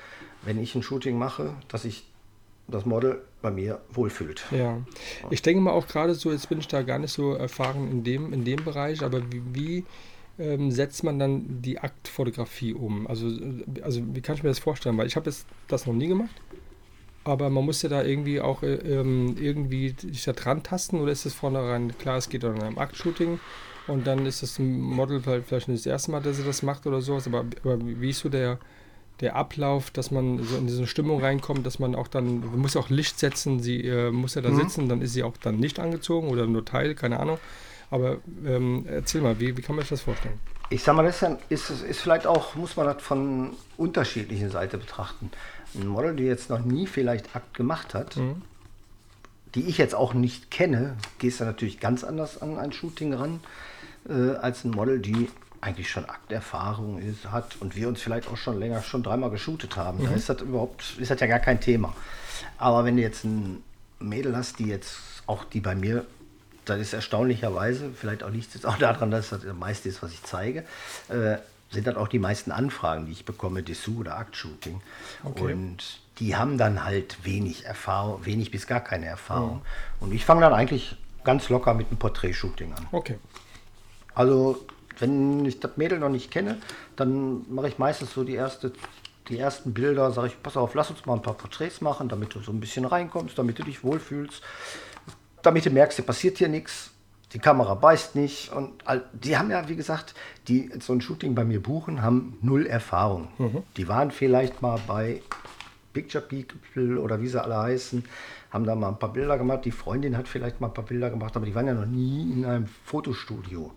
wenn 0.43 0.59
ich 0.61 0.73
ein 0.75 0.83
Shooting 0.83 1.17
mache, 1.17 1.53
dass 1.67 1.83
sich 1.83 2.05
das 2.67 2.85
Model 2.85 3.21
bei 3.41 3.49
mir 3.51 3.81
wohlfühlt. 3.91 4.43
Ja, 4.51 4.81
ich 5.29 5.41
denke 5.41 5.61
mal 5.61 5.71
auch 5.71 5.87
gerade 5.87 6.15
so, 6.15 6.31
jetzt 6.31 6.49
bin 6.49 6.59
ich 6.59 6.67
da 6.67 6.81
gar 6.81 6.99
nicht 6.99 7.13
so 7.13 7.33
erfahren 7.33 7.89
in 7.89 8.03
dem, 8.03 8.33
in 8.33 8.43
dem 8.45 8.63
Bereich, 8.63 9.03
aber 9.03 9.21
wie, 9.31 9.41
wie 9.53 9.85
ähm, 10.39 10.69
setzt 10.71 11.03
man 11.03 11.17
dann 11.17 11.61
die 11.61 11.79
Aktfotografie 11.79 12.73
um? 12.73 13.07
Also, 13.07 13.27
äh, 13.29 13.81
also 13.81 14.01
wie 14.13 14.21
kann 14.21 14.35
ich 14.35 14.43
mir 14.43 14.49
das 14.49 14.59
vorstellen? 14.59 14.97
Weil 14.97 15.07
ich 15.07 15.15
habe 15.15 15.31
das 15.67 15.85
noch 15.87 15.93
nie 15.93 16.07
gemacht, 16.07 16.35
aber 17.27 17.49
man 17.49 17.65
muss 17.65 17.81
ja 17.81 17.89
da 17.89 18.03
irgendwie 18.03 18.41
auch 18.41 18.63
äh, 18.63 18.75
ähm, 18.75 19.35
irgendwie 19.39 19.93
sich 19.99 20.23
da 20.23 20.33
dran 20.33 20.63
tasten 20.63 20.99
oder 21.01 21.11
ist 21.11 21.25
das 21.25 21.33
vornherein 21.33 21.97
klar, 21.97 22.17
es 22.17 22.29
geht 22.29 22.43
dann 22.43 22.61
um 22.61 22.77
Aktshooting 22.77 23.39
und 23.85 24.07
dann 24.07 24.25
ist 24.25 24.41
das 24.43 24.59
ein 24.59 24.79
Model 24.81 25.21
vielleicht 25.21 25.47
vielleicht 25.47 25.67
nicht 25.67 25.85
das 25.85 25.91
erste 25.91 26.11
Mal, 26.11 26.21
dass 26.21 26.37
sie 26.37 26.43
das 26.43 26.61
macht 26.63 26.87
oder 26.87 27.01
sowas, 27.01 27.27
aber, 27.27 27.45
aber 27.63 27.77
wie 27.81 28.09
ist 28.09 28.19
so 28.19 28.29
der, 28.29 28.59
der 29.19 29.35
Ablauf, 29.35 29.91
dass 29.91 30.11
man 30.11 30.43
so 30.43 30.57
in 30.57 30.67
diese 30.67 30.87
Stimmung 30.87 31.21
reinkommt, 31.21 31.65
dass 31.65 31.79
man 31.79 31.95
auch 31.95 32.07
dann, 32.07 32.39
man 32.41 32.59
muss 32.59 32.75
auch 32.75 32.89
Licht 32.89 33.19
setzen, 33.19 33.59
sie 33.59 33.81
äh, 33.85 34.11
muss 34.11 34.35
ja 34.35 34.41
da 34.41 34.49
Mhm. 34.49 34.55
sitzen, 34.55 34.89
dann 34.89 35.01
ist 35.01 35.13
sie 35.13 35.23
auch 35.23 35.35
dann 35.37 35.57
nicht 35.57 35.79
angezogen 35.79 36.29
oder 36.29 36.45
nur 36.45 36.65
Teil, 36.65 36.95
keine 36.95 37.19
Ahnung. 37.19 37.39
Aber 37.89 38.17
ähm, 38.45 38.85
erzähl 38.89 39.21
mal, 39.21 39.39
wie, 39.39 39.55
wie 39.55 39.61
kann 39.61 39.75
man 39.75 39.83
sich 39.83 39.89
das 39.91 40.01
vorstellen? 40.01 40.39
Ich 40.69 40.83
sag 40.83 40.95
mal, 40.95 41.03
das 41.05 41.23
ist, 41.47 41.69
ist 41.69 41.99
vielleicht 42.01 42.27
auch, 42.27 42.55
muss 42.55 42.75
man 42.75 42.85
das 42.85 43.01
von 43.01 43.51
unterschiedlichen 43.77 44.49
Seiten 44.49 44.77
betrachten. 44.79 45.31
Ein 45.75 45.87
Model, 45.87 46.15
die 46.15 46.23
jetzt 46.23 46.49
noch 46.49 46.63
nie 46.63 46.87
vielleicht 46.87 47.35
Akt 47.35 47.53
gemacht 47.53 47.93
hat, 47.93 48.17
die 49.55 49.67
ich 49.67 49.77
jetzt 49.77 49.95
auch 49.95 50.13
nicht 50.13 50.51
kenne, 50.51 50.95
gehst 51.19 51.39
du 51.39 51.45
natürlich 51.45 51.79
ganz 51.79 52.03
anders 52.03 52.41
an 52.41 52.57
ein 52.57 52.71
Shooting 52.71 53.13
ran, 53.13 53.39
äh, 54.09 54.35
als 54.35 54.63
ein 54.63 54.71
Model, 54.71 54.99
die 54.99 55.29
eigentlich 55.61 55.89
schon 55.89 56.05
Akterfahrung 56.05 56.99
ist, 56.99 57.31
hat 57.31 57.57
und 57.59 57.75
wir 57.75 57.87
uns 57.87 58.01
vielleicht 58.01 58.27
auch 58.27 58.37
schon 58.37 58.59
länger, 58.59 58.81
schon 58.83 59.03
dreimal 59.03 59.31
geshootet 59.31 59.75
haben. 59.75 60.03
Da 60.03 60.11
ist 60.11 60.29
das 60.29 60.41
überhaupt, 60.41 60.97
ist 60.99 61.09
das 61.11 61.19
ja 61.19 61.27
gar 61.27 61.39
kein 61.39 61.59
Thema. 61.59 61.95
Aber 62.57 62.85
wenn 62.85 62.95
du 62.95 63.01
jetzt 63.01 63.23
ein 63.23 63.63
Mädel 63.99 64.35
hast, 64.35 64.59
die 64.59 64.67
jetzt 64.67 64.99
auch 65.25 65.43
die 65.43 65.59
bei 65.59 65.75
mir, 65.75 66.05
das 66.65 66.79
ist 66.79 66.93
erstaunlicherweise, 66.93 67.89
vielleicht 67.95 68.23
auch 68.23 68.29
liegt 68.29 68.53
es 68.53 68.65
auch 68.65 68.77
daran, 68.77 69.09
dass 69.09 69.29
das 69.29 69.41
das 69.41 69.55
meiste 69.55 69.89
ist, 69.89 70.03
was 70.03 70.11
ich 70.11 70.23
zeige, 70.23 70.63
äh, 71.09 71.37
sind 71.69 71.87
das 71.87 71.95
auch 71.95 72.07
die 72.07 72.19
meisten 72.19 72.51
Anfragen, 72.51 73.05
die 73.05 73.11
ich 73.11 73.25
bekomme, 73.25 73.63
Dessous 73.63 73.97
oder 73.97 74.17
Aktshooting. 74.17 74.81
Okay. 75.23 75.53
Und 75.53 75.99
die 76.19 76.35
haben 76.35 76.57
dann 76.57 76.83
halt 76.83 77.23
wenig 77.23 77.65
Erfahrung, 77.65 78.25
wenig 78.25 78.51
bis 78.51 78.67
gar 78.67 78.79
keine 78.79 79.05
Erfahrung. 79.05 79.61
Und 79.99 80.13
ich 80.13 80.25
fange 80.25 80.41
dann 80.41 80.53
eigentlich 80.53 80.95
ganz 81.23 81.49
locker 81.49 81.73
mit 81.73 81.87
einem 81.87 81.97
Porträtshooting 81.97 82.73
an. 82.73 82.87
Okay. 82.91 83.17
Also, 84.15 84.65
wenn 84.97 85.45
ich 85.45 85.59
das 85.59 85.77
Mädel 85.77 85.99
noch 85.99 86.09
nicht 86.09 86.31
kenne, 86.31 86.57
dann 86.95 87.45
mache 87.53 87.67
ich 87.67 87.77
meistens 87.77 88.13
so 88.13 88.23
die, 88.23 88.33
erste, 88.33 88.71
die 89.27 89.37
ersten 89.37 89.73
Bilder, 89.73 90.11
sage 90.11 90.27
ich, 90.27 90.41
pass 90.41 90.57
auf, 90.57 90.73
lass 90.73 90.89
uns 90.89 91.05
mal 91.05 91.15
ein 91.15 91.21
paar 91.21 91.35
Porträts 91.35 91.81
machen, 91.81 92.09
damit 92.09 92.33
du 92.33 92.39
so 92.39 92.51
ein 92.51 92.59
bisschen 92.59 92.85
reinkommst, 92.85 93.37
damit 93.37 93.59
du 93.59 93.63
dich 93.63 93.83
wohlfühlst, 93.83 94.41
damit 95.43 95.65
du 95.65 95.69
merkst, 95.69 95.99
dir 95.99 96.03
passiert 96.03 96.37
hier 96.37 96.49
nichts, 96.49 96.91
die 97.33 97.39
Kamera 97.39 97.73
beißt 97.75 98.15
nicht. 98.15 98.51
Und 98.53 98.83
die 99.13 99.37
haben 99.37 99.51
ja, 99.51 99.67
wie 99.67 99.75
gesagt, 99.75 100.15
die 100.47 100.71
so 100.79 100.93
ein 100.93 101.01
Shooting 101.01 101.35
bei 101.35 101.43
mir 101.43 101.61
buchen, 101.61 102.01
haben 102.01 102.37
null 102.41 102.65
Erfahrung. 102.65 103.27
Die 103.75 103.87
waren 103.87 104.11
vielleicht 104.11 104.61
mal 104.61 104.79
bei 104.87 105.21
Picture 105.93 106.23
People 106.23 106.99
oder 106.99 107.21
wie 107.21 107.27
sie 107.27 107.41
alle 107.41 107.57
heißen, 107.57 108.05
haben 108.51 108.65
da 108.65 108.75
mal 108.75 108.89
ein 108.89 108.99
paar 108.99 109.11
Bilder 109.11 109.37
gemacht. 109.37 109.65
Die 109.65 109.71
Freundin 109.71 110.15
hat 110.15 110.27
vielleicht 110.27 110.61
mal 110.61 110.67
ein 110.67 110.73
paar 110.73 110.85
Bilder 110.85 111.09
gemacht, 111.09 111.35
aber 111.35 111.45
die 111.45 111.55
waren 111.55 111.67
ja 111.67 111.73
noch 111.73 111.87
nie 111.87 112.31
in 112.31 112.45
einem 112.45 112.67
Fotostudio. 112.85 113.71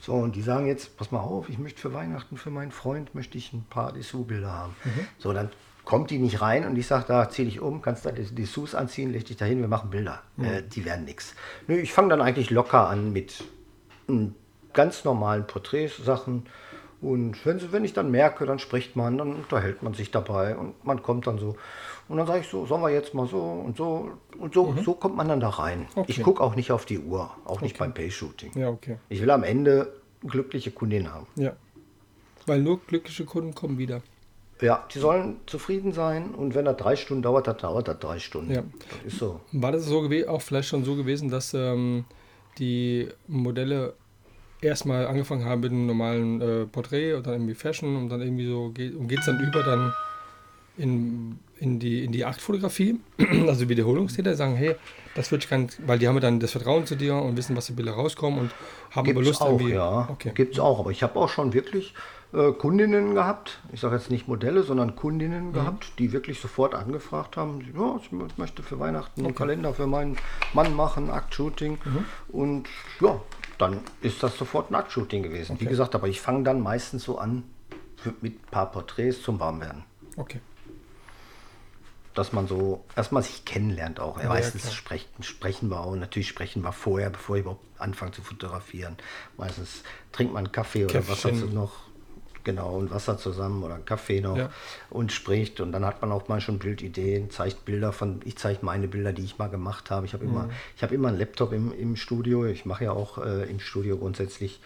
So, 0.00 0.14
und 0.14 0.36
die 0.36 0.42
sagen 0.42 0.66
jetzt, 0.66 0.96
pass 0.96 1.10
mal 1.10 1.20
auf, 1.20 1.48
ich 1.48 1.58
möchte 1.58 1.80
für 1.80 1.94
Weihnachten 1.94 2.36
für 2.36 2.50
meinen 2.50 2.72
Freund 2.72 3.14
möchte 3.14 3.38
ich 3.38 3.52
ein 3.52 3.64
paar 3.70 3.92
Dessous-Bilder 3.92 4.52
haben. 4.52 4.74
So, 5.18 5.32
dann 5.32 5.50
kommt 5.84 6.10
die 6.10 6.18
nicht 6.18 6.40
rein 6.40 6.66
und 6.66 6.76
ich 6.76 6.86
sage, 6.86 7.04
da 7.08 7.28
zieh 7.28 7.44
dich 7.44 7.60
um, 7.60 7.82
kannst 7.82 8.06
da 8.06 8.10
die 8.12 8.24
Dessous 8.34 8.74
anziehen, 8.74 9.12
leg 9.12 9.24
dich 9.26 9.36
dahin, 9.36 9.60
wir 9.60 9.68
machen 9.68 9.90
Bilder. 9.90 10.22
Äh, 10.38 10.62
die 10.62 10.84
werden 10.84 11.04
nichts. 11.04 11.34
Nö, 11.66 11.76
ich 11.76 11.92
fange 11.92 12.08
dann 12.08 12.20
eigentlich 12.22 12.50
locker 12.50 12.88
an 12.88 13.12
mit 13.12 13.44
ganz 14.72 15.04
normalen 15.04 15.46
Porträtsachen. 15.46 16.46
Und 17.00 17.44
wenn, 17.44 17.58
sie- 17.58 17.70
wenn 17.72 17.84
ich 17.84 17.92
dann 17.92 18.10
merke, 18.10 18.46
dann 18.46 18.58
spricht 18.58 18.96
man, 18.96 19.18
dann 19.18 19.34
unterhält 19.34 19.82
man 19.82 19.92
sich 19.94 20.10
dabei 20.10 20.56
und 20.56 20.84
man 20.86 21.02
kommt 21.02 21.26
dann 21.26 21.38
so. 21.38 21.56
Und 22.08 22.16
dann 22.18 22.26
sage 22.26 22.40
ich 22.40 22.48
so, 22.48 22.66
sollen 22.66 22.82
wir 22.82 22.90
jetzt 22.90 23.14
mal 23.14 23.26
so 23.26 23.40
und 23.42 23.76
so. 23.76 24.10
Und 24.38 24.54
so, 24.54 24.74
so 24.84 24.94
kommt 24.94 25.16
man 25.16 25.28
dann 25.28 25.40
da 25.40 25.48
rein. 25.50 25.86
Okay. 25.94 26.04
Ich 26.10 26.22
gucke 26.22 26.42
auch 26.42 26.54
nicht 26.54 26.70
auf 26.72 26.84
die 26.86 26.98
Uhr, 26.98 27.30
auch 27.44 27.60
nicht 27.60 27.78
beim 27.78 27.92
Pay-Shooting. 27.94 28.52
Ja, 28.58 28.68
okay. 28.68 28.98
Ich 29.08 29.20
will 29.20 29.30
am 29.30 29.42
Ende 29.42 29.92
glückliche 30.26 30.70
Kundin 30.70 31.12
haben. 31.12 31.26
Ja. 31.36 31.52
Weil 32.46 32.60
nur 32.62 32.80
glückliche 32.80 33.24
Kunden 33.24 33.54
kommen 33.54 33.78
wieder. 33.78 34.02
Ja, 34.60 34.84
die 34.94 34.98
sollen 34.98 35.40
zufrieden 35.46 35.92
sein 35.92 36.34
und 36.34 36.54
wenn 36.54 36.64
das 36.64 36.76
drei 36.76 36.96
Stunden 36.96 37.22
dauert, 37.22 37.48
dann 37.48 37.58
dauert 37.58 37.88
das 37.88 37.98
drei 37.98 38.18
Stunden. 38.18 38.52
Ja. 38.52 38.62
Das 38.88 39.12
ist 39.12 39.18
so. 39.18 39.40
War 39.52 39.72
das 39.72 39.84
so 39.84 40.08
auch 40.28 40.42
vielleicht 40.42 40.68
schon 40.68 40.84
so 40.84 40.94
gewesen, 40.94 41.28
dass 41.28 41.54
ähm, 41.54 42.04
die 42.58 43.08
Modelle 43.26 43.94
erstmal 44.60 45.06
angefangen 45.06 45.44
haben 45.44 45.60
mit 45.60 45.72
einem 45.72 45.86
normalen 45.86 46.40
äh, 46.40 46.66
Porträt 46.66 47.14
und 47.14 47.26
dann 47.26 47.34
irgendwie 47.34 47.54
Fashion 47.54 47.96
und 47.96 48.08
dann 48.08 48.22
irgendwie 48.22 48.46
so 48.46 48.70
geht 48.70 48.94
und 48.94 49.08
geht 49.08 49.20
es 49.20 49.26
dann 49.26 49.40
über 49.40 49.62
dann 49.62 49.92
in, 50.76 51.38
in 51.58 51.78
die 51.78 52.04
in 52.04 52.12
die 52.12 52.24
Achtfotografie, 52.24 52.98
also 53.48 53.68
Wiederholungstäter 53.68 54.34
sagen, 54.34 54.56
hey, 54.56 54.76
das 55.14 55.30
würde 55.30 55.42
ich 55.44 55.48
gerne, 55.48 55.68
weil 55.86 55.98
die 55.98 56.08
haben 56.08 56.20
dann 56.20 56.40
das 56.40 56.52
Vertrauen 56.52 56.86
zu 56.86 56.96
dir 56.96 57.14
und 57.16 57.36
wissen, 57.36 57.56
was 57.56 57.68
für 57.68 57.72
Bilder 57.74 57.92
rauskommen 57.92 58.40
und 58.40 58.50
haben 58.90 59.08
aber 59.08 59.12
Gibt's 59.22 59.28
Lust 59.28 59.42
auch, 59.42 59.50
irgendwie. 59.58 59.74
ja. 59.74 60.08
Okay. 60.10 60.32
Gibt's 60.34 60.58
auch, 60.58 60.80
aber 60.80 60.90
ich 60.90 61.02
habe 61.02 61.18
auch 61.18 61.28
schon 61.28 61.52
wirklich 61.52 61.94
äh, 62.32 62.50
Kundinnen 62.50 63.14
gehabt, 63.14 63.60
ich 63.72 63.78
sage 63.80 63.94
jetzt 63.94 64.10
nicht 64.10 64.26
Modelle, 64.26 64.64
sondern 64.64 64.88
Mhm. 64.88 64.96
Kundinnen 64.96 65.52
gehabt, 65.52 65.92
die 66.00 66.10
wirklich 66.12 66.40
sofort 66.40 66.74
angefragt 66.74 67.36
haben, 67.36 67.60
ja, 67.60 67.96
ich 68.02 68.10
mö- 68.10 68.28
möchte 68.36 68.64
für 68.64 68.80
Weihnachten 68.80 69.24
einen 69.24 69.36
Kalender 69.36 69.72
für 69.72 69.86
meinen 69.86 70.16
Mann 70.52 70.74
machen, 70.74 71.10
Aktshooting. 71.10 71.78
Mhm. 71.84 72.04
Und 72.28 72.68
ja, 73.00 73.20
dann 73.58 73.78
ist 74.02 74.20
das 74.24 74.36
sofort 74.36 74.72
ein 74.72 74.74
Aktshooting 74.74 75.22
gewesen. 75.22 75.56
Wie 75.60 75.66
gesagt, 75.66 75.94
aber 75.94 76.08
ich 76.08 76.20
fange 76.20 76.42
dann 76.42 76.60
meistens 76.60 77.04
so 77.04 77.18
an 77.18 77.44
für- 77.96 78.14
mit 78.20 78.34
ein 78.34 78.50
paar 78.50 78.72
Porträts 78.72 79.22
zum 79.22 79.38
Warmwerden. 79.38 79.84
Okay. 80.16 80.40
Dass 82.14 82.32
man 82.32 82.46
so 82.46 82.84
erstmal 82.96 83.22
sich 83.22 83.44
kennenlernt 83.44 84.00
auch. 84.00 84.16
Ja, 84.18 84.24
Ja, 84.24 84.28
meistens 84.30 84.62
klar. 84.62 84.74
sprechen, 84.74 85.22
sprechen 85.22 85.68
wir 85.70 85.80
auch, 85.80 85.94
natürlich 85.96 86.28
sprechen 86.28 86.62
wir 86.62 86.72
vorher, 86.72 87.10
bevor 87.10 87.36
ich 87.36 87.42
überhaupt 87.42 87.64
anfange 87.78 88.12
zu 88.12 88.22
fotografieren. 88.22 88.96
Meistens 89.36 89.82
trinkt 90.12 90.32
man 90.32 90.52
Kaffee 90.52 90.84
oder 90.84 91.06
Wasser 91.08 91.32
noch, 91.32 91.72
genau, 92.44 92.76
und 92.76 92.90
Wasser 92.92 93.18
zusammen 93.18 93.62
oder 93.64 93.78
Kaffee 93.78 94.20
noch 94.20 94.36
Ja. 94.36 94.50
und 94.90 95.10
spricht 95.12 95.60
und 95.60 95.72
dann 95.72 95.84
hat 95.84 96.02
man 96.02 96.12
auch 96.12 96.28
mal 96.28 96.40
schon 96.40 96.58
Bildideen, 96.60 97.30
zeigt 97.30 97.64
Bilder 97.64 97.92
von, 97.92 98.20
ich 98.24 98.36
zeige 98.38 98.64
meine 98.64 98.86
Bilder, 98.86 99.12
die 99.12 99.24
ich 99.24 99.38
mal 99.38 99.48
gemacht 99.48 99.90
habe. 99.90 100.06
Ich 100.06 100.12
habe 100.12 100.24
Mhm. 100.24 100.30
immer, 100.30 100.48
ich 100.76 100.82
habe 100.82 100.94
immer 100.94 101.08
einen 101.08 101.18
Laptop 101.18 101.52
im, 101.52 101.72
im 101.76 101.96
Studio. 101.96 102.46
Ich 102.46 102.64
mache 102.64 102.84
ja 102.84 102.92
auch 102.92 103.18
äh, 103.18 103.50
im 103.50 103.58
Studio 103.60 103.96
grundsätzlich, 103.98 104.60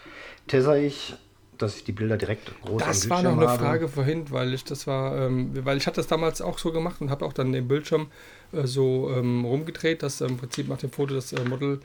tesser 0.47 0.77
ich, 0.77 1.15
dass 1.61 1.75
ich 1.75 1.83
die 1.83 1.91
Bilder 1.91 2.17
direkt 2.17 2.51
groß 2.61 2.81
Das 2.83 3.09
war 3.09 3.21
noch 3.21 3.33
eine 3.33 3.47
habe. 3.47 3.59
Frage 3.59 3.87
vorhin, 3.87 4.31
weil 4.31 4.53
ich 4.53 4.63
das 4.63 4.87
war, 4.87 5.15
ähm, 5.17 5.51
weil 5.65 5.77
ich 5.77 5.85
hatte 5.87 5.97
das 5.97 6.07
damals 6.07 6.41
auch 6.41 6.57
so 6.57 6.71
gemacht 6.71 7.01
und 7.01 7.09
habe 7.11 7.25
auch 7.25 7.33
dann 7.33 7.51
den 7.51 7.67
Bildschirm 7.67 8.07
äh, 8.51 8.65
so 8.65 9.11
ähm, 9.15 9.45
rumgedreht, 9.45 10.01
dass 10.03 10.21
im 10.21 10.37
Prinzip 10.37 10.67
nach 10.67 10.77
dem 10.77 10.91
Foto 10.91 11.13
das 11.13 11.33
äh, 11.33 11.43
Model 11.43 11.79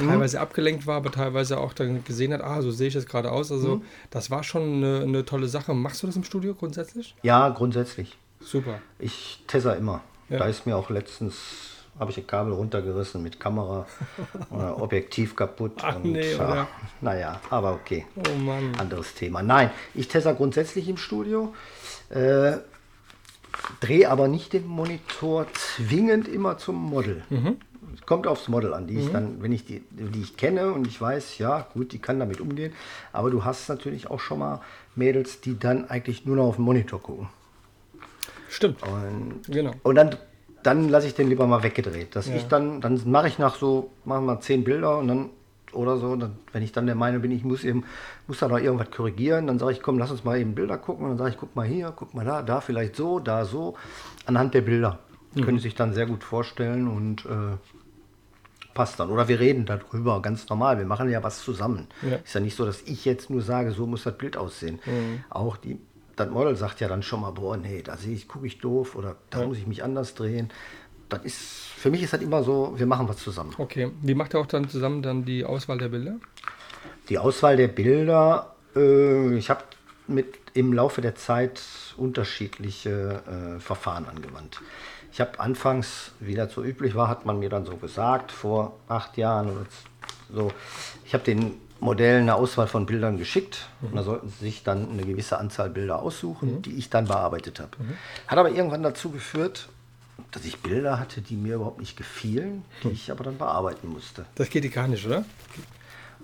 Mhm. 0.00 0.08
teilweise 0.08 0.40
abgelenkt 0.40 0.88
war, 0.88 0.96
aber 0.96 1.12
teilweise 1.12 1.56
auch 1.58 1.72
dann 1.72 2.02
gesehen 2.02 2.32
hat, 2.32 2.42
ah, 2.42 2.60
so 2.62 2.72
sehe 2.72 2.88
ich 2.88 2.94
das 2.94 3.06
gerade 3.06 3.30
aus. 3.30 3.52
Also 3.52 3.76
Mhm. 3.76 3.82
das 4.10 4.28
war 4.28 4.42
schon 4.42 4.82
eine, 4.82 5.02
eine 5.02 5.24
tolle 5.24 5.46
Sache. 5.46 5.72
Machst 5.72 6.02
du 6.02 6.08
das 6.08 6.16
im 6.16 6.24
Studio 6.24 6.52
grundsätzlich? 6.54 7.14
Ja, 7.22 7.48
grundsätzlich. 7.50 8.18
Super. 8.40 8.80
Ich 8.98 9.44
tesser 9.46 9.76
immer. 9.76 10.02
Ja. 10.28 10.38
Da 10.38 10.46
ist 10.46 10.66
mir 10.66 10.76
auch 10.76 10.90
letztens, 10.90 11.36
habe 11.98 12.10
ich 12.10 12.18
ein 12.18 12.26
Kabel 12.26 12.52
runtergerissen 12.52 13.22
mit 13.22 13.38
Kamera, 13.38 13.86
Objektiv 14.50 15.36
kaputt. 15.36 15.72
Ach 15.82 15.98
nee, 16.02 16.34
ja? 16.34 16.66
Naja, 17.00 17.40
aber 17.50 17.72
okay. 17.74 18.06
Oh 18.16 18.38
Mann. 18.38 18.74
Anderes 18.78 19.14
Thema. 19.14 19.42
Nein, 19.42 19.70
ich 19.94 20.08
tesser 20.08 20.34
grundsätzlich 20.34 20.88
im 20.88 20.96
Studio. 20.96 21.54
Äh, 22.10 22.58
drehe 23.80 24.10
aber 24.10 24.28
nicht 24.28 24.52
den 24.52 24.66
Monitor 24.66 25.46
zwingend 25.54 26.28
immer 26.28 26.58
zum 26.58 26.76
Model. 26.76 27.22
Mhm. 27.30 27.56
Es 27.94 28.04
Kommt 28.06 28.26
aufs 28.26 28.48
Model 28.48 28.74
an, 28.74 28.86
die 28.88 28.98
ich 28.98 29.12
dann, 29.12 29.40
wenn 29.40 29.52
ich 29.52 29.64
die, 29.64 29.84
die 29.90 30.20
ich 30.20 30.36
kenne 30.36 30.72
und 30.72 30.86
ich 30.86 31.00
weiß, 31.00 31.38
ja, 31.38 31.68
gut, 31.74 31.92
die 31.92 32.00
kann 32.00 32.18
damit 32.18 32.40
umgehen. 32.40 32.72
Aber 33.12 33.30
du 33.30 33.44
hast 33.44 33.68
natürlich 33.68 34.10
auch 34.10 34.18
schon 34.18 34.40
mal 34.40 34.60
Mädels, 34.96 35.40
die 35.40 35.56
dann 35.58 35.88
eigentlich 35.88 36.24
nur 36.26 36.34
noch 36.36 36.46
auf 36.46 36.56
den 36.56 36.64
Monitor 36.64 37.00
gucken. 37.00 37.28
Stimmt. 38.48 38.82
Und 38.82 39.42
Genau. 39.48 39.72
und 39.84 39.94
dann, 39.94 40.16
dann 40.64 40.88
lasse 40.88 41.06
ich 41.06 41.14
den 41.14 41.28
lieber 41.28 41.46
mal 41.46 41.62
weggedreht. 41.62 42.16
Dass 42.16 42.26
Ja. 42.26 42.34
ich 42.34 42.48
dann, 42.48 42.80
dann 42.80 43.00
mache 43.08 43.28
ich 43.28 43.38
nach 43.38 43.54
so, 43.54 43.90
machen 44.04 44.26
wir 44.26 44.40
zehn 44.40 44.64
Bilder 44.64 44.98
und 44.98 45.08
dann 45.08 45.30
oder 45.72 45.96
so, 45.98 46.14
dann, 46.16 46.36
wenn 46.52 46.62
ich 46.62 46.72
dann 46.72 46.86
der 46.86 46.94
Meinung 46.94 47.20
bin, 47.22 47.30
ich 47.32 47.44
muss 47.44 47.64
eben, 47.64 47.84
muss 48.28 48.38
da 48.38 48.48
noch 48.48 48.58
irgendwas 48.58 48.90
korrigieren, 48.92 49.46
dann 49.48 49.58
sage 49.58 49.72
ich, 49.72 49.82
komm, 49.82 49.98
lass 49.98 50.10
uns 50.10 50.22
mal 50.24 50.38
eben 50.38 50.54
Bilder 50.54 50.78
gucken 50.78 51.04
und 51.04 51.10
dann 51.10 51.18
sage 51.18 51.30
ich, 51.30 51.36
guck 51.36 51.54
mal 51.56 51.66
hier, 51.66 51.92
guck 51.94 52.14
mal 52.14 52.24
da, 52.24 52.42
da 52.42 52.60
vielleicht 52.60 52.94
so, 52.96 53.18
da 53.18 53.44
so, 53.44 53.74
anhand 54.26 54.54
der 54.54 54.60
Bilder. 54.62 55.00
Mhm. 55.34 55.40
Können 55.42 55.58
Sie 55.58 55.64
sich 55.64 55.74
dann 55.74 55.92
sehr 55.92 56.06
gut 56.06 56.22
vorstellen 56.22 56.86
und 56.86 57.24
äh, 57.26 57.56
passt 58.72 59.00
dann. 59.00 59.10
Oder 59.10 59.26
wir 59.28 59.40
reden 59.40 59.66
darüber, 59.66 60.22
ganz 60.22 60.48
normal. 60.48 60.78
Wir 60.78 60.86
machen 60.86 61.10
ja 61.10 61.22
was 61.22 61.42
zusammen. 61.42 61.88
Ja. 62.02 62.16
Ist 62.16 62.34
ja 62.34 62.40
nicht 62.40 62.56
so, 62.56 62.64
dass 62.64 62.82
ich 62.82 63.04
jetzt 63.04 63.28
nur 63.30 63.42
sage, 63.42 63.72
so 63.72 63.86
muss 63.86 64.04
das 64.04 64.16
Bild 64.16 64.36
aussehen. 64.36 64.78
Mhm. 64.86 65.24
Auch 65.30 65.56
die, 65.56 65.78
das 66.16 66.30
Model 66.30 66.56
sagt 66.56 66.80
ja 66.80 66.88
dann 66.88 67.02
schon 67.02 67.20
mal, 67.20 67.30
boah, 67.32 67.56
nee, 67.56 67.82
da 67.82 67.96
sehe 67.96 68.14
ich, 68.14 68.28
gucke 68.28 68.46
ich 68.46 68.58
doof 68.58 68.94
oder 68.94 69.16
da 69.30 69.40
Ja. 69.40 69.46
muss 69.46 69.58
ich 69.58 69.66
mich 69.66 69.82
anders 69.82 70.14
drehen. 70.14 70.50
Das 71.08 71.22
ist, 71.24 71.38
für 71.76 71.90
mich 71.90 72.02
ist 72.02 72.12
das 72.12 72.22
immer 72.22 72.42
so, 72.42 72.74
wir 72.76 72.86
machen 72.86 73.08
was 73.08 73.18
zusammen. 73.18 73.54
Okay. 73.58 73.90
Wie 74.02 74.14
macht 74.14 74.34
ihr 74.34 74.40
auch 74.40 74.46
dann 74.46 74.68
zusammen 74.68 75.02
dann 75.02 75.24
die 75.24 75.44
Auswahl 75.44 75.78
der 75.78 75.88
Bilder? 75.88 76.16
Die 77.08 77.18
Auswahl 77.18 77.56
der 77.56 77.68
Bilder, 77.68 78.54
äh, 78.74 79.36
ich 79.36 79.50
habe 79.50 79.62
mit 80.06 80.34
im 80.54 80.72
Laufe 80.72 81.00
der 81.00 81.14
Zeit 81.14 81.60
unterschiedliche 81.96 83.22
äh, 83.56 83.60
Verfahren 83.60 84.06
angewandt. 84.06 84.60
Ich 85.12 85.20
habe 85.20 85.38
anfangs, 85.40 86.12
wie 86.20 86.34
das 86.34 86.52
so 86.52 86.62
üblich 86.64 86.94
war, 86.94 87.08
hat 87.08 87.26
man 87.26 87.38
mir 87.38 87.48
dann 87.48 87.64
so 87.66 87.76
gesagt, 87.76 88.32
vor 88.32 88.76
acht 88.88 89.16
Jahren 89.16 89.48
oder 89.50 89.66
so, 90.32 90.52
ich 91.04 91.14
habe 91.14 91.24
den 91.24 91.54
Modellen 91.84 92.22
eine 92.22 92.34
Auswahl 92.34 92.66
von 92.66 92.86
Bildern 92.86 93.18
geschickt. 93.18 93.68
Und 93.82 93.94
da 93.94 94.02
sollten 94.02 94.28
sie 94.28 94.44
sich 94.46 94.62
dann 94.62 94.90
eine 94.90 95.02
gewisse 95.04 95.38
Anzahl 95.38 95.68
Bilder 95.70 96.00
aussuchen, 96.00 96.62
die 96.62 96.72
ich 96.76 96.88
dann 96.90 97.06
bearbeitet 97.06 97.60
habe. 97.60 97.70
Hat 98.26 98.38
aber 98.38 98.50
irgendwann 98.50 98.82
dazu 98.82 99.10
geführt, 99.10 99.68
dass 100.30 100.44
ich 100.44 100.60
Bilder 100.60 100.98
hatte, 100.98 101.20
die 101.20 101.34
mir 101.36 101.56
überhaupt 101.56 101.80
nicht 101.80 101.96
gefielen, 101.96 102.64
die 102.82 102.88
ich 102.88 103.10
aber 103.10 103.24
dann 103.24 103.36
bearbeiten 103.38 103.88
musste. 103.88 104.24
Das 104.36 104.48
geht 104.48 104.64
dir 104.64 104.70
gar 104.70 104.88
nicht, 104.88 105.04
oder? 105.06 105.24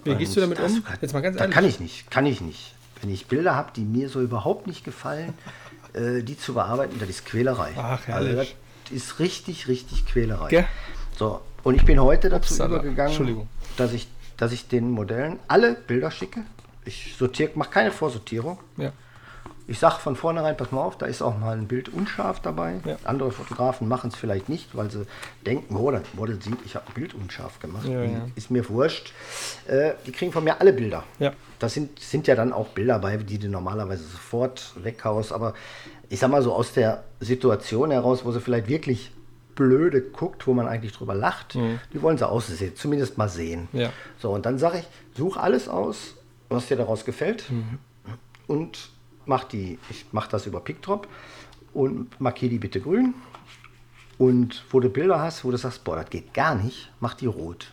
Wie 0.05 0.15
gehst 0.15 0.35
du 0.37 0.41
damit 0.41 0.59
um? 0.61 0.83
kann- 0.83 0.99
Jetzt 1.03 1.13
mal 1.13 1.21
ganz 1.21 1.37
ehrlich. 1.39 1.55
kann 1.55 1.65
ich 1.65 1.79
nicht, 1.81 2.11
kann 2.11 2.25
ich 2.27 2.41
nicht. 2.41 2.75
Wenn 3.03 3.11
ich 3.11 3.27
Bilder 3.27 3.55
habe, 3.55 3.71
die 3.77 3.83
mir 3.83 4.09
so 4.09 4.21
überhaupt 4.23 4.67
nicht 4.67 4.85
gefallen, 4.85 5.35
äh, 5.93 6.23
die 6.23 6.39
zu 6.39 6.55
bearbeiten, 6.55 6.97
das 6.99 7.09
ist 7.09 7.27
Quälerei. 7.27 7.73
Ach, 7.77 8.07
also 8.09 8.33
das 8.35 8.49
ist 8.91 9.19
richtig, 9.19 9.69
richtig 9.69 10.07
Quälerei. 10.07 10.49
Gell? 10.49 10.67
So, 11.19 11.43
und 11.65 11.75
ich 11.75 11.85
bin 11.85 12.01
heute 12.01 12.31
dazu 12.31 12.55
Upsala. 12.55 12.77
übergegangen, 12.77 13.47
dass 13.77 13.93
ich, 13.93 14.09
dass 14.41 14.53
ich 14.53 14.69
den 14.69 14.91
Modellen 14.91 15.39
alle 15.49 15.75
Bilder 15.75 16.11
schicke. 16.11 16.41
Ich 16.87 17.15
sortiere, 17.19 17.51
mache 17.57 17.71
keine 17.71 17.91
Vorsortierung. 17.91 18.59
Ja. 18.79 18.91
Ich 19.67 19.79
sage 19.79 19.97
von 20.01 20.17
vornherein, 20.17 20.57
pass 20.57 20.73
mal 20.73 20.81
auf, 20.81 20.97
da 20.97 21.05
ist 21.05 21.21
auch 21.21 21.39
mal 21.39 21.57
ein 21.57 21.69
Bild 21.69 21.91
unscharf 21.91 22.41
dabei. 22.41 22.81
Ja. 22.87 22.97
Andere 23.05 23.33
Fotografen 23.33 23.87
machen 23.87 24.09
es 24.09 24.17
vielleicht 24.17 24.49
nicht, 24.49 24.75
weil 24.75 24.91
sie 24.91 25.07
denken, 25.45 25.77
oh, 25.77 25.91
das 25.91 26.03
Model 26.15 26.41
sieht, 26.41 26.57
ich 26.65 26.75
habe 26.75 26.89
ein 26.89 26.95
Bild 26.95 27.13
unscharf 27.13 27.61
gemacht. 27.61 27.87
Ja, 27.87 28.03
ja. 28.03 28.27
Ist 28.35 28.51
mir 28.51 28.67
wurscht. 28.71 29.13
Äh, 29.69 29.93
die 30.07 30.13
kriegen 30.13 30.33
von 30.33 30.43
mir 30.43 30.59
alle 30.59 30.73
Bilder. 30.73 31.05
Ja. 31.19 31.35
Das 31.59 31.75
sind, 31.75 32.01
sind 32.01 32.27
ja 32.27 32.35
dann 32.35 32.55
auch 32.55 32.69
Bilder 32.69 32.99
bei, 32.99 33.19
die 33.19 33.39
du 33.39 33.49
normalerweise 33.51 34.05
sofort 34.05 34.73
weghaust. 34.83 35.33
Aber 35.35 35.53
ich 36.09 36.19
sag 36.19 36.31
mal 36.31 36.43
so 36.43 36.55
aus 36.55 36.73
der 36.73 37.05
Situation 37.21 37.91
heraus, 37.91 38.25
wo 38.25 38.33
sie 38.33 38.41
vielleicht 38.41 38.69
wirklich 38.69 39.13
blöde 39.55 40.01
guckt, 40.03 40.47
wo 40.47 40.55
man 40.55 40.67
eigentlich 40.67 40.93
drüber 40.93 41.15
lacht, 41.15 41.55
die 41.93 42.03
wollen 42.03 42.17
sie 42.19 42.29
aussehen, 42.29 42.75
zumindest 42.77 43.19
mal 43.19 43.29
sehen. 43.29 43.69
Mhm. 43.73 43.81
Ja. 43.81 43.93
So, 44.19 44.31
und 44.31 44.47
dann 44.47 44.59
sage 44.59 44.79
ich, 44.79 44.87
such 45.17 45.37
alles 45.37 45.69
aus, 45.69 46.15
was 46.49 46.67
dir 46.69 46.77
daraus 46.77 47.05
gefällt 47.05 47.51
Mhm. 47.51 47.79
und 48.47 48.91
mach 49.27 49.45
die, 49.45 49.79
ich 49.91 50.07
mache 50.13 50.31
das 50.31 50.47
über 50.47 50.61
PickDrop 50.61 51.07
und 51.75 52.21
markiere 52.21 52.51
die 52.51 52.59
bitte 52.59 52.81
grün. 52.81 53.15
Und 54.19 54.65
wo 54.71 54.81
du 54.81 54.91
Bilder 54.91 55.21
hast, 55.21 55.45
wo 55.45 55.51
du 55.51 55.57
sagst, 55.57 55.83
boah, 55.85 55.97
das 55.97 56.11
geht 56.11 56.35
gar 56.35 56.55
nicht, 56.55 56.91
mach 57.01 57.15
die 57.15 57.27
rot. 57.27 57.73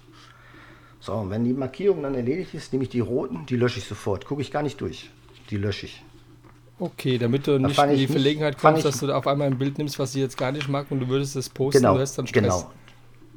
So, 1.00 1.14
und 1.14 1.30
wenn 1.30 1.44
die 1.44 1.54
Markierung 1.54 2.04
dann 2.04 2.16
erledigt 2.16 2.54
ist, 2.54 2.72
nehme 2.74 2.84
ich 2.84 2.90
die 2.90 3.00
roten, 3.02 3.46
die 3.46 3.56
lösche 3.58 3.80
ich 3.80 3.86
sofort. 3.86 4.26
Gucke 4.26 4.42
ich 4.42 4.52
gar 4.52 4.64
nicht 4.64 4.80
durch. 4.82 5.10
Die 5.50 5.58
lösche 5.58 5.86
ich. 5.88 6.04
Okay, 6.80 7.18
damit 7.18 7.48
du 7.48 7.58
nicht 7.60 7.78
in 7.80 7.90
die 7.90 7.96
nicht- 7.96 8.12
Verlegenheit 8.12 8.60
fand 8.60 8.76
kommst, 8.76 8.86
dass 8.86 9.00
du 9.00 9.08
da 9.08 9.18
auf 9.18 9.26
einmal 9.28 9.48
ein 9.48 9.58
Bild 9.58 9.78
nimmst, 9.80 9.98
was 9.98 10.14
sie 10.14 10.22
jetzt 10.22 10.38
gar 10.38 10.52
nicht 10.52 10.68
mag 10.70 10.92
und 10.92 11.00
du 11.00 11.08
würdest 11.08 11.36
es 11.36 11.50
posten 11.50 11.80
Genau, 11.82 11.96
und 11.96 12.02
hast 12.02 12.18
dann 12.18 12.28
Stress. 12.28 12.44
genau. 12.44 12.72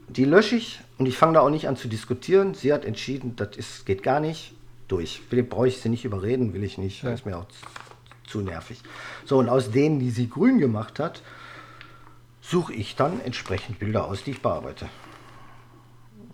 Die 0.08 0.24
lösche 0.24 0.56
ich 0.56 0.80
und 0.98 1.06
ich 1.06 1.16
fange 1.16 1.34
da 1.34 1.40
auch 1.40 1.50
nicht 1.50 1.68
an 1.68 1.76
zu 1.76 1.88
diskutieren. 1.88 2.54
Sie 2.54 2.72
hat 2.72 2.84
entschieden, 2.84 3.36
das 3.36 3.56
ist, 3.56 3.86
geht 3.86 4.02
gar 4.02 4.20
nicht. 4.20 4.52
Durch. 4.88 5.22
Brauche 5.48 5.68
ich 5.68 5.78
sie 5.80 5.88
nicht 5.88 6.04
überreden, 6.04 6.52
will 6.52 6.64
ich 6.64 6.76
nicht. 6.76 7.02
Ja. 7.04 7.10
Das 7.10 7.20
ist 7.20 7.26
mir 7.26 7.38
auch 7.38 7.46
zu, 7.46 7.60
zu 8.26 8.40
nervig. 8.40 8.82
So, 9.24 9.38
und 9.38 9.48
aus 9.48 9.70
denen, 9.70 10.00
die 10.00 10.10
sie 10.10 10.28
grün 10.28 10.58
gemacht 10.58 10.98
hat, 10.98 11.22
suche 12.42 12.72
ich 12.74 12.96
dann 12.96 13.20
entsprechend 13.20 13.78
Bilder 13.78 14.06
aus, 14.06 14.24
die 14.24 14.32
ich 14.32 14.42
bearbeite. 14.42 14.86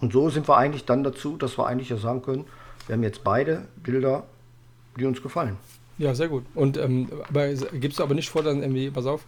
Und 0.00 0.12
so 0.14 0.30
sind 0.30 0.48
wir 0.48 0.56
eigentlich 0.56 0.86
dann 0.86 1.04
dazu, 1.04 1.36
dass 1.36 1.58
wir 1.58 1.66
eigentlich 1.66 1.90
ja 1.90 1.98
sagen 1.98 2.22
können, 2.22 2.46
wir 2.86 2.94
haben 2.94 3.02
jetzt 3.02 3.22
beide 3.24 3.68
Bilder, 3.82 4.24
die 4.98 5.04
uns 5.04 5.22
gefallen. 5.22 5.58
Ja, 5.98 6.14
sehr 6.14 6.28
gut. 6.28 6.44
Und 6.54 6.76
ähm, 6.76 7.08
aber 7.28 7.48
gibst 7.54 7.98
du 7.98 8.02
aber 8.02 8.14
nicht 8.14 8.28
vor, 8.28 8.42
dann 8.42 8.60
irgendwie, 8.62 8.90
pass 8.90 9.06
auf, 9.06 9.24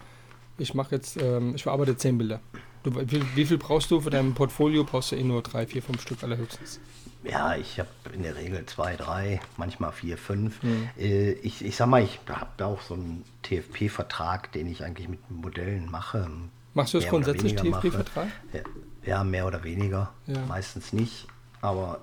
ich 0.57 0.73
mache 0.73 0.95
jetzt, 0.95 1.17
ähm, 1.21 1.53
ich 1.55 1.63
bearbeite 1.63 1.97
zehn 1.97 2.17
Bilder. 2.17 2.39
Du, 2.83 2.95
wie, 2.95 3.05
viel- 3.07 3.25
wie 3.35 3.45
viel 3.45 3.57
brauchst 3.57 3.89
du 3.91 3.99
für 4.01 4.09
dein 4.09 4.33
Portfolio? 4.33 4.83
Brauchst 4.83 5.11
du 5.11 5.15
eh 5.15 5.23
nur 5.23 5.41
drei, 5.41 5.65
vier, 5.67 5.81
fünf 5.81 6.01
Stück 6.01 6.23
allerhöchstens. 6.23 6.79
Ja, 7.23 7.55
ich 7.55 7.77
habe 7.79 7.89
in 8.13 8.23
der 8.23 8.35
Regel 8.37 8.65
zwei, 8.67 8.95
drei, 8.95 9.41
manchmal 9.57 9.91
vier, 9.91 10.17
fünf. 10.17 10.59
Äh, 10.97 11.31
ich, 11.33 11.65
ich 11.65 11.75
sag 11.75 11.87
mal, 11.87 12.01
ich 12.03 12.19
habe 12.29 12.65
auch 12.65 12.81
so 12.81 12.93
einen 12.93 13.25
TFP-Vertrag, 13.43 14.51
den 14.53 14.67
ich 14.67 14.83
eigentlich 14.83 15.07
mit 15.09 15.19
Modellen 15.29 15.89
mache. 15.91 16.29
Machst 16.73 16.93
du 16.93 16.99
das 16.99 17.09
grundsätzlich. 17.09 17.55
TFP-Vertrag? 17.55 18.27
Ja, 18.53 18.61
ja, 19.05 19.23
mehr 19.23 19.45
oder 19.47 19.63
weniger. 19.63 20.13
Ja. 20.27 20.39
Meistens 20.47 20.93
nicht, 20.93 21.27
aber 21.61 21.99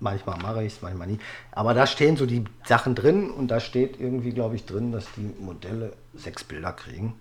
manchmal 0.00 0.38
mache 0.38 0.64
ich 0.64 0.74
es, 0.74 0.82
manchmal 0.82 1.06
nicht. 1.06 1.20
Aber 1.52 1.74
da 1.74 1.86
stehen 1.86 2.16
so 2.16 2.26
die 2.26 2.44
Sachen 2.64 2.94
drin 2.94 3.30
und 3.30 3.48
da 3.48 3.60
steht 3.60 4.00
irgendwie, 4.00 4.30
glaube 4.30 4.56
ich, 4.56 4.64
drin, 4.64 4.92
dass 4.92 5.06
die 5.16 5.34
Modelle 5.40 5.92
sechs 6.14 6.44
Bilder 6.44 6.72
kriegen. 6.72 7.14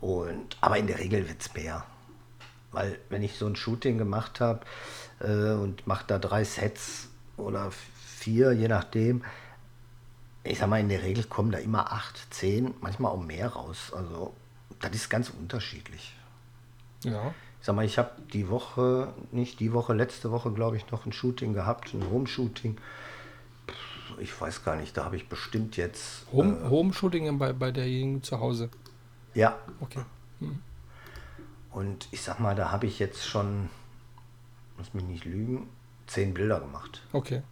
Und, 0.00 0.56
aber 0.60 0.78
in 0.78 0.86
der 0.86 0.98
Regel 0.98 1.28
wird 1.28 1.40
es 1.40 1.54
mehr. 1.54 1.84
Weil 2.72 2.98
wenn 3.08 3.22
ich 3.22 3.34
so 3.36 3.46
ein 3.46 3.56
Shooting 3.56 3.98
gemacht 3.98 4.40
habe 4.40 4.60
äh, 5.20 5.52
und 5.52 5.86
mache 5.86 6.04
da 6.06 6.18
drei 6.18 6.44
Sets 6.44 7.08
oder 7.36 7.70
vier, 8.04 8.52
je 8.52 8.68
nachdem, 8.68 9.24
ich 10.44 10.58
sag 10.58 10.68
mal, 10.68 10.80
in 10.80 10.88
der 10.88 11.02
Regel 11.02 11.24
kommen 11.24 11.50
da 11.50 11.58
immer 11.58 11.92
acht, 11.92 12.32
zehn, 12.32 12.74
manchmal 12.80 13.12
auch 13.12 13.22
mehr 13.22 13.48
raus. 13.48 13.92
Also 13.94 14.34
das 14.80 14.92
ist 14.92 15.08
ganz 15.08 15.30
unterschiedlich. 15.30 16.14
Ja. 17.04 17.34
Ich 17.60 17.66
sag 17.66 17.74
mal, 17.76 17.84
ich 17.84 17.98
habe 17.98 18.10
die 18.32 18.48
Woche, 18.48 19.12
nicht 19.32 19.60
die 19.60 19.72
Woche, 19.72 19.92
letzte 19.94 20.30
Woche, 20.30 20.52
glaube 20.52 20.76
ich, 20.76 20.90
noch 20.90 21.06
ein 21.06 21.12
Shooting 21.12 21.52
gehabt, 21.54 21.92
ein 21.92 22.08
Home-Shooting. 22.10 22.76
Ich 24.20 24.40
weiß 24.40 24.64
gar 24.64 24.76
nicht, 24.76 24.96
da 24.96 25.04
habe 25.04 25.16
ich 25.16 25.28
bestimmt 25.28 25.76
jetzt. 25.76 26.26
Home, 26.32 26.68
Home-Shooting 26.70 27.36
bei, 27.38 27.52
bei 27.52 27.70
derjenigen 27.70 28.22
zu 28.22 28.40
Hause. 28.40 28.70
Äh, 29.34 29.40
ja, 29.40 29.56
Okay. 29.80 30.00
und 31.72 32.08
ich 32.10 32.22
sag 32.22 32.40
mal, 32.40 32.54
da 32.54 32.70
habe 32.70 32.86
ich 32.86 32.98
jetzt 32.98 33.26
schon, 33.26 33.68
muss 34.76 34.94
mich 34.94 35.04
nicht 35.04 35.24
lügen, 35.24 35.68
zehn 36.06 36.34
Bilder 36.34 36.60
gemacht. 36.60 37.02
Okay. 37.12 37.42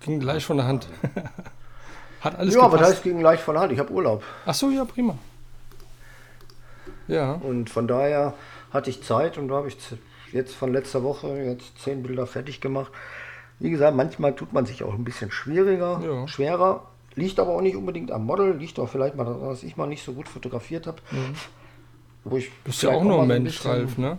Ging 0.00 0.20
gleich 0.20 0.44
von 0.44 0.58
der 0.58 0.66
Hand. 0.66 0.88
Hat 2.20 2.36
alles 2.36 2.54
ja, 2.54 2.62
aber 2.62 2.76
gepasst. 2.76 2.92
das 2.98 3.02
ging 3.02 3.20
leicht 3.20 3.42
von 3.42 3.54
der 3.54 3.62
Hand. 3.62 3.72
Ich 3.72 3.78
habe 3.78 3.90
Urlaub. 3.92 4.22
Ach 4.44 4.54
so, 4.54 4.70
ja, 4.70 4.84
prima. 4.84 5.16
Ja, 7.08 7.32
Und 7.34 7.70
von 7.70 7.86
daher 7.88 8.34
hatte 8.72 8.90
ich 8.90 9.02
Zeit 9.02 9.38
und 9.38 9.48
da 9.48 9.56
habe 9.56 9.68
ich 9.68 9.76
jetzt 10.32 10.54
von 10.54 10.72
letzter 10.72 11.02
Woche 11.02 11.28
jetzt 11.38 11.78
zehn 11.78 12.02
Bilder 12.02 12.26
fertig 12.26 12.60
gemacht. 12.60 12.90
Wie 13.58 13.70
gesagt, 13.70 13.96
manchmal 13.96 14.34
tut 14.34 14.52
man 14.52 14.66
sich 14.66 14.82
auch 14.84 14.94
ein 14.94 15.04
bisschen 15.04 15.30
schwieriger, 15.30 16.00
Ja. 16.04 16.28
schwerer. 16.28 16.82
Liegt 17.14 17.40
aber 17.40 17.52
auch 17.54 17.62
nicht 17.62 17.76
unbedingt 17.76 18.10
am 18.12 18.26
Model, 18.26 18.54
liegt 18.56 18.78
auch 18.78 18.88
vielleicht 18.88 19.14
mal 19.16 19.24
daran, 19.24 19.48
dass 19.48 19.62
ich 19.62 19.76
mal 19.78 19.86
nicht 19.86 20.04
so 20.04 20.12
gut 20.12 20.28
fotografiert 20.28 20.86
habe. 20.86 20.98
Wo 22.24 22.36
ich 22.36 22.48
Mhm. 22.48 22.52
bist 22.64 22.82
ja 22.82 22.90
auch 22.90 23.02
nur 23.04 23.22
ein 23.22 23.28
Mensch, 23.28 23.54
bisschen- 23.56 23.70
Ralf, 23.70 23.98
ne? 23.98 24.18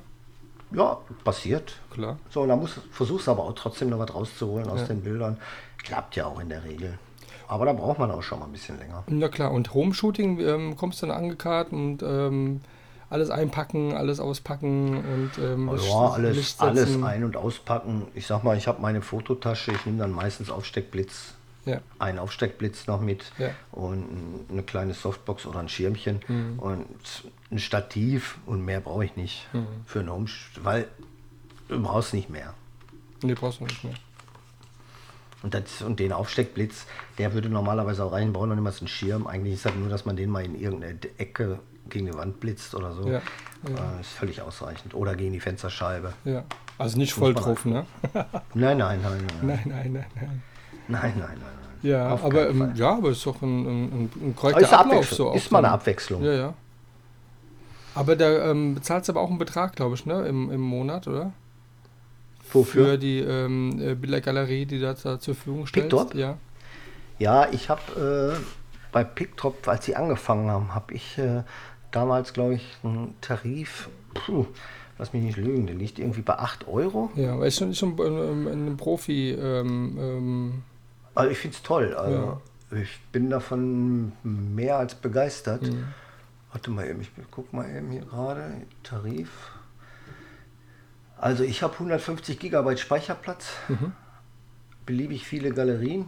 Ja, 0.72 0.98
passiert. 1.24 1.76
Klar. 1.94 2.18
So, 2.30 2.42
und 2.42 2.50
da 2.50 2.56
muss, 2.56 2.80
versuchst 2.92 3.30
aber 3.30 3.44
auch 3.44 3.54
trotzdem 3.54 3.90
noch 3.90 4.00
was 4.00 4.14
rauszuholen 4.14 4.68
aus 4.70 4.82
Ja. 4.82 4.88
den 4.88 5.02
Bildern. 5.02 5.38
Klappt 5.84 6.16
ja 6.16 6.26
auch 6.26 6.40
in 6.40 6.50
der 6.50 6.64
Regel. 6.64 6.98
Aber 7.48 7.66
da 7.66 7.72
braucht 7.74 8.00
man 8.00 8.12
auch 8.12 8.24
schon 8.24 8.40
mal 8.40 8.46
ein 8.46 8.52
bisschen 8.52 8.78
länger. 8.80 9.04
Na 9.08 9.30
klar, 9.30 9.52
und 9.52 9.74
Home-Shooting 9.74 10.40
ähm, 10.40 10.76
kommst 10.76 11.02
dann 11.04 11.12
angekarrt 11.12 11.72
und 11.72 12.02
ähm, 12.04 12.60
alles 13.10 13.30
einpacken, 13.30 13.94
alles 13.94 14.20
auspacken 14.20 14.98
und 14.98 15.32
ähm, 15.44 15.70
Licht- 15.74 15.88
Ja, 15.88 16.10
alles, 16.10 16.36
Licht 16.36 16.62
alles 16.62 17.02
ein- 17.04 17.24
und 17.24 17.38
auspacken. 17.38 18.08
Ich 18.16 18.28
sag 18.28 18.44
mal, 18.44 18.58
ich 18.58 18.68
habe 18.68 18.82
meine 18.82 19.02
Fototasche, 19.02 19.72
ich 19.72 19.86
nehme 19.86 20.00
dann 20.00 20.12
meistens 20.12 20.50
Aufsteckblitz, 20.50 21.34
Ja, 21.66 21.80
einen 22.00 22.20
Aufsteckblitz 22.20 22.88
noch 22.88 23.00
mit 23.02 23.32
Ja. 23.38 23.50
und 23.72 24.46
eine 24.52 24.64
kleine 24.64 24.94
Softbox 24.94 25.46
oder 25.46 25.60
ein 25.60 25.70
Schirmchen 25.70 26.20
Mhm. 26.28 26.60
und 26.60 26.86
ein 27.52 27.60
Stativ 27.60 28.38
und 28.46 28.64
mehr 28.66 28.82
brauche 28.82 29.06
ich 29.06 29.16
nicht 29.16 29.48
Mhm. 29.54 29.68
für 29.86 30.00
einen 30.00 30.10
Home, 30.12 30.26
weil 30.64 30.88
du 31.70 31.82
brauchst 31.82 32.14
nicht 32.14 32.30
mehr. 32.30 32.54
nee, 33.24 33.34
brauchst 33.34 33.60
du 33.62 33.64
nicht 33.66 33.84
mehr. 33.84 33.94
Und, 35.44 35.54
das, 35.54 35.82
und 35.82 36.00
den 36.00 36.12
Aufsteckblitz, 36.14 36.86
der 37.20 37.34
würde 37.34 37.48
normalerweise 37.50 38.04
auch 38.04 38.12
rein, 38.12 38.34
braucht 38.34 38.48
noch 38.50 38.56
niemals 38.56 38.80
einen 38.80 38.88
Schirm. 38.88 39.28
Eigentlich 39.28 39.54
ist 39.54 39.66
das 39.66 39.76
nur, 39.76 39.88
dass 39.88 40.04
man 40.06 40.16
den 40.18 40.30
mal 40.30 40.44
in 40.44 40.60
irgendeine 40.60 40.98
Ecke 41.18 41.60
gegen 41.90 42.06
die 42.08 42.14
Wand 42.14 42.40
blitzt 42.40 42.76
oder 42.76 42.92
so. 42.94 43.08
Ja, 43.08 43.22
Äh, 43.68 44.02
ist 44.02 44.12
völlig 44.12 44.42
ausreichend. 44.42 44.94
Oder 44.94 45.16
gegen 45.16 45.34
die 45.34 45.40
Fensterscheibe. 45.40 46.14
Ja, 46.26 46.44
also 46.78 46.98
nicht 46.98 47.14
voll 47.14 47.34
drauf, 47.34 47.66
ne? 47.66 47.86
Nein, 48.54 48.78
nein, 48.78 49.00
nein, 49.02 49.02
nein. 49.02 49.26
Nein, 49.42 49.62
nein, 49.66 49.92
nein, 49.94 50.06
nein. 50.16 50.44
Nein, 50.88 51.14
nein, 51.18 51.38
nein. 51.40 51.58
Ja, 51.82 52.10
Auf 52.12 52.24
aber 52.24 52.50
ähm, 52.50 52.72
ja, 52.76 52.96
aber 52.96 53.10
ist 53.10 53.26
doch 53.26 53.42
ein, 53.42 53.66
ein, 53.66 54.10
ein, 54.22 54.36
korrekter 54.36 54.62
ist, 54.62 54.74
Ablauf. 54.74 55.10
So 55.12 55.34
ist 55.34 55.52
mal 55.52 55.60
eine. 55.60 55.72
Abwechslung. 55.72 56.24
Ja, 56.24 56.34
ja. 56.34 56.54
Aber 57.94 58.16
da 58.16 58.52
ähm, 58.52 58.76
bezahlst 58.76 59.10
du 59.10 59.14
aber 59.14 59.22
auch 59.22 59.30
einen 59.30 59.40
Betrag, 59.40 59.76
glaube 59.76 59.96
ich, 59.96 60.06
ne? 60.06 60.26
Im, 60.28 60.52
Im 60.52 60.62
Monat, 60.62 61.08
oder? 61.08 61.34
Für 62.44 62.60
Wofür? 62.60 62.98
die 62.98 63.20
ähm, 63.20 63.80
äh, 63.82 63.96
Bildergalerie, 63.96 64.66
die 64.66 64.80
du 64.80 64.86
da 64.86 64.96
zur 64.96 65.20
Verfügung 65.20 65.68
stellst. 65.68 65.90
Pickdrop? 65.90 66.16
Ja. 66.16 66.38
Ja, 67.20 67.48
ich 67.52 67.70
habe 67.70 68.36
äh, 68.38 68.44
bei 68.92 69.04
PickDrop, 69.04 69.68
als 69.68 69.86
sie 69.86 69.96
angefangen 69.96 70.50
haben, 70.50 70.74
habe 70.74 70.94
ich 70.94 71.18
äh, 71.18 71.44
damals, 71.92 72.34
glaube 72.34 72.56
ich, 72.56 72.78
einen 72.84 73.16
Tarif, 73.22 73.90
puh, 74.14 74.46
lass 74.98 75.14
mich 75.14 75.24
nicht 75.24 75.38
lügen, 75.38 75.68
der 75.68 75.76
liegt 75.76 76.00
irgendwie 76.00 76.22
bei 76.22 76.38
8 76.38 76.68
Euro. 76.68 77.12
Ja, 77.16 77.34
aber 77.34 77.48
ist 77.48 77.58
schon, 77.58 77.72
ist 77.72 77.80
schon 77.80 78.00
ein, 78.00 78.48
ein, 78.48 78.68
ein 78.68 78.78
Profi. 78.78 79.32
Ähm, 79.32 79.98
ähm, 80.00 80.64
Also 81.16 81.32
ich 81.32 81.38
finde 81.38 81.58
es 81.58 81.64
toll. 81.64 81.94
Also 81.96 82.42
Ich 82.72 83.00
bin 83.12 83.30
davon 83.30 84.12
mehr 84.24 84.78
als 84.78 84.96
begeistert. 84.96 85.64
Mhm. 85.64 85.86
Warte 86.52 86.72
mal 86.72 86.88
eben, 86.88 87.02
ich 87.02 87.12
guck 87.32 87.54
mal 87.54 87.70
eben 87.70 87.92
hier 87.92 88.06
gerade, 88.06 88.62
Tarif. 88.84 89.30
Also 91.18 91.44
ich 91.44 91.64
habe 91.64 91.74
150 91.74 92.40
Gigabyte 92.40 92.80
Speicherplatz. 92.80 93.50
Mhm. 93.68 93.94
beliebig 94.86 95.26
viele 95.28 95.52
Galerien. 95.52 96.08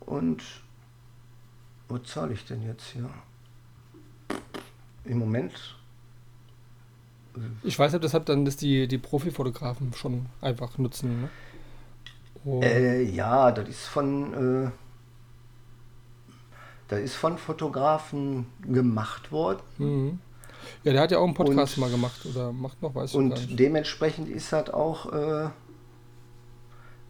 Und 0.00 0.42
was 1.88 2.02
zahle 2.04 2.32
ich 2.34 2.44
denn 2.44 2.62
jetzt 2.62 2.84
hier? 2.86 3.08
Im 5.04 5.18
Moment. 5.18 5.52
Ich 7.62 7.78
weiß 7.78 7.92
nicht, 7.92 8.04
das 8.04 8.14
hat 8.14 8.28
dann 8.28 8.44
das 8.44 8.56
die, 8.56 8.86
die 8.86 8.98
Profifotografen 8.98 9.92
schon 9.94 10.26
einfach 10.40 10.78
nutzen. 10.78 11.22
Ne? 11.22 11.28
Oh. 12.44 12.60
Äh, 12.62 13.02
ja, 13.02 13.52
das 13.52 13.68
ist 13.68 13.86
von. 13.86 14.66
Äh, 14.66 14.70
das 16.88 17.00
ist 17.00 17.14
von 17.14 17.38
Fotografen 17.38 18.46
gemacht 18.70 19.32
worden. 19.32 19.62
Mhm. 19.78 20.18
Ja, 20.84 20.92
der 20.92 21.00
hat 21.00 21.10
ja 21.10 21.18
auch 21.18 21.24
einen 21.24 21.32
Podcast 21.32 21.78
und, 21.78 21.80
mal 21.80 21.90
gemacht 21.90 22.26
oder 22.26 22.52
macht 22.52 22.82
noch, 22.82 22.94
weiß 22.94 23.10
ich 23.10 23.16
Und 23.16 23.58
dementsprechend 23.58 24.28
ist 24.28 24.52
das 24.52 24.68
auch 24.70 25.10
äh, 25.12 25.48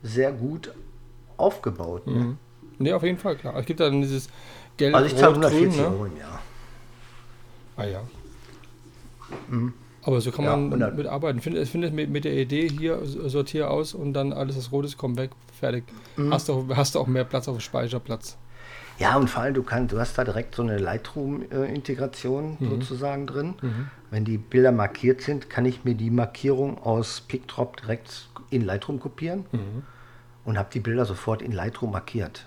sehr 0.03 0.33
gut 0.33 0.73
aufgebaut. 1.37 2.07
Ne? 2.07 2.13
Mhm. 2.13 2.39
Ne, 2.79 2.93
auf 2.93 3.03
jeden 3.03 3.19
Fall, 3.19 3.37
klar. 3.37 3.57
Es 3.57 3.67
gibt 3.67 3.81
dann 3.81 4.01
dieses 4.01 4.29
Gelb, 4.77 4.95
Also 4.95 5.07
ich 5.07 5.17
zahle 5.17 5.35
140 5.35 5.77
ne? 5.77 5.87
Euro 5.87 6.07
im 6.07 6.17
Jahr. 6.17 6.42
Ah 7.83 7.87
ja. 7.87 8.03
Mhm. 9.49 9.73
Aber 10.05 10.21
so 10.21 10.33
kann 10.33 10.45
man 10.45 10.81
ja, 10.81 10.91
mitarbeiten. 10.91 11.39
Ich 11.39 11.45
finde, 11.45 11.63
ich 11.63 11.71
finde 11.71 11.91
mit, 11.91 12.11
mit 12.11 12.25
der 12.25 12.35
Idee 12.35 12.69
hier, 12.69 13.01
sortiere 13.05 13.71
aus 13.71 13.95
und 13.95 14.15
dann 14.15 14.33
alles, 14.33 14.57
was 14.57 14.73
rot 14.73 14.85
ist, 14.85 14.97
kommt 14.97 15.17
weg, 15.17 15.31
fertig. 15.59 15.85
Mhm. 16.17 16.33
Hast, 16.33 16.49
du, 16.49 16.69
hast 16.75 16.95
du 16.95 17.01
auch 17.01 17.07
mehr 17.07 17.25
Platz 17.25 17.49
auf 17.49 17.57
dem 17.57 17.61
Speicherplatz. 17.61 18.37
Ja, 18.99 19.17
und 19.17 19.31
vor 19.31 19.43
allem, 19.43 19.55
du, 19.55 19.63
kannst, 19.63 19.93
du 19.93 19.99
hast 19.99 20.19
da 20.19 20.25
direkt 20.25 20.55
so 20.55 20.63
eine 20.63 20.79
Lightroom-Integration 20.79 22.57
mhm. 22.59 22.71
sozusagen 22.71 23.27
drin. 23.27 23.55
Mhm. 23.61 23.91
Wenn 24.11 24.25
die 24.25 24.39
Bilder 24.39 24.73
markiert 24.73 25.23
sind, 25.23 25.49
kann 25.49 25.65
ich 25.65 25.85
mir 25.85 25.95
die 25.95 26.11
Markierung 26.11 26.79
aus 26.83 27.21
PicDrop 27.23 27.79
direkt 27.79 28.29
in 28.51 28.63
Lightroom 28.63 29.01
kopieren 29.01 29.47
mhm. 29.53 29.83
und 30.45 30.59
habe 30.59 30.69
die 30.73 30.81
Bilder 30.81 31.05
sofort 31.05 31.43
in 31.43 31.53
Lightroom 31.53 31.93
markiert. 31.93 32.47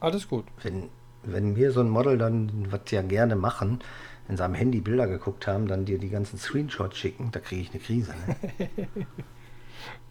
Alles 0.00 0.28
gut. 0.28 0.44
Wenn, 0.62 0.88
wenn 1.22 1.52
mir 1.52 1.70
so 1.70 1.80
ein 1.80 1.90
Model 1.90 2.18
dann, 2.18 2.66
was 2.70 2.90
ja 2.90 3.02
gerne 3.02 3.36
machen, 3.36 3.80
wenn 4.26 4.36
sie 4.36 4.44
am 4.44 4.54
Handy 4.54 4.80
Bilder 4.80 5.06
geguckt 5.06 5.46
haben, 5.46 5.66
dann 5.68 5.84
dir 5.84 5.98
die 5.98 6.08
ganzen 6.08 6.38
Screenshots 6.38 6.96
schicken, 6.96 7.30
da 7.32 7.40
kriege 7.40 7.62
ich 7.62 7.70
eine 7.70 7.80
Krise. 7.80 8.14
Ne? 8.26 8.88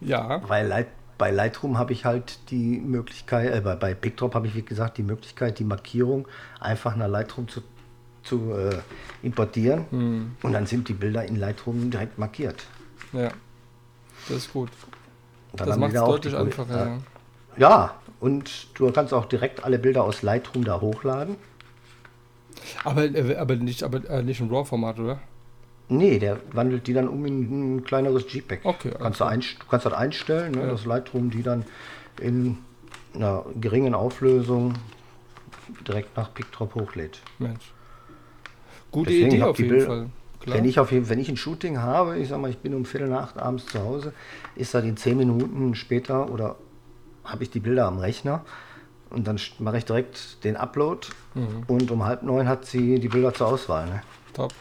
ja. 0.00 0.42
Weil 0.48 0.66
Light, 0.66 0.88
bei 1.18 1.30
Lightroom 1.30 1.78
habe 1.78 1.92
ich 1.92 2.04
halt 2.04 2.50
die 2.50 2.78
Möglichkeit, 2.78 3.54
äh, 3.54 3.60
bei, 3.60 3.76
bei 3.76 3.94
PicDrop 3.94 4.34
habe 4.34 4.46
ich 4.46 4.54
wie 4.54 4.62
gesagt 4.62 4.98
die 4.98 5.02
Möglichkeit, 5.02 5.58
die 5.58 5.64
Markierung 5.64 6.26
einfach 6.60 6.96
nach 6.96 7.08
Lightroom 7.08 7.48
zu, 7.48 7.62
zu 8.22 8.52
äh, 8.52 8.78
importieren 9.22 9.84
mhm. 9.90 10.36
und 10.42 10.52
dann 10.52 10.66
sind 10.66 10.88
die 10.88 10.94
Bilder 10.94 11.24
in 11.24 11.36
Lightroom 11.36 11.90
direkt 11.90 12.18
markiert. 12.18 12.66
Ja, 13.12 13.30
das 14.28 14.38
ist 14.38 14.52
gut. 14.52 14.70
das 15.52 15.76
macht 15.76 15.94
es 15.94 16.00
deutlich 16.00 16.36
einfacher. 16.36 17.00
Ja. 17.56 17.68
ja, 17.70 17.94
und 18.20 18.78
du 18.78 18.90
kannst 18.92 19.12
auch 19.12 19.26
direkt 19.26 19.64
alle 19.64 19.78
Bilder 19.78 20.04
aus 20.04 20.22
Lightroom 20.22 20.64
da 20.64 20.80
hochladen. 20.80 21.36
Aber, 22.84 23.04
äh, 23.04 23.36
aber 23.36 23.56
nicht, 23.56 23.82
aber 23.82 24.08
äh, 24.08 24.22
nicht 24.22 24.40
im 24.40 24.48
RAW-Format, 24.48 24.98
oder? 24.98 25.20
Nee, 25.88 26.18
der 26.18 26.38
wandelt 26.52 26.86
die 26.86 26.92
dann 26.92 27.08
um 27.08 27.24
in 27.26 27.76
ein 27.76 27.84
kleineres 27.84 28.32
JPEG. 28.32 28.60
Okay. 28.64 28.92
Kannst 28.98 29.20
du, 29.20 29.24
du 29.24 29.66
kannst 29.70 29.86
das 29.86 29.92
einstellen, 29.92 30.52
ne, 30.52 30.62
ja. 30.62 30.66
das 30.66 30.84
Lightroom 30.84 31.30
die 31.30 31.42
dann 31.42 31.64
in 32.20 32.58
einer 33.14 33.44
geringen 33.60 33.94
Auflösung 33.94 34.74
direkt 35.86 36.16
nach 36.16 36.34
PicDrop 36.34 36.74
hochlädt. 36.74 37.20
Mensch. 37.38 37.72
Gute 38.90 39.10
Deswegen 39.10 39.32
Idee 39.32 39.42
auf 39.42 39.58
jeden 39.58 39.70
Bilder, 39.70 39.86
Fall. 39.86 40.06
Klar. 40.40 40.58
Wenn 40.58 40.64
ich, 40.64 40.78
auf 40.78 40.92
wenn 40.92 41.18
ich 41.18 41.28
ein 41.28 41.36
Shooting 41.36 41.78
habe, 41.78 42.18
ich 42.18 42.28
sag 42.28 42.40
mal, 42.40 42.50
ich 42.50 42.58
bin 42.58 42.74
um 42.74 42.84
Viertel 42.84 43.08
nach 43.08 43.22
acht 43.22 43.38
abends 43.38 43.66
zu 43.66 43.80
Hause, 43.80 44.12
ist 44.54 44.74
das 44.74 44.84
in 44.84 44.96
zehn 44.96 45.16
Minuten 45.16 45.74
später 45.74 46.30
oder 46.30 46.56
habe 47.24 47.42
ich 47.42 47.50
die 47.50 47.60
Bilder 47.60 47.86
am 47.86 47.98
Rechner 47.98 48.44
und 49.16 49.26
dann 49.26 49.40
mache 49.58 49.78
ich 49.78 49.86
direkt 49.86 50.44
den 50.44 50.56
Upload 50.56 51.08
mhm. 51.34 51.64
und 51.66 51.90
um 51.90 52.04
halb 52.04 52.22
neun 52.22 52.46
hat 52.46 52.66
sie 52.66 53.00
die 53.00 53.08
Bilder 53.08 53.32
zur 53.32 53.48
Auswahl. 53.48 53.86
Ne? 53.86 54.02
Top. 54.34 54.52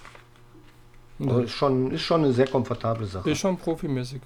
Also 1.19 1.41
ist, 1.41 1.51
schon, 1.51 1.91
ist 1.91 2.01
schon 2.01 2.23
eine 2.23 2.31
sehr 2.31 2.47
komfortable 2.47 3.05
Sache. 3.05 3.29
Ist 3.29 3.39
schon 3.39 3.57
profimäßig. 3.57 4.21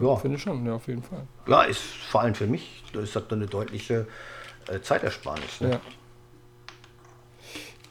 Ja. 0.00 0.16
Finde 0.16 0.36
ich 0.36 0.42
schon, 0.42 0.66
ja, 0.66 0.74
auf 0.74 0.88
jeden 0.88 1.04
Fall. 1.04 1.22
Ja, 1.46 1.62
ist 1.62 1.80
vor 1.80 2.22
allem 2.22 2.34
für 2.34 2.48
mich, 2.48 2.82
das 2.92 3.04
ist 3.04 3.14
halt 3.14 3.32
eine 3.32 3.46
deutliche 3.46 4.08
äh, 4.66 4.80
Zeitersparnis. 4.80 5.60
Ne? 5.60 5.70
Ja. 5.70 5.80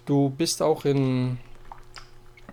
Du 0.06 0.30
bist 0.30 0.61
auch 0.61 0.84
in, 0.84 1.38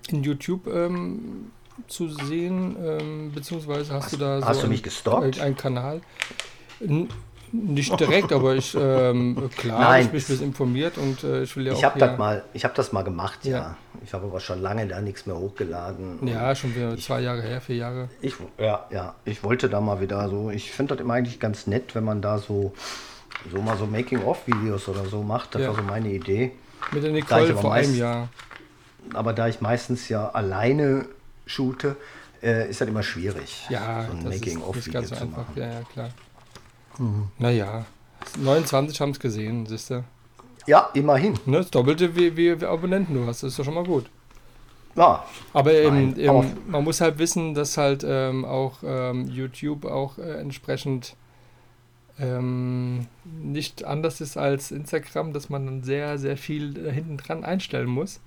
in 0.08 0.22
YouTube 0.22 0.68
ähm, 0.68 1.50
zu 1.88 2.08
sehen, 2.08 2.76
ähm, 2.80 3.32
beziehungsweise 3.32 3.92
hast, 3.94 4.04
hast, 4.04 4.12
du 4.12 4.16
da 4.18 4.40
so 4.40 4.46
hast 4.46 4.62
du 4.62 4.68
mich 4.68 4.84
gestalkt? 4.84 5.40
einen 5.40 5.56
Kanal. 5.56 6.00
N 6.78 7.08
nicht 7.52 7.98
direkt, 8.00 8.32
aber 8.32 8.54
ich, 8.54 8.74
ähm, 8.74 9.50
klar, 9.56 9.80
Nein. 9.80 10.10
ich 10.14 10.28
mich 10.28 10.42
informiert 10.42 10.96
und 10.96 11.22
äh, 11.22 11.42
ich 11.42 11.54
will 11.56 11.66
ja 11.66 11.74
ich 11.74 11.84
auch. 11.84 11.96
das 11.96 12.18
mal, 12.18 12.44
ich 12.54 12.64
habe 12.64 12.74
das 12.74 12.92
mal 12.92 13.02
gemacht, 13.02 13.44
ja. 13.44 13.58
ja. 13.58 13.76
Ich 14.04 14.14
habe 14.14 14.26
aber 14.26 14.40
schon 14.40 14.60
lange 14.62 14.86
da 14.86 15.00
nichts 15.00 15.26
mehr 15.26 15.36
hochgeladen. 15.36 16.26
Ja, 16.26 16.54
schon 16.54 16.74
wieder 16.74 16.94
ich, 16.94 17.04
zwei 17.04 17.20
Jahre 17.20 17.42
her, 17.42 17.60
vier 17.60 17.76
Jahre. 17.76 18.08
Ich, 18.20 18.34
ja, 18.58 18.86
ja, 18.90 19.14
ich 19.24 19.44
wollte 19.44 19.68
da 19.68 19.80
mal 19.80 20.00
wieder 20.00 20.28
so. 20.28 20.50
Ich 20.50 20.72
finde 20.72 20.94
das 20.94 21.02
immer 21.02 21.14
eigentlich 21.14 21.38
ganz 21.38 21.66
nett, 21.66 21.94
wenn 21.94 22.04
man 22.04 22.22
da 22.22 22.38
so, 22.38 22.72
so 23.50 23.60
mal 23.60 23.76
so 23.76 23.86
Making-of-Videos 23.86 24.88
oder 24.88 25.04
so 25.04 25.22
macht. 25.22 25.54
Das 25.54 25.62
ja. 25.62 25.68
war 25.68 25.76
so 25.76 25.82
meine 25.82 26.10
Idee. 26.10 26.52
Mit 26.90 27.04
der 27.04 27.12
Nicole 27.12 27.54
vor 27.54 27.70
meist, 27.70 27.90
einem 27.90 27.98
Jahr. 27.98 28.28
Aber 29.14 29.32
da 29.32 29.48
ich 29.48 29.60
meistens 29.60 30.08
ja 30.08 30.30
alleine 30.30 31.06
shoote, 31.46 31.96
äh, 32.42 32.68
ist 32.70 32.80
das 32.80 32.88
immer 32.88 33.02
schwierig, 33.02 33.66
ja, 33.68 34.06
so 34.06 34.16
ein 34.16 34.24
Making-of-Video 34.24 35.02
so 35.02 35.14
zu 35.14 35.22
einfach. 35.22 35.38
machen. 35.38 35.52
Ja, 35.56 35.66
ja, 35.66 35.80
klar. 35.92 36.08
Mhm. 36.98 37.28
Naja, 37.38 37.84
29 38.38 39.00
haben 39.00 39.10
es 39.10 39.20
gesehen, 39.20 39.66
siehst 39.66 39.90
du. 39.90 40.04
Ja, 40.66 40.90
immerhin. 40.94 41.34
Ne, 41.44 41.58
das 41.58 41.70
Doppelte, 41.70 42.14
wie, 42.16 42.36
wie, 42.36 42.60
wie 42.60 42.64
Abonnenten 42.64 43.14
du 43.14 43.26
hast, 43.26 43.42
das 43.42 43.50
ist 43.50 43.58
doch 43.58 43.64
schon 43.64 43.74
mal 43.74 43.84
gut. 43.84 44.06
Ja. 44.94 45.24
Aber 45.52 45.72
eben, 45.72 46.16
eben, 46.18 46.52
man 46.68 46.84
muss 46.84 47.00
halt 47.00 47.18
wissen, 47.18 47.54
dass 47.54 47.78
halt 47.78 48.04
ähm, 48.06 48.44
auch 48.44 48.78
ähm, 48.84 49.28
YouTube 49.28 49.86
auch 49.86 50.18
äh, 50.18 50.40
entsprechend 50.40 51.16
ähm, 52.18 53.06
nicht 53.24 53.84
anders 53.84 54.20
ist 54.20 54.36
als 54.36 54.70
Instagram, 54.70 55.32
dass 55.32 55.48
man 55.48 55.64
dann 55.64 55.82
sehr, 55.82 56.18
sehr 56.18 56.36
viel 56.36 56.86
äh, 56.86 56.92
hinten 56.92 57.16
dran 57.16 57.42
einstellen 57.42 57.88
muss, 57.88 58.20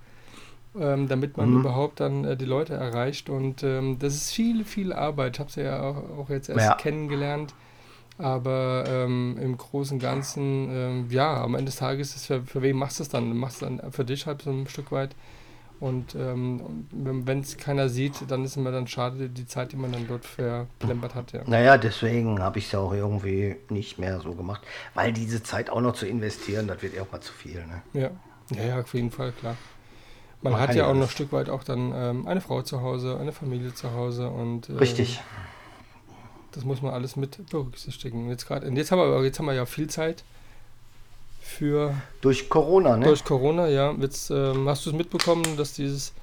ähm, 0.78 1.08
damit 1.08 1.38
man 1.38 1.52
mhm. 1.52 1.60
überhaupt 1.60 2.00
dann 2.00 2.26
äh, 2.26 2.36
die 2.36 2.46
Leute 2.46 2.74
erreicht. 2.74 3.30
Und 3.30 3.64
ähm, 3.64 3.98
das 4.00 4.16
ist 4.16 4.32
viel, 4.32 4.66
viel 4.66 4.92
Arbeit. 4.92 5.36
Ich 5.36 5.40
habe 5.40 5.50
es 5.50 5.56
ja 5.56 5.82
auch, 5.82 6.20
auch, 6.20 6.30
jetzt 6.30 6.50
erst 6.50 6.66
ja. 6.66 6.76
kennengelernt 6.76 7.54
aber 8.18 8.86
ähm, 8.88 9.38
im 9.42 9.58
Großen 9.58 9.96
und 9.96 10.02
Ganzen, 10.02 10.70
ähm, 10.72 11.08
ja, 11.10 11.44
am 11.44 11.56
Ende 11.56 11.66
des 11.66 11.78
Tages 11.78 12.16
ist 12.16 12.28
für, 12.28 12.44
für 12.44 12.62
wen 12.62 12.78
machst 12.78 13.00
du 13.00 13.04
es 13.04 13.10
dann? 13.10 13.30
Du 13.30 13.36
machst 13.36 13.62
es 13.62 13.68
dann 13.68 13.92
für 13.92 14.06
dich 14.06 14.26
halt 14.26 14.42
so 14.42 14.52
ein 14.52 14.68
Stück 14.68 14.92
weit. 14.92 15.16
Und 15.82 16.16
ähm, 16.16 16.88
wenn 16.92 17.42
es 17.42 17.58
keiner 17.58 17.90
sieht, 17.90 18.14
dann 18.30 18.46
ist 18.46 18.56
immer 18.56 18.72
dann 18.72 18.88
schade, 18.88 19.30
die 19.30 19.46
Zeit, 19.46 19.74
die 19.74 19.76
man 19.76 19.92
dann 19.92 20.08
dort 20.08 20.24
verplempert 20.24 21.16
hat. 21.16 21.34
Ja. 21.34 21.42
Naja, 21.46 21.78
deswegen 21.78 22.42
habe 22.42 22.60
ich 22.60 22.68
es 22.68 22.72
ja 22.72 22.80
auch 22.80 22.94
irgendwie 22.94 23.58
nicht 23.70 24.00
mehr 24.00 24.22
so 24.22 24.34
gemacht. 24.34 24.62
Weil 24.94 25.12
diese 25.12 25.44
Zeit 25.44 25.70
auch 25.70 25.82
noch 25.82 25.94
zu 25.94 26.08
investieren, 26.08 26.68
das 26.68 26.82
wird 26.82 26.96
ja 26.96 27.02
auch 27.02 27.12
mal 27.12 27.20
zu 27.20 27.34
viel. 27.34 27.66
Ne? 27.66 27.82
Ja. 27.94 28.10
ja, 28.56 28.64
ja, 28.64 28.80
auf 28.80 28.94
jeden 28.94 29.12
Fall, 29.12 29.34
klar. 29.34 29.58
Man, 30.42 30.54
man 30.54 30.62
hat 30.62 30.76
ja 30.76 30.86
auch 30.88 30.94
noch 30.94 31.04
ein 31.04 31.10
Stück 31.10 31.34
weit 31.34 31.50
auch 31.50 31.64
dann 31.64 31.92
ähm, 31.94 32.28
eine 32.28 32.40
Frau 32.40 32.62
zu 32.62 32.82
Hause, 32.82 33.18
eine 33.20 33.32
Familie 33.32 33.74
zu 33.74 33.92
Hause 33.92 34.30
und. 34.30 34.70
Ähm, 34.70 34.78
Richtig. 34.78 35.22
Das 36.56 36.64
muss 36.64 36.82
man 36.82 36.94
alles 36.94 37.16
mit 37.16 37.50
berücksichtigen. 37.50 38.30
Jetzt, 38.30 38.48
grad, 38.48 38.64
jetzt, 38.64 38.92
haben 38.92 39.00
wir, 39.00 39.24
jetzt 39.24 39.40
haben 39.40 39.46
wir 39.46 39.54
ja 39.54 39.66
viel 39.66 39.90
Zeit 39.90 40.24
für. 41.42 41.94
Durch 42.22 42.50
Corona, 42.50 42.98
ne? 42.98 43.06
Durch 43.06 43.24
Corona, 43.24 43.68
ja. 43.68 43.92
Jetzt 44.00 44.32
ähm, 44.32 44.68
hast 44.68 44.86
du 44.86 44.92
es 44.92 44.96
mitbekommen, 44.96 45.44
dass 45.58 45.74
dieses 45.74 46.14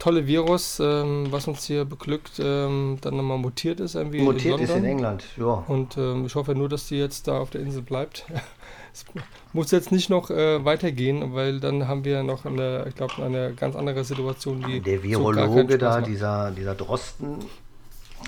tolle 0.00 0.26
Virus, 0.26 0.80
ähm, 0.80 1.26
was 1.30 1.46
uns 1.46 1.64
hier 1.64 1.84
beglückt, 1.84 2.40
ähm, 2.42 2.98
dann 3.02 3.16
nochmal 3.16 3.38
mutiert 3.38 3.78
ist. 3.78 3.94
Irgendwie 3.94 4.22
mutiert 4.22 4.58
in 4.58 4.64
ist 4.64 4.74
in 4.74 4.84
England, 4.84 5.24
ja. 5.36 5.64
Und 5.68 5.96
ähm, 5.96 6.26
ich 6.26 6.34
hoffe 6.34 6.54
nur, 6.54 6.68
dass 6.68 6.88
die 6.88 6.96
jetzt 6.96 7.28
da 7.28 7.38
auf 7.38 7.50
der 7.50 7.60
Insel 7.60 7.82
bleibt. 7.82 8.24
es 8.92 9.04
muss 9.52 9.70
jetzt 9.70 9.92
nicht 9.92 10.10
noch 10.10 10.30
äh, 10.30 10.64
weitergehen, 10.64 11.34
weil 11.34 11.60
dann 11.60 11.86
haben 11.86 12.04
wir 12.04 12.22
noch 12.22 12.46
eine, 12.46 12.86
ich 12.88 12.96
glaube, 12.96 13.22
eine 13.22 13.52
ganz 13.52 13.76
andere 13.76 14.02
Situation. 14.02 14.64
Die 14.66 14.80
der 14.80 15.02
Virologe 15.02 15.78
da, 15.78 16.00
dieser, 16.00 16.50
dieser 16.50 16.74
Drosten, 16.74 17.36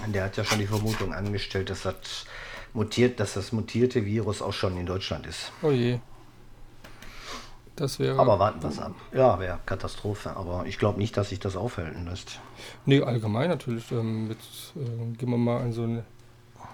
der 0.06 0.24
hat 0.24 0.36
ja 0.36 0.44
schon 0.44 0.58
die 0.58 0.66
Vermutung 0.66 1.12
angestellt, 1.12 1.70
dass 1.70 1.82
das 1.82 2.26
mutiert, 2.74 3.20
dass 3.20 3.34
das 3.34 3.52
mutierte 3.52 4.04
Virus 4.04 4.42
auch 4.42 4.52
schon 4.52 4.76
in 4.76 4.86
Deutschland 4.86 5.26
ist. 5.26 5.52
Oh 5.62 5.70
je. 5.70 5.98
Das 7.76 7.98
wäre. 7.98 8.18
Aber 8.18 8.38
warten 8.38 8.62
wir 8.62 8.68
es 8.68 8.78
ab. 8.78 8.94
Ja, 9.12 9.38
wäre 9.40 9.58
Katastrophe. 9.64 10.36
Aber 10.36 10.66
ich 10.66 10.78
glaube 10.78 10.98
nicht, 10.98 11.16
dass 11.16 11.30
sich 11.30 11.40
das 11.40 11.56
aufhalten 11.56 12.06
lässt. 12.06 12.38
Nee, 12.84 13.00
allgemein 13.00 13.48
natürlich. 13.48 13.90
Ähm, 13.92 14.28
jetzt 14.28 14.74
äh, 14.76 15.16
gehen 15.16 15.30
wir 15.30 15.38
mal 15.38 15.64
in 15.64 15.72
so 15.72 15.84
eine 15.84 16.04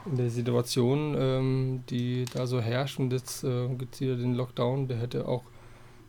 in 0.07 0.17
der 0.17 0.31
Situation, 0.31 1.15
ähm, 1.19 1.85
die 1.89 2.25
da 2.33 2.47
so 2.47 2.61
herrscht. 2.61 2.99
Und 2.99 3.13
jetzt 3.13 3.45
äh, 3.45 3.69
gibt 3.75 3.95
es 3.95 3.99
hier 3.99 4.17
den 4.17 4.35
Lockdown, 4.35 4.89
der 4.89 4.99
hätte 4.99 5.29
auch 5.29 5.45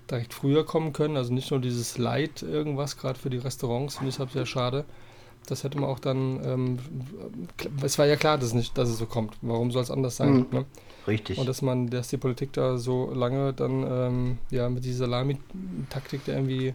direkt 0.09 0.33
früher 0.33 0.65
kommen 0.65 0.91
können. 0.91 1.17
Also 1.17 1.33
nicht 1.33 1.51
nur 1.51 1.59
dieses 1.59 1.97
Leid 1.97 2.41
irgendwas, 2.41 2.97
gerade 2.97 3.19
für 3.19 3.29
die 3.29 3.37
Restaurants, 3.37 3.97
finde 3.97 4.09
ich 4.09 4.19
halt 4.19 4.31
sehr 4.31 4.45
schade 4.45 4.85
Das 5.47 5.63
hätte 5.63 5.79
man 5.79 5.89
auch 5.89 5.99
dann, 5.99 6.39
ähm, 6.45 6.79
es 7.83 7.97
war 7.97 8.05
ja 8.05 8.15
klar, 8.15 8.37
dass, 8.37 8.53
nicht, 8.53 8.77
dass 8.77 8.89
es 8.89 8.97
so 8.97 9.05
kommt. 9.05 9.35
Warum 9.41 9.71
soll 9.71 9.81
es 9.81 9.91
anders 9.91 10.17
sein? 10.17 10.33
Mhm. 10.33 10.47
Ne? 10.51 10.65
Richtig. 11.07 11.37
Und 11.37 11.47
dass 11.47 11.61
man, 11.61 11.89
dass 11.89 12.09
die 12.09 12.17
Politik 12.17 12.53
da 12.53 12.77
so 12.77 13.11
lange 13.13 13.53
dann 13.53 13.83
ähm, 13.89 14.37
ja 14.51 14.69
mit 14.69 14.85
dieser 14.85 15.05
Salami-Taktik 15.05 16.25
da 16.25 16.33
irgendwie 16.33 16.73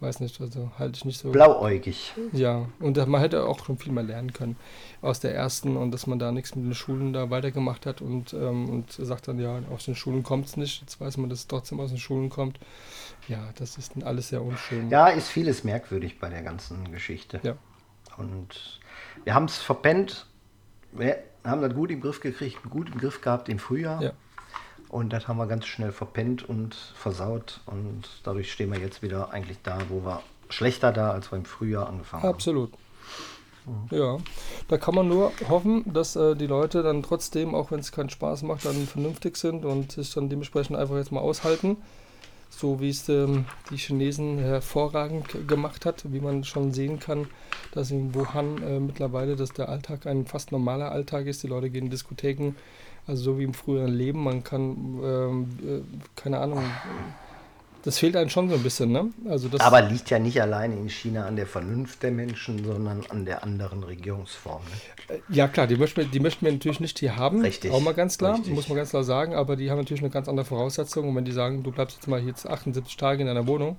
weiß 0.00 0.20
nicht, 0.20 0.40
also 0.40 0.70
halte 0.78 0.96
ich 0.96 1.04
nicht 1.04 1.18
so. 1.18 1.30
Blauäugig. 1.30 2.12
Ja, 2.32 2.68
und 2.78 2.96
man 3.08 3.20
hätte 3.20 3.44
auch 3.44 3.64
schon 3.64 3.78
viel 3.78 3.92
mehr 3.92 4.04
lernen 4.04 4.32
können 4.32 4.56
aus 5.02 5.20
der 5.20 5.34
ersten 5.34 5.76
und 5.76 5.90
dass 5.90 6.06
man 6.06 6.18
da 6.18 6.32
nichts 6.32 6.54
mit 6.54 6.64
den 6.64 6.74
Schulen 6.74 7.12
da 7.12 7.30
weitergemacht 7.30 7.86
hat 7.86 8.00
und, 8.00 8.32
ähm, 8.32 8.68
und 8.68 8.92
sagt 8.92 9.28
dann, 9.28 9.38
ja, 9.38 9.60
aus 9.72 9.84
den 9.84 9.94
Schulen 9.94 10.22
kommt 10.22 10.46
es 10.46 10.56
nicht. 10.56 10.80
Jetzt 10.80 11.00
weiß 11.00 11.16
man, 11.16 11.30
dass 11.30 11.40
es 11.40 11.46
trotzdem 11.46 11.80
aus 11.80 11.90
den 11.90 11.98
Schulen 11.98 12.30
kommt. 12.30 12.58
Ja, 13.26 13.50
das 13.56 13.76
ist 13.76 13.92
alles 14.04 14.28
sehr 14.28 14.42
unschön. 14.42 14.88
Ja, 14.90 15.08
ist 15.08 15.28
vieles 15.28 15.64
merkwürdig 15.64 16.18
bei 16.18 16.28
der 16.28 16.42
ganzen 16.42 16.92
Geschichte. 16.92 17.40
Ja. 17.42 17.56
Und 18.18 18.80
wir 19.24 19.34
haben 19.34 19.46
es 19.46 19.58
verpennt. 19.58 20.26
Wir 20.92 21.18
haben 21.44 21.62
das 21.62 21.74
gut 21.74 21.90
im 21.90 22.00
Griff 22.00 22.20
gekriegt, 22.20 22.58
gut 22.68 22.90
im 22.90 22.98
Griff 22.98 23.20
gehabt 23.20 23.48
im 23.48 23.58
Frühjahr. 23.58 24.02
Ja. 24.02 24.12
Und 24.88 25.12
das 25.12 25.28
haben 25.28 25.36
wir 25.36 25.46
ganz 25.46 25.66
schnell 25.66 25.92
verpennt 25.92 26.48
und 26.48 26.74
versaut. 26.74 27.60
Und 27.66 28.08
dadurch 28.24 28.52
stehen 28.52 28.72
wir 28.72 28.78
jetzt 28.78 29.02
wieder 29.02 29.32
eigentlich 29.32 29.58
da, 29.62 29.78
wo 29.88 30.04
wir 30.04 30.22
schlechter 30.48 30.92
da, 30.92 31.10
als 31.10 31.30
wir 31.30 31.36
im 31.36 31.44
Frühjahr 31.44 31.88
angefangen 31.88 32.22
haben. 32.22 32.34
Absolut. 32.34 32.72
Ja, 33.90 34.16
da 34.68 34.78
kann 34.78 34.94
man 34.94 35.08
nur 35.08 35.30
hoffen, 35.48 35.84
dass 35.92 36.16
äh, 36.16 36.34
die 36.34 36.46
Leute 36.46 36.82
dann 36.82 37.02
trotzdem, 37.02 37.54
auch 37.54 37.70
wenn 37.70 37.80
es 37.80 37.92
keinen 37.92 38.08
Spaß 38.08 38.42
macht, 38.42 38.64
dann 38.64 38.86
vernünftig 38.86 39.36
sind 39.36 39.66
und 39.66 39.92
sich 39.92 40.12
dann 40.14 40.30
dementsprechend 40.30 40.76
einfach 40.76 40.96
jetzt 40.96 41.12
mal 41.12 41.20
aushalten. 41.20 41.76
So 42.50 42.80
wie 42.80 42.90
es 42.90 43.08
ähm, 43.08 43.44
die 43.70 43.76
Chinesen 43.76 44.38
hervorragend 44.38 45.46
gemacht 45.46 45.86
hat, 45.86 46.04
wie 46.12 46.20
man 46.20 46.44
schon 46.44 46.72
sehen 46.72 46.98
kann, 46.98 47.26
dass 47.72 47.90
in 47.90 48.14
Wuhan 48.14 48.62
äh, 48.62 48.80
mittlerweile 48.80 49.36
dass 49.36 49.52
der 49.52 49.68
Alltag 49.68 50.06
ein 50.06 50.26
fast 50.26 50.50
normaler 50.50 50.90
Alltag 50.90 51.26
ist. 51.26 51.42
Die 51.42 51.46
Leute 51.46 51.70
gehen 51.70 51.84
in 51.84 51.90
Diskotheken, 51.90 52.54
also 53.06 53.22
so 53.22 53.38
wie 53.38 53.44
im 53.44 53.54
früheren 53.54 53.92
Leben. 53.92 54.24
Man 54.24 54.42
kann, 54.42 55.00
ähm, 55.02 55.46
äh, 55.62 55.80
keine 56.16 56.38
Ahnung, 56.40 56.64
das 57.84 57.98
fehlt 57.98 58.16
einem 58.16 58.28
schon 58.28 58.48
so 58.48 58.56
ein 58.56 58.62
bisschen, 58.62 58.90
ne? 58.90 59.10
Also 59.28 59.48
das 59.48 59.60
Aber 59.60 59.80
liegt 59.82 60.10
ja 60.10 60.18
nicht 60.18 60.40
alleine 60.42 60.74
in 60.74 60.88
China 60.88 61.26
an 61.26 61.36
der 61.36 61.46
Vernunft 61.46 62.02
der 62.02 62.10
Menschen, 62.10 62.64
sondern 62.64 63.04
an 63.08 63.24
der 63.24 63.44
anderen 63.44 63.84
Regierungsform. 63.84 64.62
Ne? 65.08 65.16
Äh, 65.16 65.20
ja, 65.28 65.46
klar, 65.48 65.66
die 65.66 65.76
möchten, 65.76 66.00
wir, 66.00 66.04
die 66.06 66.20
möchten 66.20 66.44
wir 66.44 66.52
natürlich 66.52 66.80
nicht 66.80 66.98
hier 66.98 67.16
haben. 67.16 67.40
Richtig. 67.40 67.70
Auch 67.70 67.80
mal 67.80 67.94
ganz 67.94 68.18
klar, 68.18 68.34
Richtig. 68.34 68.52
muss 68.52 68.68
man 68.68 68.76
ganz 68.76 68.90
klar 68.90 69.04
sagen. 69.04 69.34
Aber 69.34 69.56
die 69.56 69.70
haben 69.70 69.78
natürlich 69.78 70.02
eine 70.02 70.10
ganz 70.10 70.28
andere 70.28 70.44
Voraussetzung. 70.44 71.08
Und 71.08 71.16
wenn 71.16 71.24
die 71.24 71.32
sagen, 71.32 71.62
du 71.62 71.70
bleibst 71.70 71.96
jetzt 71.96 72.08
mal 72.08 72.20
jetzt 72.20 72.46
78 72.46 72.96
Tage 72.96 73.20
in 73.20 73.28
deiner 73.28 73.46
Wohnung, 73.46 73.78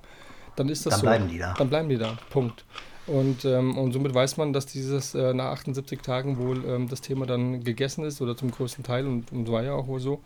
dann 0.56 0.68
ist 0.68 0.86
das 0.86 0.94
dann 0.94 1.00
so. 1.00 1.06
Dann 1.06 1.16
bleiben 1.16 1.32
die 1.32 1.38
da. 1.38 1.54
Dann 1.58 1.68
bleiben 1.68 1.88
die 1.88 1.98
da. 1.98 2.18
Punkt. 2.30 2.64
Und, 3.06 3.44
ähm, 3.44 3.76
und 3.76 3.92
somit 3.92 4.14
weiß 4.14 4.36
man, 4.36 4.52
dass 4.52 4.66
dieses 4.66 5.14
äh, 5.14 5.34
nach 5.34 5.52
78 5.52 6.00
Tagen 6.00 6.38
wohl 6.38 6.64
ähm, 6.64 6.88
das 6.88 7.00
Thema 7.00 7.26
dann 7.26 7.64
gegessen 7.64 8.04
ist 8.04 8.20
oder 8.20 8.36
zum 8.36 8.50
größten 8.50 8.84
Teil 8.84 9.06
und, 9.06 9.32
und 9.32 9.50
war 9.50 9.62
ja 9.62 9.72
auch 9.72 9.88
wohl 9.88 10.00
so. 10.00 10.20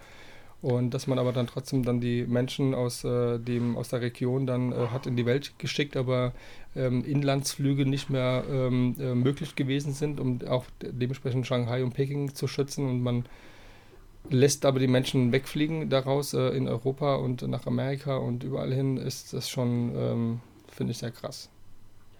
Und 0.65 0.95
dass 0.95 1.07
man 1.07 1.19
aber 1.19 1.35
dann 1.35 1.47
trotzdem 1.47 1.85
dann 1.85 2.01
die 2.01 2.25
Menschen 2.25 2.75
aus, 2.75 3.05
äh, 3.05 3.39
dem, 3.39 3.77
aus 3.77 3.91
der 3.91 4.01
Region 4.01 4.47
dann 4.47 4.73
äh, 4.73 4.87
hat 4.87 5.07
in 5.07 5.15
die 5.15 5.27
Welt 5.27 5.53
geschickt, 5.59 5.95
aber 5.95 6.33
ähm, 6.75 7.05
Inlandsflüge 7.05 7.85
nicht 7.85 8.09
mehr 8.09 8.45
ähm, 8.51 8.97
äh, 8.99 9.15
möglich 9.15 9.57
gewesen 9.57 9.93
sind, 9.93 10.21
um 10.21 10.41
auch 10.49 10.65
dementsprechend 10.81 11.47
Shanghai 11.47 11.85
und 11.85 11.93
Peking 11.93 12.35
zu 12.35 12.47
schützen. 12.49 12.89
Und 12.89 13.03
man 13.03 13.27
lässt 14.31 14.65
aber 14.65 14.79
die 14.79 14.87
Menschen 14.87 15.33
wegfliegen 15.33 15.91
daraus 15.91 16.33
äh, 16.33 16.49
in 16.57 16.67
Europa 16.67 17.17
und 17.17 17.43
nach 17.43 17.67
Amerika 17.67 18.17
und 18.17 18.43
überall 18.43 18.73
hin, 18.73 18.97
ist 18.97 19.35
das 19.35 19.51
schon, 19.51 19.93
ähm, 19.95 20.41
finde 20.69 20.93
ich, 20.93 20.99
sehr 20.99 21.11
krass 21.11 21.51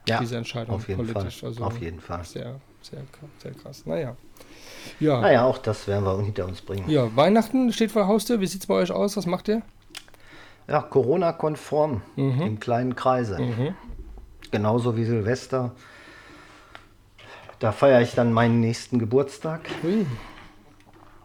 ja, 0.07 0.21
diese 0.21 0.37
Entscheidung 0.37 0.75
auf 0.75 0.89
jeden 0.89 1.07
politisch. 1.07 1.41
Fall. 1.41 1.49
Also 1.49 1.65
auf 1.65 1.81
jeden 1.81 2.01
Fall. 2.01 2.25
Sehr, 2.25 2.61
sehr, 2.83 3.05
sehr 3.43 3.53
krass. 3.53 3.87
Naja. 3.87 4.17
Ja. 5.01 5.21
Naja, 5.21 5.45
auch 5.45 5.59
das 5.59 5.87
werden 5.89 6.05
wir 6.05 6.21
hinter 6.23 6.47
uns 6.47 6.61
bringen. 6.63 6.89
Ja, 6.89 7.15
Weihnachten 7.17 7.73
steht 7.73 7.93
vor 7.93 8.03
der 8.03 8.09
Haustür. 8.09 8.41
Wie 8.41 8.47
sieht 8.47 8.61
es 8.63 8.67
bei 8.67 8.75
euch 8.75 8.91
aus? 8.93 9.17
Was 9.17 9.27
macht 9.27 9.49
ihr? 9.49 9.63
Ja, 10.69 10.81
Corona-konform 10.81 12.03
Mhm. 12.17 12.43
im 12.43 12.61
kleinen 12.61 12.95
Kreise. 12.97 13.39
Mhm. 13.41 13.75
Genauso 14.51 14.97
wie 14.97 15.05
Silvester. 15.05 15.73
Da 17.59 17.73
feiere 17.73 18.01
ich 18.03 18.15
dann 18.15 18.33
meinen 18.33 18.61
nächsten 18.61 18.99
Geburtstag. 18.99 19.61
Ui. 19.85 20.07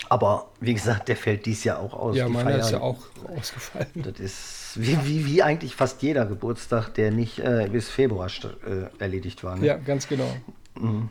Aber 0.08 0.48
wie 0.60 0.74
gesagt, 0.74 1.08
der 1.08 1.16
fällt 1.16 1.46
dies 1.46 1.64
Jahr 1.64 1.80
auch 1.80 1.94
aus. 1.94 2.16
Ja, 2.16 2.26
Die 2.26 2.32
meiner 2.34 2.58
ist 2.58 2.70
feiern- 2.70 2.80
ja 2.82 2.82
auch 2.82 2.98
ausgefallen. 3.38 3.88
Das 3.96 4.20
ist 4.20 4.72
wie, 4.76 4.98
wie, 5.06 5.26
wie 5.26 5.44
eigentlich 5.44 5.76
fast 5.76 6.02
jeder 6.02 6.26
Geburtstag, 6.26 6.94
der 6.96 7.12
nicht 7.12 7.40
äh, 7.40 7.68
bis 7.72 7.90
Februar 7.90 8.28
äh, 8.28 9.02
erledigt 9.02 9.44
war. 9.44 9.56
Ne? 9.58 9.66
Ja, 9.68 9.78
ganz 9.78 10.08
genau. 10.08 10.30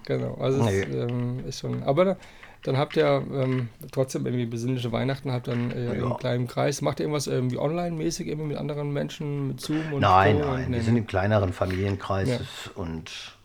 Genau. 0.05 0.35
Also 0.41 0.63
Nee. 0.65 0.81
es 0.81 0.95
ähm, 1.11 1.41
ist 1.47 1.61
schon. 1.61 1.83
Aber 1.83 2.05
da, 2.05 2.17
dann 2.63 2.77
habt 2.79 2.97
ihr 2.97 3.05
ähm, 3.33 3.69
trotzdem 3.93 4.25
irgendwie 4.27 4.47
besinnliche 4.47 4.91
Weihnachten, 4.93 5.31
habt 5.33 5.49
dann 5.49 5.71
äh, 5.71 5.85
Ja. 5.99 6.05
einen 6.07 6.17
kleinen 6.17 6.47
Kreis. 6.47 6.81
Macht 6.81 7.01
ihr 7.01 7.05
irgendwas 7.05 7.27
irgendwie 7.27 7.59
online-mäßig, 7.59 8.27
irgendwie 8.29 8.49
mit 8.49 8.57
anderen 8.57 8.93
Menschen, 8.93 9.49
mit 9.49 9.61
Zoom 9.61 9.93
und 9.93 10.01
Nein, 10.01 10.41
Co. 10.41 10.47
nein, 10.47 10.67
und, 10.67 10.73
wir 10.73 10.83
sind 10.83 10.97
im 10.97 11.07
kleineren 11.07 11.53
Familienkreis 11.53 12.41
und, 12.75 13.37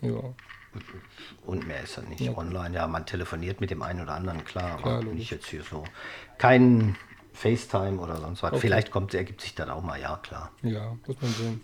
ja. 0.00 0.12
und 1.46 1.66
mehr 1.66 1.82
ist 1.82 1.98
das 1.98 2.06
nicht 2.08 2.20
Ja. 2.20 2.36
online. 2.36 2.74
Ja, 2.74 2.86
man 2.86 3.04
telefoniert 3.06 3.60
mit 3.60 3.70
dem 3.70 3.82
einen 3.82 4.00
oder 4.00 4.12
anderen, 4.14 4.44
klar, 4.44 4.78
Klar, 4.78 4.94
aber 4.94 5.02
logisch. 5.04 5.18
nicht 5.18 5.30
jetzt 5.30 5.46
hier 5.48 5.62
so. 5.62 5.84
Kein 6.38 6.96
FaceTime 7.34 7.98
oder 8.00 8.16
sonst 8.16 8.42
was. 8.42 8.52
Okay. 8.52 8.60
Vielleicht 8.62 8.90
kommt, 8.90 9.12
ergibt 9.14 9.40
sich 9.42 9.54
dann 9.54 9.70
auch 9.70 9.82
mal, 9.82 10.00
ja, 10.00 10.18
klar. 10.22 10.50
Ja, 10.62 10.96
muss 11.06 11.20
man 11.20 11.30
sehen. 11.30 11.60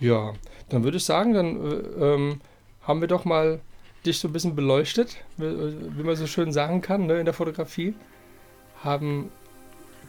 Ja, 0.00 0.32
dann 0.68 0.84
würde 0.84 0.96
ich 0.98 1.04
sagen, 1.04 1.34
dann 1.34 1.56
äh, 1.60 1.74
ähm, 2.14 2.40
haben 2.82 3.00
wir 3.00 3.08
doch 3.08 3.24
mal 3.24 3.60
dich 4.04 4.18
so 4.18 4.28
ein 4.28 4.32
bisschen 4.32 4.56
beleuchtet, 4.56 5.16
wie, 5.36 6.02
man 6.02 6.16
so 6.16 6.26
schön 6.26 6.52
sagen 6.52 6.80
kann, 6.80 7.06
ne, 7.06 7.18
in 7.18 7.24
der 7.24 7.34
Fotografie. 7.34 7.94
Haben, 8.82 9.30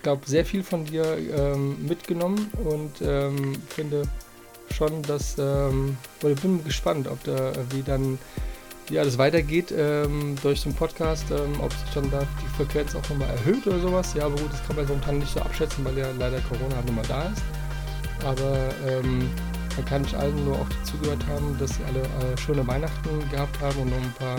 glaube 0.01 0.25
sehr 0.25 0.45
viel 0.45 0.63
von 0.63 0.85
dir 0.85 1.17
ähm, 1.37 1.87
mitgenommen 1.87 2.51
und 2.63 3.01
ähm, 3.01 3.53
finde 3.69 4.03
schon, 4.71 5.03
dass, 5.03 5.37
ähm, 5.37 5.97
oder 6.23 6.33
bin 6.35 6.63
gespannt, 6.63 7.07
ob 7.07 7.23
da, 7.23 7.53
wie 7.69 7.83
dann 7.83 8.17
ja, 8.89 9.03
das 9.03 9.17
weitergeht 9.17 9.73
ähm, 9.75 10.35
durch 10.41 10.63
den 10.63 10.73
Podcast, 10.73 11.25
ähm, 11.31 11.59
ob 11.61 11.71
sich 11.71 11.89
dann 11.93 12.11
da 12.11 12.27
die 12.41 12.57
Frequenz 12.57 12.95
auch 12.95 13.09
nochmal 13.09 13.29
erhöht 13.29 13.65
oder 13.65 13.79
sowas. 13.79 14.13
Ja, 14.13 14.25
aber 14.25 14.35
gut, 14.35 14.51
das 14.51 14.65
kann 14.67 14.75
man 14.75 14.87
momentan 14.87 15.19
nicht 15.19 15.33
so 15.33 15.39
abschätzen, 15.39 15.85
weil 15.85 15.97
ja 15.97 16.07
leider 16.17 16.39
Corona 16.41 16.81
nochmal 16.85 17.05
da 17.07 17.23
ist. 17.29 17.43
Aber 18.25 18.69
ähm, 18.87 19.29
dann 19.75 19.85
kann 19.85 20.03
ich 20.03 20.15
allen 20.17 20.45
nur 20.45 20.55
auch 20.55 20.69
zugehört 20.83 21.25
haben, 21.27 21.57
dass 21.59 21.75
sie 21.75 21.83
alle 21.85 22.01
äh, 22.01 22.37
schöne 22.37 22.65
Weihnachten 22.67 23.29
gehabt 23.29 23.59
haben 23.61 23.79
und 23.79 23.89
noch 23.89 23.97
ein 23.97 24.13
paar 24.13 24.37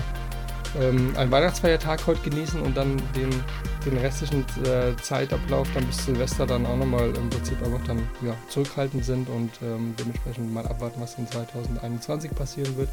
ähm, 0.81 1.12
einen 1.16 1.31
Weihnachtsfeiertag 1.31 2.06
heute 2.06 2.28
genießen 2.28 2.61
und 2.61 2.77
dann 2.77 2.97
den, 3.15 3.31
den 3.86 3.98
restlichen 3.98 4.44
äh, 4.65 4.97
Zeitablauf 5.01 5.69
dann 5.74 5.86
bis 5.86 6.05
Silvester 6.05 6.47
dann 6.47 6.66
auch 6.66 6.77
nochmal 6.77 7.15
im 7.16 7.31
Prinzip 7.31 7.62
einfach 7.62 7.85
dann 7.86 8.09
ja, 8.23 8.35
zurückhaltend 8.48 9.05
sind 9.05 9.28
und 9.28 9.51
ähm, 9.62 9.94
dementsprechend 9.98 10.52
mal 10.52 10.66
abwarten, 10.66 11.01
was 11.01 11.16
in 11.19 11.28
2021 11.28 12.35
passieren 12.35 12.77
wird. 12.77 12.89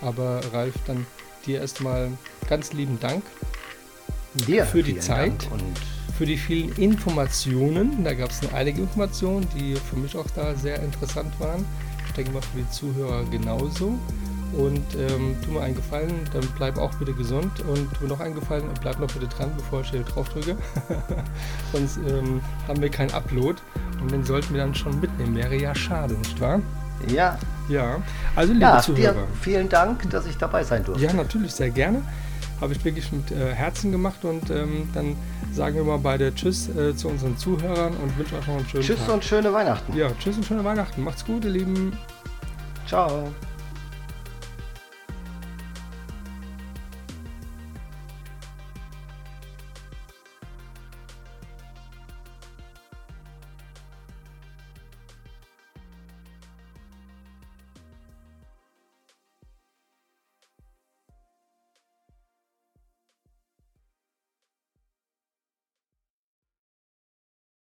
Aber 0.00 0.40
Ralf, 0.52 0.74
dann 0.86 1.06
dir 1.44 1.60
erstmal 1.60 2.12
ganz 2.48 2.72
lieben 2.72 3.00
Dank 3.00 3.24
Dir 4.34 4.64
Für 4.64 4.82
die 4.82 4.98
Zeit. 4.98 5.48
Und 5.50 5.62
für 6.16 6.26
die 6.26 6.36
vielen 6.36 6.72
Informationen. 6.76 8.02
Da 8.04 8.12
gab 8.14 8.30
es 8.30 8.40
einige 8.52 8.82
Informationen, 8.82 9.46
die 9.56 9.76
für 9.76 9.96
mich 9.96 10.16
auch 10.16 10.26
da 10.34 10.54
sehr 10.54 10.82
interessant 10.82 11.32
waren. 11.38 11.64
Ich 12.08 12.12
denke 12.14 12.32
mal 12.32 12.42
für 12.42 12.58
die 12.58 12.70
Zuhörer 12.70 13.24
genauso. 13.30 13.94
Und 14.56 14.82
ähm, 14.96 15.36
tu 15.44 15.52
mir 15.52 15.60
einen 15.60 15.74
Gefallen, 15.74 16.12
dann 16.32 16.42
bleib 16.56 16.78
auch 16.78 16.92
bitte 16.94 17.12
gesund 17.12 17.60
und 17.60 17.92
tu 17.94 18.04
mir 18.04 18.08
noch 18.08 18.20
einen 18.20 18.34
Gefallen, 18.34 18.64
bleib 18.80 18.98
noch 18.98 19.06
bitte 19.12 19.28
dran, 19.28 19.50
bevor 19.56 19.82
ich 19.82 19.90
hier 19.90 20.00
drauf 20.02 20.28
drücke. 20.30 20.56
Sonst 21.72 21.98
ähm, 21.98 22.40
haben 22.66 22.80
wir 22.80 22.88
keinen 22.88 23.10
Upload 23.12 23.60
und 24.00 24.10
den 24.10 24.24
sollten 24.24 24.54
wir 24.54 24.62
dann 24.62 24.74
schon 24.74 24.98
mitnehmen. 25.00 25.36
Wäre 25.36 25.54
ja 25.56 25.74
schade, 25.74 26.14
nicht 26.14 26.40
wahr? 26.40 26.60
ja, 27.08 27.38
Ja, 27.68 28.02
also 28.34 28.52
liebe 28.54 28.64
ja 28.64 28.80
Zuhörer. 28.80 29.12
dir 29.12 29.26
vielen 29.42 29.68
Dank, 29.68 30.08
dass 30.10 30.26
ich 30.26 30.38
dabei 30.38 30.64
sein 30.64 30.82
durfte. 30.82 31.04
Ja, 31.04 31.12
natürlich, 31.12 31.52
sehr 31.52 31.70
gerne. 31.70 32.02
Habe 32.60 32.72
ich 32.72 32.84
wirklich 32.84 33.10
mit 33.12 33.30
äh, 33.30 33.52
Herzen 33.54 33.92
gemacht 33.92 34.24
und 34.24 34.50
ähm, 34.50 34.88
dann 34.94 35.16
sagen 35.52 35.76
wir 35.76 35.84
mal 35.84 35.98
beide 35.98 36.34
Tschüss 36.34 36.68
äh, 36.68 36.94
zu 36.96 37.08
unseren 37.08 37.36
Zuhörern 37.36 37.94
und 37.96 38.18
wünschen 38.18 38.36
euch 38.38 38.46
noch 38.46 38.56
einen 38.56 38.66
schönen 38.68 38.82
Tschüss 38.84 38.98
Tag. 38.98 39.14
und 39.14 39.24
schöne 39.24 39.52
Weihnachten. 39.52 39.96
Ja, 39.96 40.10
Tschüss 40.18 40.36
und 40.36 40.44
schöne 40.44 40.64
Weihnachten. 40.64 41.02
Macht's 41.02 41.24
gut, 41.24 41.44
ihr 41.44 41.50
Lieben. 41.50 41.96
Ciao. 42.86 43.28